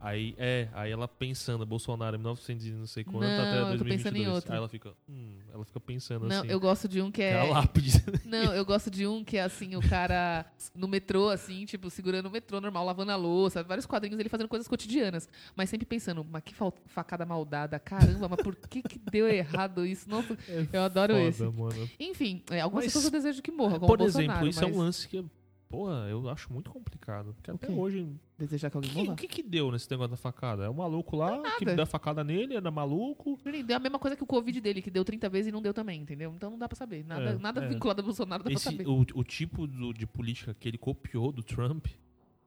Aí, 0.02 0.34
é, 0.38 0.66
aí 0.72 0.90
ela 0.90 1.06
pensando, 1.06 1.66
Bolsonaro 1.66 2.18
1900 2.18 2.66
e 2.66 2.70
não 2.70 2.86
sei 2.86 3.04
quanto 3.04 3.20
Não, 3.20 3.28
até 3.28 3.58
eu 3.58 3.64
tô 3.64 3.84
2022. 3.84 4.02
pensando 4.02 4.16
em 4.16 4.28
outro. 4.28 4.52
Aí 4.52 4.56
ela 4.56 4.68
fica, 4.68 4.94
hum, 5.06 5.38
ela 5.52 5.62
fica 5.62 5.78
pensando 5.78 6.26
Não, 6.26 6.38
assim. 6.40 6.48
eu 6.48 6.58
gosto 6.58 6.88
de 6.88 7.02
um 7.02 7.10
que 7.10 7.20
que 7.20 7.22
é 7.22 7.32
é. 7.32 7.40
a 7.40 7.44
lápide. 7.44 8.02
Não, 8.24 8.54
eu 8.54 8.64
gosto 8.64 8.90
de 8.90 9.06
um 9.06 9.22
que 9.22 9.36
é 9.36 9.42
assim, 9.42 9.76
o 9.76 9.86
cara 9.86 10.46
no 10.74 10.88
metrô, 10.88 11.28
assim, 11.28 11.66
tipo, 11.66 11.90
segurando 11.90 12.26
o 12.26 12.30
metrô 12.30 12.62
normal, 12.62 12.86
lavando 12.86 13.12
a 13.12 13.16
louça, 13.16 13.62
vários 13.62 13.84
quadrinhos 13.84 14.18
ele 14.18 14.30
fazendo 14.30 14.48
coisas 14.48 14.66
cotidianas. 14.66 15.28
Mas 15.54 15.68
sempre 15.68 15.84
pensando, 15.84 16.24
mas 16.24 16.42
que 16.44 16.54
facada 16.86 17.26
maldada, 17.26 17.78
caramba, 17.78 18.26
mas 18.26 18.42
por 18.42 18.56
que 18.56 18.82
que 18.82 18.98
deu 19.10 19.28
errado 19.28 19.84
isso? 19.84 20.08
Nossa, 20.08 20.36
eu 20.72 20.82
adoro 20.82 21.12
Foda, 21.12 21.28
esse. 21.28 21.42
mano. 21.42 21.90
Enfim, 22.00 22.42
é, 22.50 22.60
algumas 22.60 22.86
Mas, 22.86 22.94
pessoas 22.94 23.04
eu 23.04 23.10
desejo 23.10 23.42
que 23.42 23.50
morram, 23.52 23.80
como 23.80 23.86
Por 23.86 24.00
exemplo, 24.00 24.48
isso 24.48 24.64
é 24.64 24.66
mas 24.66 24.74
um 24.76 24.78
lance 24.78 25.06
que, 25.06 25.22
porra, 25.70 26.06
eu 26.10 26.28
acho 26.28 26.52
muito 26.52 26.70
complicado. 26.70 27.32
Porque 27.32 27.50
O 27.50 27.54
até 27.54 27.68
quê? 27.68 27.72
hoje. 27.72 28.06
Desejar 28.36 28.70
que 28.70 28.76
alguém 28.76 28.90
que, 28.90 28.96
morra? 28.98 29.12
o 29.12 29.16
que 29.16 29.28
que 29.28 29.42
deu 29.42 29.70
nesse 29.70 29.88
negócio 29.90 30.10
da 30.10 30.16
facada? 30.16 30.64
É 30.64 30.68
o 30.68 30.74
maluco 30.74 31.16
lá 31.16 31.40
que 31.58 31.64
nada. 31.64 31.76
deu 31.76 31.82
a 31.84 31.86
facada 31.86 32.24
nele, 32.24 32.56
era 32.56 32.70
maluco. 32.70 33.38
Deu 33.64 33.76
a 33.76 33.80
mesma 33.80 33.98
coisa 33.98 34.16
que 34.16 34.22
o 34.22 34.26
Covid 34.26 34.60
dele, 34.60 34.82
que 34.82 34.90
deu 34.90 35.04
30 35.04 35.28
vezes 35.28 35.48
e 35.48 35.52
não 35.52 35.62
deu 35.62 35.72
também, 35.72 36.00
entendeu? 36.02 36.32
Então 36.34 36.50
não 36.50 36.58
dá 36.58 36.68
pra 36.68 36.76
saber. 36.76 37.04
Nada, 37.06 37.30
É, 37.30 37.38
nada 37.38 37.64
é. 37.64 37.68
vinculado 37.68 38.00
ao 38.00 38.04
Bolsonaro 38.06 38.42
dá 38.42 38.48
pra 38.50 38.54
Esse, 38.54 38.64
saber. 38.64 38.86
o, 38.88 39.00
o 39.14 39.24
tipo 39.24 39.66
do- 39.66 39.92
de 39.94 40.06
política 40.06 40.54
que 40.58 40.68
ele 40.68 40.76
copiou 40.78 41.30
do 41.30 41.42
Trump 41.42 41.86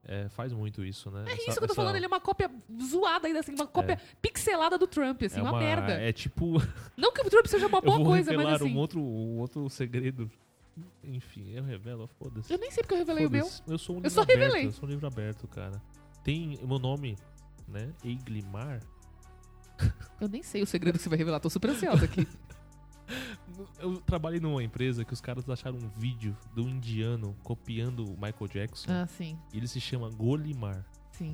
é, 0.06 0.28
faz 0.30 0.52
muito 0.52 0.84
isso, 0.84 1.10
né? 1.12 1.24
É 1.28 1.32
Essa- 1.34 1.36
isso 1.36 1.44
que 1.46 1.52
eu 1.52 1.60
tô 1.60 1.66
essa- 1.66 1.76
falando, 1.76 1.96
ele 1.96 2.06
é 2.06 2.08
uma 2.10 2.20
cópia 2.20 2.52
zoada 2.82 3.26
ainda, 3.28 3.40
assim, 3.40 3.54
uma 3.54 3.66
cópia 3.68 3.98
pixelada 4.22 4.78
do 4.78 4.86
Trump, 4.86 5.22
assim, 5.24 5.40
é 5.40 5.44
uma, 5.44 5.58
merda. 5.58 5.94
É 5.94 6.12
tipo. 6.12 6.62
Não 6.98 7.14
que 7.14 7.22
o 7.22 7.30
Trump 7.30 7.46
seja 7.46 7.68
uma 7.68 7.80
boa 7.82 8.04
coisa, 8.04 8.34
mas 8.34 8.62
assim. 8.62 8.74
um, 8.74 8.78
outro, 8.78 9.00
um 9.00 9.38
outro 9.40 9.70
segredo. 9.70 10.30
Enfim, 11.04 11.52
eu 11.52 11.64
revelo, 11.64 12.08
foda-se. 12.20 12.52
Eu 12.52 12.58
nem 12.58 12.72
sei 12.72 12.82
porque 12.84 12.96
eu 12.96 13.00
revelei 13.00 13.26
o 13.26 13.30
meu. 13.30 13.48
Eu 13.68 13.78
sou 13.78 13.96
um 13.96 14.00
Eu 14.00 14.04
livro 14.04 14.10
só 14.12 14.22
aberto. 14.22 14.40
revelei. 14.40 14.66
Eu 14.68 14.72
sou 14.72 14.86
um 14.88 14.92
livro 14.92 15.06
aberto, 15.08 15.48
cara. 15.48 15.82
Tem 16.24 16.58
meu 16.66 16.80
nome, 16.80 17.18
né? 17.68 17.94
Eiglimar. 18.04 18.80
Eu 20.20 20.28
nem 20.30 20.42
sei 20.42 20.62
o 20.62 20.66
segredo 20.66 20.98
que 20.98 21.04
você 21.04 21.10
vai 21.10 21.18
revelar, 21.18 21.40
tô 21.40 21.50
super 21.50 21.70
ansiosa 21.72 22.06
aqui. 22.06 22.28
Eu 23.80 23.98
trabalhei 24.02 24.40
numa 24.40 24.64
empresa 24.64 25.04
que 25.06 25.14
os 25.14 25.20
caras 25.22 25.48
acharam 25.48 25.78
um 25.78 25.90
vídeo 25.90 26.36
do 26.56 26.62
indiano 26.62 27.36
copiando 27.44 28.06
o 28.06 28.14
Michael 28.14 28.48
Jackson. 28.52 28.90
ah, 28.92 29.06
sim, 29.06 29.38
E 29.54 29.58
ele 29.58 29.68
se 29.68 29.80
chama 29.82 30.10
Golimar. 30.10 30.84
sim. 31.12 31.34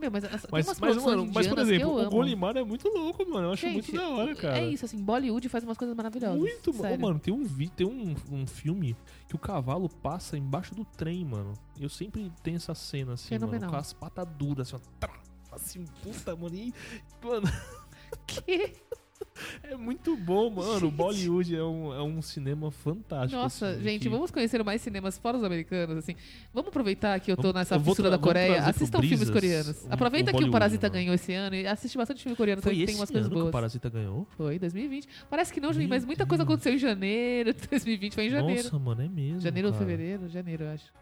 Meu, 0.00 0.10
mas, 0.10 0.24
tem 0.24 0.30
Mas, 0.50 0.80
mas, 0.80 0.96
mano, 1.04 1.30
mas, 1.32 1.46
por 1.46 1.58
exemplo, 1.58 2.00
o. 2.06 2.10
Golimar 2.10 2.56
é 2.56 2.64
muito 2.64 2.88
louco, 2.88 3.28
mano. 3.28 3.48
Eu 3.48 3.52
acho 3.52 3.62
Gente, 3.66 3.72
muito 3.74 3.92
da 3.92 4.08
hora, 4.08 4.34
cara. 4.34 4.58
É 4.58 4.66
isso, 4.66 4.84
assim, 4.84 4.96
Bollywood 4.96 5.48
faz 5.48 5.62
umas 5.62 5.76
coisas 5.76 5.94
maravilhosas. 5.96 6.38
Muito, 6.38 6.72
sério. 6.72 7.00
Mano, 7.00 7.18
tem 7.18 7.32
um 7.34 7.44
vi- 7.44 7.68
tem 7.68 7.86
um, 7.86 8.14
um 8.32 8.46
filme 8.46 8.96
que 9.28 9.36
o 9.36 9.38
cavalo 9.38 9.88
passa 9.88 10.38
embaixo 10.38 10.74
do 10.74 10.84
trem, 10.84 11.24
mano. 11.24 11.52
Eu 11.78 11.88
sempre 11.88 12.32
tenho 12.42 12.56
essa 12.56 12.74
cena 12.74 13.12
assim, 13.12 13.28
Fenomenal. 13.28 13.60
mano, 13.60 13.72
com 13.72 13.78
as 13.78 13.92
patas 13.92 14.26
duras, 14.38 14.72
assim, 14.72 14.82
ó, 15.04 15.54
assim, 15.54 15.84
puta, 16.02 16.34
mano, 16.34 16.54
e, 16.54 16.72
mano, 17.22 17.46
Que? 18.26 18.72
É 19.62 19.74
muito 19.76 20.16
bom, 20.16 20.50
mano. 20.50 20.80
Gente. 20.80 20.90
Bollywood 20.94 21.56
é 21.56 21.62
um, 21.64 21.94
é 21.94 22.02
um 22.02 22.20
cinema 22.20 22.70
fantástico. 22.70 23.40
Nossa, 23.40 23.70
assim, 23.70 23.82
gente, 23.82 24.02
que- 24.02 24.08
vamos 24.08 24.30
conhecer 24.30 24.62
mais 24.62 24.82
cinemas 24.82 25.16
fora 25.18 25.38
os 25.38 25.44
americanos, 25.44 25.96
assim. 25.98 26.14
Vamos 26.52 26.68
aproveitar 26.68 27.18
que 27.20 27.32
eu 27.32 27.36
tô 27.36 27.52
nessa 27.52 27.76
eu 27.76 27.80
fissura 27.80 28.08
tra- 28.10 28.18
da 28.18 28.22
Coreia. 28.22 28.62
Assistam 28.64 29.00
filmes 29.00 29.30
Brisas 29.30 29.34
coreanos. 29.34 29.86
um- 29.86 29.92
Aproveita 29.94 30.30
um 30.30 30.38
que 30.38 30.44
o 30.44 30.50
Parasita 30.50 30.88
mano. 30.88 30.94
ganhou 30.94 31.14
esse 31.14 31.32
ano 31.32 31.54
e 31.56 31.66
assiste 31.66 31.96
bastante 31.96 32.22
filme 32.22 32.36
coreano. 32.36 32.60
Foi 32.60 32.72
também, 32.72 32.86
tem 32.86 32.96
umas 32.96 33.10
coisas 33.10 33.28
que 33.30 33.34
o 33.34 33.40
boas. 33.40 33.52
Parasita 33.52 33.88
ganhou? 33.88 34.26
Foi, 34.36 34.58
2020. 34.58 35.08
Parece 35.30 35.52
que 35.52 35.60
não, 35.60 35.72
Juninho, 35.72 35.88
mas 35.90 36.04
muita 36.04 36.26
coisa 36.26 36.44
Deus. 36.44 36.50
aconteceu 36.52 36.74
em 36.74 36.78
janeiro. 36.78 37.54
2020 37.70 38.14
foi 38.14 38.26
em 38.26 38.30
janeiro. 38.30 38.62
Nossa, 38.64 38.78
mano, 38.78 39.02
é 39.02 39.08
mesmo. 39.08 39.40
janeiro 39.40 39.68
ou 39.68 39.74
fevereiro? 39.74 40.28
Janeiro, 40.28 40.64
eu 40.64 40.70
acho. 40.70 40.92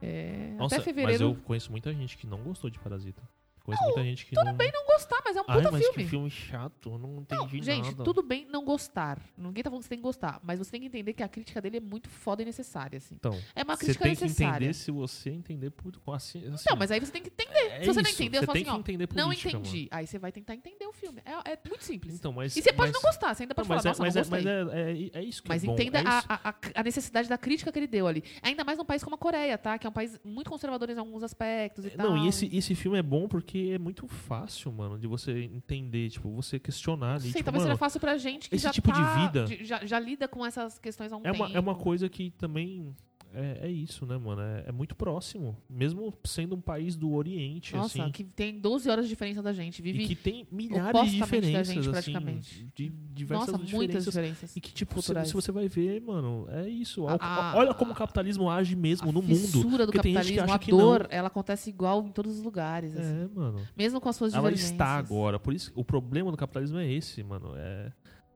É, 0.00 0.54
Nossa, 0.58 0.76
até 0.76 0.84
fevereiro. 0.84 1.12
Mas 1.12 1.20
eu 1.20 1.42
conheço 1.44 1.70
muita 1.70 1.92
gente 1.92 2.16
que 2.16 2.26
não 2.26 2.38
gostou 2.38 2.70
de 2.70 2.78
Parasita. 2.78 3.22
Conheço 3.64 3.84
muita 3.84 4.02
gente 4.02 4.26
que 4.26 4.34
tudo 4.34 4.46
não. 4.46 4.54
bem 4.54 4.72
não 4.72 4.84
gostar, 4.86 5.20
mas 5.24 5.36
é 5.36 5.40
um 5.40 5.44
Ai, 5.46 5.56
puta 5.58 5.70
mas 5.70 5.82
filme. 5.86 6.02
que 6.04 6.10
filme 6.10 6.30
chato, 6.30 6.98
não 6.98 7.20
entendi 7.20 7.62
Gente, 7.62 7.90
nada. 7.92 8.04
tudo 8.04 8.22
bem 8.22 8.46
não 8.50 8.64
gostar. 8.64 9.20
Ninguém 9.38 9.62
tá 9.62 9.70
falando 9.70 9.80
que 9.82 9.84
você 9.86 9.88
tem 9.90 9.98
que 9.98 10.02
gostar, 10.02 10.40
mas 10.42 10.58
você 10.58 10.70
tem 10.70 10.80
que 10.80 10.86
entender 10.88 11.12
que 11.12 11.22
a 11.22 11.28
crítica 11.28 11.60
dele 11.60 11.76
é 11.76 11.80
muito 11.80 12.08
foda 12.08 12.42
e 12.42 12.44
necessária, 12.44 12.96
assim. 12.96 13.14
Então, 13.14 13.38
É 13.54 13.62
uma 13.62 13.76
você 13.76 13.84
crítica 13.86 14.04
tem 14.04 14.14
que 14.16 14.22
necessária. 14.24 14.56
entender 14.64 14.74
se 14.74 14.90
você 14.90 15.30
entender 15.30 15.70
por 15.70 15.92
assim, 16.14 16.44
assim, 16.52 16.64
Não, 16.68 16.76
mas 16.76 16.90
aí 16.90 16.98
você 17.00 17.12
tem 17.12 17.22
que 17.22 17.28
entender. 17.28 17.52
é 17.58 17.80
se 17.80 17.86
você 17.86 18.02
não 18.02 18.10
isso, 18.10 18.22
entender, 18.22 18.38
você 18.40 18.46
você 18.46 18.52
tem 18.52 18.62
assim, 18.62 18.64
que 18.64 18.70
ó, 18.76 18.78
entender 18.80 19.08
não 19.14 19.24
política, 19.26 19.50
entendi. 19.50 19.88
Aí 19.90 20.06
você 20.06 20.18
vai 20.18 20.32
tentar 20.32 20.54
entender 20.54 20.86
o 20.86 20.92
filme. 20.92 21.20
É, 21.24 21.52
é 21.52 21.58
muito 21.68 21.84
simples. 21.84 22.14
Então, 22.14 22.32
mas 22.32 22.56
e 22.56 22.62
você 22.62 22.72
pode 22.72 22.92
mas- 22.92 23.02
não 23.02 23.10
gostar, 23.10 23.34
você 23.34 23.44
ainda 23.44 23.54
Não, 23.56 23.64
pode 23.64 23.68
mas 23.68 23.82
falar, 23.82 23.94
é, 23.94 23.98
mas, 24.00 24.14
não 24.14 24.36
é, 24.38 24.64
mas 24.64 24.72
é, 24.74 24.80
é, 25.16 25.20
é 25.20 25.24
isso 25.24 25.42
que 25.42 25.48
Mas 25.48 25.62
é 25.62 25.66
entenda 25.68 26.00
a, 26.00 26.48
a, 26.50 26.54
a- 26.74 26.82
necessidade 26.82 27.28
da 27.28 27.38
crítica 27.38 27.70
que 27.70 27.78
ele 27.78 27.86
deu 27.86 28.06
ali. 28.06 28.24
Ainda 28.42 28.64
mais 28.64 28.76
num 28.76 28.84
país 28.84 29.04
como 29.04 29.14
a 29.14 29.18
Coreia, 29.18 29.56
tá? 29.56 29.78
Que 29.78 29.86
é 29.86 29.90
um 29.90 29.92
país 29.92 30.18
muito 30.24 30.50
conservador 30.50 30.90
em 30.90 30.98
alguns 30.98 31.22
aspectos 31.22 31.84
e 31.86 31.90
tal. 31.90 32.10
Não, 32.10 32.16
e 32.18 32.28
esse 32.28 32.74
filme 32.74 32.98
é 32.98 33.02
bom 33.02 33.28
porque 33.28 33.51
é 33.72 33.78
muito 33.78 34.06
fácil, 34.06 34.70
mano, 34.72 34.98
de 34.98 35.06
você 35.06 35.44
entender, 35.44 36.10
tipo, 36.10 36.30
você 36.30 36.58
questionar 36.58 37.14
ali. 37.14 37.22
Sei, 37.22 37.32
tipo, 37.32 37.44
talvez 37.44 37.62
mano, 37.64 37.72
seja 37.74 37.78
fácil 37.78 38.00
pra 38.00 38.16
gente 38.18 38.48
que 38.48 38.56
esse 38.56 38.64
já 38.64 38.70
tipo 38.72 38.92
de 38.92 38.98
tá- 38.98 39.14
vida- 39.26 39.44
de- 39.44 39.64
já, 39.64 39.84
já 39.84 39.98
lida 39.98 40.26
com 40.28 40.44
essas 40.44 40.78
questões 40.78 41.12
há 41.12 41.16
um 41.16 41.20
é, 41.24 41.32
uma, 41.32 41.46
tempo. 41.46 41.56
é 41.56 41.60
uma 41.60 41.74
coisa 41.74 42.08
que 42.08 42.30
também 42.32 42.94
é, 43.34 43.66
é 43.66 43.70
isso, 43.70 44.04
né, 44.06 44.16
mano? 44.16 44.40
É, 44.42 44.64
é 44.68 44.72
muito 44.72 44.94
próximo. 44.94 45.56
Mesmo 45.68 46.12
sendo 46.24 46.54
um 46.56 46.60
país 46.60 46.96
do 46.96 47.12
Oriente, 47.12 47.74
Nossa, 47.74 48.02
assim. 48.02 48.12
que 48.12 48.24
tem 48.24 48.58
12 48.58 48.88
horas 48.90 49.04
de 49.04 49.08
diferença 49.10 49.42
da 49.42 49.52
gente. 49.52 49.80
Vive 49.82 50.02
E 50.02 50.06
que 50.08 50.14
tem 50.14 50.46
milhares 50.50 50.92
de 50.92 50.98
opostamente 50.98 51.18
da 51.18 51.24
diferenças, 51.24 51.66
gente, 51.68 51.78
assim. 51.80 51.90
praticamente. 52.12 52.66
De 52.74 52.88
diversas 53.12 53.46
Nossa, 53.52 53.58
muitas 53.58 54.04
diferenças. 54.04 54.04
diferenças. 54.04 54.56
E 54.56 54.60
que, 54.60 54.72
tipo, 54.72 54.94
culturais. 54.94 55.28
se 55.28 55.34
você 55.34 55.50
vai 55.52 55.68
ver, 55.68 56.00
mano, 56.00 56.46
é 56.50 56.68
isso. 56.68 57.06
A- 57.08 57.12
Olha- 57.12 57.18
a- 57.22 57.54
Olha 57.56 57.74
como 57.74 57.92
o 57.92 57.94
capitalismo 57.94 58.50
age 58.50 58.74
mesmo 58.76 59.08
a 59.08 59.12
no 59.12 59.22
mundo. 59.22 59.34
fissura 59.34 59.86
do 59.86 59.92
capitalismo, 59.92 60.52
a 60.52 60.56
dor, 60.56 61.06
ela 61.10 61.28
acontece 61.28 61.70
igual 61.70 62.04
em 62.06 62.10
todos 62.12 62.36
os 62.38 62.42
lugares, 62.42 62.96
assim. 62.96 63.22
É, 63.24 63.28
mano. 63.34 63.60
Mesmo 63.76 64.00
com 64.00 64.08
as 64.08 64.16
suas 64.16 64.32
Ela 64.32 64.42
divergências. 64.42 64.72
está 64.72 64.96
agora. 64.96 65.38
Por 65.38 65.52
isso, 65.54 65.72
o 65.74 65.84
problema 65.84 66.30
do 66.30 66.36
capitalismo 66.36 66.78
é 66.78 66.90
esse, 66.90 67.22
mano. 67.22 67.52
É. 67.56 67.92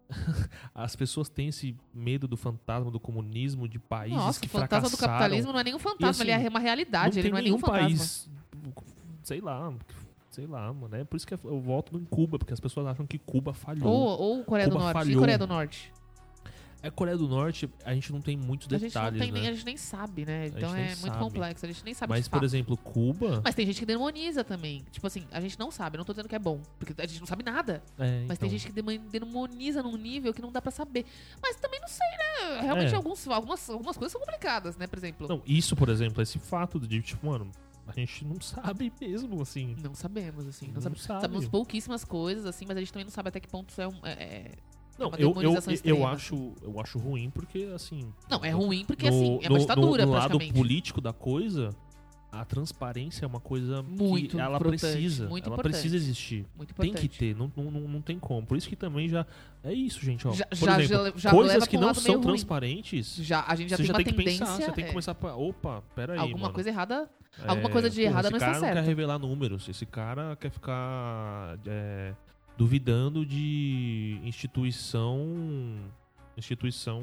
As 0.74 0.94
pessoas 0.94 1.28
têm 1.28 1.48
esse 1.48 1.76
medo 1.92 2.28
do 2.28 2.36
fantasma 2.36 2.90
do 2.90 3.00
comunismo, 3.00 3.68
de 3.68 3.78
países 3.78 4.16
Nossa, 4.16 4.40
que 4.40 4.46
o 4.46 4.50
fantasma 4.50 4.88
do 4.88 4.96
fracassaram. 4.96 5.18
capitalismo 5.18 5.52
não 5.52 5.60
é 5.60 5.64
nenhum 5.64 5.78
fantasma, 5.78 6.10
assim, 6.10 6.22
ele 6.22 6.46
é 6.46 6.48
uma 6.48 6.60
realidade, 6.60 7.16
não 7.16 7.22
ele 7.22 7.30
não 7.30 7.38
é 7.38 7.42
nenhum 7.42 7.56
nenhum 7.56 7.66
fantasma. 7.66 7.88
país, 7.88 8.30
sei 9.22 9.40
lá, 9.40 9.72
sei 10.30 10.46
lá, 10.46 10.72
mano. 10.72 10.94
É 10.94 11.04
por 11.04 11.16
isso 11.16 11.26
que 11.26 11.34
eu 11.34 11.60
voto 11.60 11.96
em 11.96 12.04
Cuba, 12.04 12.38
porque 12.38 12.52
as 12.52 12.60
pessoas 12.60 12.86
acham 12.86 13.06
que 13.06 13.18
Cuba 13.18 13.52
falhou. 13.52 13.88
Ou, 13.88 14.20
ou 14.20 14.44
Coreia 14.44 14.68
do 14.68 14.72
Cuba 14.72 14.84
Norte. 14.84 14.96
E 14.96 15.00
falhou. 15.00 15.20
Coreia 15.20 15.38
do 15.38 15.46
Norte? 15.46 15.92
É 16.86 16.90
Coreia 16.90 17.16
do 17.16 17.26
Norte, 17.26 17.68
a 17.84 17.92
gente 17.94 18.12
não 18.12 18.20
tem 18.20 18.36
muitos 18.36 18.66
a 18.68 18.78
gente 18.78 18.82
não 18.82 18.88
detalhes, 18.88 19.18
tem 19.20 19.32
né? 19.32 19.40
nem, 19.40 19.48
a 19.48 19.52
gente 19.52 19.64
nem 19.64 19.76
sabe, 19.76 20.24
né? 20.24 20.46
Então 20.46 20.74
é 20.74 20.86
muito 20.88 21.00
sabe. 21.00 21.18
complexo, 21.18 21.64
a 21.64 21.68
gente 21.68 21.84
nem 21.84 21.94
sabe 21.94 22.10
Mas, 22.10 22.28
por 22.28 22.44
exemplo, 22.44 22.76
Cuba. 22.76 23.40
Mas 23.44 23.54
tem 23.54 23.66
gente 23.66 23.80
que 23.80 23.86
demoniza 23.86 24.44
também. 24.44 24.84
Tipo 24.92 25.06
assim, 25.06 25.26
a 25.32 25.40
gente 25.40 25.58
não 25.58 25.70
sabe, 25.70 25.98
não 25.98 26.04
tô 26.04 26.12
dizendo 26.12 26.28
que 26.28 26.34
é 26.34 26.38
bom, 26.38 26.60
porque 26.78 26.94
a 27.00 27.06
gente 27.06 27.18
não 27.20 27.26
sabe 27.26 27.42
nada. 27.42 27.82
é, 27.98 28.24
Mas 28.28 28.38
tem 28.38 28.46
então, 28.46 28.58
gente 28.58 28.66
que 28.66 28.72
demo- 28.72 29.08
demoniza 29.10 29.82
num 29.82 29.96
nível 29.96 30.32
que 30.32 30.40
não 30.40 30.52
dá 30.52 30.62
pra 30.62 30.70
saber. 30.70 31.04
Mas 31.42 31.56
também 31.56 31.80
não 31.80 31.88
sei, 31.88 32.06
né? 32.06 32.60
Realmente 32.62 32.92
É. 32.92 32.96
alguns, 32.96 33.26
algumas, 33.28 33.68
algumas 33.68 33.96
coisas 33.96 34.12
são 34.12 34.20
complicadas, 34.20 34.76
né? 34.76 34.86
Por 34.86 34.98
exemplo. 34.98 35.26
Não, 35.28 35.42
isso, 35.46 35.74
por 35.74 35.88
exemplo, 35.88 36.22
esse 36.22 36.38
fato 36.38 36.78
de, 36.78 37.02
tipo, 37.02 37.26
mano, 37.26 37.50
a 37.86 37.92
gente 37.92 38.24
não 38.24 38.40
sabe 38.40 38.92
mesmo, 39.00 39.40
assim. 39.42 39.76
Não 39.82 39.94
sabemos, 39.94 40.46
assim. 40.46 40.66
Não, 40.68 40.74
Não 40.74 40.80
sabe- 40.82 40.98
sabe. 41.00 41.20
Sabemos 41.22 41.48
pouquíssimo 41.48 41.96
coisas, 42.06 42.46
assim, 42.46 42.64
mas 42.66 42.76
a 42.76 42.80
gente 42.80 42.92
também 42.92 43.04
não 43.04 43.12
sabe 43.12 43.28
até 43.28 43.40
que 43.40 43.48
ponto 43.48 43.70
isso 43.70 43.80
é 43.80 43.88
um. 43.88 43.94
é- 44.04 44.12
é- 44.12 44.52
Não, 44.98 45.10
eu, 45.18 45.34
eu, 45.42 45.54
eu, 45.84 46.06
acho, 46.06 46.52
eu 46.62 46.80
acho 46.80 46.98
ruim 46.98 47.28
porque, 47.30 47.70
assim. 47.74 48.12
Não, 48.30 48.44
é 48.44 48.50
ruim 48.50 48.84
porque, 48.84 49.10
no- 49.10 49.16
assim, 49.16 49.38
é 49.42 49.48
uma 49.48 49.58
ditadura, 49.58 50.06
no, 50.06 50.12
no 50.12 50.18
lado 50.18 50.38
político 50.54 51.00
da 51.00 51.12
coisa, 51.12 51.68
a 52.32 52.44
transparência 52.44 53.24
é 53.24 53.28
uma 53.28 53.40
coisa 53.40 53.82
Muito 53.82 54.36
que 54.36 54.40
ela 54.42 54.58
precisa. 54.58 55.28
muito 55.28 55.44
ela 55.46 55.54
importante. 55.54 55.72
precisa 55.72 55.96
existir. 55.96 56.46
Muito 56.56 56.74
Tem 56.74 56.88
importante. 56.90 57.08
que 57.08 57.18
ter, 57.18 57.36
não, 57.36 57.50
não, 57.56 57.70
não, 57.70 58.00
tem 58.00 58.18
como. 58.18 58.46
Por 58.46 58.56
isso 58.56 58.68
que 58.68 58.76
também 58.76 59.08
já. 59.08 59.26
É 59.62 59.72
isso, 59.72 60.00
gente, 60.04 60.26
ó. 60.26 60.32
Já- 60.32 60.46
Por 60.46 60.56
já- 60.56 60.82
exemplo, 60.82 61.12
já- 61.16 61.30
coisas 61.30 61.66
que 61.66 61.76
não 61.78 61.92
são 61.94 62.20
transparentes. 62.20 63.16
Já, 63.16 63.44
a 63.46 63.54
gente 63.54 63.70
já 63.70 63.76
você 63.76 63.82
tem 63.82 63.86
já 63.86 63.92
uma 63.92 64.04
tem 64.04 64.12
que 64.14 64.22
pensar, 64.22 64.46
você 64.46 64.64
tem 64.72 64.84
que 64.84 64.90
é, 64.90 64.92
começar 64.92 65.14
pra. 65.14 65.34
Opa, 65.36 65.82
peraí. 65.94 66.18
alguma 66.18 66.42
mano. 66.42 66.54
coisa 66.54 66.68
errada. 66.68 67.08
É, 67.38 67.48
alguma 67.50 67.68
coisa 67.68 67.90
de 67.90 68.00
errada 68.00 68.28
esse 68.28 68.30
não 68.32 68.38
está 68.38 68.46
cara 68.46 68.58
não 68.60 68.66
quer 68.68 68.74
certo. 68.74 68.86
revelar 68.86 69.18
números. 69.18 69.68
Esse 69.68 69.84
cara 69.84 70.36
quer 70.36 70.50
ficar 70.50 71.58
é, 71.66 72.14
duvidando 72.56 73.24
de 73.24 74.18
instituição. 74.24 75.24
Instituição, 76.36 77.02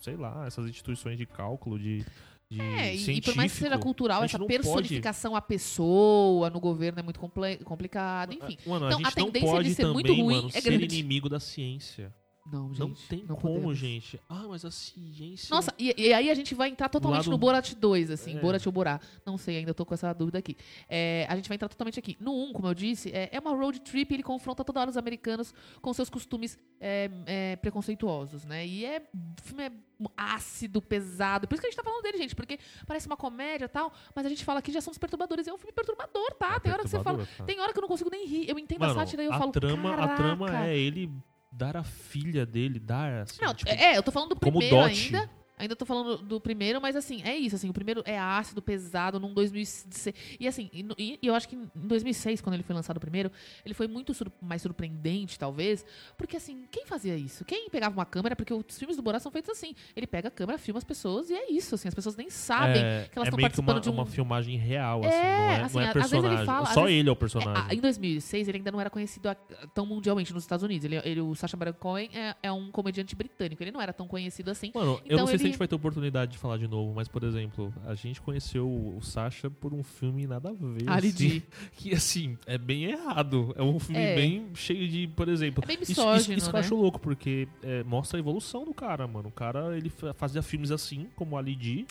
sei 0.00 0.16
lá, 0.16 0.44
essas 0.46 0.68
instituições 0.68 1.16
de 1.16 1.24
cálculo, 1.24 1.78
de. 1.78 2.04
de 2.50 2.60
É, 2.60 2.94
e, 2.94 3.10
e 3.16 3.20
por 3.22 3.34
mais 3.34 3.50
que 3.52 3.58
seja 3.58 3.78
cultural, 3.78 4.22
essa 4.22 4.36
não 4.36 4.46
pode- 4.46 4.58
personificação 4.58 5.34
à 5.34 5.40
pessoa 5.40 6.50
no 6.50 6.60
governo 6.60 6.98
é 6.98 7.02
muito 7.02 7.18
complicado, 7.64 8.34
enfim. 8.34 8.58
Mano, 8.66 8.86
Então, 8.86 9.00
a 9.02 9.08
a 9.08 9.12
tendência 9.12 9.62
de 9.64 9.74
ser 9.74 9.86
muito 9.86 10.12
ruim 10.12 10.36
mano, 10.36 10.48
é 10.48 10.60
ser 10.60 10.76
grande. 10.76 10.84
inimigo 10.98 11.26
da 11.28 11.40
ciência. 11.40 12.12
Não, 12.46 12.68
gente. 12.74 12.78
não 12.80 12.94
tem 13.08 13.24
não 13.28 13.36
como, 13.36 13.54
podemos. 13.54 13.78
gente. 13.78 14.20
Ah, 14.28 14.44
mas 14.48 14.64
a 14.64 14.70
ciência. 14.70 15.54
Nossa, 15.54 15.72
e, 15.78 15.94
e 15.96 16.12
aí 16.12 16.30
a 16.30 16.34
gente 16.34 16.54
vai 16.54 16.68
entrar 16.70 16.88
totalmente 16.88 17.20
lado- 17.20 17.30
no 17.30 17.38
Borat 17.38 17.74
2, 17.74 18.10
assim, 18.10 18.36
É. 18.36 18.40
Borat 18.40 18.64
ou 18.66 18.72
Borá. 18.72 18.98
Não 19.26 19.36
sei, 19.36 19.58
ainda 19.58 19.74
tô 19.74 19.84
com 19.84 19.94
essa 19.94 20.12
dúvida 20.12 20.38
aqui. 20.38 20.56
É, 20.88 21.26
a 21.28 21.36
gente 21.36 21.48
vai 21.48 21.54
entrar 21.56 21.68
totalmente 21.68 21.98
aqui. 21.98 22.16
No 22.18 22.32
1, 22.48 22.52
como 22.52 22.66
eu 22.66 22.74
disse, 22.74 23.10
é, 23.12 23.28
é 23.30 23.38
uma 23.38 23.54
road 23.54 23.80
trip, 23.82 24.12
ele 24.12 24.22
confronta 24.22 24.64
toda 24.64 24.80
hora 24.80 24.90
os 24.90 24.96
americanos 24.96 25.52
com 25.82 25.92
seus 25.92 26.08
costumes 26.10 26.58
é, 26.80 27.10
é, 27.26 27.56
preconceituosos, 27.56 28.44
né? 28.44 28.66
E 28.66 28.84
é, 28.84 29.00
o 29.14 29.42
filme 29.42 29.64
é 29.64 29.72
ácido, 30.16 30.80
pesado. 30.80 31.46
Por 31.46 31.54
isso 31.54 31.60
que 31.60 31.68
a 31.68 31.70
gente 31.70 31.76
tá 31.78 31.84
falando 31.84 32.02
dele, 32.02 32.18
gente, 32.18 32.34
porque 32.34 32.58
parece 32.86 33.06
uma 33.06 33.16
comédia 33.16 33.66
e 33.66 33.68
tal, 33.68 33.92
mas 34.14 34.24
a 34.24 34.28
gente 34.28 34.44
fala 34.44 34.58
aqui 34.60 34.72
já 34.72 34.80
somos 34.80 34.98
perturbadores. 34.98 35.46
É 35.46 35.52
um 35.52 35.58
filme 35.58 35.72
perturbador, 35.72 36.32
tá? 36.38 36.54
É 36.56 36.60
tem 36.60 36.72
hora 36.72 36.82
que 36.82 36.88
você 36.88 37.00
fala. 37.02 37.26
cara. 37.26 37.44
Tem 37.46 37.60
hora 37.60 37.72
que 37.72 37.78
eu 37.78 37.82
não 37.82 37.88
consigo 37.88 38.10
nem 38.10 38.26
rir. 38.26 38.48
Eu 38.48 38.58
entendo 38.58 38.80
Mano, 38.80 38.92
a 38.92 38.94
sátira 38.94 39.22
e 39.22 39.26
eu 39.26 39.32
a 39.32 39.38
falo. 39.38 39.52
trama, 39.52 39.94
a 39.94 40.16
trama 40.16 40.66
é 40.66 40.76
ele 40.78 41.10
dar 41.50 41.76
a 41.76 41.82
filha 41.84 42.46
dele, 42.46 42.78
dar 42.78 43.22
assim, 43.22 43.42
Não, 43.42 43.52
tipo, 43.54 43.70
é, 43.70 43.96
eu 43.96 44.02
tô 44.02 44.10
falando 44.12 44.30
do 44.30 44.36
primeiro 44.36 44.76
dote. 44.76 45.14
ainda. 45.16 45.30
Ainda 45.60 45.76
tô 45.76 45.84
falando 45.84 46.16
do 46.18 46.40
primeiro, 46.40 46.80
mas 46.80 46.96
assim, 46.96 47.22
é 47.22 47.36
isso, 47.36 47.54
assim, 47.56 47.68
o 47.68 47.72
primeiro 47.72 48.02
é 48.06 48.18
ácido, 48.18 48.60
pesado, 48.62 49.20
num 49.20 49.32
2006. 49.34 50.14
E 50.40 50.48
assim, 50.48 50.70
e, 50.72 51.18
e 51.22 51.26
eu 51.26 51.34
acho 51.34 51.48
que 51.48 51.54
em 51.56 51.68
2006, 51.74 52.40
quando 52.40 52.54
ele 52.54 52.62
foi 52.62 52.74
lançado 52.74 52.96
o 52.96 53.00
primeiro, 53.00 53.30
ele 53.64 53.74
foi 53.74 53.86
muito 53.86 54.14
sur- 54.14 54.32
mais 54.40 54.62
surpreendente, 54.62 55.38
talvez, 55.38 55.84
porque 56.16 56.36
assim, 56.36 56.64
quem 56.70 56.86
fazia 56.86 57.16
isso? 57.16 57.44
Quem 57.44 57.68
pegava 57.70 57.94
uma 57.94 58.06
câmera, 58.06 58.34
porque 58.34 58.52
os 58.54 58.78
filmes 58.78 58.96
do 58.96 59.02
Borat 59.02 59.22
são 59.22 59.30
feitos 59.30 59.50
assim, 59.50 59.74
ele 59.94 60.06
pega 60.06 60.28
a 60.28 60.30
câmera, 60.30 60.58
filma 60.58 60.78
as 60.78 60.84
pessoas 60.84 61.30
e 61.30 61.34
é 61.34 61.52
isso, 61.52 61.74
assim, 61.74 61.88
as 61.88 61.94
pessoas 61.94 62.16
nem 62.16 62.30
sabem 62.30 62.82
é, 62.82 63.08
que 63.12 63.18
elas 63.18 63.26
é 63.26 63.28
estão 63.28 63.36
que 63.36 63.42
participando 63.42 63.76
uma, 63.76 63.80
de 63.80 63.90
um... 63.90 63.92
uma 63.92 64.06
filmagem 64.06 64.56
real, 64.56 65.00
assim, 65.04 65.14
É, 65.14 65.22
não 65.22 65.44
é, 65.50 65.62
assim, 65.62 65.74
não 65.74 65.82
é 65.82 65.88
às 65.88 65.92
vezes 65.94 66.12
ele 66.12 66.20
personagem. 66.22 66.46
fala- 66.46 66.66
Só 66.66 66.82
vezes- 66.84 66.98
ele 66.98 67.08
é 67.08 67.12
o 67.12 67.14
É, 67.14 67.16
personagem. 67.16 67.64
ah, 67.68 67.74
em 67.74 67.80
2006, 67.80 68.48
ele 68.48 68.58
ainda 68.58 68.72
não 68.72 68.80
era 68.80 68.90
conhecido 68.90 69.28
a- 69.28 69.34
tão 69.74 69.84
mundialmente 69.86 70.32
nos 70.32 70.42
Estados 70.42 70.62
Unidos. 70.64 70.84
Ele, 70.84 70.96
ele- 71.04 71.20
o 71.20 71.34
Sacha 71.34 71.56
Baron 71.56 71.72
Cohen 71.74 72.08
é, 72.14 72.34
é 72.42 72.52
um 72.52 72.70
comediante 72.70 73.14
britânico. 73.14 73.62
Ele 73.62 73.70
não 73.70 73.80
era 73.80 73.92
tão 73.92 74.06
conhecido 74.08 74.50
assim. 74.50 74.70
Mano, 74.74 74.92
eu 74.92 75.00
Então 75.04 75.18
não 75.18 75.26
sei 75.26 75.38
se 75.38 75.44
ele- 75.44 75.49
gente 75.50 75.58
vai 75.58 75.68
ter 75.68 75.74
oportunidade 75.74 76.32
de 76.32 76.38
falar 76.38 76.56
de 76.58 76.66
novo, 76.66 76.92
mas, 76.94 77.06
por 77.08 77.22
exemplo, 77.24 77.72
a 77.86 77.94
gente 77.94 78.20
conheceu 78.20 78.66
o 78.68 79.00
Sasha 79.02 79.50
por 79.50 79.74
um 79.74 79.82
filme 79.82 80.26
nada 80.26 80.50
a 80.50 80.52
ver. 80.52 80.88
Ali 80.88 81.08
assim, 81.08 81.42
que, 81.76 81.92
assim, 81.94 82.38
é 82.46 82.56
bem 82.58 82.84
errado. 82.84 83.52
É 83.56 83.62
um 83.62 83.78
filme 83.78 84.00
É. 84.00 84.14
bem 84.14 84.46
cheio 84.54 84.88
de, 84.88 85.06
por 85.08 85.28
exemplo... 85.28 85.62
É 85.64 85.66
bem 85.66 85.76
Isso, 85.80 85.92
isso, 85.92 86.00
misógino, 86.00 86.38
isso 86.38 86.50
que 86.50 86.56
eu 86.56 86.60
né? 86.60 86.66
acho 86.66 86.74
louco, 86.74 86.98
porque 87.00 87.48
é, 87.62 87.82
mostra 87.84 88.18
a 88.18 88.20
evolução 88.20 88.64
do 88.64 88.72
cara, 88.74 89.06
mano. 89.06 89.28
O 89.28 89.32
cara, 89.32 89.76
ele 89.76 89.90
fa- 89.90 90.14
fazia 90.14 90.42
filmes 90.42 90.70
assim, 90.70 91.08
como 91.16 91.36
Ali 91.36 91.54
D, 91.54 91.86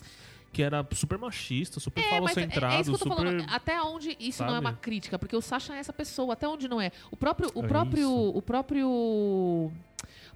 que 0.52 0.64
era 0.64 0.84
super 0.94 1.18
machista, 1.20 1.80
super 1.80 2.02
É, 2.02 2.06
é- 2.06 2.10
falocentrado, 2.10 2.74
é 2.76 2.82
isso 2.82 2.90
que 2.90 2.96
eu 2.96 3.00
tô 3.00 3.10
super... 3.16 3.18
falando. 3.18 3.46
Até 3.50 3.80
onde 3.84 4.18
isso 4.20 4.42
não 4.42 4.50
é 4.50 4.54
sabe? 4.56 4.66
uma 4.66 4.74
crítica, 4.74 5.20
porque 5.20 5.36
o 5.36 5.42
Sasha 5.42 5.74
é 5.76 5.78
essa 5.78 5.94
pessoa, 5.94 6.34
até 6.34 6.48
onde 6.48 6.68
não 6.68 6.82
é. 6.82 6.92
O 7.12 7.16
próprio. 7.16 7.52
O 7.54 7.64
É 7.64 7.68
próprio. 7.68 8.00
isso. 8.02 8.30
O 8.38 8.42
próprio. 8.42 9.72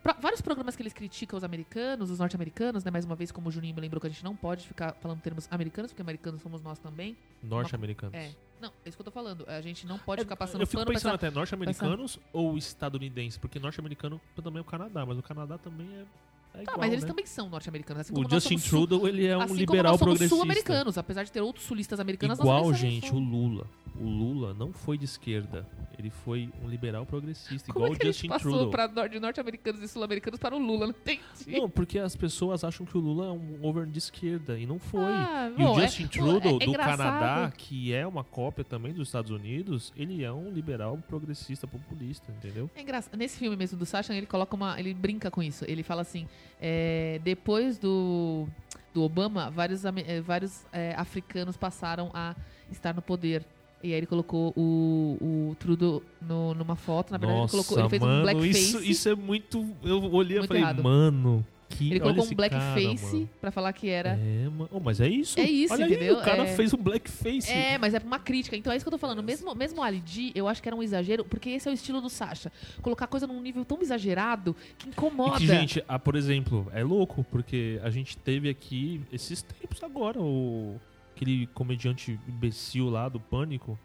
Pro- 0.04 0.16
vários 0.22 0.42
programas 0.42 0.76
que 0.76 0.82
eles 0.84 0.94
criticam 0.94 1.38
os 1.38 1.44
americanos, 1.44 2.10
os 2.12 2.20
norte-americanos, 2.20 2.84
né? 2.84 2.92
Mais 2.92 3.06
uma 3.06 3.16
vez, 3.16 3.32
como 3.32 3.48
o 3.50 3.52
Juninho 3.52 3.74
me 3.74 3.82
lembrou 3.82 4.00
que 4.02 4.08
a 4.08 4.10
gente 4.10 4.24
não 4.24 4.36
pode 4.36 4.68
ficar 4.68 4.94
falando 5.02 5.22
termos 5.22 5.48
americanos, 5.50 5.92
porque 5.92 6.02
americanos 6.02 6.42
somos 6.42 6.62
nós 6.62 6.78
também. 6.78 7.16
norte-americanos. 7.42 8.14
É. 8.16 8.32
Não, 8.62 8.70
é 8.86 8.90
isso 8.90 8.98
que 8.98 9.02
eu 9.02 9.06
tô 9.06 9.12
falando. 9.12 9.44
A 9.48 9.60
gente 9.62 9.86
não 9.88 9.98
pode 10.00 10.22
É, 10.22 10.24
ficar 10.24 10.36
passando 10.38 10.62
eu 10.62 10.68
fico 10.68 10.78
pano 10.80 10.86
pra 10.86 10.94
pensando 10.94 11.16
essa... 11.16 11.28
até 11.28 11.32
norte-americanos 11.36 12.20
ou 12.32 12.58
estadunidenses, 12.58 13.38
porque 13.38 13.60
norte-americano 13.60 14.22
também 14.42 14.60
é 14.60 14.62
o 14.62 14.66
Canadá, 14.66 15.06
mas 15.06 15.18
o 15.18 15.24
Canadá 15.24 15.58
também 15.58 15.88
é, 15.88 16.00
é 16.00 16.64
Tá, 16.64 16.72
justin 16.72 16.80
mas 16.80 16.94
eles 16.94 17.04
também 17.04 17.26
são 17.26 17.50
norte-americanos. 17.50 18.02
Assim 18.02 18.14
O 18.14 18.16
como 18.16 18.30
Justin 18.30 18.58
Trudeau, 18.60 19.08
ele 19.08 19.26
é 19.26 19.36
um 19.38 19.42
assim 19.42 19.48
como 19.50 19.60
liberal 19.60 19.92
nós 19.94 20.00
somos 20.00 20.12
progressista. 20.14 20.36
sul-americanos, 20.36 20.98
apesar 20.98 21.24
de 21.24 21.32
ter 21.32 21.42
outros 21.42 21.66
sulistas 21.66 22.00
americanos, 22.00 22.40
Igual, 22.40 22.74
gente, 22.74 23.12
o 23.14 23.20
Lula. 23.20 23.68
O 24.00 24.04
Lula 24.04 24.54
não 24.54 24.72
foi 24.74 24.98
de 24.98 25.06
esquerda. 25.06 25.66
Ele 25.98 26.10
foi 26.10 26.50
um 26.64 26.68
liberal 26.68 27.06
progressista, 27.06 27.72
Como 27.72 27.86
igual 27.86 27.96
é 27.96 28.00
que 28.00 28.04
o 28.06 28.08
Justin 28.08 28.28
passou 28.28 28.52
Trudeau. 28.70 28.90
pra 28.92 29.08
de 29.08 29.20
norte-americanos 29.20 29.82
e 29.82 29.88
sul-americanos 29.88 30.40
para 30.40 30.56
o 30.56 30.60
Lula? 30.60 30.88
Não 30.88 30.94
entendi. 30.94 31.22
Não, 31.48 31.70
porque 31.70 32.00
as 32.00 32.16
pessoas 32.16 32.64
acham 32.64 32.86
que 32.86 32.98
o 32.98 33.00
Lula 33.00 33.28
é 33.28 33.32
um 33.32 33.58
governo 33.60 33.92
de 33.92 34.00
esquerda 34.00 34.58
e 34.58 34.66
não 34.66 34.80
foi. 34.80 35.00
Ah, 35.06 35.52
E 35.56 35.62
bom, 35.62 35.76
o 35.76 35.80
é- 35.80 35.84
Justin 35.84 36.04
bom, 36.04 36.10
Trudeau, 36.10 36.58
é- 36.60 36.64
é 36.64 36.66
do. 36.66 36.74
Canadá, 36.74 37.54
que 37.56 37.94
é 37.94 38.06
uma 38.08 38.24
cópia 38.24 38.64
também 38.64 38.92
dos 38.92 39.08
Estados 39.08 39.30
Unidos, 39.32 39.94
ele 39.96 40.24
é 40.24 40.32
um 40.32 40.50
liberal 40.52 40.98
progressista 41.08 41.68
populista, 41.68 42.32
entendeu? 42.32 42.70
É 42.76 42.82
engraçado. 42.82 43.16
Nesse 43.16 43.38
filme 43.38 43.56
mesmo 43.56 43.78
do 43.78 43.86
Sacha, 43.86 44.14
ele 44.16 44.26
coloca 44.26 44.56
uma. 44.56 44.78
Ele 44.80 44.94
brinca 44.96 45.30
com 45.30 45.44
isso. 45.44 45.64
Ele 45.68 45.84
fala 45.84 46.02
assim: 46.02 46.28
é, 46.60 47.22
depois 47.24 47.78
do, 47.78 48.48
do 48.94 49.04
Obama, 49.04 49.52
vários, 49.52 49.84
vários 50.26 50.66
eh, 50.74 50.96
africanos 50.98 51.56
passaram 51.56 52.10
a 52.16 52.36
estar 52.72 52.94
no 52.96 53.02
poder. 53.02 53.46
E 53.84 53.88
aí 53.88 53.98
ele 53.98 54.06
colocou 54.08 54.54
o, 54.56 55.18
o 55.52 55.56
Trudeau 55.60 56.02
no- 56.22 56.54
numa 56.54 56.76
foto. 56.78 57.12
Na 57.12 57.18
verdade, 57.18 57.42
Nossa, 57.42 57.56
ele 57.58 57.64
colocou. 57.66 57.84
Ele 57.84 57.90
fez 57.90 58.02
mano, 58.02 58.20
um 58.20 58.24
blackface. 58.24 58.60
isso, 58.60 58.84
isso 58.84 59.10
é 59.10 59.16
muito. 59.16 59.68
Eu 59.84 60.02
olhei 60.14 60.40
e 60.40 60.48
falei, 60.48 60.62
errado. 60.64 60.82
mano, 60.82 61.46
que. 61.68 61.90
ele 61.92 62.00
colocou 62.00 62.24
um 62.26 62.34
blackface 62.34 63.28
pra 63.42 63.52
falar 63.52 63.74
que 63.74 63.90
era. 63.90 64.12
É, 64.12 64.48
mano. 64.50 64.70
Oh, 64.72 64.80
mas 64.80 65.02
é 65.02 65.08
isso. 65.10 65.38
É 65.38 65.44
isso, 65.44 65.74
Olha 65.74 65.86
entendeu? 65.86 66.16
Aí, 66.16 66.22
o 66.22 66.24
cara 66.24 66.44
É- 66.44 66.56
fez 66.56 66.74
um 66.74 66.78
blackface. 66.78 67.52
É, 67.52 67.78
mas 67.78 67.94
é 67.94 68.00
uma 68.00 68.20
crítica. 68.20 68.56
Então 68.56 68.72
é 68.72 68.78
isso 68.78 68.86
que 68.86 68.88
eu 68.88 68.92
tô 68.92 68.98
falando. 68.98 69.22
Mesmo, 69.22 69.54
mesmo 69.54 69.82
o 69.82 69.84
Ali 69.84 70.02
G, 70.06 70.32
eu 70.34 70.48
acho 70.48 70.62
que 70.64 70.70
era 70.70 70.76
um 70.78 70.82
exagero, 70.82 71.26
porque 71.26 71.50
esse 71.50 71.68
é 71.68 71.72
o 71.72 71.74
estilo 71.74 72.00
do 72.00 72.10
Sasha. 72.10 72.52
Colocar 72.82 73.08
coisa 73.08 73.28
num 73.28 73.42
nível 73.42 73.66
tão 73.66 73.82
exagerado 73.82 74.56
que 74.78 74.88
incomoda. 74.88 75.38
que, 75.40 75.46
gente, 75.46 75.84
ah, 75.90 76.00
por 76.00 76.16
exemplo, 76.16 76.68
é 76.74 76.84
louco, 76.86 77.26
porque 77.30 77.82
a 77.84 77.90
gente 77.90 78.16
teve 78.18 78.48
aqui 78.48 79.02
esses 79.12 79.42
tempos 79.42 79.84
agora, 79.84 80.22
o 80.22 80.80
aquele 81.16 81.48
comediante 81.48 82.20
imbecil 82.28 82.90
lá 82.90 83.08
do 83.10 83.20
Pânico. 83.20 83.78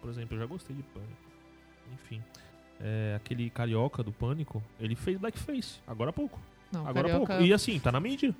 Por 0.00 0.10
exemplo, 0.10 0.36
eu 0.36 0.40
já 0.40 0.46
gostei 0.46 0.74
de 0.76 0.82
Pânico. 0.82 1.12
Enfim. 1.94 2.22
É, 2.80 3.14
aquele 3.16 3.50
carioca 3.50 4.02
do 4.02 4.12
Pânico, 4.12 4.62
ele 4.78 4.94
fez 4.94 5.18
blackface, 5.18 5.80
agora 5.86 6.10
há 6.10 6.12
pouco. 6.12 6.38
Não, 6.70 6.86
Agora 6.86 7.08
há 7.08 7.10
carioca- 7.12 7.26
pouco. 7.34 7.42
E 7.44 7.52
assim, 7.52 7.78
tá 7.80 7.90
na 7.90 7.98
mídia. 7.98 8.34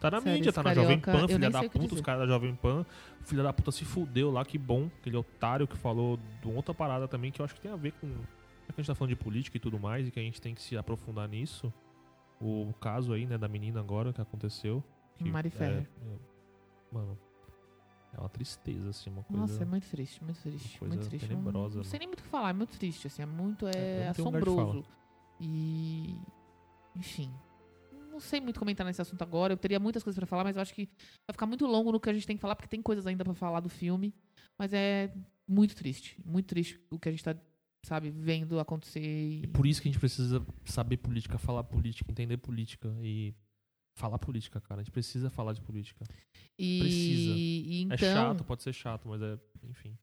Tá 0.00 0.10
na 0.10 0.20
Sério, 0.20 0.36
mídia, 0.38 0.52
tá 0.52 0.62
na 0.62 0.74
Jovem 0.74 0.98
Pan, 1.00 1.26
filha 1.28 1.50
da 1.50 1.68
puta, 1.68 1.94
os 1.94 2.00
caras 2.02 2.20
da 2.22 2.26
Jovem 2.26 2.54
Pan. 2.54 2.84
O 3.20 3.24
filho 3.24 3.42
da 3.42 3.52
puta 3.52 3.70
se 3.72 3.84
fudeu 3.84 4.30
lá, 4.30 4.44
que 4.44 4.58
bom. 4.58 4.90
Aquele 5.00 5.16
otário 5.16 5.66
que 5.66 5.76
falou 5.76 6.18
de 6.42 6.48
outra 6.50 6.74
parada 6.74 7.08
também, 7.08 7.30
que 7.30 7.40
eu 7.40 7.44
acho 7.44 7.54
que 7.54 7.60
tem 7.60 7.70
a 7.72 7.76
ver 7.76 7.92
com. 7.92 8.08
Já 8.08 8.72
que 8.72 8.72
a 8.72 8.82
gente 8.82 8.86
tá 8.86 8.94
falando 8.94 9.10
de 9.10 9.16
política 9.16 9.56
e 9.56 9.60
tudo 9.60 9.78
mais, 9.78 10.06
e 10.06 10.10
que 10.10 10.18
a 10.20 10.22
gente 10.22 10.40
tem 10.40 10.54
que 10.54 10.60
se 10.62 10.76
aprofundar 10.76 11.26
nisso. 11.28 11.72
O 12.40 12.74
caso 12.80 13.12
aí, 13.14 13.24
né, 13.24 13.38
da 13.38 13.48
menina 13.48 13.80
agora 13.80 14.12
que 14.12 14.20
aconteceu. 14.20 14.84
Que 15.16 15.30
Mari 15.30 15.50
é- 15.58 15.64
é- 15.64 15.86
mano, 16.92 17.16
é 18.16 18.20
uma 18.20 18.28
tristeza, 18.28 18.88
assim, 18.90 19.10
uma 19.10 19.22
coisa. 19.22 19.40
Nossa, 19.42 19.62
é 19.62 19.66
muito 19.66 19.86
triste, 19.88 20.24
muito 20.24 20.40
triste, 20.40 20.82
muito 20.84 21.08
triste. 21.08 21.28
Não- 21.28 21.42
tenebrosa, 21.42 21.76
Não, 21.76 21.84
sei 21.84 21.98
nem 21.98 22.08
muito 22.08 22.20
o 22.20 22.22
que 22.22 22.28
falar, 22.28 22.50
é 22.50 22.52
muito 22.52 22.76
triste, 22.78 23.06
assim, 23.06 23.22
é 23.22 23.26
muito 23.26 23.66
É, 23.66 23.70
é, 23.72 24.04
não 24.04 24.10
assombroso. 24.10 24.84
E 25.38 26.16
enfim, 26.94 27.30
não 28.10 28.18
sei 28.18 28.40
muito 28.40 28.58
comentar 28.58 28.86
nesse 28.86 29.02
assunto 29.02 29.20
agora. 29.22 29.52
Eu 29.52 29.58
teria 29.58 29.78
muitas 29.78 30.02
coisas 30.02 30.18
pra 30.18 30.26
falar, 30.26 30.44
mas 30.44 30.56
eu 30.56 30.62
acho 30.62 30.72
que 30.74 30.86
vai 31.26 31.32
ficar 31.32 31.44
muito 31.46 31.66
longo 31.66 31.92
no 31.92 32.00
que 32.00 32.08
a 32.08 32.12
gente 32.14 32.26
tem 32.26 32.36
que 32.36 32.40
falar, 32.40 32.56
porque 32.56 32.68
tem 32.68 32.80
coisas 32.80 33.06
ainda 33.06 33.22
pra 33.22 33.34
falar 33.34 33.60
do 33.60 33.68
filme. 33.68 34.14
Mas 34.58 34.72
é 34.72 35.12
muito 35.46 35.76
triste, 35.76 36.18
muito 36.24 36.46
triste 36.46 36.80
o 36.90 36.98
que 36.98 37.10
a 37.10 37.12
gente 37.12 37.22
tá, 37.22 37.36
sabe, 37.82 38.10
vendo 38.10 38.58
acontecer. 38.58 39.00
E... 39.02 39.42
E 39.42 39.46
por 39.46 39.66
isso 39.66 39.82
que 39.82 39.88
a 39.88 39.92
gente 39.92 40.00
precisa 40.00 40.44
saber 40.64 40.96
política, 40.96 41.36
falar 41.36 41.62
política, 41.64 42.10
entender 42.10 42.38
política 42.38 42.88
e 43.02 43.34
falar 43.96 44.18
política, 44.18 44.60
cara. 44.60 44.80
A 44.80 44.84
gente 44.84 44.92
precisa 44.92 45.28
falar 45.28 45.52
de 45.52 45.60
política. 45.60 46.04
E, 46.58 46.78
precisa. 46.78 47.32
e 47.36 47.82
então, 47.82 47.94
É 47.94 47.98
chato, 47.98 48.44
pode 48.44 48.62
ser 48.62 48.72
chato, 48.72 49.08
mas 49.08 49.20
é, 49.20 49.38
enfim. 49.68 49.98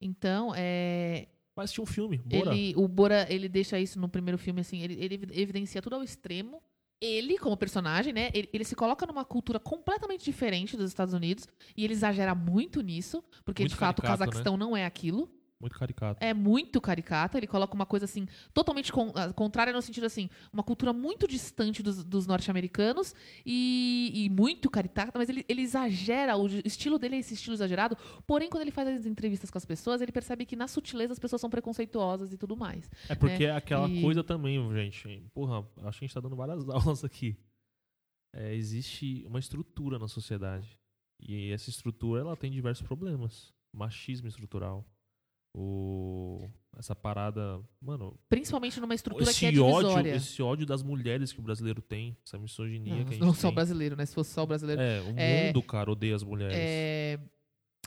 então 0.00 0.52
é, 0.56 1.28
Vai 1.54 1.64
assistir 1.64 1.80
um 1.80 1.86
filme, 1.86 2.18
bora. 2.18 2.52
Ele, 2.52 2.74
o 2.76 2.88
Bora, 2.88 3.26
ele 3.32 3.48
deixa 3.48 3.78
isso 3.78 4.00
no 4.00 4.08
primeiro 4.08 4.36
filme, 4.36 4.60
assim, 4.60 4.82
ele, 4.82 4.94
ele 4.94 5.14
evidencia 5.32 5.80
tudo 5.80 5.94
ao 5.94 6.02
extremo. 6.02 6.60
Ele, 7.00 7.38
como 7.38 7.56
personagem, 7.56 8.12
né, 8.12 8.30
ele, 8.34 8.48
ele 8.52 8.64
se 8.64 8.74
coloca 8.74 9.06
numa 9.06 9.24
cultura 9.24 9.60
completamente 9.60 10.24
diferente 10.24 10.76
dos 10.76 10.88
Estados 10.88 11.12
Unidos 11.14 11.46
e 11.76 11.84
ele 11.84 11.92
exagera 11.92 12.34
muito 12.34 12.80
nisso, 12.80 13.22
porque 13.44 13.62
Muito 13.62 13.72
de 13.72 13.76
fato 13.76 13.98
o 13.98 14.02
caricato, 14.02 14.20
né? 14.20 14.26
Cazaquistão 14.26 14.56
não 14.56 14.76
é 14.76 14.84
aquilo. 14.84 15.30
Muito 15.64 15.78
caricato. 15.78 16.22
É 16.22 16.34
muito 16.34 16.78
caricato, 16.78 17.38
ele 17.38 17.46
coloca 17.46 17.72
uma 17.74 17.86
coisa 17.86 18.04
assim, 18.04 18.26
totalmente 18.52 18.92
con- 18.92 19.12
ah, 19.14 19.32
contrária 19.32 19.72
no 19.72 19.80
sentido 19.80 20.04
assim, 20.04 20.28
uma 20.52 20.62
cultura 20.62 20.92
muito 20.92 21.26
distante 21.26 21.82
dos, 21.82 22.04
dos 22.04 22.26
norte-americanos 22.26 23.14
e, 23.46 24.12
e 24.14 24.28
muito 24.28 24.68
caricata, 24.68 25.18
mas 25.18 25.30
ele, 25.30 25.42
ele 25.48 25.62
exagera, 25.62 26.36
o 26.36 26.46
estilo 26.66 26.98
dele 26.98 27.16
é 27.16 27.18
esse 27.20 27.32
estilo 27.32 27.54
exagerado, 27.54 27.96
porém 28.26 28.50
quando 28.50 28.60
ele 28.60 28.70
faz 28.70 28.86
as 28.88 29.06
entrevistas 29.06 29.50
com 29.50 29.56
as 29.56 29.64
pessoas, 29.64 30.02
ele 30.02 30.12
percebe 30.12 30.44
que 30.44 30.54
na 30.54 30.68
sutileza 30.68 31.14
as 31.14 31.18
pessoas 31.18 31.40
são 31.40 31.48
preconceituosas 31.48 32.30
e 32.30 32.36
tudo 32.36 32.54
mais. 32.56 32.90
É 33.08 33.14
porque 33.14 33.44
é 33.44 33.52
aquela 33.52 33.88
E- 33.88 34.02
coisa 34.02 34.22
também, 34.22 34.60
gente. 34.74 35.24
Porra, 35.32 35.66
acho 35.84 35.98
que 35.98 36.04
a 36.04 36.06
gente 36.08 36.14
tá 36.14 36.20
dando 36.20 36.36
várias 36.36 36.68
aulas 36.68 37.02
aqui. 37.04 37.38
É, 38.34 38.54
existe 38.54 39.24
uma 39.26 39.38
estrutura 39.38 39.98
na 39.98 40.08
sociedade. 40.08 40.78
E 41.20 41.52
essa 41.52 41.70
estrutura, 41.70 42.20
ela 42.20 42.36
tem 42.36 42.50
diversos 42.50 42.86
problemas. 42.86 43.50
Machismo 43.72 44.28
estrutural. 44.28 44.84
O... 45.54 46.48
Essa 46.76 46.94
parada... 46.94 47.60
Mano, 47.80 48.18
Principalmente 48.28 48.80
numa 48.80 48.94
estrutura 48.94 49.30
esse 49.30 49.38
que 49.38 49.46
é 49.46 49.60
ódio, 49.60 49.80
divisória. 49.82 50.16
esse 50.16 50.42
ódio 50.42 50.66
das 50.66 50.82
mulheres 50.82 51.32
que 51.32 51.38
o 51.38 51.42
brasileiro 51.42 51.80
tem. 51.80 52.16
Essa 52.26 52.36
misoginia 52.38 52.96
não, 52.96 53.04
que 53.04 53.10
a 53.10 53.12
gente 53.12 53.20
não 53.24 53.32
só 53.32 53.46
o 53.46 53.50
tem. 53.50 53.54
brasileiro, 53.54 53.96
né? 53.96 54.04
Se 54.04 54.14
fosse 54.14 54.32
só 54.32 54.42
o 54.42 54.46
brasileiro. 54.46 54.80
É, 54.82 55.00
o 55.00 55.14
É, 55.16 55.46
mundo, 55.46 55.62
cara, 55.62 55.90
odeia 55.92 56.16
as 56.16 56.24
mulheres. 56.24 56.56
É, 56.58 57.20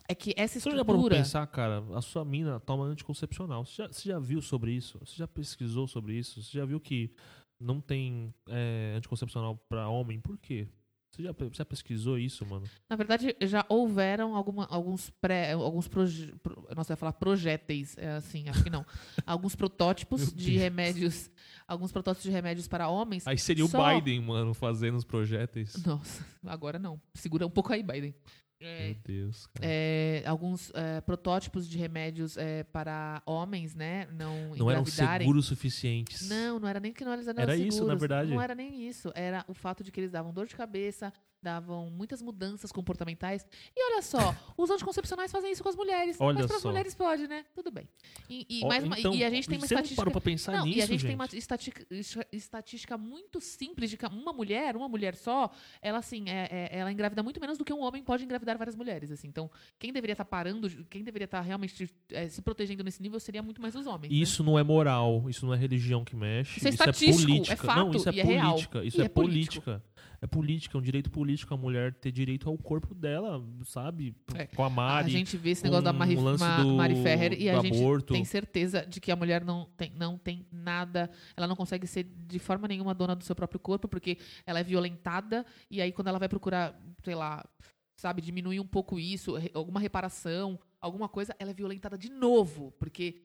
é 0.08 0.16
que 0.16 0.34
essa 0.38 0.58
Você 0.60 0.70
já 0.70 0.76
pra 0.86 0.94
estrutura. 0.94 1.18
pensar, 1.18 1.46
cara, 1.48 1.84
a 1.94 2.02
sua 2.02 2.24
mina 2.24 2.62
toma 2.62 2.86
anticoncepcional. 2.86 3.66
Você 3.66 3.76
já, 3.84 3.88
você 3.90 4.10
já 4.10 4.20
viu 4.20 4.42
sobre 4.42 4.72
isso? 4.72 4.98
Você 5.00 5.18
já 5.18 5.28
pesquisou 5.28 5.86
sobre 5.86 6.14
isso? 6.14 6.42
Você 6.42 6.58
já 6.58 6.64
viu 6.66 6.80
que 6.80 7.14
não 7.60 7.82
tem 7.82 8.34
é, 8.48 8.94
anticoncepcional 8.96 9.58
pra 9.68 9.90
homem? 9.90 10.22
Por 10.22 10.38
quê? 10.38 10.70
Você 11.18 11.24
já, 11.24 11.34
já 11.52 11.66
pesquisou 11.66 12.18
isso, 12.20 12.46
mano? 12.46 12.66
Na 12.88 12.96
verdade, 12.96 13.36
já 13.42 13.66
houveram 13.68 14.36
alguma, 14.36 14.66
alguns 14.68 15.10
pré. 15.10 15.54
Alguns 15.54 15.88
proje, 15.88 16.32
pro, 16.44 16.68
nossa, 16.76 16.94
ia 16.94 16.98
falar 16.98 17.14
projéteis, 17.14 17.98
é 17.98 18.12
assim, 18.12 18.48
acho 18.48 18.64
que 18.64 18.70
não. 18.70 18.86
alguns 19.26 19.56
protótipos 19.56 20.32
de 20.32 20.56
remédios. 20.56 21.32
Alguns 21.68 21.92
protótipos 21.92 22.24
de 22.24 22.30
remédios 22.30 22.68
para 22.68 22.88
homens. 22.88 23.26
Aí 23.26 23.38
seria 23.38 23.66
Só- 23.66 23.82
o 23.82 23.96
Biden, 23.96 24.22
mano, 24.22 24.54
fazendo 24.54 24.96
os 24.96 25.04
projéteis. 25.04 25.76
Nossa, 25.84 26.24
agora 26.46 26.78
não. 26.78 27.02
Segura 27.16 27.48
um 27.48 27.50
pouco 27.50 27.74
aí, 27.74 27.82
Biden. 27.82 28.14
É, 28.60 28.86
Meu 28.88 28.96
Deus, 29.06 29.46
cara. 29.48 29.66
é, 29.70 30.24
alguns 30.26 30.72
é, 30.74 31.00
protótipos 31.02 31.70
de 31.70 31.78
remédios 31.78 32.38
é, 32.38 32.64
para 32.64 33.22
homens, 33.26 33.76
né? 33.76 34.08
Não, 34.12 34.56
não 34.56 34.72
eram 34.72 34.84
seguros 34.84 35.46
suficientes. 35.46 36.28
Não, 36.28 36.60
não 36.60 36.68
era 36.68 36.80
nem 36.80 36.92
que 36.92 37.06
não, 37.06 37.14
eles 37.14 37.28
não 37.28 37.34
Era 37.38 37.54
eram 37.54 37.64
isso, 37.64 37.78
na 37.78 37.84
seguros. 37.84 38.00
verdade. 38.00 38.30
Não 38.32 38.42
era 38.42 38.56
nem 38.56 38.88
isso. 38.88 39.12
Era 39.14 39.46
o 39.48 39.54
fato 39.54 39.84
de 39.84 39.92
que 39.92 40.00
eles 40.00 40.12
davam 40.12 40.34
dor 40.34 40.48
de 40.48 40.56
cabeça, 40.56 41.14
davam 41.42 41.90
muitas 41.90 42.22
mudanças 42.22 42.72
comportamentais. 42.72 43.46
E 43.76 43.92
olha 43.94 44.02
só, 44.02 44.36
os 44.58 44.70
anticoncepcionais 44.70 45.32
fazem 45.32 45.52
isso 45.52 45.62
com 45.64 45.70
as 45.70 45.76
mulheres. 45.76 46.18
Olha 46.20 46.40
mas 46.40 46.48
para 46.48 46.58
as 46.58 46.64
mulheres 46.64 46.96
pode, 46.96 47.28
né? 47.28 47.46
Tudo 47.54 47.72
bem. 47.72 47.88
E, 48.30 48.46
e 48.50 48.66
mais 48.66 48.84
uma- 48.84 49.00
então, 49.00 49.14
e 49.14 49.24
a 49.24 49.30
gente 49.30 49.48
tem 49.48 49.58
uma 49.58 49.66
estatística. 49.66 50.06
não 50.06 50.22
pensar 50.22 50.52
Não, 50.54 50.66
nisso, 50.66 50.80
e 50.80 50.82
a 50.82 50.86
gente, 50.86 51.00
gente? 51.02 51.08
tem 51.08 51.16
uma 51.16 51.26
estatica- 51.26 51.86
esta- 51.92 52.28
estatística 52.32 52.98
muito 52.98 53.40
simples 53.40 53.90
de 53.90 53.98
que 53.98 54.06
uma 54.06 54.34
mulher, 54.34 54.76
uma 54.76 54.90
mulher 54.90 55.16
só, 55.16 55.50
ela 55.82 56.00
assim, 56.00 56.26
é, 56.28 56.48
é- 56.72 56.80
ela 56.80 56.92
engravida 56.92 57.22
muito 57.24 57.40
menos 57.40 57.58
do 57.58 57.64
que 57.66 57.74
um 57.74 57.82
homem 57.82 58.04
pode 58.04 58.24
engravidar 58.24 58.58
várias 58.58 58.76
mulheres. 58.76 59.12
Assim. 59.12 59.28
Então, 59.28 59.50
quem 59.80 59.94
deveria 59.94 60.14
estar 60.14 60.26
parando, 60.26 60.70
quem 60.86 61.04
deveria 61.04 61.26
estar 61.26 61.42
realmente 61.42 61.90
é, 62.12 62.28
se 62.28 62.42
protegendo 62.42 62.84
nesse 62.84 63.02
nível 63.02 63.20
seria 63.20 63.44
muito 63.44 63.62
mais 63.62 63.76
os 63.76 63.86
homens. 63.88 64.12
né? 64.12 64.18
Isso 64.18 64.44
não 64.44 64.58
é 64.58 64.64
moral, 64.64 65.30
isso 65.30 65.46
não 65.46 65.54
é 65.54 65.58
religião 65.58 66.04
que 66.04 66.16
mexe. 66.16 66.58
Isso 66.58 66.68
é 66.68 66.72
isso 66.72 66.84
é 66.84 66.90
é 66.90 66.94
política. 67.14 67.68
não, 67.68 67.76
fato 67.86 67.98
isso 67.98 68.10
é 68.10 68.20
é 68.20 68.24
real. 68.24 68.52
política. 68.52 68.84
Isso 68.84 68.98
E 68.98 69.02
é, 69.02 69.06
é 69.06 69.10
político. 69.10 69.64
política. 69.66 69.84
É 70.20 70.26
política, 70.26 70.76
é 70.76 70.80
um 70.80 70.82
direito 70.84 71.12
político 71.12 71.54
a 71.54 71.58
mulher 71.58 71.94
ter 71.94 72.12
direito 72.12 72.50
ao 72.50 72.58
corpo 72.58 72.96
dela, 72.96 73.44
sabe? 73.66 74.16
É. 74.36 74.48
Com 74.48 74.64
a 74.64 74.70
Mari. 74.70 75.06
a 75.06 75.10
gente 75.10 75.38
vê 75.38 75.52
esse 75.52 75.64
negócio 75.64 75.84
da 75.84 75.94
Mari, 75.94 76.16
Ma- 76.16 76.64
do- 76.64 76.76
Mari 76.76 76.96
Ferrer 77.04 77.40
e 77.40 77.48
a 77.50 77.60
gente 77.62 77.78
aborto. 77.78 78.14
tem 78.14 78.26
certeza 78.26 78.84
de 78.86 79.00
que 79.00 79.12
a 79.12 79.16
mulher 79.16 79.46
não 79.46 79.66
tem, 79.78 79.92
não 79.96 80.18
tem 80.18 80.48
nada, 80.52 81.10
ela 81.36 81.46
não 81.46 81.56
consegue 81.56 81.86
ser 81.86 82.04
de 82.04 82.40
forma 82.40 82.68
nenhuma 82.68 82.96
dona 82.96 83.16
do 83.16 83.24
seu 83.24 83.36
próprio 83.36 83.60
corpo, 83.60 83.88
porque 83.88 84.18
ela 84.46 84.60
é 84.60 84.64
violentada, 84.64 85.46
e 85.70 85.82
aí 85.82 85.92
quando 85.92 86.08
ela 86.08 86.18
vai 86.18 86.28
procurar, 86.28 86.76
sei 87.04 87.14
lá, 87.14 87.48
sabe, 87.96 88.22
diminuir 88.22 88.60
um 88.60 88.68
pouco 88.68 89.00
isso, 89.00 89.36
alguma 89.54 89.80
reparação, 89.80 90.60
alguma 90.82 91.08
coisa, 91.08 91.36
ela 91.38 91.52
é 91.52 91.54
violentada 91.54 91.96
de 91.98 92.10
novo, 92.10 92.72
porque 92.80 93.22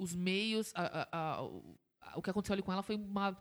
os 0.00 0.14
meios, 0.16 0.72
a- 0.74 1.08
a- 1.12 1.36
a- 1.36 2.16
o 2.16 2.22
que 2.22 2.28
aconteceu 2.30 2.54
ali 2.54 2.62
com 2.62 2.72
ela 2.72 2.82
foi 2.82 2.96
uma, 2.96 3.36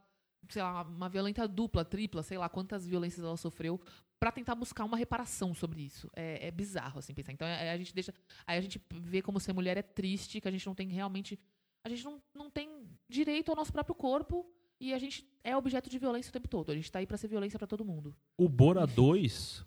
sei 0.50 0.62
lá, 0.62 0.82
uma 0.84 1.10
violência 1.10 1.48
dupla, 1.48 1.84
tripla, 1.86 2.24
sei 2.24 2.38
lá 2.38 2.48
quantas 2.50 2.86
violências 2.88 3.26
ela 3.26 3.38
sofreu 3.38 3.80
pra 4.20 4.32
tentar 4.32 4.56
buscar 4.56 4.86
uma 4.86 4.96
reparação 4.98 5.54
sobre 5.54 5.82
isso. 5.82 6.10
É, 6.16 6.48
é 6.48 6.52
bizarro, 6.52 7.00
assim, 7.00 7.14
pensar. 7.14 7.32
Então, 7.34 7.48
é- 7.48 7.72
a 7.72 7.78
gente 7.78 7.94
deixa. 7.94 8.14
Aí 8.48 8.58
a 8.58 8.62
gente 8.62 8.82
vê 8.94 9.22
como 9.22 9.40
ser 9.40 9.54
mulher 9.54 9.78
é 9.78 9.82
triste, 9.82 10.40
que 10.40 10.48
a 10.48 10.52
gente 10.52 10.66
não 10.66 10.74
tem 10.76 10.88
realmente. 10.90 11.38
A 11.86 11.90
gente 11.90 12.04
não, 12.06 12.22
não 12.34 12.50
tem 12.50 12.88
direito 13.10 13.50
ao 13.50 13.56
nosso 13.56 13.74
próprio 13.74 13.94
corpo 13.96 14.46
e 14.80 14.94
a 14.94 14.98
gente 15.00 15.28
é 15.44 15.56
objeto 15.58 15.90
de 15.90 16.00
violência 16.00 16.30
o 16.30 16.34
tempo 16.34 16.48
todo. 16.48 16.72
A 16.72 16.76
gente 16.76 16.90
tá 16.92 17.00
aí 17.00 17.06
pra 17.06 17.18
ser 17.18 17.28
violência 17.28 17.60
pra 17.60 17.68
todo 17.68 17.84
mundo. 17.84 18.16
O 18.38 18.48
Bora 18.48 18.88
2, 18.88 19.66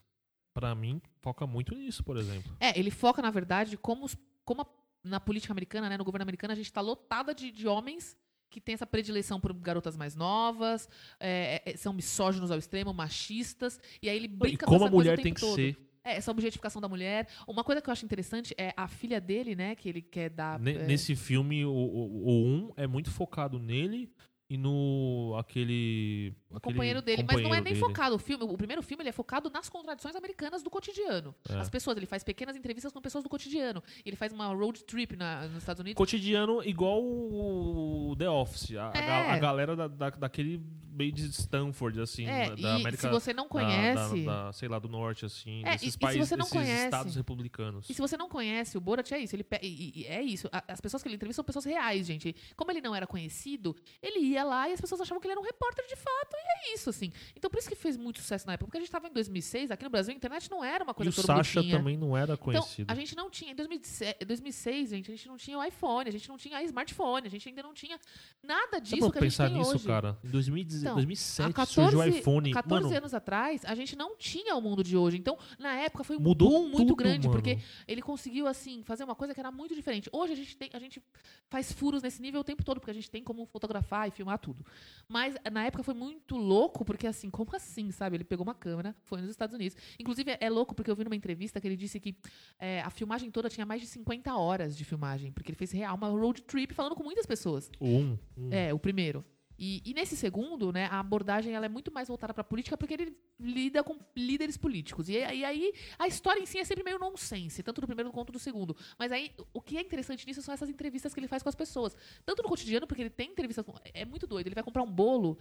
pra 0.55 0.75
mim, 0.75 1.03
foca 1.21 1.47
muito 1.47 1.75
nisso, 1.75 2.03
por 2.03 2.17
exemplo. 2.17 2.57
É, 2.59 2.79
ele 2.79 2.91
foca, 2.91 3.21
na 3.21 3.31
verdade, 3.31 3.77
como, 3.77 4.07
os- 4.07 4.17
como 4.45 4.63
a- 4.63 4.67
na 5.05 5.21
política 5.21 5.53
americana, 5.53 5.91
né, 5.91 5.99
no 5.99 6.05
governo 6.05 6.23
americano, 6.23 6.53
a 6.53 6.57
gente 6.57 6.73
tá 6.73 6.81
lotada 6.81 7.35
de, 7.35 7.51
de 7.53 7.69
homens 7.69 8.17
que 8.51 8.61
tem 8.61 8.75
essa 8.75 8.87
predileção 8.87 9.41
por 9.41 9.53
garotas 9.53 9.97
mais 9.97 10.15
novas, 10.15 10.89
é, 11.21 11.63
é, 11.65 11.77
são 11.77 11.93
misóginos 11.93 12.51
ao 12.51 12.59
extremo, 12.59 12.93
machistas, 12.95 13.79
e 14.03 14.09
aí 14.09 14.17
ele 14.17 14.27
E 14.27 14.29
brinca 14.29 14.67
com 14.67 14.73
como 14.73 14.85
essa 14.85 14.93
a 14.93 14.97
mulher 14.97 15.09
coisa 15.17 15.21
o 15.21 15.25
tem 15.25 15.35
que 15.35 15.41
todo. 15.41 15.55
ser. 15.57 15.77
É, 16.05 16.17
essa 16.17 16.31
objetificação 16.31 16.81
da 16.81 16.89
mulher. 16.89 17.27
Uma 17.49 17.65
coisa 17.65 17.83
que 17.83 17.89
eu 17.89 17.93
acho 17.93 18.05
interessante 18.05 18.55
é 18.57 18.73
a 18.77 18.87
filha 18.87 19.21
dele, 19.21 19.57
né, 19.57 19.75
que 19.75 19.89
ele 19.89 20.01
quer 20.01 20.31
dar... 20.31 20.59
Ne- 20.59 20.75
é, 20.77 20.87
Nesse 20.87 21.17
filme, 21.17 21.65
o, 21.65 21.71
o, 21.71 22.29
o 22.29 22.47
um 22.47 22.73
é 22.77 22.87
muito 22.87 23.11
focado 23.11 23.59
nele 23.59 24.09
e 24.49 24.57
no 24.57 25.35
aquele. 25.37 26.33
Companheiro 26.61 27.03
dele, 27.03 27.23
mas 27.23 27.33
não 27.35 27.41
é 27.41 27.43
companheiro 27.43 27.65
nem 27.65 27.73
dele. 27.75 27.85
focado. 27.85 28.15
O 28.15 28.19
filme, 28.19 28.45
o 28.45 28.57
primeiro 28.57 28.83
filme 28.83 29.03
ele 29.03 29.09
é 29.11 29.13
focado 29.13 29.51
nas 29.51 29.69
contradições 29.69 30.15
americanas 30.17 30.63
do 30.63 30.71
cotidiano. 30.71 31.35
É. 31.49 31.59
As 31.59 31.69
pessoas, 31.69 31.97
ele 31.97 32.07
faz 32.07 32.23
pequenas 32.25 32.57
entrevistas 32.57 32.93
com 32.93 33.01
pessoas 33.01 33.25
do 33.25 33.31
cotidiano. 33.31 33.83
Ele 34.05 34.17
faz 34.17 34.33
uma 34.33 34.47
road 34.49 34.85
trip 34.85 35.17
na- 35.17 35.49
nos 35.49 35.59
Estados 35.59 35.81
Unidos. 35.81 35.99
Cotidiano 35.99 36.63
igual 36.65 37.03
o 37.03 38.15
The 38.19 38.29
Office. 38.31 38.73
A, 38.77 38.93
É. 38.95 39.31
a 39.33 39.39
galera 39.39 39.75
da, 39.77 39.89
da- 39.89 40.11
daquele 40.11 40.63
meio 40.91 41.13
de 41.13 41.27
Stanford, 41.29 42.01
assim, 42.01 42.25
É, 42.27 42.51
da 42.51 42.57
e 42.57 42.67
América. 42.81 43.03
se 43.03 43.09
você 43.09 43.33
não 43.35 43.47
conhece. 43.49 44.25
Da, 44.25 44.45
da- 44.47 44.53
sei 44.53 44.67
lá, 44.69 44.79
do 44.79 44.89
norte, 44.89 45.27
assim, 45.27 45.59
É, 45.65 45.69
e- 45.69 45.73
desses 45.73 45.89
e 45.89 45.91
se 45.93 45.99
países, 45.99 46.29
você 46.29 46.37
não 46.37 46.45
desses 46.45 46.59
conhece- 46.59 46.85
estados 46.85 47.17
republicanos. 47.17 47.91
E 47.91 47.93
se 47.95 48.01
você 48.01 48.17
não 48.17 48.29
conhece, 48.31 48.79
o 48.79 48.81
Borat 48.81 49.11
é 49.13 49.19
isso. 49.19 49.37
Ele 49.37 49.45
e- 49.63 50.01
e- 50.03 50.07
é 50.07 50.23
isso. 50.23 50.49
As 50.67 50.81
pessoas 50.81 51.03
que 51.03 51.09
ele 51.09 51.17
entrevista 51.17 51.37
são 51.43 51.45
pessoas 51.45 51.65
reais, 51.67 52.07
gente. 52.07 52.35
Como 52.57 52.71
ele 52.71 52.81
não 52.81 52.95
era 52.95 53.07
conhecido, 53.07 53.77
ele 54.03 54.21
ia 54.21 54.43
lá 54.43 54.69
e 54.71 54.73
as 54.73 54.81
pessoas 54.81 55.01
achavam 55.03 55.21
que 55.21 55.27
ele 55.27 55.33
era 55.33 55.41
um 55.41 55.45
repórter 55.45 55.85
de 55.87 55.97
fato. 55.97 56.36
E 56.39 56.71
é 56.71 56.75
isso, 56.75 56.91
assim. 56.91 57.13
Então 57.35 57.51
por 57.51 57.59
isso 57.59 57.69
que 57.69 57.75
fez 57.75 57.97
muito 57.97 58.21
sucesso 58.21 58.47
na 58.47 58.53
época. 58.55 58.67
Porque 58.67 58.79
a 58.79 58.81
gente 58.81 58.91
tava 58.91 59.09
em 59.09 59.13
2006, 59.13 59.71
aqui 59.71 59.85
no 59.85 59.91
Brasil 59.91 60.13
a 60.13 60.17
internet 60.17 60.51
não 60.51 60.65
era 60.65 60.85
uma 60.85 60.93
E 60.93 60.95
coisa 60.95 61.11
o 61.11 61.15
que 61.15 61.21
todo 61.23 61.35
mundo 61.35 61.45
Sasha 61.45 61.61
tinha. 61.63 61.77
também 61.77 61.97
não 61.97 62.17
era 62.17 62.35
Então, 62.35 62.45
conhecido. 62.45 62.91
a 62.91 62.95
gente 62.95 63.17
não 63.17 63.31
tinha. 63.31 63.53
Em 63.53 63.55
2006, 63.55 64.15
2006, 64.27 64.91
gente, 64.91 65.11
a 65.11 65.15
gente 65.15 65.29
não 65.29 65.37
tinha 65.37 65.59
o 65.59 65.65
iPhone, 65.65 66.09
a 66.09 66.13
gente 66.13 66.29
não 66.29 66.37
tinha 66.37 66.63
smartphone, 66.65 67.27
a 67.27 67.31
gente 67.31 67.49
ainda 67.49 67.63
não 67.63 67.73
tinha 67.75 67.99
nada 68.43 68.73
Dá 68.73 68.79
disso 68.79 69.11
pra 69.11 69.13
que 69.13 69.19
a 69.19 69.29
gente 69.29 69.37
tem 69.37 69.51
nisso, 69.59 69.77
hoje. 69.77 69.87
cara? 69.87 70.19
Em 70.25 70.29
2010 70.29 70.83
Então, 70.83 70.95
2007 70.95 71.51
Há 71.51 71.53
14, 71.53 71.75
surgiu 71.75 71.99
o 71.99 72.05
iPhone. 72.19 72.51
14 72.53 72.85
Mano, 72.85 72.97
anos 72.97 73.15
atrás, 73.15 73.65
a 73.65 73.75
gente 73.75 73.95
não 73.97 74.17
tinha 74.17 74.55
o 74.57 74.61
mundo 74.61 74.83
de 74.83 74.97
hoje. 74.97 75.17
Então, 75.17 75.39
na 75.59 75.75
época, 75.77 76.05
foi 76.05 76.17
um 76.17 76.21
Mudou 76.21 76.51
boom 76.51 76.63
muito 76.69 76.79
tudo, 76.79 76.97
grande, 76.97 77.27
mano. 77.29 77.41
porque 77.41 77.59
ele 77.87 78.03
conseguiu, 78.03 78.47
assim, 78.47 78.83
fazer 78.85 79.05
uma 79.05 79.15
coisa 79.15 79.33
que 79.35 79.41
era 79.41 79.51
muito 79.51 79.75
diferente. 79.75 80.09
Hoje 80.13 80.33
a 80.33 80.37
gente 80.37 80.57
tem, 80.57 80.71
a 80.73 80.79
gente 80.79 81.03
faz 81.49 81.73
furos 81.73 82.03
nesse 82.03 82.21
nível 82.21 82.41
o 82.41 82.45
tempo 82.45 82.65
todo, 82.65 82.81
porque 82.81 82.91
a 82.91 82.95
gente 82.95 83.11
tem 83.11 83.23
como 83.23 83.47
fotografar 83.47 84.09
e 84.09 84.11
filmar 84.11 84.39
tudo. 84.39 84.65
Mas 85.09 85.35
na 85.53 85.65
época 85.65 85.83
foi 85.83 85.95
muito 85.95 86.26
louco, 86.35 86.85
porque 86.85 87.07
assim, 87.07 87.31
como 87.31 87.55
assim, 87.55 87.91
sabe? 87.93 88.17
Ele 88.17 88.25
pegou 88.25 88.43
uma 88.43 88.55
câmera, 88.55 88.97
foi 89.05 89.21
nos 89.21 89.31
Estados 89.31 89.55
Unidos. 89.55 89.77
Inclusive, 90.01 90.33
é, 90.33 90.39
é 90.41 90.51
louco, 90.51 90.75
porque 90.75 90.91
eu 90.91 90.97
vi 90.97 91.05
numa 91.05 91.15
entrevista 91.15 91.61
que 91.61 91.69
ele 91.69 91.77
disse 91.77 92.01
que 92.01 92.17
é, 92.59 92.81
a 92.81 92.91
filmagem 92.91 93.31
toda 93.31 93.49
tinha 93.49 93.67
mais 93.67 93.81
de 93.81 93.87
50 93.87 94.35
horas 94.35 94.77
de 94.77 94.85
filmagem, 94.85 95.31
porque 95.31 95.51
ele 95.51 95.59
fez 95.59 95.71
real 95.71 95.95
uma 95.95 96.09
road 96.09 96.43
trip 96.43 96.73
falando 96.75 96.97
com 96.97 97.05
muitas 97.05 97.27
pessoas. 97.27 97.71
um, 97.81 98.17
um. 98.37 98.51
É, 98.51 98.73
o 98.73 98.79
primeiro. 98.79 99.25
E, 99.59 99.83
e 99.85 99.95
nesse 99.95 100.17
segundo, 100.17 100.71
né, 100.71 100.87
a 100.87 101.01
abordagem 101.01 101.55
ela 101.55 101.65
é 101.65 101.69
muito 101.69 101.91
mais 101.91 102.09
voltada 102.09 102.35
para 102.35 102.45
política 102.45 102.77
porque 102.77 102.95
ele 102.95 103.17
lida 103.39 103.83
com 103.83 103.99
líderes 104.15 104.57
políticos. 104.57 105.09
E, 105.09 105.13
e 105.13 105.45
aí 105.45 105.73
a 105.99 106.07
história 106.07 106.41
em 106.41 106.47
si 106.47 106.59
é 106.59 106.65
sempre 106.65 106.85
meio 106.85 106.99
nonsense, 106.99 107.63
tanto 107.63 107.81
do 107.81 107.87
primeiro 107.87 108.13
quanto 108.13 108.33
do 108.33 108.39
segundo. 108.39 108.77
Mas 108.99 109.11
aí 109.13 109.33
o 109.53 109.61
que 109.61 109.79
é 109.79 109.81
interessante 109.81 110.27
nisso 110.27 110.43
são 110.43 110.53
essas 110.53 110.69
entrevistas 110.69 111.15
que 111.15 111.21
ele 111.21 111.29
faz 111.29 111.43
com 111.43 111.49
as 111.49 111.55
pessoas. 111.55 111.97
Tanto 112.25 112.43
no 112.43 112.49
cotidiano, 112.49 112.87
porque 112.87 113.03
ele 113.03 113.11
tem 113.11 113.31
entrevistas 113.31 113.65
com. 113.65 113.75
É 113.95 114.05
muito 114.05 114.27
doido. 114.27 114.47
Ele 114.47 114.55
vai 114.55 114.65
comprar 114.65 114.83
um 114.83 114.91
bolo. 114.91 115.39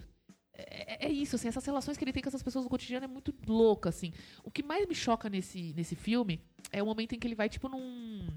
É, 0.57 1.07
é 1.07 1.11
isso, 1.11 1.35
assim, 1.35 1.47
essas 1.47 1.65
relações 1.65 1.97
que 1.97 2.03
ele 2.03 2.13
tem 2.13 2.23
com 2.23 2.29
essas 2.29 2.41
pessoas 2.43 2.63
no 2.65 2.69
cotidiano 2.69 3.03
é 3.05 3.07
muito 3.07 3.33
louca, 3.47 3.89
assim. 3.89 4.13
O 4.43 4.49
que 4.49 4.63
mais 4.63 4.87
me 4.87 4.95
choca 4.95 5.29
nesse, 5.29 5.73
nesse 5.75 5.95
filme 5.95 6.39
é 6.71 6.81
o 6.81 6.85
momento 6.85 7.13
em 7.13 7.19
que 7.19 7.27
ele 7.27 7.35
vai, 7.35 7.49
tipo, 7.49 7.67
num. 7.67 8.27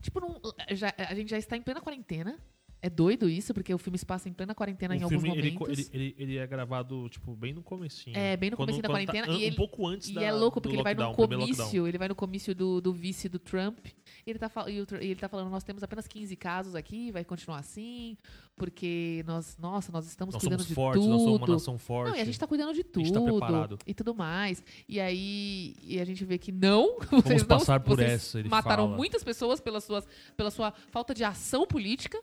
Tipo, 0.00 0.20
num. 0.20 0.34
Já, 0.72 0.94
a 0.96 1.14
gente 1.14 1.30
já 1.30 1.38
está 1.38 1.56
em 1.56 1.62
plena 1.62 1.80
quarentena. 1.80 2.38
É 2.82 2.90
doido 2.90 3.30
isso, 3.30 3.54
porque 3.54 3.72
o 3.72 3.78
filme 3.78 3.96
se 3.96 4.04
passa 4.04 4.28
em 4.28 4.32
plena 4.34 4.54
quarentena 4.54 4.94
em 4.94 5.00
o 5.00 5.04
alguns 5.04 5.22
filme, 5.22 5.38
ele, 5.38 5.52
momentos. 5.52 5.88
ele, 5.90 6.02
ele, 6.04 6.14
ele 6.18 6.36
é 6.36 6.46
gravado, 6.46 7.08
tipo, 7.08 7.34
bem 7.34 7.54
no 7.54 7.62
comecinho. 7.62 8.14
É, 8.14 8.36
bem 8.36 8.50
no 8.50 8.58
Quando- 8.58 8.66
comecinho 8.66 8.82
da 8.82 8.88
quando 8.90 9.06
tá 9.06 9.12
quarentena, 9.12 9.32
an- 9.34 9.38
e 9.40 9.44
ele- 9.44 9.52
um 9.54 9.56
pouco 9.56 9.86
antes 9.86 10.10
E 10.10 10.12
da, 10.12 10.20
é 10.22 10.30
louco, 10.30 10.60
do 10.60 10.64
porque 10.64 10.76
ele 10.76 10.82
vai 10.82 10.92
no 10.94 11.14
comício, 11.14 11.88
ele 11.88 11.96
vai 11.96 12.08
no 12.08 12.14
comício 12.14 12.54
do, 12.54 12.82
do 12.82 12.92
vice 12.92 13.26
do 13.26 13.38
Trump, 13.38 13.78
e 13.86 14.28
ele, 14.30 14.38
tá, 14.38 14.50
e 14.68 15.06
ele 15.06 15.14
tá 15.14 15.30
falando, 15.30 15.48
nós 15.48 15.64
temos 15.64 15.82
apenas 15.82 16.06
15 16.06 16.36
casos 16.36 16.74
aqui, 16.74 17.10
vai 17.10 17.24
continuar 17.24 17.60
assim, 17.60 18.18
porque 18.56 19.24
nós, 19.26 19.56
nossa, 19.58 19.90
nós 19.90 20.06
estamos 20.06 20.32
Nós 20.34 20.40
cuidando 20.42 20.60
somos 20.60 20.68
de 20.68 20.74
fortes, 20.74 21.02
tudo. 21.02 21.10
nós 21.12 21.22
somos 21.22 21.38
uma 21.40 21.46
nação 21.54 21.76
forte. 21.78 22.10
Não, 22.10 22.16
e 22.16 22.20
a 22.20 22.24
gente 22.24 22.38
tá 22.38 22.46
cuidando 22.46 22.72
de 22.72 22.80
A 22.80 22.84
tudo. 22.84 23.04
gente 23.04 23.12
tá 23.14 23.20
preparado. 23.20 23.78
E 23.86 23.92
tudo 23.94 24.14
mais. 24.14 24.62
E 24.88 25.00
aí 25.00 25.74
e 25.82 26.00
a 26.00 26.04
gente 26.04 26.24
vê 26.24 26.38
que 26.38 26.52
não, 26.52 26.96
Vamos 27.10 27.24
vocês 27.26 27.42
não, 27.42 27.48
passar 27.48 27.80
por 27.80 27.96
vocês 27.96 28.10
essa, 28.12 28.38
ele 28.38 28.48
mataram 28.48 28.84
fala. 28.84 28.96
muitas 28.96 29.24
pessoas 29.24 29.60
pela, 29.60 29.80
suas, 29.80 30.06
pela 30.36 30.50
sua 30.50 30.72
falta 30.90 31.12
de 31.12 31.24
ação 31.24 31.66
política. 31.66 32.20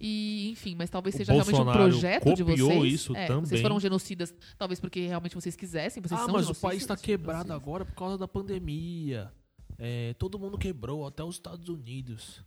E, 0.00 0.50
enfim, 0.50 0.74
mas 0.74 0.90
talvez 0.90 1.14
O 1.14 1.18
seja 1.18 1.32
realmente 1.32 1.54
um 1.54 1.64
Bolsonaro 1.64 1.78
projeto 1.90 2.34
de 2.34 2.42
vocês. 2.42 2.92
isso 2.92 3.16
É, 3.16 3.26
também. 3.26 3.44
Vocês 3.46 3.60
foram 3.60 3.78
genocidas, 3.78 4.34
talvez 4.58 4.80
porque 4.80 5.06
realmente 5.06 5.34
vocês 5.34 5.54
quisessem. 5.54 6.02
Vocês 6.02 6.20
Ah, 6.20 6.24
são 6.24 6.34
mas 6.34 6.48
o 6.48 6.54
país 6.54 6.82
tá 6.84 6.94
genocidas. 6.94 7.00
quebrado 7.02 7.52
agora 7.52 7.84
por 7.84 7.94
causa 7.94 8.18
da 8.18 8.26
pandemia. 8.26 9.30
É, 9.78 10.14
todo 10.14 10.38
mundo 10.38 10.56
quebrou, 10.58 11.06
até 11.06 11.22
os 11.22 11.34
Estados 11.36 11.68
Unidos. 11.68 12.42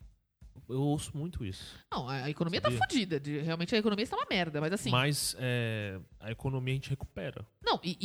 Eu 0.69 0.81
ouço 0.81 1.15
muito 1.17 1.43
isso. 1.45 1.75
Não, 1.91 2.07
a 2.07 2.29
economia 2.29 2.61
Sabia? 2.61 2.77
tá 2.79 2.85
fodida. 2.85 3.21
Realmente 3.43 3.73
a 3.75 3.77
economia 3.77 4.03
está 4.03 4.15
uma 4.15 4.25
merda, 4.29 4.59
mas 4.61 4.73
assim. 4.73 4.89
Mas 4.89 5.35
é, 5.39 5.99
a 6.19 6.31
economia 6.31 6.73
a 6.73 6.75
gente 6.75 6.89
recupera. 6.89 7.45
Não, 7.63 7.79
e, 7.83 7.97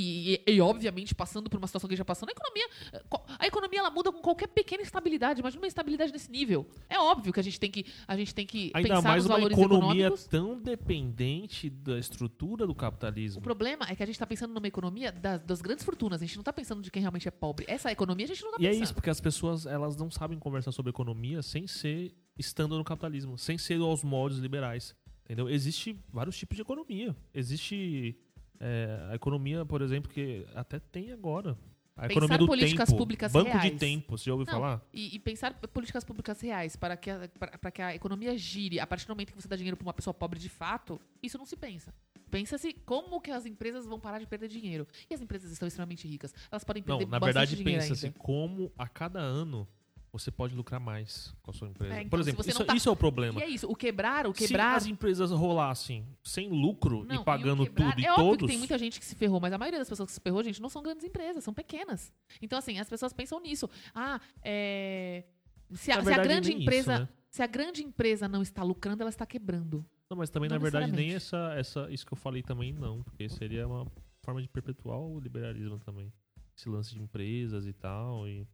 e- 0.46 0.52
e- 0.54 0.60
obviamente, 0.60 1.14
passando 1.14 1.48
por 1.48 1.56
uma 1.58 1.66
situação 1.66 1.88
que 1.88 1.94
a 1.94 1.96
gente 1.96 1.98
já 1.98 2.04
passou, 2.04 2.28
a 2.28 2.32
economia. 2.32 2.66
eh, 2.92 3.02
A 3.38 3.46
economia 3.46 3.78
ela 3.80 3.90
muda 3.90 4.10
com 4.12 4.20
qualquer 4.20 4.48
pequena 4.48 4.82
instabilidade. 4.82 5.40
Imagina 5.40 5.60
uma 5.62 5.66
instabilidade 5.68 6.12
nesse 6.12 6.30
nível. 6.30 6.66
É 6.88 6.98
óbvio 6.98 7.32
que 7.32 7.40
a 7.40 7.42
gente 7.42 7.58
tem 7.60 7.70
que, 7.70 7.86
a 8.06 8.16
gente 8.16 8.34
tem 8.34 8.46
que 8.46 8.70
Ainda 8.74 8.88
pensar 8.96 9.08
mais 9.08 9.24
nos 9.24 9.30
uma 9.36 9.46
economia 9.50 10.06
econômicos. 10.06 10.24
tão 10.26 10.58
dependente 10.60 11.70
da 11.70 11.98
estrutura 11.98 12.66
do 12.66 12.72
O 12.72 12.74
capitalismo. 12.74 13.40
problema 13.40 13.86
é 13.88 13.94
que 13.96 14.02
a 14.02 14.06
gente 14.06 14.18
tá 14.18 14.26
pensando 14.26 14.52
numa 14.52 14.66
economia 14.66 15.10
das, 15.12 15.40
das 15.42 15.62
grandes 15.62 15.84
fortunas. 15.84 16.20
A 16.22 16.24
gente 16.26 16.36
não 16.36 16.44
tá 16.44 16.52
pensando 16.52 16.82
de 16.82 16.90
quem 16.90 17.00
realmente 17.00 17.26
é 17.28 17.30
pobre. 17.30 17.64
Essa 17.68 17.90
economia 17.90 18.24
a 18.24 18.28
gente 18.28 18.42
não 18.42 18.52
tá 18.52 18.56
E 18.60 18.66
é 18.66 18.70
pensando. 18.70 18.84
isso, 18.84 18.94
porque 18.94 19.10
as 19.10 19.20
pessoas 19.20 19.66
elas 19.66 19.96
não 19.96 20.10
sabem 20.10 20.38
conversar 20.38 20.72
sobre 20.72 20.90
economia 20.90 21.42
sem 21.42 21.66
ser 21.66 22.14
estando 22.38 22.76
no 22.76 22.84
capitalismo, 22.84 23.36
sem 23.38 23.58
ser 23.58 23.80
aos 23.80 24.02
moldes 24.02 24.38
liberais. 24.38 24.94
Entendeu? 25.24 25.48
Existe 25.48 25.98
vários 26.12 26.36
tipos 26.36 26.56
de 26.56 26.62
economia. 26.62 27.16
Existe 27.32 28.18
é, 28.60 29.08
a 29.10 29.14
economia, 29.14 29.64
por 29.64 29.82
exemplo, 29.82 30.10
que 30.10 30.46
até 30.54 30.78
tem 30.78 31.12
agora. 31.12 31.56
A 31.94 32.02
Pensar 32.02 32.12
economia 32.12 32.38
do 32.38 32.46
políticas 32.46 32.88
tempo. 32.88 32.98
públicas 32.98 33.32
Banco 33.32 33.50
de 33.50 33.56
reais. 33.56 33.78
tempo, 33.78 34.16
você 34.16 34.24
já 34.24 34.32
ouviu 34.32 34.46
Não, 34.46 34.54
falar? 34.54 34.82
E, 34.94 35.14
e 35.14 35.18
pensar 35.18 35.52
políticas 35.54 36.02
públicas 36.02 36.40
reais 36.40 36.74
para 36.74 36.96
que, 36.96 37.10
a, 37.10 37.28
para, 37.38 37.58
para 37.58 37.70
que 37.70 37.82
a 37.82 37.94
economia 37.94 38.36
gire 38.36 38.80
a 38.80 38.86
partir 38.86 39.06
do 39.06 39.10
momento 39.10 39.30
que 39.32 39.40
você 39.40 39.46
dá 39.46 39.56
dinheiro 39.56 39.76
para 39.76 39.84
uma 39.86 39.92
pessoa 39.92 40.14
pobre 40.14 40.38
de 40.38 40.48
fato, 40.48 40.98
isso 41.22 41.36
não 41.36 41.44
se 41.44 41.54
pensa. 41.54 41.94
Pensa-se 42.30 42.72
como 42.72 43.20
que 43.20 43.30
as 43.30 43.44
empresas 43.44 43.84
vão 43.84 44.00
parar 44.00 44.18
de 44.18 44.26
perder 44.26 44.48
dinheiro. 44.48 44.88
E 45.10 45.14
as 45.14 45.20
empresas 45.20 45.52
estão 45.52 45.68
extremamente 45.68 46.08
ricas. 46.08 46.34
Elas 46.50 46.64
podem 46.64 46.82
Não, 46.86 46.96
perder 46.96 47.10
na 47.10 47.20
bastante 47.20 47.56
verdade 47.56 47.62
pensa-se 47.62 48.10
como 48.12 48.72
a 48.78 48.88
cada 48.88 49.20
ano 49.20 49.68
você 50.12 50.30
pode 50.30 50.54
lucrar 50.54 50.78
mais 50.78 51.34
com 51.42 51.50
a 51.50 51.54
sua 51.54 51.68
empresa. 51.68 51.94
É, 51.94 51.98
então, 52.00 52.10
por 52.10 52.22
se 52.22 52.28
exemplo, 52.30 52.46
isso, 52.48 52.64
tá- 52.64 52.76
isso 52.76 52.88
é 52.88 52.92
o 52.92 52.96
problema. 52.96 53.40
E 53.40 53.42
é 53.42 53.48
isso, 53.48 53.66
o 53.66 53.74
quebrar, 53.74 54.26
o 54.26 54.34
Se 54.34 54.46
quebrar... 54.46 54.76
as 54.76 54.86
empresas 54.86 55.30
rolassem 55.30 56.06
sem 56.22 56.50
lucro 56.50 57.04
Não, 57.04 57.22
e 57.22 57.24
pagando 57.24 57.62
o 57.62 57.66
quebrar- 57.66 57.90
tudo 57.92 58.00
e 58.00 58.06
é 58.06 58.12
óbvio 58.12 58.24
todos, 58.26 58.40
que 58.42 58.46
tem 58.48 58.58
muita 58.58 58.76
gente 58.78 58.98
que 59.00 59.06
se 59.06 59.14
ferrou, 59.14 59.40
mas 59.40 59.52
a 59.52 59.58
maioria 59.58 59.78
das 59.78 59.88
pessoas 59.88 60.08
que 60.08 60.12
se 60.12 60.20
ferrou, 60.20 60.42
gente, 60.44 60.60
não 60.60 60.68
são 60.68 60.82
grandes 60.82 61.04
empresas, 61.04 61.42
são 61.42 61.54
pequenas. 61.54 62.12
Então, 62.42 62.58
assim, 62.58 62.78
as 62.78 62.88
pessoas 62.90 63.12
pensam 63.12 63.40
nisso. 63.40 63.68
Ah, 63.94 64.20
é... 64.44 65.24
Se 65.72 65.90
a, 65.90 65.96
Na 65.96 66.02
se 66.02 66.08
a 66.08 66.10
verdade, 66.16 66.28
grande 66.28 66.48
nem 66.50 66.58
isso, 66.58 66.62
empresa... 66.64 66.98
né? 67.00 67.08
Se 67.30 67.42
a 67.42 67.46
grande 67.46 67.82
empresa 67.82 68.28
não 68.28 68.42
está 68.42 68.62
lucrando, 68.62 69.02
ela 69.02 69.08
está 69.08 69.24
quebrando. 69.24 69.82
Não, 70.10 70.18
mas 70.18 70.28
também, 70.28 70.50
Não 70.50 70.56
na 70.56 70.62
verdade, 70.62 70.92
nem 70.92 71.14
essa, 71.14 71.54
essa, 71.56 71.90
isso 71.90 72.04
que 72.04 72.12
eu 72.12 72.16
falei 72.18 72.42
também 72.42 72.74
não, 72.74 73.02
porque 73.02 73.26
seria 73.30 73.66
uma 73.66 73.86
forma 74.22 74.42
de 74.42 74.48
perpetuar 74.48 74.98
o 74.98 75.18
liberalismo 75.18 75.78
também. 75.78 76.12
Esse 76.54 76.68
lance 76.68 76.94
de 76.94 77.00
empresas 77.00 77.66
e 77.66 77.72
tal, 77.72 78.28
e. 78.28 78.46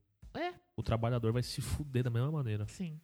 o 0.79 0.83
trabalhador 0.83 1.33
vai 1.33 1.43
se 1.43 1.61
fuder 1.61 2.05
da 2.05 2.11
mesma 2.11 2.31
maneira. 2.31 2.67
Sim. 2.69 3.01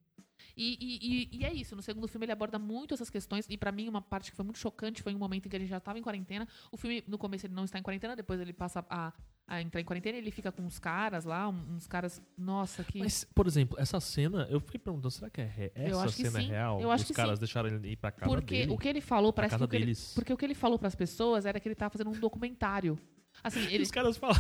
E, 0.57 0.77
e, 0.81 1.39
e, 1.39 1.39
e 1.41 1.45
é 1.45 1.53
isso, 1.53 1.75
no 1.75 1.83
segundo 1.83 2.07
filme 2.07 2.25
ele 2.27 2.33
aborda 2.33 2.59
muito 2.61 2.95
essas 2.95 3.11
questões, 3.11 3.45
e 3.49 3.57
pra 3.59 3.73
mim 3.73 3.89
uma 3.89 4.01
parte 4.01 4.31
que 4.31 4.37
foi 4.37 4.45
muito 4.45 4.59
chocante 4.59 5.03
foi 5.03 5.13
um 5.13 5.19
momento 5.19 5.47
em 5.47 5.49
que 5.49 5.57
a 5.57 5.59
gente 5.59 5.69
já 5.69 5.81
tava 5.81 5.99
em 5.99 6.03
quarentena. 6.03 6.47
O 6.71 6.77
filme, 6.77 7.03
no 7.09 7.19
começo, 7.19 7.47
ele 7.47 7.55
não 7.55 7.65
está 7.65 7.79
em 7.79 7.83
quarentena, 7.83 8.15
depois 8.15 8.41
ele 8.41 8.53
passa 8.53 8.85
a, 8.89 9.13
a 9.49 9.61
entrar 9.61 9.81
em 9.81 9.85
quarentena, 9.85 10.17
ele 10.17 10.31
fica 10.31 10.53
com 10.53 10.63
uns 10.63 10.79
caras 10.79 11.25
lá, 11.25 11.49
uns 11.49 11.89
caras, 11.89 12.23
nossa, 12.39 12.85
que... 12.85 13.01
Mas, 13.01 13.25
por 13.35 13.49
exemplo, 13.49 13.77
essa 13.81 13.99
cena, 13.99 14.47
eu 14.49 14.61
fiquei 14.61 14.79
perguntando, 14.79 15.11
será 15.11 15.29
que 15.29 15.41
é 15.41 15.45
re- 15.47 15.73
essa 15.75 16.05
acho 16.05 16.17
que 16.17 16.23
cena 16.23 16.41
sim. 16.41 16.47
é 16.47 16.51
real? 16.51 16.81
Eu 16.81 16.93
acho 16.93 17.03
Os 17.03 17.09
que 17.09 17.15
caras 17.15 17.39
deixaram 17.41 17.69
ele 17.69 17.89
ir 17.89 17.97
pra 17.97 18.13
casa 18.13 18.31
porque 18.31 18.59
dele? 18.59 18.73
o 18.73 18.79
que 18.79 18.87
ele 18.87 19.01
falou, 19.01 19.33
pra 19.33 19.43
parece 19.43 19.55
casa 19.57 19.67
que 19.69 19.75
ele, 19.77 19.87
deles. 19.87 20.13
porque 20.15 20.33
o 20.33 20.37
que 20.37 20.45
ele 20.45 20.55
falou 20.55 20.79
pras 20.79 20.95
pessoas 20.95 21.47
era 21.47 21.59
que 21.59 21.67
ele 21.67 21.75
tava 21.75 21.91
fazendo 21.91 22.11
um 22.11 22.21
documentário. 22.21 22.97
Assim, 23.43 23.61
E 23.69 23.75
ele... 23.75 23.83
Os 23.83 23.91
caras 23.91 24.17
falam... 24.17 24.37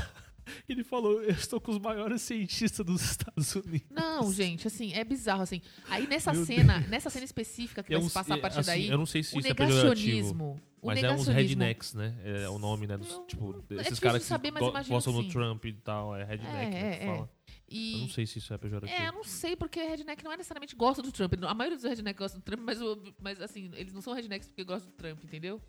Ele 0.69 0.85
falou, 0.85 1.23
eu 1.23 1.31
estou 1.31 1.61
com 1.61 1.71
os 1.73 1.79
maiores 1.79 2.23
cientistas 2.23 2.85
dos 2.85 3.03
Estados 3.03 3.55
Unidos. 3.55 3.87
Não, 3.91 4.33
gente, 4.33 4.67
assim, 4.67 4.93
é 4.93 5.05
bizarro, 5.05 5.43
assim. 5.43 5.61
Aí 5.89 6.07
nessa 6.07 6.33
Meu 6.33 6.45
cena, 6.45 6.81
nessa 6.89 7.11
cena 7.11 7.25
específica 7.25 7.83
que 7.83 7.95
É 7.95 7.99
vai 7.99 8.09
se 8.09 8.15
passar 8.15 8.35
a 8.35 8.39
é, 8.39 8.41
partir 8.41 8.59
assim, 8.61 8.67
daí, 8.67 8.89
Eu 8.89 8.99
não 8.99 9.07
sei 9.07 9.23
se 9.23 9.37
o 9.37 9.39
isso 9.39 9.49
é 9.49 9.55
pejorativo. 9.55 9.89
negacionismo, 9.89 10.61
o 10.83 10.87
Mas 10.87 11.03
é 11.03 11.11
uns 11.13 11.27
rednecks, 11.27 11.95
né? 11.95 12.15
É 12.25 12.49
o 12.49 12.59
nome, 12.59 12.87
né? 12.87 12.97
Dos, 12.97 13.09
Não, 13.11 13.27
tipo, 13.27 13.65
é 13.71 13.81
esses 13.81 13.99
caras 13.99 14.23
que 14.23 14.29
saber, 14.29 14.53
gostam 14.89 15.13
do 15.13 15.23
sim. 15.23 15.29
Trump 15.31 15.65
e 15.65 15.73
tal. 15.73 16.15
É 16.17 16.25
redneck, 16.25 16.55
É, 16.57 16.65
né? 16.65 16.71
que 16.71 16.77
é, 16.77 17.03
é. 17.03 17.07
fala. 17.07 17.31
E 17.67 17.93
Eu 17.95 17.99
não 18.01 18.09
sei 18.11 18.27
se 18.27 18.39
isso 18.39 18.53
é 18.53 18.59
pejorativo. 18.59 19.01
é, 19.03 19.09
eu 19.09 19.13
não 19.13 19.25
sei, 19.25 19.57
porque 19.57 19.81
redneck 19.83 20.23
não 20.23 20.31
é 20.33 20.37
necessariamente 20.37 20.77
gosta 20.77 21.01
do 21.03 21.11
Trump. 21.11 21.33
A 21.43 21.55
maioria 21.55 21.77
dos 21.79 21.85
rednecks 21.89 22.19
gosta 22.19 22.39
do 22.39 22.43
Trump, 22.43 22.61
mas, 22.63 22.81
o- 22.81 23.15
mas 23.21 23.41
assim, 23.41 23.71
eles 23.75 23.93
não 23.95 24.03
são 24.03 24.13
rednecks 24.13 24.49
porque 24.49 24.63
gostam 24.65 24.91
do 24.91 24.97
Trump, 24.97 25.25
entendeu? 25.25 25.61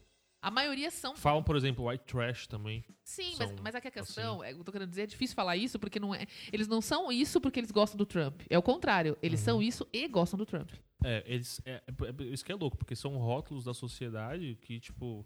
A 0.45 0.51
maioria 0.51 0.91
são. 0.91 1.15
Falam, 1.15 1.41
por 1.41 1.55
exemplo, 1.55 1.87
white 1.89 2.03
trash 2.05 2.45
também. 2.45 2.85
Sim, 3.03 3.33
mas, 3.39 3.51
mas 3.63 3.73
aqui 3.75 3.87
a 3.87 3.91
questão, 3.91 4.43
é, 4.43 4.51
eu 4.51 4.63
tô 4.63 4.71
querendo 4.71 4.89
dizer, 4.89 5.01
é 5.01 5.07
difícil 5.07 5.35
falar 5.35 5.57
isso 5.57 5.79
porque 5.79 5.99
não 5.99 6.13
é. 6.13 6.27
Eles 6.53 6.67
não 6.67 6.81
são 6.81 7.11
isso 7.11 7.41
porque 7.41 7.59
eles 7.59 7.71
gostam 7.71 7.97
do 7.97 8.05
Trump. 8.05 8.41
É 8.47 8.55
o 8.55 8.61
contrário. 8.61 9.17
Eles 9.23 9.39
Uhum. 9.39 9.45
são 9.45 9.61
isso 9.63 9.87
e 9.91 10.07
gostam 10.07 10.37
do 10.37 10.45
Trump. 10.45 10.69
É, 11.03 11.23
eles. 11.25 11.59
É, 11.65 11.71
é- 11.87 12.23
é- 12.23 12.23
isso 12.31 12.45
que 12.45 12.51
é 12.51 12.55
louco, 12.55 12.77
porque 12.77 12.95
são 12.95 13.17
rótulos 13.17 13.63
da 13.63 13.73
sociedade 13.73 14.55
que, 14.61 14.79
tipo, 14.79 15.25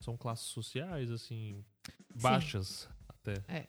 são 0.00 0.16
classes 0.16 0.46
sociais, 0.46 1.12
assim, 1.12 1.64
baixas 2.20 2.88
até. 3.08 3.34
É, 3.46 3.68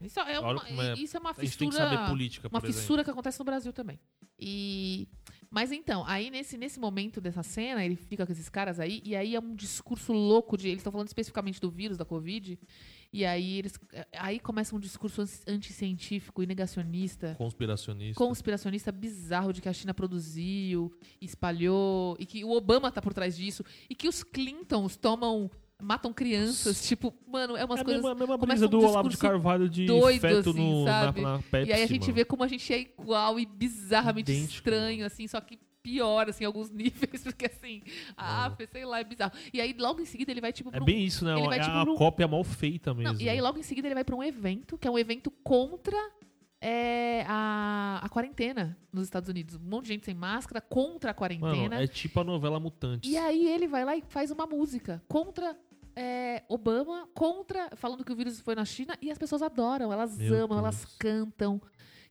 isso 0.00 0.18
é 0.18 0.40
uma, 0.40 0.62
é- 0.66 0.94
isso 0.94 1.16
é 1.16 1.20
uma 1.20 1.30
A 1.30 1.32
gente 1.44 1.56
tem 1.56 1.68
que 1.68 1.76
fissura. 1.76 1.96
saber 1.96 2.10
política, 2.10 2.48
uma 2.48 2.60
por 2.60 2.66
exemplo. 2.66 2.80
fissura 2.82 3.04
que 3.04 3.10
acontece 3.10 3.38
no 3.38 3.44
Brasil 3.44 3.72
também. 3.72 4.00
E 4.36 5.06
mas 5.50 5.72
então, 5.72 6.04
aí 6.06 6.30
nesse, 6.30 6.58
nesse 6.58 6.78
momento 6.78 7.20
dessa 7.20 7.42
cena, 7.42 7.84
ele 7.84 7.96
fica 7.96 8.26
com 8.26 8.32
esses 8.32 8.48
caras 8.48 8.78
aí 8.78 9.00
e 9.04 9.16
aí 9.16 9.34
é 9.34 9.40
um 9.40 9.54
discurso 9.54 10.12
louco 10.12 10.56
de 10.56 10.68
eles 10.68 10.80
estão 10.80 10.92
falando 10.92 11.08
especificamente 11.08 11.60
do 11.60 11.70
vírus 11.70 11.96
da 11.96 12.04
Covid. 12.04 12.58
E 13.10 13.24
aí 13.24 13.58
eles 13.58 13.72
aí 14.12 14.38
começa 14.38 14.76
um 14.76 14.78
discurso 14.78 15.22
anticientífico 15.46 16.42
e 16.42 16.46
negacionista, 16.46 17.34
Conspiracionista. 17.38 18.22
conspiracionista 18.22 18.92
bizarro 18.92 19.50
de 19.50 19.62
que 19.62 19.68
a 19.68 19.72
China 19.72 19.94
produziu, 19.94 20.92
espalhou 21.18 22.16
e 22.18 22.26
que 22.26 22.44
o 22.44 22.50
Obama 22.50 22.92
tá 22.92 23.00
por 23.00 23.14
trás 23.14 23.34
disso 23.34 23.64
e 23.88 23.94
que 23.94 24.08
os 24.08 24.22
Clintons 24.22 24.96
tomam 24.96 25.50
matam 25.80 26.12
crianças, 26.12 26.86
tipo, 26.86 27.14
mano, 27.26 27.56
é 27.56 27.64
umas 27.64 27.78
é 27.78 27.82
a 27.82 27.84
coisas 27.84 28.02
mesma, 28.02 28.10
a 28.12 28.14
mesma 28.18 28.36
brisa 28.38 28.66
um 28.66 28.68
do 28.68 28.80
Olavo 28.80 29.08
de 29.08 29.16
Carvalho 29.16 29.68
de 29.68 29.86
doido, 29.86 30.20
feto 30.20 30.50
assim, 30.50 30.58
no, 30.58 30.84
na, 30.84 30.90
sabe? 31.04 31.20
na 31.20 31.38
Pepsi, 31.50 31.70
E 31.70 31.72
aí 31.72 31.82
a 31.82 31.86
gente 31.86 32.00
mano. 32.02 32.14
vê 32.14 32.24
como 32.24 32.42
a 32.42 32.48
gente 32.48 32.72
é 32.72 32.80
igual 32.80 33.38
e 33.38 33.46
bizarramente 33.46 34.30
Idêntico, 34.32 34.54
estranho, 34.56 34.96
mano. 34.98 35.06
assim, 35.06 35.26
só 35.28 35.40
que 35.40 35.58
pior, 35.80 36.28
assim, 36.28 36.44
em 36.44 36.46
alguns 36.46 36.68
níveis, 36.74 37.22
porque 37.22 37.46
assim, 37.46 37.82
ah, 38.16 38.52
sei 38.72 38.84
lá, 38.84 38.98
é 39.00 39.04
bizarro. 39.04 39.32
E 39.54 39.60
aí 39.60 39.72
logo 39.78 40.00
em 40.00 40.04
seguida 40.04 40.30
ele 40.32 40.40
vai, 40.40 40.52
tipo, 40.52 40.68
É 40.72 40.80
um... 40.82 40.84
bem 40.84 41.04
isso, 41.04 41.24
né? 41.24 41.38
ele 41.38 41.46
vai, 41.46 41.58
é 41.58 41.62
tipo, 41.62 41.74
uma 41.74 41.84
num- 41.84 41.94
cópia 41.96 42.26
mal 42.26 42.42
feita 42.44 42.92
mesmo. 42.92 43.12
Não, 43.14 43.20
e 43.20 43.28
aí 43.28 43.40
logo 43.40 43.58
em 43.58 43.62
seguida 43.62 43.86
ele 43.88 43.94
vai 43.94 44.04
pra 44.04 44.16
um 44.16 44.22
evento, 44.22 44.76
que 44.76 44.86
é 44.88 44.90
um 44.90 44.98
evento 44.98 45.30
contra 45.30 45.96
é, 46.60 47.24
a, 47.28 48.00
a 48.02 48.08
quarentena 48.08 48.76
nos 48.92 49.04
Estados 49.04 49.28
Unidos. 49.28 49.54
Um 49.54 49.60
monte 49.60 49.84
de 49.84 49.92
gente 49.92 50.04
sem 50.04 50.14
máscara, 50.14 50.60
contra 50.60 51.12
a 51.12 51.14
Mano, 51.14 51.18
quarentena. 51.18 51.80
é 51.82 51.86
tipo 51.86 52.18
a 52.20 52.24
novela 52.24 52.58
Mutantes. 52.58 53.08
E 53.10 53.16
aí 53.16 53.46
ele 53.48 53.68
vai 53.68 53.84
lá 53.84 53.96
e 53.96 54.02
faz 54.08 54.30
uma 54.32 54.46
música 54.46 55.00
contra 55.08 55.56
é, 56.00 56.44
Obama, 56.48 57.08
contra. 57.14 57.70
falando 57.76 58.04
que 58.04 58.12
o 58.12 58.16
vírus 58.16 58.40
foi 58.40 58.54
na 58.54 58.64
China, 58.64 58.96
e 59.02 59.10
as 59.10 59.18
pessoas 59.18 59.42
adoram, 59.42 59.92
elas 59.92 60.16
Meu 60.16 60.44
amam, 60.44 60.58
elas 60.58 60.76
Deus. 60.84 60.96
cantam. 60.98 61.60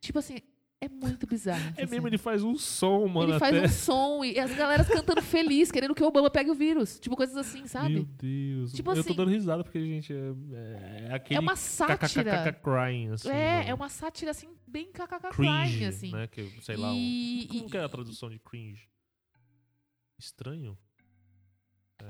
Tipo 0.01 0.19
assim, 0.19 0.37
é 0.79 0.87
muito 0.89 1.25
bizarro. 1.25 1.59
É 1.77 1.83
essa 1.83 1.91
mesmo, 1.91 2.07
ele 2.07 2.17
faz 2.19 2.43
um 2.43 2.55
som, 2.55 3.07
mano, 3.07 3.31
Ele 3.31 3.39
faz 3.39 3.55
até. 3.55 3.65
um 3.65 3.69
som 3.69 4.23
e 4.25 4.37
as 4.39 4.53
galeras 4.53 4.87
cantando 4.87 5.21
feliz, 5.23 5.71
querendo 5.71 5.95
que 5.95 6.03
o 6.03 6.07
Obama 6.07 6.29
pegue 6.29 6.51
o 6.51 6.53
vírus. 6.53 6.99
Tipo, 6.99 7.15
coisas 7.15 7.35
assim, 7.37 7.59
Meu 7.59 7.67
sabe? 7.67 8.03
Deus. 8.03 8.73
Tipo 8.73 8.91
eu 8.91 8.95
tô 8.95 8.99
assim- 8.99 9.15
dando 9.15 9.31
risada 9.31 9.63
porque, 9.63 9.79
gente, 9.79 10.13
é, 10.13 11.07
é 11.09 11.13
aquele 11.15 11.37
É 11.37 11.39
uma 11.39 11.55
sátira. 11.55 12.53
crying, 12.61 13.09
assim. 13.11 13.29
É, 13.29 13.57
mano. 13.57 13.69
é 13.69 13.73
uma 13.73 13.89
sátira 13.89 14.31
assim, 14.31 14.49
bem 14.67 14.91
kkk 14.91 15.31
crying, 15.35 15.85
assim. 15.85 16.11
né? 16.11 16.27
Que, 16.27 16.47
sei 16.61 16.75
lá, 16.77 16.91
um- 16.91 16.95
E- 16.95 17.47
como 17.49 17.65
e- 17.65 17.69
que 17.71 17.77
é 17.77 17.83
a 17.83 17.89
tradução 17.89 18.29
de 18.29 18.37
cringe? 18.37 18.87
Estranho? 20.19 20.77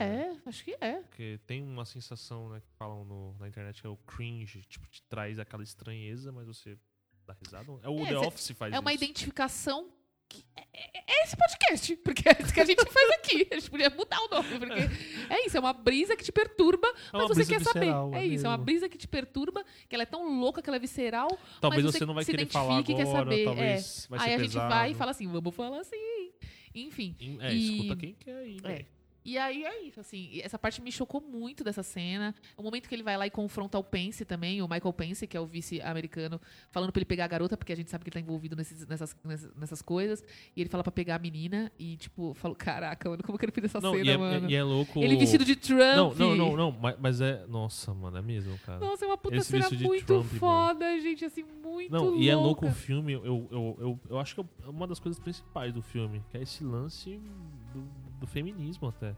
É, 0.04 0.36
acho 0.46 0.64
que 0.64 0.76
é. 0.82 1.02
Porque 1.02 1.40
tem 1.48 1.62
uma 1.64 1.86
sensação, 1.86 2.50
né, 2.50 2.60
que 2.62 2.70
falam 2.78 3.04
no- 3.06 3.36
na 3.40 3.48
internet 3.48 3.82
que 3.82 3.88
é 3.88 3.90
o 3.90 3.98
cringe, 3.98 4.64
tipo, 4.70 4.88
te 4.88 5.02
traz 5.04 5.40
aquela 5.40 5.64
estranheza, 5.64 6.32
mas 6.32 6.48
você 6.48 6.78
dá 7.26 7.36
risada. 7.44 7.72
É 7.84 7.90
o 7.90 8.00
É, 8.06 8.08
The 8.10 8.18
Office 8.20 8.52
faz 8.52 8.74
É 8.74 8.80
uma 8.80 8.94
isso. 8.94 9.04
identificação. 9.04 9.90
que- 10.30 10.44
é, 10.58 10.62
é- 10.74 11.04
é 11.08 11.24
esse 11.24 11.38
podcast, 11.38 11.96
porque 12.04 12.28
é 12.28 12.34
isso 12.44 12.54
que 12.54 12.60
a 12.60 12.66
gente 12.66 12.84
faz 12.92 13.10
aqui. 13.12 13.48
A 13.50 13.60
gente 13.60 13.70
podia 13.72 13.90
mudar 13.90 14.20
o 14.24 14.28
nome, 14.28 14.60
porque 14.60 14.74
é 15.34 15.46
isso, 15.48 15.56
é 15.56 15.60
uma 15.62 15.72
brisa 15.72 16.18
que 16.18 16.24
te 16.26 16.34
perturba, 16.34 16.86
É 16.86 16.92
mas 17.14 17.22
uma 17.22 17.28
você 17.30 17.46
quer 17.46 17.62
saber. 17.62 17.80
visceral, 17.80 18.14
É 18.14 18.26
isso, 18.26 18.46
é 18.46 18.50
uma 18.50 18.58
brisa 18.58 18.90
que 18.90 18.98
te 18.98 19.08
perturba, 19.08 19.64
que 19.88 19.96
ela 19.96 20.04
é 20.04 20.06
tão 20.06 20.38
louca 20.38 20.62
que 20.62 20.70
ela 20.70 20.76
é 20.76 20.80
visceral. 20.82 21.30
Talvez 21.62 21.82
você, 21.86 22.00
você 22.00 22.06
não 22.06 22.14
vai 22.14 22.26
querer 22.26 22.46
falar 22.46 22.80
agora, 22.80 22.84
quer 22.98 23.06
saber, 23.06 23.46
talvez 23.46 24.08
vai 24.10 24.20
Aí 24.20 24.26
ser 24.26 24.34
a 24.34 24.38
gente 24.40 24.48
pesado. 24.50 24.70
vai 24.70 24.92
e 24.92 24.96
fala 24.96 25.12
assim, 25.12 25.28
vamos 25.30 25.56
falar 25.56 25.80
assim. 25.80 26.32
Enfim. 26.76 27.16
É, 27.40 27.54
E- 27.54 27.76
escuta 27.78 27.96
quem 27.96 28.14
quer 28.14 28.36
aí, 28.36 28.58
É. 28.66 28.86
E 29.28 29.38
aí 29.38 29.66
é 29.66 29.82
isso, 29.84 30.00
assim, 30.00 30.40
essa 30.42 30.58
parte 30.58 30.82
me 30.82 30.90
chocou 30.90 31.20
muito 31.20 31.62
dessa 31.62 31.84
cena. 31.84 32.34
O 32.56 32.64
momento 32.64 32.88
que 32.88 32.96
ele 32.96 33.04
vai 33.04 33.18
lá 33.18 33.28
e 33.28 33.30
confronta 33.30 33.78
o 33.78 33.84
Pence 33.84 34.24
também, 34.24 34.62
o 34.62 34.68
Michael 34.70 34.94
Pence, 34.94 35.28
que 35.28 35.36
é 35.36 35.40
o 35.42 35.46
vice-americano, 35.46 36.40
falando 36.72 36.94
pra 36.94 37.00
ele 37.00 37.06
pegar 37.06 37.26
a 37.26 37.28
garota, 37.28 37.58
porque 37.58 37.74
a 37.74 37.76
gente 37.76 37.90
sabe 37.92 38.06
que 38.06 38.10
ele 38.10 38.14
tá 38.14 38.20
envolvido 38.22 38.56
nesses- 38.56 38.88
nessas, 38.88 39.14
nessas, 39.54 39.82
coisas. 39.82 40.24
E 40.56 40.62
ele 40.62 40.70
fala 40.70 40.82
pra 40.82 40.94
pegar 40.94 41.16
a 41.16 41.20
menina 41.20 41.70
e, 41.78 41.98
tipo, 41.98 42.34
falou, 42.36 42.56
caraca, 42.56 43.10
mano, 43.10 43.22
como 43.22 43.38
que 43.38 43.44
ele 43.44 43.52
fez 43.52 43.66
essa 43.66 43.82
Não, 43.82 43.92
cena, 43.96 44.06
e 44.06 44.10
é, 44.10 44.18
mano? 44.18 44.50
e 44.50 44.56
é 44.56 44.64
louco... 44.64 44.98
Ele 45.04 45.18
vestido 45.18 45.44
de 45.44 45.58
Trump. 45.58 45.78
Não, 45.98 46.16
não, 46.16 46.36
não, 46.38 46.56
não, 46.56 46.72
mas, 46.72 46.96
mas 46.98 47.20
é... 47.20 47.46
Nossa, 47.48 47.94
mano, 47.94 48.16
é 48.18 48.22
mesmo, 48.22 48.58
cara. 48.60 48.80
Nossa, 48.80 49.04
é 49.04 49.08
uma 49.10 49.18
puta 49.18 49.36
Esse 49.36 49.50
cena 49.62 49.70
muito 49.82 50.06
Trump, 50.06 50.24
mano. 50.26 50.40
foda, 50.40 51.00
gente, 51.02 51.26
assim, 51.26 51.44
muito 51.44 51.92
Não, 51.92 52.06
louca. 52.12 52.18
e 52.24 52.30
é 52.30 52.36
louco 52.36 52.66
o 52.66 52.72
filme, 52.72 53.12
eu, 53.12 53.26
eu, 53.26 53.78
eu, 53.82 54.00
eu 54.10 54.20
acho 54.20 54.36
que 54.36 54.40
é 54.42 54.46
uma 54.70 54.88
das 54.88 55.00
coisas 55.02 55.20
principais 55.20 55.74
do 55.74 55.82
filme, 55.82 56.24
que 56.30 56.38
é 56.38 56.42
esse 56.42 56.64
lance 56.64 57.20
do, 57.74 57.82
do 58.20 58.28
feminismo 58.28 58.88
até. 58.90 59.16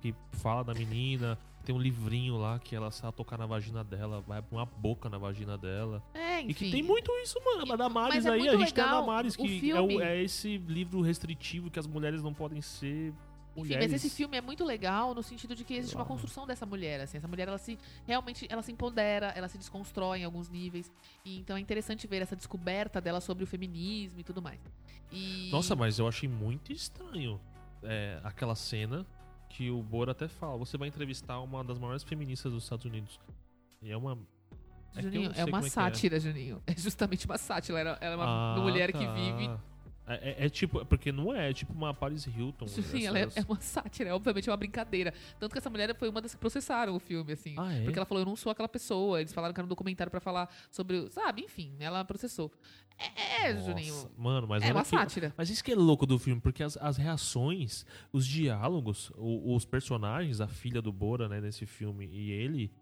Que 0.00 0.14
fala 0.32 0.62
da 0.62 0.74
menina, 0.74 1.38
tem 1.64 1.74
um 1.74 1.78
livrinho 1.80 2.36
lá 2.36 2.58
que 2.58 2.76
ela 2.76 2.90
sabe 2.90 3.16
tocar 3.16 3.36
na 3.38 3.46
vagina 3.46 3.82
dela, 3.82 4.20
vai 4.20 4.40
pra 4.42 4.56
uma 4.58 4.66
boca 4.66 5.08
na 5.08 5.18
vagina 5.18 5.56
dela. 5.58 6.02
É, 6.14 6.40
enfim. 6.40 6.50
E 6.50 6.54
que 6.54 6.70
tem 6.70 6.82
muito 6.82 7.10
isso, 7.22 7.38
mano. 7.44 7.72
A 7.72 7.76
Damares 7.76 8.14
Mas 8.16 8.26
é 8.26 8.30
aí, 8.30 8.48
a 8.48 8.56
gente 8.56 8.72
tem 8.74 8.84
a 8.84 8.90
Damares, 9.00 9.34
que 9.34 9.56
é, 9.56 9.60
filme. 9.60 9.96
o- 9.96 10.00
é 10.00 10.22
esse 10.22 10.58
livro 10.58 11.00
restritivo 11.00 11.70
que 11.70 11.78
as 11.78 11.86
mulheres 11.86 12.22
não 12.22 12.32
podem 12.34 12.60
ser 12.60 13.08
Enfim, 13.08 13.14
mulheres. 13.56 13.90
mas 13.90 14.04
esse 14.04 14.14
filme 14.14 14.36
é 14.36 14.40
muito 14.42 14.64
legal 14.64 15.14
no 15.14 15.22
sentido 15.22 15.56
de 15.56 15.64
que 15.64 15.74
existe 15.74 15.94
uma 15.96 16.02
Uau. 16.02 16.08
construção 16.08 16.46
dessa 16.46 16.66
mulher, 16.66 17.00
assim, 17.00 17.16
essa 17.16 17.26
mulher 17.26 17.48
ela 17.48 17.58
se 17.58 17.78
realmente 18.06 18.46
ela 18.50 18.62
se 18.62 18.70
empodera, 18.70 19.28
ela 19.34 19.48
se 19.48 19.56
desconstrói 19.56 20.20
em 20.20 20.24
alguns 20.24 20.48
níveis. 20.50 20.92
E 21.24 21.38
então 21.38 21.56
é 21.56 21.60
interessante 21.60 22.06
ver 22.06 22.20
essa 22.22 22.36
descoberta 22.36 23.00
dela 23.00 23.20
sobre 23.20 23.42
o 23.42 23.46
feminismo 23.46 24.20
e 24.20 24.22
tudo 24.22 24.42
mais. 24.42 24.60
E 25.10 25.48
Nossa, 25.50 25.74
mas 25.74 25.98
eu 25.98 26.06
achei 26.06 26.28
muito 26.28 26.70
estranho 26.70 27.40
é, 27.82 28.20
aquela 28.24 28.54
cena 28.54 29.06
que 29.48 29.70
o 29.70 29.82
Bora 29.82 30.12
até 30.12 30.28
fala. 30.28 30.56
Você 30.58 30.76
vai 30.76 30.88
entrevistar 30.88 31.40
uma 31.40 31.62
das 31.64 31.78
maiores 31.78 32.02
feministas 32.02 32.52
dos 32.52 32.62
Estados 32.64 32.84
Unidos. 32.84 33.18
E 33.82 33.90
é 33.90 33.96
uma. 33.96 34.18
é 34.94 34.96
que 34.96 35.02
Juninho, 35.02 35.32
é 35.34 35.44
uma 35.44 35.58
é 35.58 35.60
que 35.62 35.66
é. 35.66 35.70
sátira, 35.70 36.20
Juninho. 36.20 36.62
É 36.66 36.76
justamente 36.76 37.24
uma 37.26 37.38
sátira. 37.38 37.78
Ela, 37.78 37.98
ela 38.00 38.12
é 38.14 38.16
uma 38.16 38.54
Ah, 38.56 38.58
mulher 38.60 38.92
que 38.92 39.04
tá. 39.04 39.12
vive. 39.12 39.50
É, 40.08 40.30
é- 40.42 40.46
é 40.46 40.48
tipo, 40.48 40.84
porque 40.86 41.10
não 41.10 41.34
é, 41.34 41.50
é 41.50 41.52
tipo 41.52 41.72
uma 41.72 41.92
Paris 41.92 42.24
Hilton. 42.26 42.68
Sim, 42.68 43.06
ela 43.06 43.18
é, 43.18 43.22
é 43.34 43.42
uma 43.48 43.60
sátira, 43.60 44.10
é 44.10 44.14
obviamente 44.14 44.48
uma 44.48 44.56
brincadeira. 44.56 45.12
Tanto 45.36 45.50
que 45.50 45.58
essa 45.58 45.68
mulher 45.68 45.92
foi 45.96 46.08
uma 46.08 46.20
das 46.22 46.32
que 46.32 46.38
processaram 46.38 46.94
o 46.94 47.00
filme, 47.00 47.32
assim. 47.32 47.56
Ah, 47.58 47.72
é? 47.72 47.82
Porque 47.82 47.98
ela 47.98 48.06
falou, 48.06 48.22
eu 48.22 48.26
não 48.26 48.36
sou 48.36 48.52
aquela 48.52 48.68
pessoa. 48.68 49.20
Eles 49.20 49.32
falaram 49.32 49.52
que 49.52 49.58
era 49.58 49.64
um 49.64 49.68
documentário 49.68 50.08
pra 50.10 50.20
falar 50.20 50.48
sobre. 50.70 50.96
o- 50.98 51.10
Sabe, 51.10 51.42
enfim, 51.42 51.74
ela 51.80 52.04
processou. 52.04 52.52
É, 52.98 53.48
é 53.50 53.52
Nossa, 53.54 53.66
Juninho. 53.66 54.10
Mano, 54.16 54.46
mas 54.48 54.62
É 54.62 54.72
uma 54.72 54.82
que- 54.82 54.88
sátira. 54.88 55.34
Mas 55.36 55.50
isso 55.50 55.62
que 55.62 55.72
é 55.72 55.74
louco 55.76 56.06
do 56.06 56.18
filme, 56.18 56.40
porque 56.40 56.62
as, 56.62 56.76
as 56.78 56.96
reações, 56.96 57.84
os 58.12 58.26
diálogos, 58.26 59.10
o- 59.16 59.54
os 59.54 59.64
personagens, 59.64 60.40
a 60.40 60.48
filha 60.48 60.80
do 60.80 60.92
Bora, 60.92 61.28
né, 61.28 61.40
nesse 61.40 61.66
filme, 61.66 62.06
e 62.06 62.30
ele. 62.30 62.72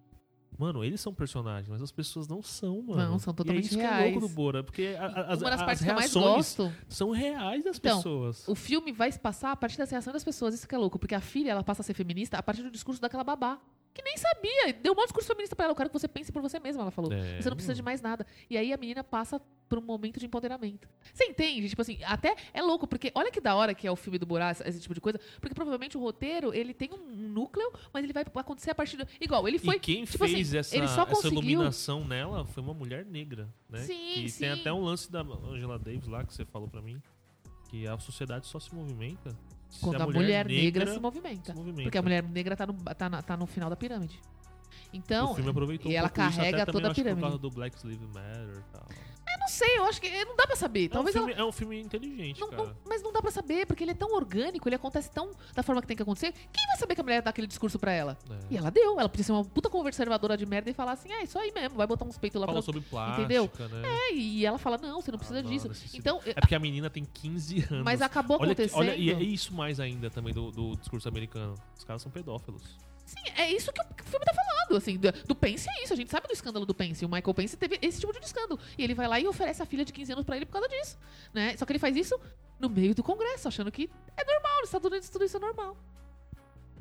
Mano, 0.57 0.85
eles 0.85 1.01
são 1.01 1.13
personagens, 1.13 1.69
mas 1.69 1.83
as 1.83 1.91
pessoas 1.91 2.29
não 2.29 2.41
são, 2.41 2.81
mano. 2.81 3.11
Não, 3.11 3.19
são 3.19 3.33
E 3.33 3.37
totalmente 3.37 3.65
é 3.65 3.67
isso 3.67 3.77
que 3.77 3.83
é 3.83 3.89
reais. 3.91 4.13
louco 4.13 4.29
do 4.29 4.33
Bora, 4.33 4.63
porque 4.63 4.95
a- 4.97 5.05
a- 5.05 5.33
as, 5.33 5.41
uma 5.41 5.51
das 5.51 5.61
as 5.61 5.67
partes 5.67 5.83
que 5.85 5.91
eu 5.91 5.95
mais 5.97 6.15
reações 6.15 6.57
gosto. 6.57 6.73
são 6.89 7.11
reais 7.11 7.65
das 7.65 7.77
Então, 7.77 7.97
pessoas. 7.97 8.47
O 8.47 8.55
filme 8.55 8.93
vai 8.93 9.11
se 9.11 9.19
passar 9.19 9.51
a 9.51 9.57
partir 9.57 9.79
da 9.79 9.85
reação 9.85 10.13
das 10.13 10.23
pessoas. 10.23 10.55
Isso 10.55 10.69
que 10.69 10.75
é 10.77 10.79
louco, 10.79 10.97
porque 10.97 11.15
a 11.17 11.21
filha 11.21 11.51
ela 11.51 11.65
passa 11.65 11.83
a 11.83 11.85
ser 11.85 11.95
feminista 11.95 12.39
a 12.39 12.43
partir 12.43 12.63
do 12.63 12.71
discurso 12.71 13.01
daquela 13.01 13.25
babá. 13.25 13.59
Que 13.95 14.03
nem 14.03 14.17
sabia. 14.17 14.73
Deu 14.83 14.93
um 14.93 14.97
monte 14.97 15.05
de 15.05 15.07
discurso 15.07 15.29
feminista 15.29 15.55
pra 15.55 15.67
ela. 15.67 15.73
Eu 15.73 15.77
quero 15.77 15.89
que 15.89 15.99
você 15.99 16.09
pense 16.09 16.33
por 16.33 16.43
você 16.43 16.59
mesma, 16.59 16.83
ela 16.83 16.91
falou. 16.91 17.13
É, 17.13 17.41
Você 17.41 17.49
não 17.49 17.57
precisa 17.57 17.75
de 17.75 17.83
mais 17.83 18.03
nada. 18.03 18.27
E 18.51 18.59
aí 18.59 18.73
a 18.73 18.77
menina 18.77 19.05
passa 19.05 19.41
por 19.69 19.79
um 19.79 19.83
momento 19.83 20.19
de 20.19 20.27
empoderamento. 20.27 20.89
Você 21.13 21.25
entende? 21.25 21.69
Tipo 21.69 21.81
assim, 21.83 22.03
até 22.05 22.35
é 22.53 22.61
louco, 22.61 22.89
porque 22.89 23.13
olha 23.15 23.31
que 23.31 23.41
da 23.41 23.55
hora 23.55 23.73
que 23.73 23.87
é 23.87 23.91
o 23.91 23.97
filme 23.97 24.19
do 24.19 24.27
Borá, 24.27 24.51
esse, 24.51 24.81
tipo 24.81 24.95
de 24.95 25.01
coisa. 25.01 25.21
Porque 25.41 25.55
provavelmente 25.55 25.97
o 25.97 26.01
roteiro, 26.01 26.53
ele 26.53 26.75
tem 26.75 26.91
um 26.93 27.29
núcleo, 27.29 27.73
mas 27.93 28.03
ele 28.03 28.13
vai 28.13 28.25
acontecer 28.35 28.71
a 28.73 28.75
partir 28.75 28.97
do... 28.97 29.07
Igual, 29.21 29.47
ele 29.47 29.61
foi... 29.61 29.77
e 29.77 29.81
quem 29.81 30.05
tipo 30.05 30.19
fez 30.27 30.49
assim, 30.49 30.59
essa, 30.59 30.77
ele 30.77 30.89
só 30.89 31.03
essa 31.03 31.07
conseguiu- 31.07 31.39
iluminação 31.41 32.05
nela 32.05 32.45
foi 32.47 32.63
uma 32.65 32.75
mulher 32.75 33.05
negra, 33.07 33.49
né? 33.71 33.79
Sim, 33.81 34.15
que 34.15 34.29
sim. 34.29 34.41
tem 34.41 34.51
até 34.51 34.73
um 34.73 34.83
lance 34.83 35.11
da 35.11 35.21
Angela 35.23 35.79
Davis 35.79 36.09
lá, 36.09 36.25
que 36.25 36.35
você 36.35 36.45
falou 36.45 36.69
pra 36.69 36.83
mim, 36.83 37.01
que 37.69 37.87
a 37.87 37.97
sociedade 37.99 38.47
só 38.47 38.59
se 38.59 38.75
movimenta 38.75 39.37
Quando 39.81 40.03
a 40.03 40.07
mulher, 40.07 40.47
negra, 40.47 40.87
se 40.93 40.99
movimenta. 41.01 41.53
se 41.53 41.59
movimenta. 41.59 41.83
Porque 41.83 41.99
a 41.99 42.03
mulher 42.03 42.23
negra 42.23 42.57
tá 42.57 42.67
no, 42.67 42.75
tá, 42.75 43.09
na- 43.09 43.23
tá 43.23 43.37
no 43.37 43.47
final 43.47 43.69
da 43.71 43.77
pirâmide. 43.77 44.21
Então, 44.93 45.33
o 45.33 45.35
filme 45.35 45.51
aproveitou 45.51 45.91
e 45.91 45.95
um 45.95 45.99
ela 45.99 46.09
pouco 46.09 46.29
isso, 46.29 46.39
carrega 46.39 46.57
até 46.57 46.65
também, 46.67 46.73
toda 46.73 46.87
a 46.87 46.91
acho 46.91 46.95
que 46.97 47.03
pirâmide. 47.03 47.21
Por 47.23 47.29
causa 47.31 47.43
do 47.43 47.51
Black 47.51 47.87
Lives 47.87 48.09
Matter 48.09 48.59
e 48.59 48.73
tal. 48.73 48.87
Eu 49.35 49.39
não 49.41 49.49
sei, 49.49 49.79
eu 49.79 49.85
acho 49.85 50.01
que 50.01 50.25
não 50.25 50.37
dá 50.37 50.47
pra 50.47 50.57
saber. 50.57 50.89
Talvez 50.89 51.15
é, 51.15 51.19
um 51.19 51.23
ela. 51.23 51.29
filme, 51.29 51.43
é 51.43 51.45
um 51.49 51.53
filme 51.53 51.81
inteligente, 51.81 52.41
Não- 52.41 52.49
cara. 52.51 52.63
não- 52.65 52.77
mas 52.87 53.03
não 53.03 53.13
dá 53.13 53.21
pra 53.21 53.31
saber, 53.31 53.67
porque 53.67 53.83
ele 53.85 53.91
é 53.91 53.95
tão 53.95 54.15
orgânico, 54.15 54.69
ele 54.69 54.77
acontece 54.77 55.11
tão 55.11 55.31
da 55.55 55.63
forma 55.63 55.81
que 55.83 55.89
tem 55.89 55.97
que 55.97 56.03
acontecer. 56.03 56.33
Quem 56.33 56.67
vai 56.69 56.77
saber 56.77 56.95
que 56.95 57.01
a 57.01 57.05
mulher 57.05 57.21
dá 57.23 57.31
aquele 57.31 57.47
discurso 57.47 57.79
pra 57.79 57.93
ela? 57.93 58.17
É. 58.31 58.39
E 58.51 58.57
ela 58.57 58.71
deu. 58.71 58.99
Ela 58.99 59.09
podia 59.09 59.25
ser 59.25 59.33
uma 59.33 59.45
puta 59.45 59.69
conservadora 59.69 60.37
de 60.37 60.47
merda 60.47 60.71
e 60.71 60.75
falar 60.75 60.93
assim: 60.93 61.13
é 61.13 61.23
isso 61.25 61.39
aí 61.39 61.53
mesmo, 61.53 61.77
vai 61.77 61.87
botar 61.87 62.05
uns 62.05 62.17
peitos 62.19 62.41
lá 62.41 62.47
Fala 62.47 62.59
pra. 62.59 62.65
sobre 62.65 62.81
plástica, 62.83 63.21
entendeu? 63.23 63.51
né? 63.71 63.83
É, 64.11 64.15
e 64.15 64.47
ela 64.47 64.59
fala: 64.59 64.79
não, 64.79 65.01
você 65.03 65.11
não 65.11 65.19
precisa 65.19 65.41
Ah, 65.41 65.43
não, 65.43 65.51
disso. 65.51 65.71
Então, 65.95 66.21
É 66.25 66.35
porque 66.41 66.55
a 66.55 66.59
menina 66.61 66.89
tem 66.89 67.05
15 67.05 67.67
anos. 67.71 67.85
mas 67.85 68.01
acabou 68.03 68.37
olha, 68.41 68.53
acontecendo. 68.53 68.79
olha, 68.79 68.95
e 68.95 69.11
é 69.11 69.21
isso 69.23 69.53
mais 69.55 69.81
ainda 69.81 70.09
também 70.11 70.33
do, 70.33 70.51
do 70.51 70.77
discurso 70.77 71.09
americano. 71.09 71.55
Os 71.77 71.85
caras 71.85 72.03
são 72.03 72.11
pedófilos. 72.11 72.63
Sim, 73.05 73.21
é 73.37 73.51
isso 73.51 73.73
que 73.73 73.81
o 73.81 74.05
filme 74.05 74.25
tá 74.25 74.33
falando, 74.33 74.77
assim, 74.77 74.97
do, 74.97 75.13
do 75.27 75.35
Pence 75.35 75.69
é 75.69 75.85
isso, 75.85 75.93
a 75.93 75.97
gente 75.97 76.11
sabe 76.11 76.27
do 76.27 76.33
escândalo 76.33 76.65
do 76.65 76.75
Pence, 76.75 77.05
o 77.05 77.09
Michael 77.09 77.35
Pence 77.35 77.57
teve 77.57 77.79
esse 77.83 78.01
tipo 78.01 78.13
de 78.13 78.25
escândalo, 78.25 78.59
e 78.79 78.83
ele 78.83 78.95
vai 78.95 79.07
lá 79.07 79.21
e 79.21 79.27
oferece 79.27 79.63
a 79.63 79.67
filha 79.67 79.85
de 79.85 79.93
15 79.93 80.13
anos 80.13 80.25
pra 80.25 80.37
ele 80.37 80.47
por 80.47 80.53
causa 80.53 80.69
disso, 80.69 80.99
né, 81.33 81.57
só 81.57 81.67
que 81.67 81.73
ele 81.73 81.79
faz 81.79 81.95
isso 81.97 82.19
no 82.59 82.71
meio 82.71 82.95
do 82.95 83.03
congresso, 83.03 83.47
achando 83.47 83.71
que 83.71 83.91
é 84.17 84.25
normal, 84.25 84.61
nos 84.61 84.69
Estados 84.69 84.91
Unidos 84.91 85.09
tudo 85.11 85.25
isso 85.25 85.37
é 85.37 85.41
normal. 85.41 85.77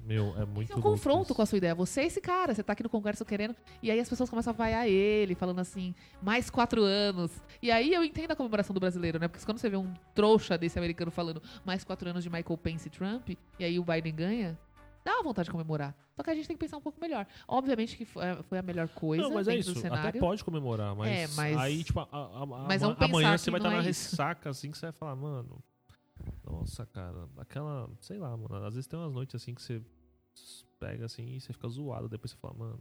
Meu, 0.06 0.34
é 0.38 0.46
muito 0.46 0.68
Tem 0.68 0.76
um 0.76 0.82
louco 0.82 0.98
confronto 0.98 1.28
isso. 1.28 1.36
com 1.36 1.42
a 1.42 1.46
sua 1.46 1.58
ideia, 1.58 1.74
você 1.74 2.02
é 2.02 2.06
esse 2.06 2.20
cara, 2.20 2.54
você 2.54 2.62
tá 2.62 2.74
aqui 2.74 2.84
no 2.84 2.90
congresso 2.90 3.24
querendo, 3.24 3.56
e 3.82 3.90
aí 3.90 4.00
as 4.00 4.10
pessoas 4.10 4.30
começam 4.30 4.52
a 4.52 4.56
vaiar 4.56 4.86
ele, 4.86 5.34
falando 5.34 5.60
assim, 5.60 5.96
mais 6.22 6.50
quatro 6.50 6.84
anos, 6.84 7.32
e 7.62 7.72
aí 7.72 7.94
eu 7.94 8.04
entendo 8.04 8.32
a 8.32 8.36
comemoração 8.36 8.74
do 8.74 8.82
brasileiro, 8.82 9.18
né, 9.18 9.30
porque 9.30 9.46
quando 9.46 9.60
você 9.60 9.70
vê 9.70 9.78
um 9.78 9.94
trouxa 10.14 10.58
desse 10.58 10.78
americano 10.78 11.10
falando 11.10 11.42
mais 11.66 11.86
quatro 11.86 12.10
anos 12.10 12.22
de 12.24 12.30
Michael 12.30 12.58
Pence 12.58 12.88
e 12.88 12.92
Trump, 12.92 13.30
e 13.58 13.64
aí 13.64 13.80
o 13.80 13.84
Biden 13.84 14.14
ganha, 14.14 14.60
dá 15.04 15.14
uma 15.16 15.24
vontade 15.24 15.46
de 15.48 15.52
comemorar. 15.52 15.96
Só 16.16 16.24
que 16.24 16.30
a 16.30 16.36
gente 16.36 16.48
tem 16.48 16.56
que 16.56 16.62
pensar 16.62 16.78
um 16.78 16.82
pouco 16.82 17.00
melhor. 17.00 17.26
Obviamente 17.48 17.98
que 17.98 18.06
foi 18.06 18.24
foi 18.44 18.58
a 18.58 18.62
melhor 18.62 18.88
coisa 18.90 19.24
Não, 19.24 19.34
mas 19.34 19.48
é 19.48 19.56
isso. 19.58 19.74
Até 19.88 20.20
pode 20.20 20.44
comemorar, 20.44 20.96
mas, 20.96 21.12
É, 21.12 21.36
mas- 21.36 21.58
aí, 21.58 21.84
tipo, 21.84 22.00
a, 22.00 22.08
a- 22.12 22.44
a- 22.44 22.46
Mas 22.68 22.82
vamos 22.82 22.98
amanhã 23.02 23.38
você 23.38 23.52
vai 23.52 23.60
estar 23.60 23.70
na 23.70 23.78
é 23.78 23.80
isso. 23.90 24.12
ressaca, 24.12 24.50
assim, 24.50 24.72
que 24.72 24.78
você 24.78 24.86
vai 24.88 24.94
falar, 24.94 25.16
mano. 25.16 25.64
Nossa, 26.46 26.86
cara, 26.86 27.28
aquela. 27.38 27.90
Sei 28.00 28.18
lá, 28.18 28.36
mano. 28.38 28.66
Às 28.66 28.76
vezes 28.76 28.88
tem 28.88 28.98
umas 29.00 29.12
noites 29.14 29.36
assim 29.36 29.54
que 29.54 29.62
você 29.62 29.82
pega 30.80 31.06
assim 31.06 31.36
e 31.36 31.42
você 31.42 31.52
fica 31.54 31.68
zoado. 31.68 32.08
Depois 32.08 32.32
você 32.32 32.38
fala, 32.38 32.54
mano, 32.54 32.80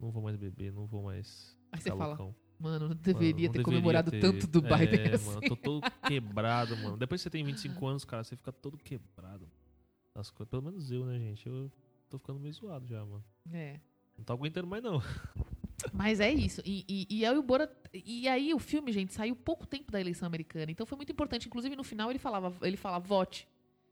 não 0.00 0.10
vou 0.10 0.22
mais 0.22 0.36
beber, 0.36 0.72
não 0.72 0.86
vou 0.86 1.02
mais. 1.04 1.56
Aí 1.72 1.80
você 1.80 1.90
fala, 1.90 2.06
loucão. 2.08 2.34
mano, 2.58 2.78
não 2.80 2.88
Mano, 2.88 2.94
deveria 2.94 3.48
não 3.48 3.52
ter 3.52 3.58
deveria 3.58 3.64
comemorado 3.64 4.10
ter- 4.10 4.20
tanto 4.20 4.46
do 4.46 4.62
Biden 4.62 5.00
É, 5.00 5.14
assim. 5.14 5.26
mano, 5.34 5.40
tô 5.42 5.56
todo 5.56 5.82
quebrado, 6.06 6.76
mano. 6.78 6.96
Depois 6.96 7.20
que 7.20 7.24
você 7.24 7.30
tem 7.30 7.44
25 7.44 7.86
anos, 7.86 8.04
cara, 8.04 8.24
você 8.24 8.36
fica 8.36 8.52
todo 8.52 8.76
quebrado. 8.78 9.48
As 10.14 10.30
coisas, 10.30 10.50
pelo 10.50 10.62
menos 10.62 10.90
eu, 10.90 11.04
né, 11.04 11.18
gente? 11.18 11.46
Eu 11.46 11.70
tô 12.08 12.18
ficando 12.18 12.38
meio 12.38 12.54
zoado 12.54 12.86
já, 12.86 13.04
mano. 13.04 13.24
É. 13.52 13.80
Não 14.16 14.24
tô 14.24 14.32
aguentando 14.32 14.66
mais, 14.66 14.82
não. 14.82 15.02
Mas 15.92 16.20
é 16.20 16.32
isso. 16.32 16.62
E, 16.64 16.84
e, 16.88 17.18
e 17.18 17.26
aí 17.26 17.36
o 17.36 17.42
Bora. 17.42 17.70
E 17.92 18.28
aí 18.28 18.54
o 18.54 18.58
filme, 18.58 18.92
gente, 18.92 19.12
saiu 19.12 19.34
pouco 19.34 19.66
tempo 19.66 19.90
da 19.90 20.00
eleição 20.00 20.26
americana. 20.26 20.70
Então 20.70 20.86
foi 20.86 20.96
muito 20.96 21.10
importante. 21.10 21.46
Inclusive, 21.46 21.74
no 21.76 21.84
final 21.84 22.10
ele 22.10 22.18
falava, 22.18 22.54
ele 22.66 22.76
fala, 22.76 22.98
vote. 22.98 23.48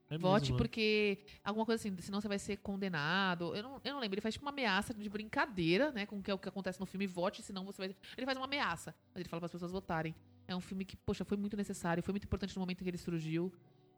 É 0.08 0.18
vote 0.18 0.42
mesmo, 0.42 0.56
né? 0.56 0.58
porque 0.58 1.18
alguma 1.42 1.64
coisa 1.64 1.80
assim, 1.80 1.96
senão 2.00 2.20
você 2.20 2.28
vai 2.28 2.38
ser 2.38 2.58
condenado. 2.58 3.56
Eu 3.56 3.62
não, 3.62 3.80
eu 3.82 3.92
não 3.94 4.00
lembro. 4.00 4.14
Ele 4.14 4.20
faz 4.20 4.34
tipo 4.34 4.44
uma 4.44 4.50
ameaça 4.50 4.92
de 4.92 5.08
brincadeira, 5.08 5.90
né? 5.90 6.06
Com 6.06 6.18
o 6.18 6.22
que 6.22 6.30
é 6.30 6.34
o 6.34 6.38
que 6.38 6.48
acontece 6.48 6.78
no 6.78 6.86
filme, 6.86 7.06
vote, 7.06 7.42
senão 7.42 7.64
você 7.64 7.78
vai. 7.78 7.96
Ele 8.16 8.26
faz 8.26 8.36
uma 8.36 8.44
ameaça, 8.44 8.94
mas 9.12 9.20
ele 9.20 9.28
fala 9.28 9.40
para 9.40 9.46
as 9.46 9.52
pessoas 9.52 9.72
votarem. 9.72 10.14
É 10.46 10.54
um 10.54 10.60
filme 10.60 10.84
que, 10.84 10.96
poxa, 10.96 11.24
foi 11.24 11.36
muito 11.38 11.56
necessário, 11.56 12.02
foi 12.02 12.12
muito 12.12 12.24
importante 12.24 12.54
no 12.54 12.60
momento 12.60 12.80
em 12.80 12.84
que 12.84 12.90
ele 12.90 12.98
surgiu. 12.98 13.52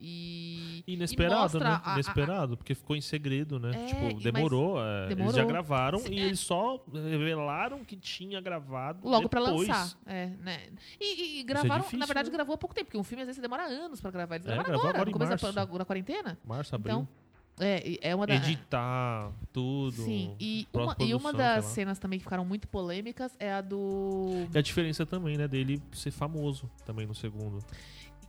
E. 0.06 0.84
Inesperado, 0.86 1.56
e 1.56 1.60
né? 1.60 1.66
a- 1.66 1.90
a- 1.90 1.94
Inesperado, 1.94 2.56
porque 2.58 2.74
ficou 2.74 2.94
em 2.94 3.00
segredo, 3.00 3.58
né? 3.58 3.70
É, 3.74 3.86
tipo, 3.86 4.20
demorou, 4.20 4.78
é, 4.78 5.04
Eles 5.06 5.08
já 5.10 5.14
demorou. 5.14 5.46
gravaram 5.46 5.98
Sim, 5.98 6.12
e 6.12 6.18
é. 6.20 6.24
eles 6.26 6.40
só 6.40 6.84
revelaram 6.92 7.82
que 7.84 7.96
tinha 7.96 8.38
gravado 8.40 9.08
Logo 9.08 9.28
pra 9.28 9.40
depois. 9.42 9.66
lançar. 9.66 9.96
É, 10.04 10.26
né? 10.42 10.60
E, 11.00 11.38
e- 11.38 11.40
e 11.40 11.42
gravaram, 11.44 11.76
difícil, 11.80 11.98
na 11.98 12.06
verdade, 12.06 12.28
né? 12.28 12.34
gravou 12.36 12.54
há 12.54 12.58
pouco 12.58 12.74
tempo, 12.74 12.86
porque 12.86 12.98
um 12.98 13.04
filme 13.04 13.22
às 13.22 13.26
vezes 13.28 13.40
demora 13.40 13.64
anos 13.64 14.00
pra 14.00 14.10
gravar. 14.10 14.34
Eles 14.34 14.46
É, 14.46 14.52
gravaram 14.52 14.74
agora, 14.74 14.88
agora 14.90 15.04
no 15.06 15.12
começo 15.12 15.52
da, 15.52 15.64
da, 15.64 15.84
quarentena. 15.86 16.38
Março, 16.44 16.74
abril. 16.74 17.08
Então, 17.56 17.66
é, 17.66 18.08
é 18.10 18.14
uma 18.14 18.26
da. 18.26 18.34
Editar 18.34 19.32
tudo. 19.52 19.92
Sim, 19.92 20.34
e 20.40 20.66
uma, 20.72 20.96
e 21.00 21.14
uma 21.14 21.32
das 21.32 21.64
cenas 21.66 21.98
também 21.98 22.18
que 22.18 22.24
ficaram 22.24 22.44
muito 22.44 22.66
polêmicas 22.68 23.34
é 23.38 23.52
a 23.54 23.60
do. 23.60 24.46
E 24.52 24.58
a 24.58 24.60
diferença 24.60 25.06
também, 25.06 25.38
né, 25.38 25.46
dele 25.48 25.80
ser 25.92 26.10
famoso 26.10 26.68
também 26.84 27.06
no 27.06 27.14
segundo. 27.14 27.60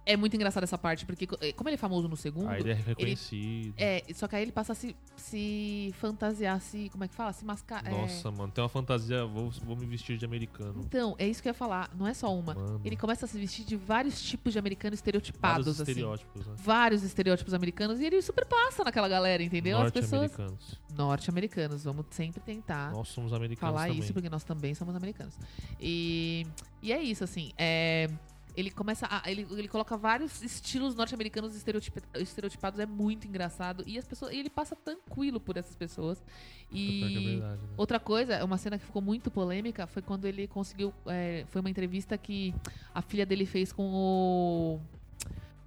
É 0.06 0.16
muito 0.16 0.36
engraçada 0.36 0.64
essa 0.64 0.78
parte, 0.78 1.06
porque 1.06 1.28
eh, 1.42 1.54
como 1.54 1.70
ele 1.70 1.76
é 1.76 1.78
famoso 1.78 2.08
no 2.08 2.16
segundo. 2.16 2.50
Aí 2.50 2.62
ele 2.62 2.72
é 2.72 2.74
reconhecido. 2.74 3.74
É, 3.78 4.04
só 4.14 4.28
que 4.28 4.36
aí 4.36 4.42
ele 4.44 4.52
passa 4.52 4.74
a 4.74 4.76
se, 4.76 4.96
se 5.16 5.94
fantasiar, 6.00 6.62
se. 6.62 6.90
Como 6.90 7.04
é 7.04 7.08
que 7.08 7.16
fala? 7.16 7.34
Se 7.34 7.44
mascar. 7.46 7.86
é. 7.86 7.90
Nossa, 7.90 8.30
mano, 8.32 8.52
tem 8.52 8.64
uma 8.64 8.70
fantasia, 8.70 9.26
vou, 9.26 9.50
vou 9.50 9.76
me 9.76 9.86
vestir 9.86 10.18
de 10.18 10.26
americano. 10.26 10.82
Então, 10.86 11.16
é 11.18 11.28
isso 11.28 11.42
que 11.42 11.48
eu 11.48 11.52
ia 11.52 11.56
falar. 11.56 11.90
Não 11.98 12.08
é 12.08 12.14
só 12.14 12.34
uma. 12.36 12.54
Mano, 12.54 12.82
Ele 12.84 12.96
começa 12.96 13.26
a 13.26 13.30
se 13.30 13.38
vestir 13.38 13.66
de 13.66 13.76
vários 13.76 14.22
tipos 14.22 14.54
de 14.54 14.60
americanos 14.60 14.86
vários 14.86 15.00
estereotipados, 15.00 15.68
assim. 15.68 15.92
estereótipos, 15.92 16.46
né? 16.46 16.54
Vários 16.58 17.04
estereótipos 17.04 17.54
americanos 17.54 18.00
e 18.00 18.06
ele 18.06 18.22
super 18.22 18.46
passa 18.46 18.84
naquela 18.84 19.08
galera, 19.08 19.42
entendeu? 19.42 19.78
As 19.80 19.92
pessoas. 19.92 20.32
Norte-americanos. 20.32 20.82
Norte-americanos. 20.96 21.84
Vamos 21.84 22.06
sempre 22.12 22.42
tentar 22.42 22.92
Nós 22.92 23.08
somos 23.10 23.34
americanos 23.34 23.74
falar 23.74 23.88
também. 23.88 24.00
isso, 24.00 24.14
porque 24.14 24.30
nós 24.30 24.44
também 24.44 24.74
somos 24.76 24.96
americanos. 24.96 25.36
E, 25.80 26.46
e 26.82 26.94
é 26.94 27.02
isso, 27.02 27.24
assim. 27.24 27.52
é, 27.58 28.10
ele 28.56 28.72
começa 28.72 29.08
a, 29.10 29.30
ele, 29.30 29.46
ele 29.52 29.68
coloca 29.68 29.98
vários 29.98 30.42
estilos 30.42 30.96
norte-americanos 30.96 31.56
estereotip- 31.56 32.04
estereotipados, 32.16 32.80
é 32.80 32.86
muito 32.86 33.28
engraçado. 33.28 33.84
E 33.86 33.98
as 33.98 34.06
pessoas. 34.08 34.32
e 34.34 34.38
ele 34.38 34.50
passa 34.50 34.76
tranquilo 34.76 35.40
por 35.40 35.58
essas 35.58 35.76
pessoas. 35.76 36.24
Que 36.70 37.04
é 37.04 37.08
E. 37.08 37.26
verdade, 37.40 37.62
né? 37.62 37.70
Outra 37.78 38.00
coisa, 38.00 38.44
uma 38.46 38.58
cena 38.58 38.78
que 38.80 38.86
ficou 38.86 39.02
muito 39.02 39.30
polêmica 39.30 39.86
foi 39.88 40.02
quando 40.02 40.26
ele 40.26 40.48
conseguiu. 40.48 40.94
é, 41.06 41.46
foi 41.50 41.62
uma 41.62 41.70
entrevista 41.70 42.18
que 42.18 42.54
a 42.94 43.02
filha 43.02 43.26
dele 43.26 43.46
fez 43.46 43.72
com 43.74 43.84
o. 43.94 44.80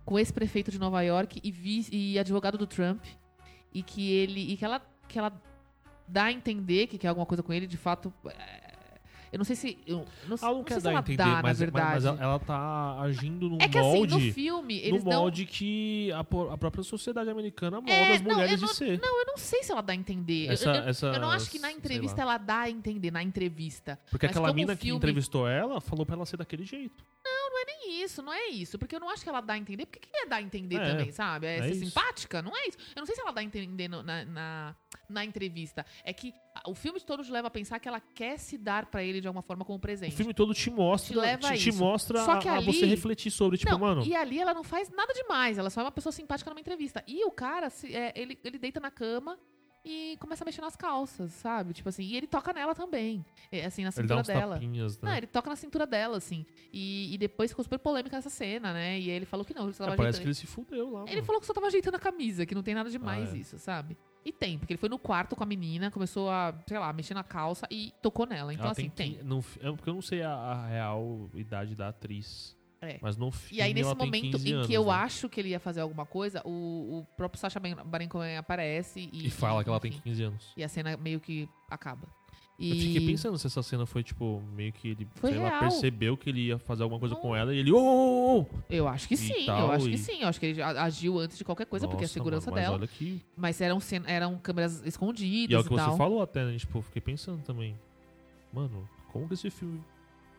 com 0.05 0.15
o 0.15 0.19
ex-prefeito 0.19 0.71
de 0.71 0.79
Nova 0.79 1.03
York 1.03 1.41
e, 1.45 1.51
vice- 1.51 1.95
e 1.95 2.19
advogado 2.19 2.57
do 2.57 2.67
Trump. 2.67 3.05
E 3.73 3.83
que 3.83 4.11
ele. 4.11 4.53
E 4.53 4.57
que 4.57 4.65
ela, 4.65 4.81
que 5.07 5.19
ela 5.19 5.33
dá 6.07 6.25
a 6.25 6.33
entender 6.33 6.87
que 6.87 6.97
quer 6.97 7.09
alguma 7.09 7.27
coisa 7.27 7.43
com 7.43 7.53
ele, 7.53 7.67
de 7.67 7.77
fato. 7.77 8.13
é, 8.27 8.68
eu 9.33 9.39
não 9.39 9.45
sei 9.45 9.57
se. 9.57 9.79
Eu 9.87 10.07
não, 10.27 10.37
Ela 10.41 10.51
não 10.51 10.55
não 10.59 10.65
quer 10.65 10.75
sei 10.75 10.81
se 10.81 10.85
dar 10.85 10.91
a 10.97 11.01
entender, 11.01 11.17
dá, 11.17 11.43
mas, 11.43 11.61
na 11.61 11.71
mas- 11.73 12.05
ela, 12.05 12.39
tá 12.39 13.01
agindo 13.01 13.49
num 13.49 13.59
é 13.61 13.69
que 13.69 13.79
assim, 13.79 13.89
molde. 13.89 14.15
no 14.27 14.33
filme, 14.33 14.79
eles 14.79 15.05
no 15.05 15.11
molde 15.11 15.47
que 15.47 16.11
a, 16.13 16.21
a 16.21 16.59
própria 16.59 16.83
sociedade 16.83 17.29
americana 17.31 17.77
molda 17.81 17.93
É, 17.93 18.15
as 18.15 18.21
não, 18.23 18.35
mulheres 18.35 18.61
eu 18.63 18.69
de 18.69 18.75
ser. 18.75 19.01
Não, 19.01 19.21
eu 19.21 19.27
não 19.27 19.37
sei 19.37 19.63
se 19.63 19.71
ela 19.73 19.83
dá 19.83 19.93
a 19.93 19.97
entender. 19.97 20.47
Eu- 20.47 20.53
Essa- 20.53 20.69
eu, 20.71 20.75
eu, 20.75 20.89
essa- 20.89 21.07
eu 21.07 21.21
não 21.21 21.31
acho 21.31 21.51
que 21.51 21.59
na 21.59 21.71
entrevista 21.73 22.21
ela 22.23 22.39
dá 22.39 22.61
a 22.61 22.71
entender, 22.71 23.11
na 23.11 23.23
entrevista. 23.23 23.99
Porque 24.11 24.27
mas 24.27 24.37
aquela 24.37 24.53
mina 24.53 24.75
que 24.77 24.83
filme- 24.83 24.97
entrevistou 24.99 25.49
ela 25.49 25.81
falou 25.81 26.05
pra 26.07 26.17
ela 26.17 26.27
ser 26.27 26.37
daquele 26.37 26.65
jeito. 26.65 27.05
nem 27.67 28.03
isso, 28.03 28.23
não 28.23 28.33
é 28.33 28.47
isso. 28.49 28.79
Porque 28.79 28.95
eu 28.97 29.01
não 29.01 29.11
acho 29.11 29.23
que 29.23 29.29
ela 29.29 29.41
dá 29.41 29.55
a 29.55 29.59
entender. 29.59 29.85
Porque 29.85 29.99
que 29.99 30.09
é 30.17 30.27
dar 30.27 30.37
a 30.37 30.43
entender 30.43 30.77
É, 30.77 30.91
também, 30.91 31.13
sabe? 31.13 31.47
É, 31.47 31.59
é 31.59 31.63
ser 31.63 31.71
isso. 31.73 31.85
simpática? 31.87 32.41
Não 32.41 32.57
é 32.57 32.69
isso. 32.69 32.79
Eu 32.95 33.01
não 33.01 33.07
sei 33.07 33.15
se 33.15 33.21
ela 33.21 33.33
dá 33.33 33.41
a 33.41 33.45
entender 33.45 33.89
na, 33.89 34.03
na, 34.25 34.77
na 35.09 35.25
entrevista. 35.25 35.85
É 36.05 36.13
que 36.13 36.33
o 36.67 36.75
filme 36.75 37.01
todo 37.01 37.23
te 37.25 37.31
leva 37.31 37.49
a 37.49 37.51
pensar 37.51 37.79
que 37.79 37.89
ela 37.89 38.01
quer 38.01 38.39
se 38.39 38.57
dar 38.59 38.87
pra 38.87 39.03
ele 39.03 39.21
de 39.21 39.27
alguma 39.27 39.43
forma 39.43 39.65
como 39.65 39.79
presente. 39.79 40.13
O 40.13 40.17
filme 40.17 40.35
todo 40.35 40.53
te 40.55 40.71
mostra, 40.71 41.13
Te 41.15 41.19
leva 41.19 41.49
a 41.49 41.53
te, 41.55 41.59
te 41.63 41.73
mostra 41.73 42.25
Só 42.25 42.39
que 42.39 42.49
a, 42.49 42.53
a 42.53 42.57
ali- 42.57 42.67
você 42.67 42.87
refletir 42.87 43.31
sobre, 43.31 43.59
tipo, 43.59 43.71
não, 43.71 43.79
mano, 43.79 44.05
E 44.05 44.15
ali 44.15 44.39
ela 44.41 44.55
não 44.55 44.65
faz 44.65 44.91
nada 44.91 45.13
demais. 45.15 45.59
Ela 45.59 45.71
só 45.71 45.81
é 45.81 45.85
uma 45.85 45.93
pessoa 45.93 46.13
simpática 46.13 46.51
numa 46.51 46.61
entrevista. 46.61 47.03
E 47.07 47.25
o 47.25 47.31
cara, 47.31 47.71
se- 47.71 47.95
é, 47.95 48.13
ele, 48.17 48.39
ele 48.45 48.59
deita 48.59 48.81
na 48.81 48.91
cama 48.91 49.39
e 49.85 50.17
começa 50.21 50.45
a 50.45 50.47
mexer 50.47 50.61
nas 50.61 50.77
calças, 50.77 51.33
sabe? 51.33 51.73
Tipo 51.73 51.89
assim, 51.89 52.03
e 52.03 52.17
ele 52.17 52.27
toca 52.27 52.53
nela 52.53 52.75
também. 52.75 53.25
É, 53.51 53.65
assim, 53.65 53.83
na 53.85 53.89
ele 53.97 54.07
dá 54.07 54.17
cintura 54.17 54.21
uns 54.21 54.27
dela. 54.27 54.55
tapinhas, 54.57 55.01
Não, 55.01 55.09
né? 55.11 55.19
ele 55.19 55.27
toca 55.27 55.49
na 55.49 55.57
cintura 55.57 55.87
dela, 55.87 56.17
assim. 56.19 56.45
E, 56.73 57.15
e 57.15 57.17
depois 57.17 57.51
ficou 57.51 57.63
super 57.65 57.79
polêmica 57.79 58.17
essa 58.17 58.29
cena, 58.29 58.73
né? 58.73 58.99
E 58.99 59.09
ele 59.09 59.25
falou 59.25 59.47
que 59.47 59.55
não, 59.55 59.65
ele 59.65 59.73
só 59.73 59.85
tava 59.85 59.95
É, 59.95 59.97
parece 59.97 60.19
que 60.21 60.29
ajeitando- 60.29 60.29
ele 60.29 60.35
se 60.35 60.47
fudeu 60.47 60.91
lá, 60.91 61.03
Ele 61.05 61.15
mano. 61.15 61.25
falou 61.27 61.41
que 61.41 61.47
só 61.47 61.55
tava 61.55 61.69
ajeitando 61.69 61.97
a 61.97 62.01
camisa, 62.01 62.45
que 62.45 62.55
não 62.55 62.63
tem 62.63 62.75
nada 62.75 62.91
demais 62.91 63.31
Ah, 63.33 63.37
é. 63.37 63.39
isso, 63.39 63.59
sabe? 63.59 63.97
E 64.29 64.33
tem, 64.33 64.59
porque 64.59 64.75
ele 64.75 64.79
foi 64.79 64.91
no 64.91 64.99
quarto 64.99 65.35
com 65.35 65.43
a 65.43 65.47
menina, 65.47 65.91
começou 65.91 66.29
a, 66.29 66.53
sei 66.67 66.79
lá, 66.79 66.93
mexer 66.93 67.15
na 67.15 67.25
calça 67.25 67.67
e 67.71 67.95
tocou 68.03 68.27
nela. 68.27 68.53
Então, 68.53 68.67
Ela 68.67 68.73
assim, 68.73 68.91
tem. 68.91 69.19
no 69.25 69.41
fi- 69.41 69.59
é 69.63 69.73
porque 69.73 69.89
eu 69.89 69.95
não 69.95 70.03
sei 70.03 70.21
a, 70.23 70.31
a 70.35 70.67
real 70.67 71.31
idade 71.35 71.75
da 71.75 71.89
atriz. 71.89 72.55
É. 72.81 72.99
Mas 73.01 73.17
no 73.17 73.31
filme 73.31 73.59
E 73.59 73.63
aí, 73.63 73.73
nesse 73.73 73.89
tem 73.89 74.07
momento 74.07 74.37
15 74.39 74.49
em 74.49 74.53
anos, 74.53 74.67
que 74.67 74.75
eu 74.75 74.85
né? 74.85 74.93
acho 74.93 75.29
que 75.31 75.41
ele 75.41 75.49
ia 75.49 75.59
fazer 75.59 75.81
alguma 75.81 76.05
coisa, 76.05 76.43
o, 76.45 76.99
o 77.01 77.07
próprio 77.17 77.41
Sacha 77.41 77.59
Baron 77.59 78.09
Cohen 78.09 78.37
aparece 78.37 79.09
e... 79.13 79.27
E 79.27 79.31
fala 79.31 79.65
que 79.65 79.71
ela 79.71 79.81
tem 79.81 79.91
enfim, 79.91 80.01
15 80.03 80.23
anos. 80.23 80.53
E 80.57 80.63
a 80.63 80.69
cena 80.69 80.95
meio 80.99 81.19
que 81.21 81.49
acaba. 81.71 82.07
E... 82.59 82.71
Eu 82.71 82.77
fiquei 82.77 83.07
pensando 83.07 83.39
se 83.39 83.47
essa 83.47 83.63
cena 83.63 83.87
foi, 83.87 84.03
tipo, 84.03 84.43
meio 84.57 84.73
que 84.73 84.89
ele, 84.89 85.07
Foi 85.15 85.31
sei 85.31 85.39
lá, 85.39 85.49
real. 85.49 85.61
percebeu 85.61 86.17
que 86.17 86.29
ele 86.29 86.47
ia 86.47 86.59
fazer 86.59 86.83
alguma 86.83 86.99
coisa 86.99 87.15
Não. 87.15 87.23
com 87.23 87.37
ela 87.37 87.55
e 87.55 87.59
ele, 87.59 87.71
ô, 87.71 87.79
ô, 87.79 88.41
ô! 88.41 88.47
Eu 88.69 88.89
acho 88.89 89.07
que 89.07 89.15
E 89.15 89.17
sim, 89.17 89.41
eu 89.43 89.47
tal, 89.47 89.71
acho 89.71 89.85
que 89.87 89.95
e- 89.95 89.99
sim. 89.99 90.23
Eu 90.23 90.29
acho 90.29 90.41
que 90.41 90.47
ele 90.47 90.61
agiu 90.63 91.19
antes 91.21 91.39
de 91.39 91.45
qualquer 91.45 91.67
coisa, 91.67 91.87
porque 91.87 92.03
é 92.03 92.05
a 92.05 92.09
Nossa, 92.09 92.15
segurança 92.15 92.51
mano, 92.51 92.57
mas 92.57 92.65
dela. 92.65 92.77
olha 92.79 92.87
que... 92.89 93.23
Mas 93.37 93.61
eram, 93.61 93.79
eram 94.07 94.39
câmeras 94.39 94.85
escondidas 94.85 95.51
E 95.53 95.55
é 95.55 95.59
o 95.59 95.63
que 95.63 95.69
você 95.71 95.85
tal. 95.85 95.97
falou 95.97 96.21
até, 96.21 96.45
né? 96.45 96.57
Tipo, 96.59 96.79
eu 96.79 96.83
fiquei 96.83 97.01
pensando 97.01 97.41
também. 97.45 97.79
Mano, 98.53 98.89
como 99.13 99.29
que 99.29 99.35
esse 99.35 99.51
filme 99.51 99.81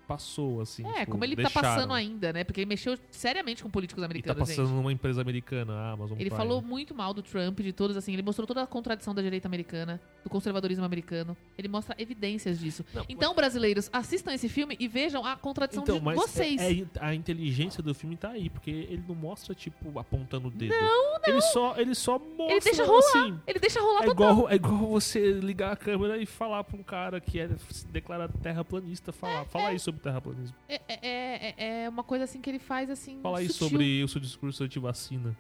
passou, 0.10 0.60
assim. 0.62 0.84
É, 0.88 1.02
tipo, 1.02 1.12
como 1.12 1.24
ele 1.24 1.36
deixaram. 1.36 1.54
tá 1.62 1.76
passando 1.76 1.94
ainda, 1.94 2.34
né? 2.34 2.44
Porque 2.44 2.60
ele 2.62 2.66
mexeu 2.68 2.98
seriamente 3.12 3.62
com 3.62 3.70
políticos 3.70 4.02
E 4.02 4.04
tá 4.04 4.06
americanos, 4.08 4.40
passando 4.50 4.66
gente. 4.68 4.76
numa 4.76 4.92
empresa 4.92 5.22
americana, 5.22 5.74
a 5.74 5.92
Amazon 5.92 6.18
Ele 6.20 6.30
Prime. 6.32 6.36
falou 6.38 6.62
muito 6.62 6.96
mal 6.96 7.14
do 7.14 7.22
Trump, 7.22 7.60
de 7.60 7.72
todos, 7.72 7.96
assim. 7.96 8.12
Ele 8.14 8.24
mostrou 8.24 8.48
toda 8.48 8.64
a 8.64 8.68
contradição 8.68 9.14
da 9.14 9.22
direita 9.22 9.48
americana, 9.48 10.02
do 10.24 10.30
conservadorismo 10.30 10.84
americano. 10.84 11.38
Ele 11.58 11.68
mostra 11.68 11.96
evidências 12.00 12.60
disso. 12.60 12.84
Não, 12.94 13.06
Então, 13.08 13.36
brasileiros, 13.36 13.88
assistam 13.94 14.34
esse 14.34 14.50
filme 14.50 14.76
e 14.80 14.88
vejam 14.88 15.24
a 15.24 15.36
contradição 15.38 15.84
Então, 15.84 16.00
de 16.00 16.04
mas 16.04 16.16
vocês. 16.16 16.60
é- 16.60 16.72
é- 16.74 16.86
a 17.00 17.14
inteligência 17.14 17.84
do 17.84 17.94
filme 17.94 18.18
tá 18.18 18.30
aí, 18.30 18.50
porque 18.50 18.72
ele 18.72 19.04
não 19.08 19.16
mostra, 19.16 19.54
tipo, 19.54 20.00
apontando 20.00 20.48
o 20.48 20.52
dedo. 20.52 20.74
Não, 20.74 21.14
não. 21.14 21.20
Ele 21.28 21.42
só, 21.42 21.76
ele 21.78 21.94
só 21.96 22.18
mostra, 22.18 22.46
Ele 22.56 22.60
deixa 22.62 22.84
rolar. 22.86 23.00
assim. 23.00 23.40
Ele 23.46 23.60
deixa 23.60 23.80
rolar 23.80 24.04
É 24.04 24.06
total. 24.08 24.32
igual, 24.32 24.50
é 24.50 24.56
igual 24.56 24.78
você 24.88 25.34
ligar 25.34 25.72
a 25.74 25.76
câmera 25.76 26.18
e 26.18 26.26
falar 26.26 26.64
pra 26.64 26.78
um 26.78 26.84
cara 26.84 27.20
que 27.22 27.40
é 27.40 27.50
declarado 27.90 28.34
terraplanista, 28.42 29.12
falar, 29.12 29.46
fala 29.46 29.70
aí 29.70 29.80
sobre 29.80 29.99
terraplanismo. 30.00 30.56
É, 30.68 30.82
é, 30.88 31.00
é- 31.58 31.84
é 31.86 31.90
uma 31.90 32.04
coisa 32.04 32.24
assim 32.26 32.42
que 32.42 32.50
ele 32.50 32.60
faz 32.60 32.90
assim. 32.90 33.20
Fala 33.22 33.40
aí 33.40 33.48
sutil. 33.50 33.68
sobre 33.70 34.04
o 34.04 34.08
seu 34.08 34.22
discurso 34.22 34.64
anti-vacina, 34.64 35.38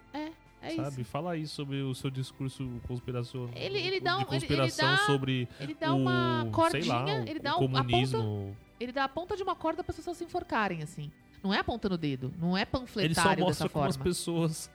É 0.61 0.75
sabe? 0.75 1.01
isso. 1.01 1.05
Fala 1.11 1.31
aí 1.33 1.47
sobre 1.47 1.81
o 1.81 1.93
seu 1.95 2.09
discurso 2.09 2.69
conspiração. 2.87 3.49
Ele- 3.55 3.79
ele 3.79 3.99
dá 3.99 4.15
um- 4.17 4.19
de 4.19 4.23
ele- 4.25 4.31
ele 4.35 4.39
conspiração 4.39 4.91
dá 4.91 4.97
sobre 5.05 5.47
Ele 5.59 5.73
dá 5.73 5.93
uma 5.93 6.43
o, 6.45 6.51
cordinha, 6.51 6.81
sei 6.83 6.91
lá, 6.91 7.09
ele 7.25 7.39
dá 7.39 7.51
um- 7.57 7.63
a 7.63 7.67
ponta, 7.67 7.83
comunismo. 7.83 8.57
ele 8.79 8.91
dá 8.91 9.03
a 9.05 9.09
ponta 9.09 9.35
de 9.37 9.43
uma 9.43 9.55
corda 9.55 9.83
para 9.83 9.91
as 9.91 9.95
pessoas 9.97 10.17
se 10.17 10.23
enforcarem 10.25 10.83
assim. 10.83 11.11
Não 11.41 11.53
é 11.53 11.59
apontando 11.59 11.95
o 11.95 11.97
dedo, 11.97 12.33
não 12.37 12.57
é 12.57 12.61
Ele 12.61 12.69
só 12.69 12.79
panfletário 12.79 13.43
mostra 13.45 13.69
como 13.69 13.85
as 13.85 13.95
pessoas 13.95 14.69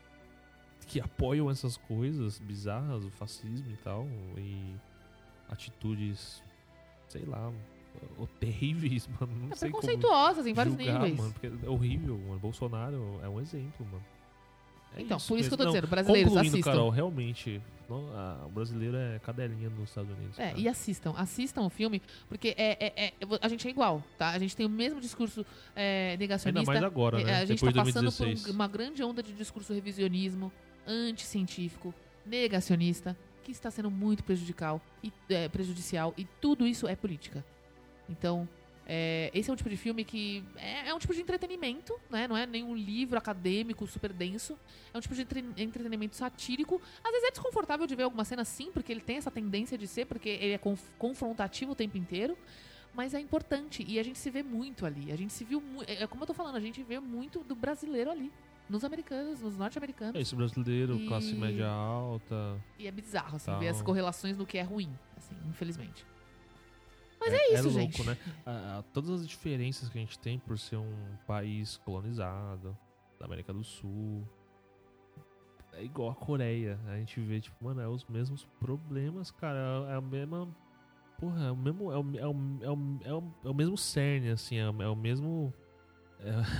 que 0.86 0.98
apoiam 1.00 1.50
essas 1.50 1.76
coisas 1.76 2.38
bizarras, 2.38 3.04
o 3.04 3.10
fascismo 3.10 3.70
e 3.70 3.76
tal, 3.78 4.06
e 4.38 4.74
atitudes, 5.48 6.42
sei 7.08 7.24
lá, 7.24 7.52
terríveis, 8.40 9.06
mano. 9.20 9.32
Não 9.46 9.52
É 9.52 9.54
sei 9.56 9.70
como 9.70 9.82
preconceituosas 9.82 10.46
em 10.46 10.52
vários 10.54 10.76
julgar, 10.76 10.94
níveis. 10.94 11.16
mano, 11.18 11.32
porque 11.32 11.66
é 11.66 11.68
horrível, 11.70 12.18
mano. 12.18 12.38
Bolsonaro 12.40 13.20
é 13.22 13.28
um 13.28 13.40
exemplo, 13.40 13.86
mano. 13.86 14.04
É 14.96 15.02
Então, 15.02 15.16
isso 15.16 15.26
por 15.28 15.38
isso 15.38 15.48
que 15.48 15.54
eu 15.54 15.58
tô 15.58 15.64
mesmo. 15.64 15.72
dizendo, 15.74 15.90
brasileiros, 15.90 16.32
concluindo, 16.32 16.54
assistam. 16.56 16.70
Carol, 16.70 16.88
realmente, 16.88 17.60
não, 17.90 18.08
a- 18.16 18.44
o 18.46 18.48
brasileiro 18.48 18.96
é 18.96 19.18
cadelinha 19.18 19.68
nos 19.68 19.88
Estados 19.88 20.08
Unidos. 20.16 20.38
É, 20.38 20.50
cara. 20.50 20.60
e 20.60 20.68
assistam, 20.68 21.14
assistam 21.16 21.62
o 21.62 21.68
filme, 21.70 22.00
porque 22.28 22.54
é, 22.56 22.76
é- 22.86 23.06
é- 23.06 23.12
a 23.42 23.48
gente 23.48 23.66
é 23.66 23.70
igual, 23.72 24.04
tá? 24.16 24.30
A 24.30 24.38
gente 24.38 24.54
tem 24.56 24.64
o 24.64 24.68
mesmo 24.68 25.00
discurso 25.00 25.44
é, 25.74 26.10
Ainda 26.12 26.20
negacionista. 26.20 26.72
mais 26.72 26.82
agora, 26.84 27.20
É, 27.20 27.24
né? 27.24 27.36
A 27.38 27.44
gente 27.44 27.56
Depois 27.58 27.74
tá 27.74 27.80
passando 27.84 28.12
por 28.12 28.18
2016. 28.18 28.46
um- 28.46 28.52
uma 28.56 28.68
grande 28.68 29.02
onda 29.02 29.20
de 29.20 29.32
discurso 29.32 29.72
revisionismo, 29.74 30.52
anticientífico, 30.86 31.92
negacionista, 32.24 33.16
que 33.42 33.50
está 33.50 33.70
sendo 33.72 33.90
muito 33.90 34.22
prejudicial 34.24 34.80
e, 35.02 35.12
é, 35.28 35.48
prejudicial, 35.48 36.14
e 36.16 36.24
tudo 36.40 36.66
isso 36.66 36.86
é 36.86 36.94
política. 36.96 37.44
Então, 38.08 38.48
é, 38.86 39.30
esse 39.32 39.48
é 39.48 39.52
um 39.52 39.56
tipo 39.56 39.70
de 39.70 39.76
filme 39.76 40.04
que 40.04 40.44
é, 40.56 40.88
é 40.88 40.94
um 40.94 40.98
tipo 40.98 41.14
de 41.14 41.20
entretenimento, 41.22 41.98
né? 42.10 42.28
Não 42.28 42.36
é 42.36 42.46
nenhum 42.46 42.74
livro 42.74 43.16
acadêmico 43.18 43.86
super 43.86 44.12
denso. 44.12 44.58
É 44.92 44.98
um 44.98 45.00
tipo 45.00 45.14
de 45.14 45.22
entre- 45.22 45.44
entretenimento 45.56 46.16
satírico. 46.16 46.80
Às 47.02 47.10
vezes 47.12 47.28
é 47.28 47.30
desconfortável 47.30 47.86
de 47.86 47.94
ver 47.94 48.02
alguma 48.02 48.24
cena 48.24 48.44
sim, 48.44 48.70
porque 48.72 48.92
ele 48.92 49.00
tem 49.00 49.16
essa 49.16 49.30
tendência 49.30 49.78
de 49.78 49.86
ser, 49.86 50.04
porque 50.06 50.28
ele 50.28 50.52
é 50.52 50.58
conf- 50.58 50.90
confrontativo 50.98 51.72
o 51.72 51.74
tempo 51.74 51.96
inteiro. 51.96 52.36
Mas 52.92 53.12
é 53.12 53.18
importante 53.18 53.84
e 53.88 53.98
a 53.98 54.02
gente 54.04 54.18
se 54.20 54.30
vê 54.30 54.42
muito 54.42 54.86
ali. 54.86 55.10
A 55.10 55.16
gente 55.16 55.32
se 55.32 55.42
viu 55.44 55.60
muito. 55.60 55.90
É 55.90 56.06
como 56.06 56.22
eu 56.22 56.26
tô 56.28 56.34
falando, 56.34 56.54
a 56.56 56.60
gente 56.60 56.80
vê 56.84 57.00
muito 57.00 57.40
do 57.42 57.54
brasileiro 57.56 58.10
ali. 58.10 58.30
Nos 58.70 58.84
americanos, 58.84 59.40
nos 59.42 59.56
norte-americanos. 59.58 60.14
É 60.14 60.20
esse 60.20 60.34
brasileiro, 60.34 60.96
E- 60.96 61.06
classe 61.08 61.34
média 61.34 61.66
alta. 61.68 62.56
E 62.78 62.86
é 62.86 62.90
bizarro, 62.92 63.36
assim, 63.36 63.46
Tal. 63.46 63.58
ver 63.60 63.68
as 63.68 63.82
correlações 63.82 64.36
no 64.38 64.46
que 64.46 64.56
é 64.56 64.62
ruim, 64.62 64.90
assim, 65.16 65.34
infelizmente. 65.48 66.06
Mas 67.24 67.32
é, 67.34 67.54
isso, 67.54 67.62
louco, 67.70 67.78
gente. 67.92 68.02
né? 68.04 68.18
A- 68.46 68.78
a- 68.78 68.82
todas 68.92 69.10
as 69.10 69.26
diferenças 69.28 69.88
que 69.88 69.98
a 69.98 70.00
gente 70.00 70.18
tem 70.18 70.38
por 70.38 70.58
ser 70.58 70.76
um 70.76 71.16
país 71.26 71.76
colonizado, 71.78 72.76
da 73.18 73.26
América 73.26 73.52
do 73.52 73.62
Sul. 73.64 74.26
É 75.72 75.82
igual 75.84 76.10
a 76.10 76.14
Coreia. 76.14 76.78
A 76.86 76.96
gente 76.98 77.20
vê, 77.20 77.40
tipo, 77.40 77.64
mano, 77.64 77.80
é 77.80 77.88
os 77.88 78.04
mesmos 78.06 78.44
problemas, 78.60 79.30
cara. 79.30 79.58
É, 79.88 79.92
é 79.92 79.94
a 79.96 80.00
mesma. 80.00 80.48
Porra, 81.18 81.46
é 81.46 81.50
o 81.50 81.56
mesmo. 81.56 81.90
É 81.92 81.98
o, 81.98 82.16
é 82.16 82.26
o, 82.26 82.58
é 82.62 82.70
o, 82.70 82.98
é 83.02 83.12
o, 83.12 83.34
é 83.44 83.48
o 83.48 83.54
mesmo 83.54 83.76
cerne, 83.76 84.30
assim. 84.30 84.56
É, 84.56 84.68
o- 84.70 84.82
é 84.82 84.88
o 84.88 84.96
mesmo. 84.96 85.52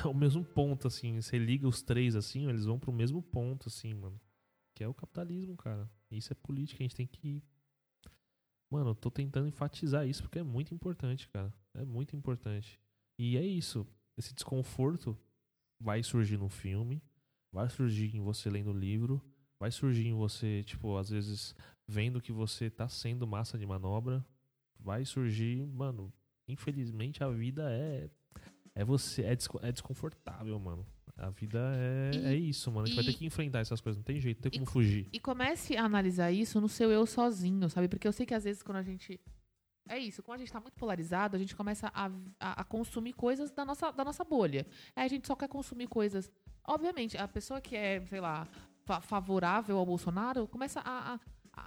É, 0.04 0.06
o 0.06 0.12
mesmo 0.12 0.44
ponto, 0.44 0.86
assim. 0.88 1.18
Você 1.18 1.38
liga 1.38 1.66
os 1.66 1.80
três, 1.80 2.14
assim, 2.16 2.48
eles 2.50 2.66
vão 2.66 2.78
pro 2.78 2.92
mesmo 2.92 3.22
ponto, 3.22 3.68
assim, 3.68 3.94
mano. 3.94 4.20
Que 4.74 4.84
é 4.84 4.88
o 4.88 4.92
capitalismo, 4.92 5.56
cara. 5.56 5.88
Isso 6.10 6.32
é 6.32 6.36
política, 6.36 6.82
a 6.82 6.84
gente 6.84 6.94
tem 6.96 7.06
que 7.06 7.42
Mano, 8.74 8.90
eu 8.90 8.94
tô 8.96 9.08
tentando 9.08 9.46
enfatizar 9.46 10.04
isso 10.04 10.22
porque 10.22 10.40
é 10.40 10.42
muito 10.42 10.74
importante, 10.74 11.28
cara. 11.28 11.54
É 11.74 11.84
muito 11.84 12.16
importante. 12.16 12.80
E 13.16 13.36
é 13.36 13.42
isso. 13.46 13.86
Esse 14.16 14.34
desconforto 14.34 15.16
vai 15.80 16.02
surgir 16.02 16.36
no 16.38 16.48
filme, 16.48 17.00
vai 17.52 17.70
surgir 17.70 18.16
em 18.16 18.20
você 18.20 18.50
lendo 18.50 18.72
o 18.72 18.78
livro, 18.78 19.22
vai 19.60 19.70
surgir 19.70 20.08
em 20.08 20.14
você, 20.14 20.64
tipo, 20.64 20.96
às 20.96 21.10
vezes 21.10 21.54
vendo 21.86 22.20
que 22.20 22.32
você 22.32 22.68
tá 22.68 22.88
sendo 22.88 23.28
massa 23.28 23.56
de 23.58 23.64
manobra, 23.66 24.26
vai 24.80 25.04
surgir, 25.04 25.64
mano. 25.66 26.12
Infelizmente 26.48 27.22
a 27.22 27.30
vida 27.30 27.70
é 27.72 28.10
é 28.74 28.84
você 28.84 29.22
é, 29.22 29.36
desco- 29.36 29.60
é 29.62 29.72
desconfortável, 29.72 30.58
mano. 30.58 30.86
A 31.16 31.30
vida 31.30 31.60
é, 31.76 32.10
E- 32.14 32.24
é 32.26 32.34
isso, 32.34 32.70
mano. 32.72 32.84
A 32.84 32.86
gente 32.86 32.96
vai 32.96 33.04
e- 33.04 33.06
ter 33.12 33.18
que 33.18 33.24
enfrentar 33.26 33.60
essas 33.60 33.80
coisas, 33.80 33.96
não 33.98 34.04
tem 34.04 34.20
jeito, 34.20 34.38
não 34.38 34.50
tem 34.50 34.56
e 34.56 34.58
como 34.58 34.70
fugir. 34.70 35.08
E 35.12 35.20
comece 35.20 35.76
a 35.76 35.84
analisar 35.84 36.32
isso 36.32 36.60
no 36.60 36.68
seu 36.68 36.90
eu 36.90 37.06
sozinho, 37.06 37.68
sabe? 37.70 37.86
Porque 37.88 38.06
eu 38.08 38.12
sei 38.12 38.26
que 38.26 38.34
às 38.34 38.44
vezes 38.44 38.62
quando 38.62 38.78
a 38.78 38.82
gente. 38.82 39.20
É 39.88 39.98
isso, 39.98 40.22
como 40.22 40.34
a 40.34 40.38
gente 40.38 40.50
tá 40.50 40.58
muito 40.60 40.74
polarizado, 40.76 41.36
a 41.36 41.38
gente 41.38 41.54
começa 41.54 41.88
a, 41.94 42.06
a- 42.40 42.60
a 42.62 42.64
consumir 42.64 43.12
coisas 43.12 43.50
da 43.52 43.64
nossa, 43.64 43.90
da 43.92 44.02
nossa 44.04 44.24
bolha. 44.24 44.66
Aí 44.96 45.04
a 45.04 45.08
gente 45.08 45.26
só 45.26 45.36
quer 45.36 45.46
consumir 45.48 45.86
coisas. 45.88 46.32
Obviamente, 46.66 47.16
a 47.18 47.28
pessoa 47.28 47.60
que 47.60 47.76
é, 47.76 48.00
sei 48.06 48.20
lá, 48.20 48.48
fa- 48.86 49.00
favorável 49.02 49.76
ao 49.76 49.84
Bolsonaro 49.84 50.48
começa 50.48 50.80
a, 50.80 51.14
a- 51.14 51.20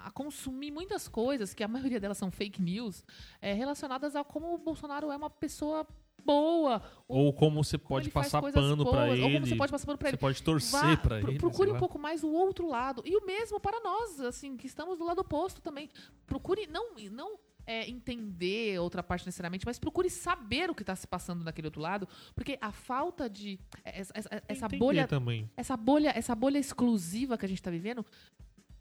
a 0.08 0.12
consumir 0.12 0.72
muitas 0.72 1.08
coisas, 1.08 1.54
que 1.54 1.64
a 1.64 1.68
maioria 1.68 2.00
delas 2.00 2.18
são 2.18 2.30
fake 2.32 2.62
news, 2.62 3.06
é, 3.40 3.54
relacionadas 3.54 4.16
a 4.16 4.24
como 4.24 4.54
o 4.54 4.58
Bolsonaro 4.58 5.10
é 5.12 5.16
uma 5.16 5.30
pessoa 5.30 5.88
boa. 6.24 6.82
Ou 7.08 7.32
como 7.34 7.64
você 7.64 7.78
como 7.78 7.88
pode 7.90 8.10
passar 8.10 8.42
pano 8.42 8.84
pra 8.84 8.92
boas, 9.06 9.12
ele. 9.14 9.22
Ou 9.24 9.32
como 9.32 9.46
você 9.48 9.56
pode 9.56 9.72
passar 9.72 9.86
pano 9.86 9.98
pra 9.98 10.10
Você 10.10 10.16
ele. 10.16 10.20
pode 10.20 10.44
torcer 10.44 10.98
pro- 11.02 11.16
ele. 11.18 11.38
Procure 11.40 11.70
um 11.70 11.74
lá. 11.74 11.80
pouco 11.80 11.98
mais 11.98 12.24
o 12.24 12.30
outro 12.32 12.68
lado. 12.68 13.02
E 13.06 13.16
o 13.16 13.26
mesmo 13.26 13.60
para 13.60 13.80
nós, 13.82 14.20
assim, 14.22 14.58
que 14.58 14.68
estamos 14.68 14.98
do 14.98 15.06
lado 15.06 15.20
oposto 15.22 15.62
também. 15.62 15.90
Procure 16.26 16.68
não, 16.68 16.96
não 17.12 17.38
é, 17.66 17.90
entender 17.90 18.80
outra 18.80 19.04
parte 19.04 19.26
necessariamente, 19.26 19.66
mas 19.66 19.78
procure 19.80 20.10
saber 20.10 20.70
o 20.70 20.76
que 20.76 20.84
está 20.84 20.96
se 20.96 21.06
passando 21.08 21.44
naquele 21.44 21.68
outro 21.68 21.82
lado, 21.82 22.08
porque 22.36 22.58
a 22.62 22.72
falta 22.72 23.30
de. 23.30 23.60
Essa, 23.86 24.12
essa- 24.16 24.44
essa 24.48 24.66
Entender 24.66 24.78
bolha. 24.80 25.08
também. 25.08 25.50
Essa 25.58 25.76
bolha, 25.78 26.12
essa 26.16 26.34
bolha 26.36 26.58
exclusiva 26.60 27.38
que 27.38 27.46
a 27.46 27.50
gente 27.50 27.60
está 27.60 27.72
vivendo 27.72 28.06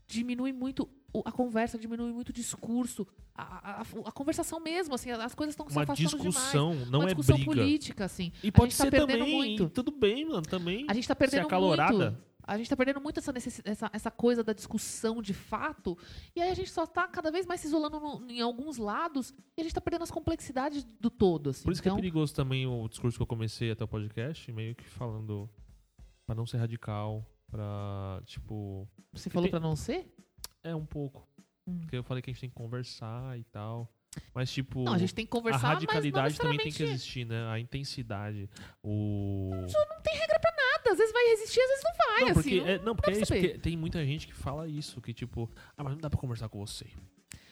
diminui 0.08 0.52
muito 0.52 0.88
a 1.24 1.32
conversa, 1.32 1.78
diminui 1.78 2.12
muito 2.12 2.30
o 2.30 2.32
discurso, 2.32 3.06
a, 3.34 3.80
a- 3.80 3.82
a- 4.06 4.12
conversação 4.12 4.60
mesmo, 4.60 4.94
assim, 4.94 5.10
as 5.10 5.34
coisas 5.34 5.52
estão 5.52 5.68
se 5.68 5.76
Uma 5.76 5.82
afastando 5.82 6.08
demais. 6.08 6.34
discussão, 6.34 6.74
não 6.86 7.00
Uma 7.00 7.04
é 7.04 7.06
discussão 7.08 7.36
briga. 7.36 7.50
política, 7.52 8.04
assim. 8.04 8.32
E 8.42 8.50
pode 8.52 8.76
tá 8.76 8.84
ser 8.84 8.90
perdendo 8.90 9.18
também. 9.18 9.34
muito. 9.34 9.68
Tudo 9.68 9.90
bem, 9.90 10.24
mano, 10.26 10.42
também. 10.42 10.86
A 10.88 10.94
gente 10.94 11.06
tá 11.06 11.14
Ser 11.14 11.18
perdendo 11.18 11.46
acalorada. 11.46 12.10
muito. 12.12 12.26
A 12.48 12.56
gente 12.56 12.70
tá 12.70 12.76
perdendo 12.76 13.00
muito 13.00 13.18
essa, 13.18 13.32
essa, 13.64 13.90
essa 13.92 14.08
coisa 14.08 14.44
da 14.44 14.52
discussão 14.52 15.20
de 15.20 15.34
fato. 15.34 15.98
E 16.34 16.40
aí 16.40 16.48
a 16.48 16.54
gente 16.54 16.70
só 16.70 16.86
tá 16.86 17.08
cada 17.08 17.28
vez 17.32 17.44
mais 17.44 17.60
se 17.60 17.66
isolando 17.66 17.98
no- 17.98 18.30
em 18.30 18.40
alguns 18.40 18.76
lados 18.78 19.34
e 19.56 19.60
a 19.60 19.64
gente 19.64 19.74
tá 19.74 19.80
perdendo 19.80 20.02
as 20.04 20.12
complexidades 20.12 20.84
do 20.84 21.10
todo. 21.10 21.50
Assim. 21.50 21.64
Por 21.64 21.72
isso 21.72 21.82
que 21.82 21.88
então, 21.88 21.98
é 21.98 22.00
perigoso 22.00 22.32
também 22.32 22.64
o 22.64 22.86
discurso 22.88 23.18
que 23.18 23.22
eu 23.22 23.26
comecei 23.26 23.72
até 23.72 23.82
o 23.82 23.88
podcast, 23.88 24.52
meio 24.52 24.76
que 24.76 24.84
falando 24.84 25.50
pra 26.24 26.36
não 26.36 26.46
ser 26.46 26.58
radical, 26.58 27.26
pra, 27.50 28.22
tipo, 28.26 28.88
você 29.12 29.28
falou 29.28 29.44
tem- 29.44 29.50
pra 29.50 29.58
não 29.60 29.74
ser? 29.74 30.06
É 30.70 30.74
um 30.74 30.84
pouco. 30.86 31.26
Hum. 31.66 31.78
Porque 31.80 31.96
eu 31.96 32.02
falei 32.04 32.22
que 32.22 32.30
a 32.30 32.32
gente 32.32 32.40
tem 32.40 32.50
que 32.50 32.54
conversar 32.56 33.38
e 33.38 33.44
tal. 33.44 33.90
Mas, 34.34 34.50
tipo, 34.50 34.82
Não, 34.82 34.94
a 34.94 34.98
gente 34.98 35.14
tem 35.14 35.26
que 35.26 35.30
a 35.36 35.38
conversar, 35.38 35.68
radicalidade 35.74 36.24
mas 36.34 36.38
não 36.38 36.44
também 36.52 36.58
tem 36.58 36.72
que 36.72 36.82
existir, 36.82 37.26
né? 37.26 37.48
A 37.50 37.58
intensidade. 37.60 38.48
O. 38.82 39.50
nada. 39.52 40.92
Às 40.92 40.98
vezes 40.98 41.12
vai 41.12 41.24
existir, 41.32 41.60
às 41.60 41.68
vezes 41.68 41.84
não 41.84 41.92
vai. 41.96 42.20
Não, 42.20 42.28
assim, 42.28 42.34
porque, 42.34 42.60
não- 42.60 42.66
é, 42.68 42.78
não, 42.78 42.96
porque 42.96 43.10
é 43.10 43.12
pra 43.14 43.22
isso, 43.22 43.32
porque 43.34 43.58
tem 43.58 43.76
muita 43.76 44.04
gente 44.04 44.26
que 44.26 44.34
fala 44.34 44.66
isso, 44.68 45.00
que 45.00 45.12
tipo, 45.12 45.50
ah, 45.76 45.84
mas 45.84 45.92
não 45.94 46.00
dá 46.00 46.08
pra 46.08 46.18
conversar 46.18 46.48
com 46.48 46.58
você. 46.64 46.86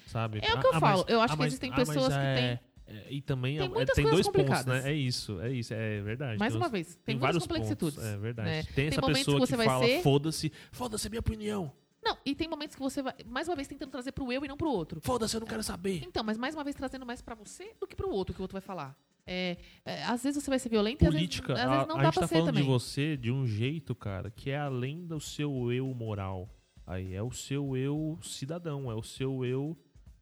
Sabe? 0.07 0.39
É 0.43 0.55
o 0.55 0.57
Ah, 0.57 0.61
que 0.61 0.67
eu 0.67 0.75
ah, 0.75 0.81
falo. 0.81 1.03
mas- 1.05 1.13
Eu 1.13 1.21
acho 1.21 1.35
ah, 1.35 1.37
que 1.37 1.43
existem 1.45 1.73
ah, 1.73 1.75
pessoas 1.77 2.09
que 2.09 2.21
é- 2.21 2.61
é, 2.87 3.07
e 3.11 3.21
também 3.21 3.59
tem 3.59 3.67
é- 3.83 3.85
tem 3.87 4.05
dois 4.11 4.29
pontos, 4.29 4.65
né? 4.67 4.91
É 4.91 4.93
isso, 4.95 5.41
é 5.41 5.51
isso, 5.51 5.75
é 5.75 6.01
verdade. 6.03 6.39
Mais 6.39 6.53
Tem 6.53 6.61
uma 6.61 6.67
uns- 6.67 6.73
vez, 6.73 6.87
tem, 6.97 7.03
tem 7.05 7.19
complexitudes. 7.19 7.79
pontos. 7.97 8.05
É 8.05 8.17
verdade. 8.17 8.49
né? 8.49 8.63
Tem 8.75 8.87
essa 8.87 9.01
momentos 9.01 9.25
pessoa 9.25 9.47
que 9.47 9.57
que, 9.57 9.65
fala, 9.65 9.85
ser- 9.87 10.03
foda-se, 10.03 10.53
foda-se 10.71 11.07
a 11.07 11.11
minha 11.11 11.21
opinião. 11.21 11.73
Não, 12.05 12.19
e 12.25 12.35
tem 12.35 12.47
momentos 12.49 12.77
que 12.77 12.83
você 12.83 13.01
vai, 13.03 13.15
mais 13.27 13.49
uma 13.49 13.57
vez, 13.57 13.67
tentando 13.67 13.91
trazer 13.91 14.13
pro 14.13 14.31
eu 14.31 14.45
e 14.45 14.49
não 14.49 14.57
pro 14.57 14.69
outro. 14.71 15.01
Foda-se, 15.01 15.35
eu 15.35 15.41
não 15.41 15.47
quero 15.47 15.63
saber. 15.63 16.03
Então, 16.05 16.23
mas 16.23 16.37
mais 16.37 16.55
uma 16.55 16.63
vez 16.63 16.77
trazendo 16.77 17.07
mais 17.07 17.23
pra 17.23 17.35
você 17.35 17.75
do 17.81 17.87
que 17.87 17.97
pro 17.97 18.11
outro 18.11 18.35
que 18.35 18.41
o 18.41 18.45
outro 18.45 18.55
vai 18.55 18.61
falar. 18.63 18.97
É, 19.27 19.57
é, 19.87 20.05
às 20.05 20.23
vezes 20.23 20.43
você 20.43 20.51
vai 20.51 20.59
ser 20.59 20.69
violento 20.69 21.03
e 21.03 21.07
às 21.09 21.15
vezes, 21.15 21.29
Política, 21.29 21.55
às 21.55 21.61
a, 21.61 21.69
vezes 21.71 21.87
não 21.89 21.97
a 21.97 21.99
dá 21.99 22.05
gente 22.05 22.13
pra 22.15 22.21
tá 22.23 22.27
ser 22.29 22.35
falando 22.35 22.47
também. 22.49 22.63
de 22.63 22.69
você 22.69 23.17
de 23.17 23.33
um 23.33 23.47
jeito, 23.47 23.95
cara, 23.95 24.31
que 24.31 24.51
é 24.51 24.59
além 24.59 25.07
do 25.07 25.19
seu 25.19 25.73
eu 25.73 25.87
moral. 25.95 26.55
Aí 26.87 27.15
é 27.15 27.23
o 27.23 27.31
seu 27.33 27.75
eu 27.75 28.19
cidadão, 28.23 28.91
é 28.91 28.95
o 28.95 29.03
seu 29.03 29.43
eu 29.43 29.75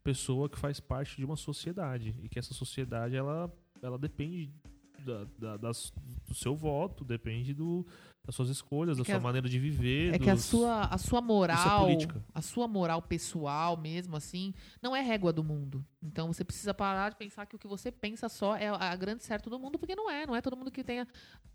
pessoa 0.04 0.48
que 0.48 0.56
faz 0.58 0.78
parte 0.78 1.16
de 1.16 1.24
uma 1.24 1.36
sociedade 1.36 2.14
e 2.22 2.28
que 2.28 2.38
essa 2.38 2.54
sociedade 2.54 3.16
ela 3.16 3.52
ela 3.82 3.98
depende 3.98 4.52
da- 5.00 5.24
da- 5.36 5.56
das- 5.56 5.92
do 6.28 6.34
seu 6.36 6.54
voto, 6.54 7.04
depende 7.04 7.52
do, 7.52 7.84
das 8.24 8.34
suas 8.34 8.48
escolhas, 8.48 8.98
da 8.98 9.04
que 9.04 9.10
sua 9.10 9.18
a- 9.18 9.22
maneira 9.22 9.48
de 9.48 9.58
viver. 9.58 10.14
É 10.14 10.18
que 10.18 10.30
a 10.30 10.34
dos- 10.34 10.44
sua, 10.44 10.82
a 10.84 10.96
sua 10.98 11.20
moral, 11.20 11.80
política. 11.86 12.24
a 12.32 12.40
sua 12.40 12.68
moral 12.68 13.02
pessoal 13.02 13.76
mesmo, 13.76 14.14
assim, 14.16 14.54
não 14.80 14.94
é 14.94 15.00
régua 15.00 15.32
do 15.32 15.42
mundo. 15.42 15.84
Então 16.00 16.32
você 16.32 16.44
precisa 16.44 16.72
parar 16.72 17.10
de 17.10 17.16
pensar 17.16 17.46
que 17.46 17.56
o 17.56 17.58
que 17.58 17.66
você 17.66 17.90
pensa 17.90 18.28
só 18.28 18.56
é 18.56 18.68
a 18.68 18.94
grande 18.96 19.24
certo 19.24 19.50
do 19.50 19.58
mundo, 19.58 19.78
porque 19.78 19.96
não 19.96 20.08
é. 20.10 20.24
Não 20.26 20.36
é 20.36 20.40
todo 20.40 20.56
mundo 20.56 20.70
que 20.70 20.84
tenha. 20.84 21.06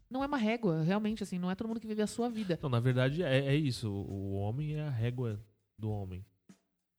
Não 0.10 0.24
é 0.24 0.28
uma 0.28 0.38
régua, 0.38 0.82
realmente, 0.84 1.24
assim, 1.24 1.38
não 1.40 1.50
é 1.52 1.56
todo 1.56 1.68
mundo 1.68 1.80
que 1.80 1.88
vive 1.88 2.02
a 2.02 2.08
sua 2.08 2.30
vida. 2.30 2.54
Então, 2.54 2.70
na 2.70 2.80
verdade, 2.80 3.24
é, 3.24 3.46
é 3.48 3.56
isso. 3.56 3.90
O, 3.90 4.34
o 4.34 4.34
homem 4.36 4.76
é 4.76 4.84
a 4.84 4.90
régua 4.90 5.40
do 5.80 5.90
homem, 5.90 6.26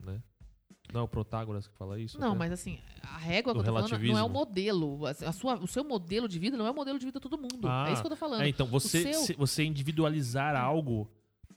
né? 0.03 0.23
Não 0.93 1.01
é 1.03 1.05
o 1.05 1.09
Protágoras 1.09 1.67
que 1.67 1.75
fala 1.77 1.99
isso? 2.01 2.19
Não, 2.19 2.31
até? 2.31 2.39
mas 2.39 2.53
assim, 2.53 2.79
a 3.03 3.19
régua 3.19 3.53
que 3.53 3.61
eu 3.61 3.65
tô 3.65 3.73
falando 3.73 3.99
não 3.99 4.19
é 4.19 4.23
o 4.23 4.29
modelo. 4.29 5.07
A 5.07 5.11
a 5.11 5.33
sua, 5.33 5.59
o 5.59 5.67
seu 5.67 5.85
modelo 5.85 6.27
de 6.29 6.39
vida 6.39 6.57
não 6.57 6.67
é 6.67 6.71
o 6.71 6.75
modelo 6.75 6.99
de 6.99 7.05
vida 7.07 7.19
de 7.19 7.23
todo 7.23 7.37
mundo. 7.37 7.67
Ah, 7.69 7.87
é 7.89 7.93
isso 7.93 8.01
que 8.03 8.07
eu 8.07 8.11
tô 8.11 8.17
falando. 8.17 8.43
É, 8.43 8.49
então, 8.49 8.67
você, 8.67 9.03
seu- 9.13 9.21
se- 9.23 9.35
você 9.35 9.65
individualizar 9.65 10.57
algo 10.57 11.11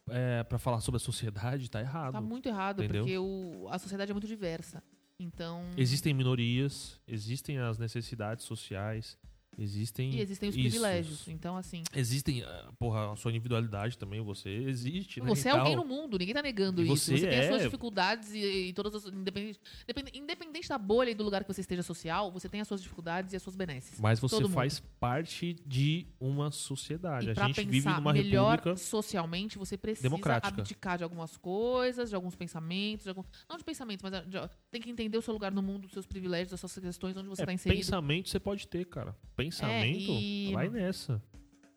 é, 0.09 0.43
para 0.43 0.57
falar 0.57 0.81
sobre 0.81 0.97
a 0.97 0.99
sociedade 0.99 1.69
tá 1.69 1.79
errado. 1.79 2.13
Tá 2.13 2.21
muito 2.21 2.47
errado, 2.49 2.83
Entendeu? 2.83 3.03
porque 3.03 3.17
o, 3.17 3.67
a 3.69 3.79
sociedade 3.79 4.11
é 4.11 4.13
muito 4.13 4.27
diversa. 4.27 4.83
Então. 5.19 5.61
Existem 5.77 6.13
minorias, 6.13 6.99
existem 7.07 7.59
as 7.59 7.77
necessidades 7.77 8.43
sociais, 8.43 9.17
existem. 9.57 10.11
E 10.15 10.21
existem 10.21 10.49
os 10.49 10.55
isso. 10.55 10.63
privilégios. 10.69 11.27
Então, 11.27 11.55
assim. 11.57 11.83
Existem, 11.95 12.43
ah, 12.43 12.71
porra, 12.79 13.11
a 13.11 13.15
sua 13.15 13.31
individualidade 13.31 13.97
também, 13.97 14.21
você 14.21 14.49
existe, 14.49 15.19
né? 15.21 15.27
Você 15.29 15.47
é 15.49 15.51
alguém 15.51 15.75
no 15.75 15.85
mundo, 15.85 16.17
ninguém 16.17 16.33
tá 16.33 16.41
negando 16.41 16.81
E 16.81 16.85
isso. 16.85 17.05
você 17.05 17.17
Você 17.17 17.27
tem 17.29 17.39
as 17.39 17.47
suas 17.47 17.61
é- 17.61 17.65
dificuldades 17.65 18.31
e, 18.33 18.39
e 18.67 18.73
todas 18.73 18.95
as. 18.95 19.05
Independente, 19.11 19.59
independente, 20.13 20.69
da 20.69 20.77
bolha 20.77 21.09
e 21.11 21.15
do 21.15 21.23
lugar 21.23 21.43
que 21.43 21.53
você 21.53 21.61
esteja 21.61 21.83
social, 21.83 22.31
você 22.31 22.47
tem 22.49 22.61
as 22.61 22.67
suas 22.67 22.81
dificuldades 22.81 23.33
e 23.33 23.35
as 23.35 23.41
suas 23.43 23.55
benesses. 23.55 23.99
Mas 23.99 24.19
você 24.19 24.35
Todo 24.35 24.43
mundo. 24.43 24.53
faz 24.53 24.79
parte 24.99 25.55
de 25.65 26.07
uma 26.19 26.51
sociedade. 26.51 27.27
E 27.27 27.31
a 27.31 27.33
pra 27.33 27.47
gente 27.47 27.55
pensar 27.57 27.69
vive 27.71 27.87
numa 27.89 28.13
melhor 28.13 28.51
república. 28.57 28.77
socialmente, 28.77 29.57
você 29.57 29.77
precisa 29.77 30.07
democrática. 30.07 30.47
abdicar 30.61 30.97
de 30.97 31.03
algumas 31.03 31.37
coisas, 31.37 32.09
de 32.09 32.15
alguns 32.15 32.35
pensamentos, 32.35 33.03
de 33.03 33.09
algum- 33.09 33.23
não 33.49 33.57
de 33.57 33.63
pensamentos, 33.63 34.03
mas 34.03 34.27
de- 34.27 34.49
tem 34.69 34.81
que 34.81 34.89
entender 34.89 35.17
o 35.17 35.21
seu 35.21 35.33
lugar 35.33 35.51
no 35.51 35.61
mundo, 35.61 35.85
os 35.85 35.91
seus 35.91 36.05
privilégios, 36.05 36.53
as 36.53 36.59
suas 36.59 36.77
questões, 36.79 37.15
onde 37.17 37.27
você 37.27 37.41
É, 37.41 37.43
está 37.43 37.53
inserido. 37.53 37.77
pensamento 37.79 38.29
você 38.29 38.39
pode 38.39 38.67
ter, 38.67 38.85
cara. 38.85 39.15
Pensamento, 39.45 40.11
e- 40.11 40.51
vai 40.53 40.69
nessa. 40.69 41.21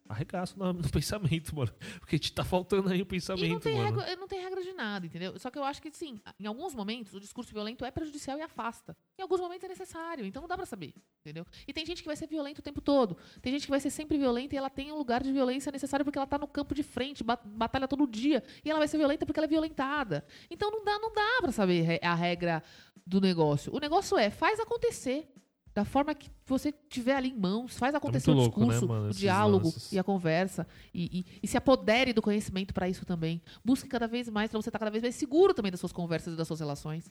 Arregaça 0.06 0.54
no, 0.58 0.70
no 0.74 0.82
pensamento, 0.92 1.56
mano. 1.56 1.72
Porque 1.98 2.18
te 2.18 2.30
tá 2.30 2.44
faltando 2.44 2.90
aí 2.90 2.96
o 2.96 2.96
E 2.96 2.98
não 3.00 3.06
pensamento, 3.06 3.60
tem, 3.60 3.74
mano. 3.74 3.98
regra, 4.00 4.16
não 4.16 4.28
tem 4.28 4.38
regra 4.42 4.62
de 4.62 4.72
nada, 4.74 5.06
entendeu? 5.06 5.38
Só 5.38 5.50
que 5.50 5.58
eu 5.58 5.64
acho 5.64 5.80
que, 5.80 5.90
sim, 5.92 6.20
em 6.38 6.44
alguns 6.46 6.74
momentos 6.74 7.14
o 7.14 7.20
discurso 7.20 7.50
violento 7.54 7.86
é 7.86 7.90
prejudicial 7.90 8.36
e 8.38 8.42
afasta. 8.42 8.94
Em 9.18 9.22
alguns 9.22 9.40
momentos 9.40 9.64
é 9.64 9.68
necessário, 9.68 10.26
então 10.26 10.42
não 10.42 10.48
dá 10.48 10.56
pra 10.58 10.66
saber, 10.66 10.92
entendeu? 11.20 11.46
E 11.66 11.72
tem 11.72 11.86
gente 11.86 12.02
que 12.02 12.06
vai 12.06 12.16
ser 12.16 12.26
violento 12.26 12.58
o 12.58 12.62
tempo 12.62 12.82
todo. 12.82 13.16
Tem 13.40 13.50
gente 13.50 13.64
que 13.64 13.70
vai 13.70 13.80
ser 13.80 13.88
sempre 13.88 14.18
violenta 14.18 14.54
e 14.54 14.58
ela 14.58 14.68
tem 14.68 14.92
um 14.92 14.96
lugar 14.98 15.22
de 15.22 15.32
violência 15.32 15.72
necessário 15.72 16.04
porque 16.04 16.18
ela 16.18 16.26
tá 16.26 16.36
no 16.36 16.46
campo 16.48 16.74
de 16.74 16.82
frente, 16.82 17.24
ba- 17.24 17.40
batalha 17.42 17.88
todo 17.88 18.06
dia. 18.06 18.42
E 18.62 18.68
ela 18.70 18.80
vai 18.80 18.88
ser 18.88 18.98
violenta 18.98 19.24
porque 19.24 19.40
ela 19.40 19.46
é 19.46 19.48
violentada. 19.48 20.22
Então 20.50 20.70
não 20.70 20.84
dá, 20.84 20.98
não 20.98 21.14
dá 21.14 21.38
pra 21.40 21.50
saber 21.50 21.98
a 22.04 22.14
regra 22.14 22.62
do 23.06 23.22
negócio. 23.22 23.74
O 23.74 23.78
negócio 23.78 24.18
é, 24.18 24.28
faz 24.28 24.60
acontecer. 24.60 25.30
Da 25.74 25.84
forma 25.84 26.14
que 26.14 26.30
você 26.46 26.72
tiver 26.88 27.16
ali 27.16 27.30
em 27.30 27.36
mãos, 27.36 27.76
faz 27.76 27.94
acontecer 27.96 28.30
muito 28.30 28.40
o 28.40 28.42
louco, 28.44 28.60
né, 28.60 28.66
discurso, 28.68 28.88
mano, 28.88 29.10
o 29.10 29.12
diálogo 29.14 29.64
lances. 29.66 29.90
e 29.92 29.98
a 29.98 30.04
conversa. 30.04 30.66
E, 30.94 31.18
e- 31.20 31.24
e 31.42 31.48
se 31.48 31.56
apodere 31.56 32.12
do 32.12 32.22
conhecimento 32.22 32.72
para 32.72 32.88
isso 32.88 33.04
também. 33.04 33.42
Busque 33.64 33.88
cada 33.88 34.06
vez 34.06 34.28
mais 34.28 34.50
para 34.50 34.60
você 34.62 34.68
estar 34.68 34.78
cada 34.78 34.90
vez 34.90 35.02
mais 35.02 35.16
seguro 35.16 35.52
também 35.52 35.72
das 35.72 35.80
suas 35.80 35.92
conversas 35.92 36.34
e 36.34 36.36
das 36.36 36.46
suas 36.46 36.60
relações. 36.60 37.10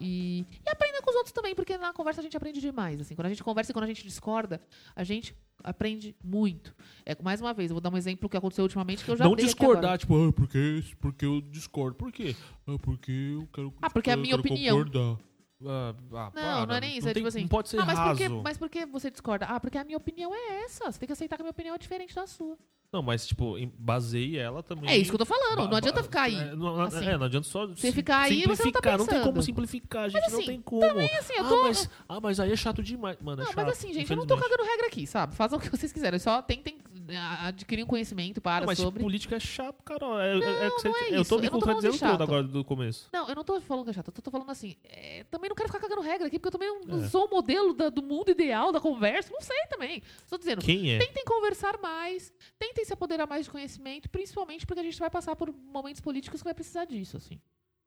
E, 0.00 0.46
e 0.64 0.70
aprenda 0.70 1.02
com 1.02 1.10
os 1.10 1.16
outros 1.16 1.32
também, 1.32 1.56
porque 1.56 1.76
na 1.76 1.92
conversa 1.92 2.20
a 2.20 2.22
gente 2.22 2.36
aprende 2.36 2.60
demais. 2.60 3.00
Assim, 3.00 3.16
quando 3.16 3.26
a 3.26 3.30
gente 3.30 3.42
conversa 3.42 3.72
e 3.72 3.74
quando 3.74 3.84
a 3.84 3.88
gente 3.88 4.04
discorda, 4.04 4.60
a 4.94 5.02
gente 5.02 5.34
aprende 5.64 6.14
muito. 6.22 6.72
É, 7.04 7.20
mais 7.20 7.40
uma 7.40 7.52
vez, 7.52 7.68
eu 7.70 7.74
vou 7.74 7.80
dar 7.80 7.92
um 7.92 7.96
exemplo 7.96 8.28
que 8.28 8.36
aconteceu 8.36 8.62
ultimamente 8.62 9.04
que 9.04 9.10
eu 9.10 9.16
já 9.16 9.24
Não 9.24 9.34
discordar, 9.34 9.98
tipo, 9.98 10.14
ah, 10.28 10.32
porque, 10.32 10.84
porque 11.00 11.24
eu 11.26 11.40
discordo. 11.40 11.96
Por 11.96 12.12
quê? 12.12 12.36
Ah, 12.64 12.78
porque 12.80 13.10
eu 13.10 13.48
quero. 13.52 13.74
Ah, 13.82 13.90
porque 13.90 14.08
é 14.10 14.12
a 14.12 14.16
minha 14.16 14.36
opinião. 14.36 14.76
Concordar. 14.84 15.18
Ah, 15.64 15.92
ah, 16.12 16.24
Não, 16.24 16.30
para, 16.32 16.66
não 16.66 16.74
é 16.76 16.80
nem 16.80 16.96
isso, 16.96 17.06
Não, 17.06 17.10
é 17.10 17.14
tem- 17.14 17.20
tipo 17.22 17.28
assim, 17.28 17.40
não 17.40 17.48
pode 17.48 17.68
ser 17.68 17.80
ah, 17.80 17.84
mas 17.84 17.98
por, 17.98 18.16
que, 18.16 18.22
raso. 18.22 18.42
mas 18.44 18.58
por 18.58 18.68
que 18.70 18.86
você 18.86 19.10
discorda? 19.10 19.46
Ah, 19.46 19.58
porque 19.58 19.76
a 19.76 19.84
minha 19.84 19.96
opinião 19.96 20.32
é 20.32 20.62
essa. 20.64 20.90
Você 20.90 20.98
tem 21.00 21.06
que 21.06 21.12
aceitar 21.12 21.36
que 21.36 21.42
a 21.42 21.44
minha 21.44 21.50
opinião 21.50 21.74
é 21.74 21.78
diferente 21.78 22.14
da 22.14 22.26
sua. 22.26 22.56
Não, 22.90 23.02
mas, 23.02 23.26
tipo, 23.26 23.54
baseie 23.78 24.38
ela 24.38 24.62
também. 24.62 24.88
É 24.88 24.96
isso 24.96 25.10
que 25.10 25.14
eu 25.14 25.18
tô 25.18 25.26
falando. 25.26 25.58
Ba- 25.58 25.68
Não 25.68 25.76
adianta 25.76 26.02
ficar 26.02 26.22
aí. 26.22 26.36
É, 26.36 26.54
não, 26.54 26.80
assim. 26.80 27.04
é, 27.04 27.18
não 27.18 27.26
adianta 27.26 27.46
só 27.46 27.66
Você 27.66 27.92
ficar 27.92 28.20
aí 28.20 28.44
e 28.44 28.46
você 28.46 28.46
não 28.46 28.56
tá 28.56 28.62
simplificar. 28.62 28.98
Não 28.98 29.06
tem 29.06 29.18
como 29.18 29.32
pensando. 29.34 29.44
simplificar, 29.44 30.08
gente. 30.08 30.30
não 30.30 30.38
assim, 30.38 30.46
tem 30.46 30.62
como. 30.62 31.00
E 31.00 31.10
assim, 31.12 31.34
eu 31.34 31.44
ah, 31.44 31.48
tô. 31.48 31.62
mas, 31.64 31.90
ah, 32.08 32.20
mas 32.20 32.40
aí 32.40 32.50
é 32.50 32.56
chato 32.56 32.82
demais. 32.82 33.18
Mano, 33.20 33.42
é 33.42 33.44
Não, 33.44 33.52
chato, 33.52 33.56
mas 33.66 33.76
assim, 33.76 33.92
gente, 33.92 34.10
eu 34.10 34.16
não 34.16 34.26
tô 34.26 34.38
cagando 34.38 34.62
regra 34.62 34.86
aqui, 34.86 35.06
sabe? 35.06 35.34
Façam 35.34 35.58
o 35.58 35.60
que 35.60 35.68
vocês 35.68 35.92
quiserem. 35.92 36.18
Só 36.18 36.40
tentem 36.40 36.78
ah, 36.82 36.87
adquirir 37.16 37.82
um 37.82 37.86
conhecimento 37.86 38.40
para 38.40 38.60
Não, 38.60 38.66
mas 38.66 38.78
sobre. 38.78 39.02
política 39.02 39.36
é 39.36 39.40
chato, 39.40 39.82
cara. 39.82 40.04
É, 40.26 40.38
é- 40.38 40.66
é 40.66 40.70
que 40.70 40.80
você- 40.82 40.88
não 40.88 40.96
é 40.98 41.18
eu 41.18 41.24
tô 41.24 41.38
me 41.38 41.44
não 41.44 41.50
contradizendo 41.52 41.98
todo 41.98 42.22
agora 42.22 42.42
do 42.42 42.64
começo. 42.64 43.08
Não, 43.12 43.28
eu 43.28 43.34
não 43.34 43.44
tô 43.44 43.60
falando 43.60 43.84
que 43.84 43.90
é 43.90 43.92
chato, 43.94 44.12
eu 44.14 44.22
tô 44.22 44.30
falando 44.30 44.50
assim. 44.50 44.76
é, 44.84 45.24
também 45.24 45.48
não 45.48 45.56
quero 45.56 45.68
ficar 45.68 45.80
cagando 45.80 46.00
regra 46.02 46.26
aqui, 46.26 46.38
porque 46.38 46.48
eu 46.48 46.58
também 46.60 46.68
não, 46.68 46.98
não 46.98 47.04
É. 47.04 47.08
sou 47.08 47.26
o 47.26 47.30
modelo 47.30 47.72
da- 47.74 47.88
do 47.88 48.02
mundo 48.02 48.30
ideal 48.30 48.70
da 48.72 48.80
conversa. 48.80 49.30
Não 49.32 49.40
sei 49.40 49.56
também. 49.68 50.02
Estou 50.22 50.38
dizendo. 50.38 50.60
Quem 50.62 50.92
é? 50.92 50.98
Tentem 50.98 51.24
conversar 51.24 51.78
mais, 51.80 52.32
tentem 52.58 52.84
se 52.84 52.92
apoderar 52.92 53.26
mais 53.26 53.46
de 53.46 53.50
conhecimento, 53.50 54.08
principalmente 54.10 54.66
porque 54.66 54.80
a 54.80 54.84
gente 54.84 54.98
vai 54.98 55.10
passar 55.10 55.34
por 55.36 55.52
momentos 55.52 56.00
políticos 56.00 56.40
que 56.40 56.44
vai 56.44 56.54
precisar 56.54 56.84
disso, 56.84 57.16
assim. 57.16 57.40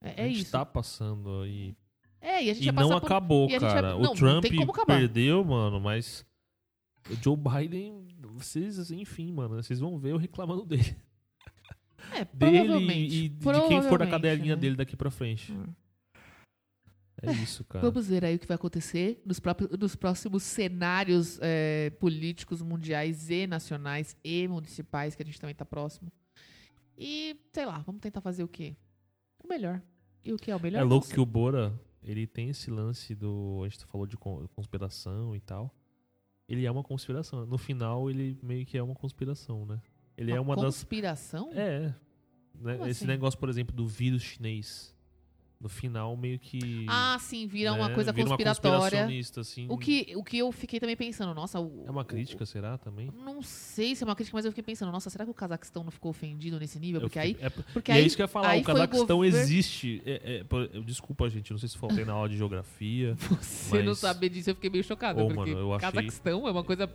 É, 0.03 0.22
é 0.22 0.26
a 0.26 0.27
gente 0.27 0.41
isso. 0.41 0.52
tá 0.52 0.65
passando 0.65 1.41
aí. 1.41 1.76
É, 2.19 2.43
e 2.43 2.49
a 2.49 2.53
gente 2.53 2.68
E 2.68 2.72
vai 2.72 2.84
não 2.84 2.99
por... 2.99 3.06
acabou, 3.06 3.49
e 3.49 3.57
vai- 3.60 3.73
cara. 3.73 3.89
não, 3.91 3.99
o 3.99 4.02
não 4.03 4.14
Trump 4.14 4.45
perdeu, 4.85 5.43
mano, 5.43 5.80
mas 5.80 6.23
o 7.10 7.15
Joe 7.15 7.35
Biden, 7.35 8.07
vocês, 8.46 8.92
enfim, 8.92 9.32
mano, 9.32 9.62
vocês 9.62 9.80
vão 9.80 9.98
ver 9.98 10.12
eu 10.12 10.18
reclamando 10.18 10.66
dele. 10.66 10.96
É, 12.14 12.26
Dele 12.26 12.58
provavelmente. 12.66 13.16
e 13.16 13.30
de 13.30 13.68
quem 13.68 13.82
for 13.84 14.00
da 14.00 14.08
cadelinha 14.08 14.56
né? 14.56 14.62
dele 14.62 14.76
daqui 14.76 14.96
pra 14.98 15.12
frente. 15.12 15.52
Hum. 15.54 15.68
É 17.22 17.32
isso, 17.34 17.64
cara. 17.66 17.86
Vamos 17.88 18.08
ver 18.08 18.26
aí 18.26 18.36
o 18.36 18.40
que 18.40 18.48
vai 18.48 18.56
acontecer 18.56 19.22
nos, 19.24 19.40
próprios, 19.40 19.70
nos 19.78 19.96
próximos 19.96 20.42
cenários 20.42 21.38
é, 21.42 21.92
políticos 22.00 22.62
mundiais 22.64 23.30
e 23.30 23.46
nacionais 23.46 24.18
e 24.24 24.48
municipais, 24.48 25.14
que 25.16 25.22
a 25.22 25.26
gente 25.26 25.40
também 25.40 25.54
tá 25.56 25.64
próximo. 25.64 26.12
E, 26.98 27.40
sei 27.54 27.66
lá, 27.66 27.78
vamos 27.80 28.02
tentar 28.02 28.22
fazer 28.22 28.44
o 28.44 28.48
quê? 28.48 28.76
O 29.44 29.48
melhor. 29.48 29.80
E 30.26 30.34
o 30.34 30.38
que 30.38 30.50
é 30.50 30.56
o 30.56 30.60
melhor? 30.62 30.80
É 30.80 30.84
louco 30.84 31.08
que 31.08 31.20
o 31.20 31.26
Bora, 31.26 31.72
ele 32.04 32.26
tem 32.26 32.50
esse 32.50 32.72
lance 32.72 33.14
do. 33.14 33.62
A 33.64 33.70
gente 33.70 33.86
falou 33.86 34.08
de 34.08 34.18
con- 34.18 34.48
conspiração 34.56 35.36
e 35.36 35.40
tal. 35.40 35.72
Ele 36.48 36.66
é 36.66 36.72
uma 36.72 36.84
conspiração. 36.84 37.46
No 37.46 37.58
final, 37.58 38.10
ele 38.10 38.38
meio 38.42 38.66
que 38.66 38.78
é 38.78 38.84
uma 38.84 38.96
conspiração, 38.96 39.66
né? 39.66 39.82
Ele 40.18 40.32
é 40.32 40.40
uma 40.40 40.56
das. 40.56 40.76
Conspiração? 40.76 41.50
É. 41.54 41.94
né? 42.60 42.76
Esse 42.82 42.90
assim? 42.90 43.08
negócio, 43.08 43.40
por 43.40 43.50
exemplo, 43.50 43.76
do 43.76 43.88
vírus 43.88 44.22
chinês. 44.22 44.96
No 45.62 45.70
final, 45.70 46.18
meio 46.18 46.40
que. 46.40 46.88
Ah, 46.90 47.18
sim, 47.20 47.46
vira 47.46 47.72
uma 47.72 47.88
né, 47.90 47.94
coisa 47.94 48.12
vira 48.12 48.26
uma 48.28 48.36
conspiratória. 48.36 48.80
conspiracionista, 48.80 49.42
assim. 49.42 49.68
o, 49.70 49.78
que, 49.78 50.12
o 50.16 50.24
que 50.24 50.40
eu 50.40 50.52
fiquei 50.52 50.80
também 50.80 50.98
pensando, 50.98 51.36
nossa. 51.36 51.60
O, 51.60 51.84
É 51.88 51.92
uma 51.92 52.02
o- 52.02 52.06
crítica, 52.06 52.48
será 52.48 52.80
também? 52.80 53.12
Não 53.24 53.44
sei 53.44 53.94
se 53.96 54.04
é 54.04 54.08
uma 54.08 54.16
crítica, 54.16 54.36
mas 54.36 54.44
eu 54.46 54.52
fiquei 54.52 54.64
pensando, 54.64 54.92
nossa, 54.92 55.08
será 55.12 55.24
que 55.24 55.30
o 55.30 55.36
Cazaquistão 55.36 55.84
não 55.84 55.92
ficou 55.92 56.10
ofendido 56.10 56.60
nesse 56.60 56.80
nível? 56.80 57.02
Porque 57.02 57.20
fiquei- 57.22 57.38
aí. 57.40 57.46
é, 57.46 57.50
Porque 57.52 57.92
e 57.92 57.94
aí, 57.94 58.02
é 58.02 58.06
isso 58.08 58.16
que 58.16 58.24
eu 58.24 58.26
ia 58.26 58.28
falar, 58.28 58.58
o 58.58 58.60
o 58.62 58.64
Cazaquistão 58.64 59.18
governo- 59.18 59.38
existe. 59.38 60.02
É, 60.04 60.44
é, 60.44 60.82
desculpa, 60.82 61.30
gente, 61.30 61.52
não 61.52 61.60
sei 61.60 61.70
se 61.70 61.78
faltei 61.78 62.04
na 62.06 62.14
aula 62.14 62.28
de 62.28 62.38
geografia. 62.38 63.16
Você 63.40 63.78
não 63.84 63.90
mas- 63.92 64.00
saber 64.00 64.30
disso, 64.30 64.50
eu 64.50 64.56
fiquei 64.56 64.72
meio 64.72 64.84
chocado. 64.84 65.22
Ô, 65.22 65.28
porque 65.28 65.52
mano, 65.52 65.60
eu 65.60 65.74
achei- 65.76 65.92
Cazaquistão 65.92 66.48
é 66.48 66.52
uma 66.52 66.64
coisa. 66.64 66.92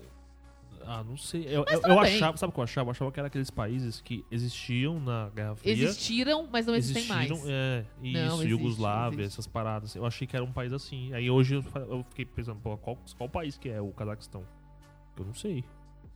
Ah, 0.86 1.02
não 1.02 1.16
sei. 1.16 1.42
Eu, 1.48 1.64
eu, 1.68 1.82
eu 1.82 2.00
achava, 2.00 2.36
sabe 2.36 2.50
o 2.50 2.54
que 2.54 2.60
eu 2.60 2.64
achava? 2.64 2.88
Eu 2.88 2.90
achava 2.92 3.12
que 3.12 3.18
era 3.18 3.26
aqueles 3.26 3.50
países 3.50 4.00
que 4.00 4.24
existiam 4.30 5.00
na 5.00 5.28
Guerra 5.34 5.56
Fria. 5.56 5.72
Existiram, 5.72 6.48
mas 6.50 6.66
não 6.66 6.74
existem 6.74 7.06
mais. 7.06 7.30
existiram, 7.30 7.52
É, 7.52 7.84
Não, 8.00 8.08
isso, 8.08 8.34
existe, 8.34 8.48
Iugoslávia, 8.50 9.20
existe. 9.22 9.34
essas 9.34 9.46
paradas. 9.46 9.94
Eu 9.96 10.06
achei 10.06 10.26
que 10.26 10.36
era 10.36 10.44
um 10.44 10.52
país 10.52 10.72
assim. 10.72 11.12
Aí 11.12 11.28
hoje 11.30 11.56
eu, 11.56 11.64
eu 11.88 12.04
fiquei 12.08 12.24
pensando, 12.24 12.60
pô, 12.60 12.76
qual, 12.78 12.98
qual 13.16 13.28
país 13.28 13.58
que 13.58 13.68
é 13.68 13.80
o 13.80 13.90
Cazaquistão? 13.92 14.44
Eu 15.18 15.24
não 15.24 15.34
sei. 15.34 15.64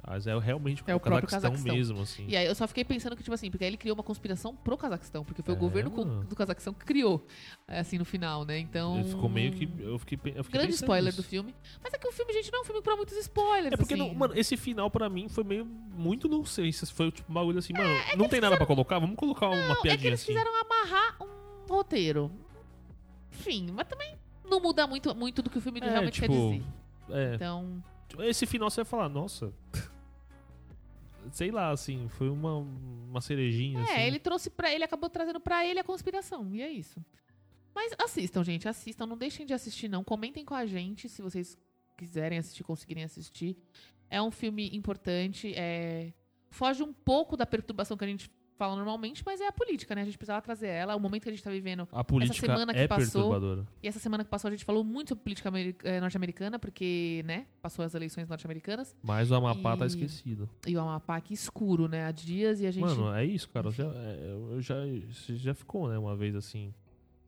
Mas 0.07 0.27
é 0.27 0.39
realmente 0.39 0.83
É 0.87 0.95
o 0.95 0.97
o 0.97 1.01
próprio 1.01 1.29
Cazaquistão, 1.29 1.51
Cazaquistão. 1.53 1.75
mesmo, 1.77 2.01
assim. 2.03 2.25
E 2.29 2.37
aí 2.37 2.47
eu 2.47 2.55
só 2.55 2.67
fiquei 2.67 2.85
pensando 2.85 3.15
que, 3.17 3.23
tipo 3.23 3.35
assim, 3.35 3.51
porque 3.51 3.65
aí 3.65 3.71
ele 3.71 3.77
criou 3.77 3.95
uma 3.97 4.03
conspiração 4.03 4.55
pro 4.57 4.77
Cazaquistão, 4.77 5.25
porque 5.25 5.43
foi 5.43 5.55
É, 5.55 5.57
o 5.57 5.61
governo 5.61 5.91
do 6.25 6.35
Cazaquistão 6.35 6.73
que 6.73 6.85
criou, 6.85 7.25
é, 7.69 7.81
assim, 7.81 7.99
no 7.99 8.05
final, 8.05 8.45
né? 8.45 8.59
Então. 8.59 8.99
Ele 8.99 9.09
ficou 9.11 9.29
meio 9.29 9.53
que. 9.53 9.69
Eu 9.79 9.99
fiquei, 9.99 10.19
eu 10.35 10.43
fiquei 10.45 10.59
Grande 10.61 10.75
spoiler 10.75 11.05
nisso. 11.13 11.23
do 11.23 11.23
filme. 11.23 11.55
Mas 11.83 11.93
é 11.93 11.99
que 11.99 12.09
o 12.09 12.13
filme, 12.13 12.33
gente, 12.33 12.51
não 12.51 12.61
é 12.61 12.63
um 12.63 12.65
filme 12.65 12.83
pra 12.83 12.97
muitos 12.97 13.17
spoilers. 13.19 13.73
É 13.73 13.77
porque, 13.77 13.95
assim. 13.95 14.03
não, 14.09 14.15
mano, 14.15 14.37
esse 14.37 14.57
final 14.57 14.91
pra 14.91 15.09
mim 15.09 15.29
foi 15.29 15.45
meio 15.45 15.65
muito 15.65 16.29
não 16.29 16.45
sei. 16.45 16.73
se 16.73 16.87
Foi 16.93 17.11
tipo 17.13 17.31
um 17.31 17.35
bagulho 17.35 17.59
assim, 17.59 17.73
mano, 17.73 17.89
é 17.89 18.11
que 18.11 18.17
não 18.17 18.29
tem 18.29 18.41
nada 18.41 18.57
pra 18.57 18.67
colocar? 18.67 18.99
Vamos 18.99 19.17
colocar 19.17 19.49
uma 19.49 19.57
Não, 19.57 19.73
é 19.73 19.77
que 19.77 19.83
piadinha 19.83 20.09
eles 20.11 20.23
assim. 20.23 20.33
fizeram 20.33 20.51
amarrar 20.61 21.17
um 21.23 21.67
roteiro. 21.73 22.31
Enfim, 23.33 23.71
mas 23.73 23.87
também 23.87 24.17
não 24.49 24.61
muda 24.61 24.87
muito, 24.87 25.15
muito 25.15 25.43
do 25.43 25.51
que 25.51 25.59
o 25.59 25.61
filme 25.61 25.81
É, 25.81 25.89
realmente 25.91 26.15
tipo, 26.21 26.27
quer 26.29 26.59
dizer. 26.59 26.63
É, 27.11 27.35
Então. 27.35 27.83
Esse 28.19 28.47
final 28.47 28.71
você 28.71 28.83
vai 28.83 28.91
falar, 28.91 29.09
nossa. 29.09 29.53
Sei 31.33 31.51
lá, 31.51 31.71
assim, 31.71 32.09
foi 32.09 32.29
uma, 32.29 32.57
uma 32.57 33.21
cerejinha. 33.21 33.81
É, 33.81 33.83
assim. 33.83 34.01
ele 34.01 34.19
trouxe 34.19 34.51
para 34.51 34.73
ele, 34.73 34.83
acabou 34.85 35.09
trazendo 35.09 35.39
pra 35.39 35.67
ele 35.67 35.79
a 35.79 35.85
conspiração, 35.85 36.55
e 36.55 36.63
é 36.63 36.71
isso. 36.71 37.05
Mas 37.75 37.95
assistam, 37.99 38.43
gente, 38.43 38.69
assistam, 38.69 39.07
não 39.07 39.17
deixem 39.17 39.47
de 39.47 39.55
assistir 39.55 39.89
não. 39.89 40.03
Comentem 40.03 40.45
com 40.45 40.55
a 40.55 40.67
gente 40.67 41.09
se 41.09 41.23
vocês 41.23 41.57
quiserem 41.97 42.39
assistir, 42.39 42.65
conseguirem 42.65 43.05
assistir. 43.05 43.57
É 44.09 44.21
um 44.21 44.31
filme 44.31 44.75
importante. 44.75 45.53
É... 45.55 46.13
Foge 46.51 46.83
um 46.83 46.93
pouco 46.93 47.37
da 47.37 47.47
perturbação 47.47 47.97
que 47.97 48.05
a 48.05 48.09
gente 48.09 48.31
fala 48.61 48.77
normalmente, 48.77 49.23
mas 49.25 49.41
é 49.41 49.47
a 49.49 49.53
política, 49.53 49.95
né? 49.95 50.03
A 50.03 50.05
gente 50.05 50.19
precisava 50.19 50.43
trazer 50.43 50.67
ela. 50.69 50.95
O 50.95 51.01
momento 51.01 51.23
que 51.23 51.31
a 51.31 51.33
gente 51.33 51.43
tá 51.43 51.51
vivendo. 51.51 51.89
A 51.91 52.05
política 52.05 52.47
semana 52.47 52.75
que 52.75 52.81
é 52.81 52.87
passou- 52.87 53.23
perturbadora. 53.31 53.67
E 53.83 53.89
essa 53.89 53.99
semana 53.99 54.23
que 54.23 54.29
passou 54.29 54.49
a 54.49 54.51
gente 54.51 54.67
falou 54.67 54.85
muito 54.85 55.09
sobre 55.09 55.25
política 55.25 55.51
eh, 55.85 55.99
norte-americana, 55.99 56.59
porque, 56.59 57.23
né? 57.25 57.47
Passou 57.63 57.83
as 57.85 57.95
eleições 57.95 58.29
norte-americanas. 58.29 58.95
Mas 59.03 59.31
o 59.31 59.35
Amapá 59.35 59.79
tá 59.79 59.85
E- 59.85 59.89
esquecido. 59.89 60.47
E 60.67 60.77
o 60.77 60.81
Amapá 60.81 61.17
aqui 61.17 61.33
escuro, 61.33 61.89
né? 61.89 62.05
Há 62.05 62.11
dias 62.13 62.61
e 62.61 62.67
a 62.67 62.71
gente. 62.71 62.83
Mano, 62.85 63.15
é 63.15 63.25
isso, 63.25 63.49
cara. 63.49 63.71
Já, 63.71 63.85
é, 63.85 64.37
eu 64.53 64.61
já, 64.61 64.75
você 65.11 65.37
já 65.37 65.55
ficou, 65.55 65.89
né, 65.89 65.97
uma 65.97 66.15
vez 66.15 66.37
assim, 66.37 66.75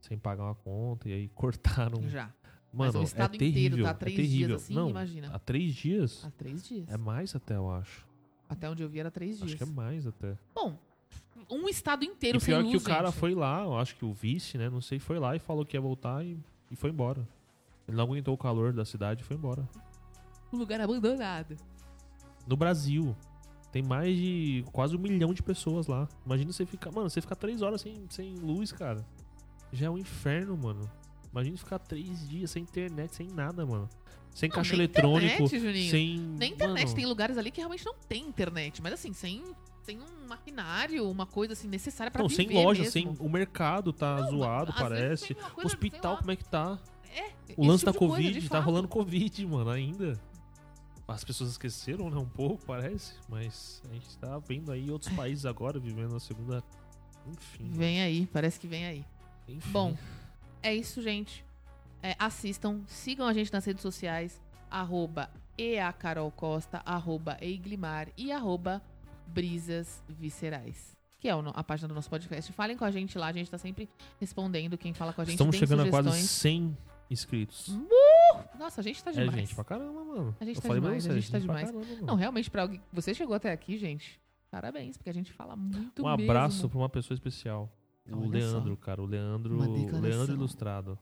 sem 0.01 0.17
pagar 0.19 0.43
uma 0.43 0.55
conta, 0.55 1.09
e 1.09 1.13
aí 1.13 1.27
cortaram. 1.33 2.07
já. 2.09 2.25
Mano, 2.71 2.91
mas 2.93 2.95
o 2.95 3.03
estado 3.03 3.35
é 3.35 3.37
terrível, 3.39 3.59
inteiro 3.67 3.83
tá 3.83 3.89
há 3.89 3.91
é 3.91 3.95
três 3.95 4.15
terrível. 4.17 4.47
dias 4.49 4.61
assim, 4.63 4.73
Não, 4.75 4.89
imagina. 4.89 5.29
há 5.33 5.39
três 5.39 5.73
dias? 5.73 6.23
Há 6.25 6.29
três 6.31 6.67
dias. 6.67 6.89
É 6.89 6.97
mais 6.97 7.35
até, 7.35 7.55
eu 7.55 7.69
acho. 7.71 8.05
Até 8.49 8.69
onde 8.69 8.83
eu 8.83 8.89
vi 8.89 8.99
era 8.99 9.09
três 9.09 9.37
dias. 9.37 9.49
Acho 9.49 9.57
que 9.57 9.63
é 9.63 9.65
mais 9.73 10.05
até. 10.05 10.37
Bom, 10.55 10.77
um 11.49 11.67
estado 11.69 12.03
inteiro 12.05 12.37
E 12.37 12.41
sem 12.41 12.53
pior 12.53 12.61
luz, 12.63 12.71
que 12.71 12.77
o 12.77 12.81
cara 12.81 13.07
gente. 13.09 13.19
foi 13.19 13.33
lá, 13.35 13.63
eu 13.63 13.77
acho 13.77 13.95
que 13.95 14.05
o 14.05 14.13
vice, 14.13 14.57
né, 14.57 14.69
não 14.69 14.81
sei, 14.81 14.99
foi 14.99 15.19
lá 15.19 15.35
e 15.35 15.39
falou 15.39 15.65
que 15.65 15.75
ia 15.77 15.81
voltar 15.81 16.23
e, 16.25 16.37
e 16.71 16.75
foi 16.75 16.89
embora. 16.89 17.27
Ele 17.87 17.97
não 17.97 18.03
aguentou 18.03 18.33
o 18.33 18.37
calor 18.37 18.71
da 18.73 18.85
cidade 18.85 19.21
e 19.21 19.23
foi 19.25 19.35
embora. 19.35 19.67
Um 20.51 20.57
lugar 20.57 20.79
abandonado. 20.79 21.55
No 22.47 22.55
Brasil, 22.55 23.15
tem 23.71 23.81
mais 23.81 24.15
de 24.15 24.63
quase 24.71 24.95
um 24.95 24.99
milhão 24.99 25.33
de 25.33 25.41
pessoas 25.41 25.87
lá. 25.87 26.07
Imagina 26.25 26.51
você 26.51 26.65
ficar, 26.65 26.91
mano, 26.91 27.09
você 27.09 27.19
ficar 27.21 27.35
três 27.35 27.61
horas 27.61 27.81
sem, 27.81 28.05
sem 28.09 28.35
luz, 28.35 28.71
cara. 28.71 29.05
Já 29.71 29.87
é 29.87 29.89
um 29.89 29.97
inferno, 29.97 30.55
mano. 30.55 30.89
Imagina 31.31 31.57
ficar 31.57 31.79
três 31.79 32.27
dias 32.29 32.51
sem 32.51 32.61
internet, 32.63 33.15
sem 33.15 33.27
nada, 33.27 33.65
mano. 33.65 33.89
Sem 34.35 34.49
Não, 34.49 34.55
caixa 34.55 34.73
eletrônico, 34.75 35.43
internet, 35.43 35.59
Juninho. 35.59 35.91
sem. 35.91 36.19
Nem 36.19 36.53
internet, 36.53 36.83
mano, 36.85 36.95
tem 36.95 37.05
lugares 37.05 37.37
ali 37.37 37.51
que 37.51 37.59
realmente 37.59 37.85
não 37.85 37.95
tem 38.07 38.23
internet, 38.27 38.81
mas 38.81 38.93
assim, 38.93 39.13
sem, 39.13 39.43
sem 39.83 39.99
um 39.99 40.27
maquinário, 40.27 41.09
uma 41.09 41.25
coisa 41.25 41.53
assim 41.53 41.67
necessária 41.67 42.09
pra 42.11 42.21
Não, 42.21 42.29
viver 42.29 42.47
sem 42.47 42.63
loja, 42.63 42.79
mesmo. 42.83 42.91
sem. 42.91 43.07
O 43.19 43.29
mercado 43.29 43.91
tá 43.93 44.21
zoado, 44.23 44.71
Às 44.71 44.77
vezes 44.77 44.81
parece. 44.81 45.35
coisa, 45.35 45.67
Hospital, 45.67 46.17
como 46.17 46.31
é 46.31 46.35
que 46.35 46.45
tá? 46.45 46.79
é, 47.15 47.31
O 47.57 47.65
lance 47.65 47.85
tipo 47.85 47.91
da 47.93 47.99
coisa, 47.99 48.15
Covid, 48.15 48.39
de 48.41 48.49
tá 48.49 48.57
fato. 48.57 48.65
rolando 48.65 48.87
Covid, 48.87 49.45
mano, 49.45 49.69
ainda. 49.69 50.19
As 51.07 51.23
pessoas 51.23 51.51
esqueceram, 51.51 52.09
né? 52.09 52.17
Um 52.17 52.25
pouco, 52.27 52.65
parece. 52.65 53.13
Mas 53.29 53.81
a 53.89 53.93
gente 53.93 54.17
tá 54.17 54.39
vendo 54.39 54.71
aí 54.71 54.89
outros 54.89 55.11
países 55.15 55.45
agora 55.45 55.77
vivendo 55.79 56.15
a 56.15 56.19
segunda. 56.19 56.63
Enfim. 57.27 57.69
Vem 57.71 58.01
aí, 58.01 58.25
parece 58.27 58.59
que 58.59 58.67
vem 58.67 58.85
aí. 58.85 59.05
enfim. 59.47 59.69
Bom, 59.71 59.97
é 60.61 60.73
isso, 60.73 61.01
gente. 61.01 61.45
É, 62.01 62.15
assistam, 62.19 62.81
sigam 62.87 63.27
a 63.27 63.33
gente 63.33 63.51
nas 63.53 63.63
redes 63.65 63.81
sociais, 63.81 64.41
arroba 64.71 65.29
eacarolcosta, 65.57 66.81
arroba 66.85 67.37
eiglimar 67.41 68.07
e 68.17 68.31
arroba 68.31 68.81
brisas 69.33 70.03
viscerais. 70.09 70.95
Que 71.19 71.29
é 71.29 71.31
a 71.31 71.63
página 71.63 71.87
do 71.87 71.93
nosso 71.93 72.09
podcast. 72.09 72.51
Falem 72.51 72.75
com 72.75 72.83
a 72.83 72.91
gente 72.91 73.17
lá, 73.17 73.27
a 73.27 73.31
gente 73.31 73.49
tá 73.49 73.57
sempre 73.57 73.89
respondendo 74.19 74.77
quem 74.77 74.93
fala 74.93 75.13
com 75.13 75.21
a 75.21 75.23
gente. 75.23 75.33
Estamos 75.35 75.55
chegando 75.55 75.79
a 75.81 75.85
sugestões. 75.85 76.05
quase 76.15 76.27
100 76.27 76.77
inscritos. 77.09 77.77
Nossa, 78.59 78.81
a 78.81 78.83
gente 78.83 79.01
tá 79.03 79.11
É, 79.11 79.13
demais. 79.13 79.33
gente, 79.39 79.55
pra 79.55 79.63
caramba, 79.63 80.03
mano. 80.03 80.35
A 80.39 80.45
gente 80.45 80.57
Eu 80.57 80.61
tá 80.61 80.73
demais, 80.73 81.05
a 81.05 81.09
você, 81.09 81.19
gente 81.21 81.31
tá 81.31 81.39
demais. 81.39 81.71
caramba. 81.71 81.85
Não, 82.01 82.15
realmente, 82.15 82.51
pra 82.51 82.63
alguém. 82.63 82.81
Você 82.91 83.13
chegou 83.13 83.35
até 83.35 83.51
aqui, 83.51 83.77
gente. 83.77 84.19
Parabéns, 84.51 84.97
porque 84.97 85.09
a 85.09 85.13
gente 85.13 85.31
fala 85.31 85.55
muito 85.55 86.03
um 86.03 86.07
abraço 86.07 86.57
mesmo. 86.57 86.69
pra 86.69 86.77
uma 86.79 86.89
pessoa 86.89 87.15
especial. 87.15 87.71
O 88.07 88.17
Olha 88.19 88.29
Leandro, 88.39 88.75
só. 88.75 88.85
cara. 88.85 89.01
O 89.01 89.05
Leandro. 89.05 89.57
Leandro 90.01 90.33
Ilustrado. 90.35 90.99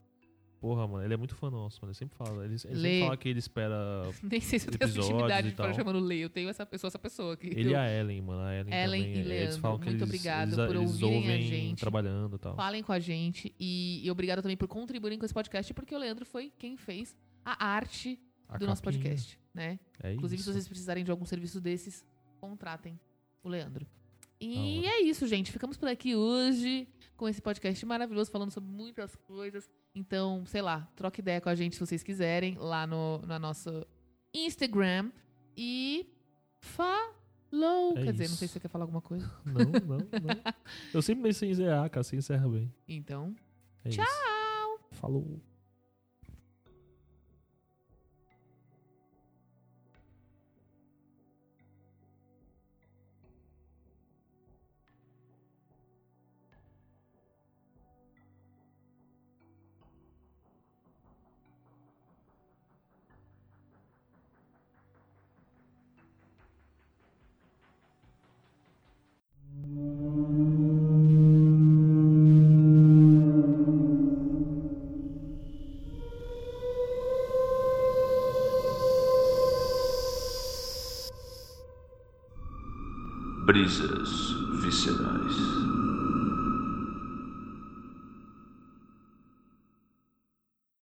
Porra, 0.61 0.88
mano, 0.88 1.03
ele 1.03 1.13
é 1.15 1.17
muito 1.17 1.33
fã 1.33 1.49
nosso, 1.49 1.79
mano. 1.81 1.89
Ele 1.89 1.97
sempre 1.97 2.15
fala. 2.15 2.43
Ele, 2.45 2.53
ele 2.53 2.59
sempre 2.59 2.77
Lê. 2.77 2.99
fala 3.01 3.17
que 3.17 3.27
ele 3.27 3.39
espera. 3.39 3.75
Nem 4.21 4.39
sei 4.39 4.59
se 4.59 4.67
eu 4.67 4.71
tenho 4.77 4.88
essa 4.89 4.99
intimidade 4.99 5.49
de 5.49 5.55
tal. 5.55 5.73
chamando 5.73 5.99
Lei. 5.99 6.23
Eu 6.23 6.29
tenho 6.29 6.47
essa 6.49 6.63
pessoa, 6.67 6.88
essa 6.88 6.99
pessoa 6.99 7.33
aqui. 7.33 7.47
Ele 7.47 7.71
e 7.71 7.75
a 7.75 7.89
Ellen, 7.91 8.21
mano. 8.21 8.41
A 8.43 8.53
Ellen, 8.55 8.71
Ellen 8.73 9.01
também. 9.01 9.15
e 9.15 9.19
Eles 9.19 9.27
Leandro, 9.27 9.59
falam 9.59 9.79
que 9.79 9.85
muito 9.88 9.97
eles, 10.03 10.07
obrigado 10.09 10.49
eles, 10.53 10.65
por 10.67 10.75
eles 10.75 11.01
ouvirem 11.01 11.31
a 11.35 11.41
gente. 11.41 11.79
trabalhando 11.79 12.35
e 12.35 12.39
tal. 12.39 12.55
Falem 12.55 12.83
com 12.83 12.91
a 12.91 12.99
gente 12.99 13.51
e, 13.59 14.01
e 14.05 14.11
obrigado 14.11 14.43
também 14.43 14.55
por 14.55 14.67
contribuírem 14.67 15.17
com 15.17 15.25
esse 15.25 15.33
podcast, 15.33 15.73
porque 15.73 15.95
o 15.95 15.97
Leandro 15.97 16.25
foi 16.27 16.53
quem 16.59 16.77
fez 16.77 17.17
a 17.43 17.65
arte 17.65 18.19
A 18.47 18.59
do 18.59 18.67
nosso 18.67 18.83
capinha. 18.83 19.01
podcast, 19.01 19.39
né? 19.55 19.79
É 20.03 20.13
Inclusive, 20.13 20.41
isso. 20.41 20.49
se 20.51 20.53
vocês 20.53 20.67
precisarem 20.67 21.03
de 21.03 21.09
algum 21.09 21.25
serviço 21.25 21.59
desses, 21.59 22.05
contratem 22.39 22.99
o 23.43 23.49
Leandro. 23.49 23.88
E 24.39 24.85
é 24.85 25.01
isso, 25.01 25.27
gente. 25.27 25.51
Ficamos 25.51 25.75
por 25.77 25.88
aqui 25.89 26.15
hoje 26.15 26.88
com 27.17 27.27
esse 27.27 27.41
podcast 27.41 27.83
maravilhoso, 27.85 28.29
falando 28.31 28.51
sobre 28.51 28.69
muitas 28.71 29.15
coisas. 29.15 29.67
Então, 29.93 30.45
sei 30.45 30.61
lá, 30.61 30.88
troca 30.95 31.19
ideia 31.19 31.41
com 31.41 31.49
a 31.49 31.55
gente 31.55 31.76
se 31.76 31.80
vocês 31.80 32.01
quiserem, 32.01 32.55
lá 32.57 32.88
no, 32.88 33.19
na 33.26 33.38
nosso 33.38 33.85
Instagram. 34.34 35.11
E 35.55 36.07
falou! 36.61 37.97
É 37.97 38.03
Quer 38.03 38.11
dizer, 38.13 38.30
não 38.30 38.35
sei 38.38 38.47
se 38.47 38.53
você 38.53 38.59
quer 38.59 38.69
falar 38.69 38.85
alguma 38.85 39.01
coisa. 39.01 39.30
Não, 39.45 39.65
não, 39.65 39.97
não. 39.97 40.53
Eu 40.93 41.01
sempre 41.01 41.23
meio 41.23 41.34
sem 41.34 41.53
ZA, 41.53 41.89
cara. 41.89 42.03
Você 42.03 42.15
encerra 42.15 42.47
bem. 42.47 42.73
Então, 42.88 43.35
É 43.84 43.89
Tchau! 43.89 44.05
Isso. 44.05 44.99
Falou. 44.99 45.41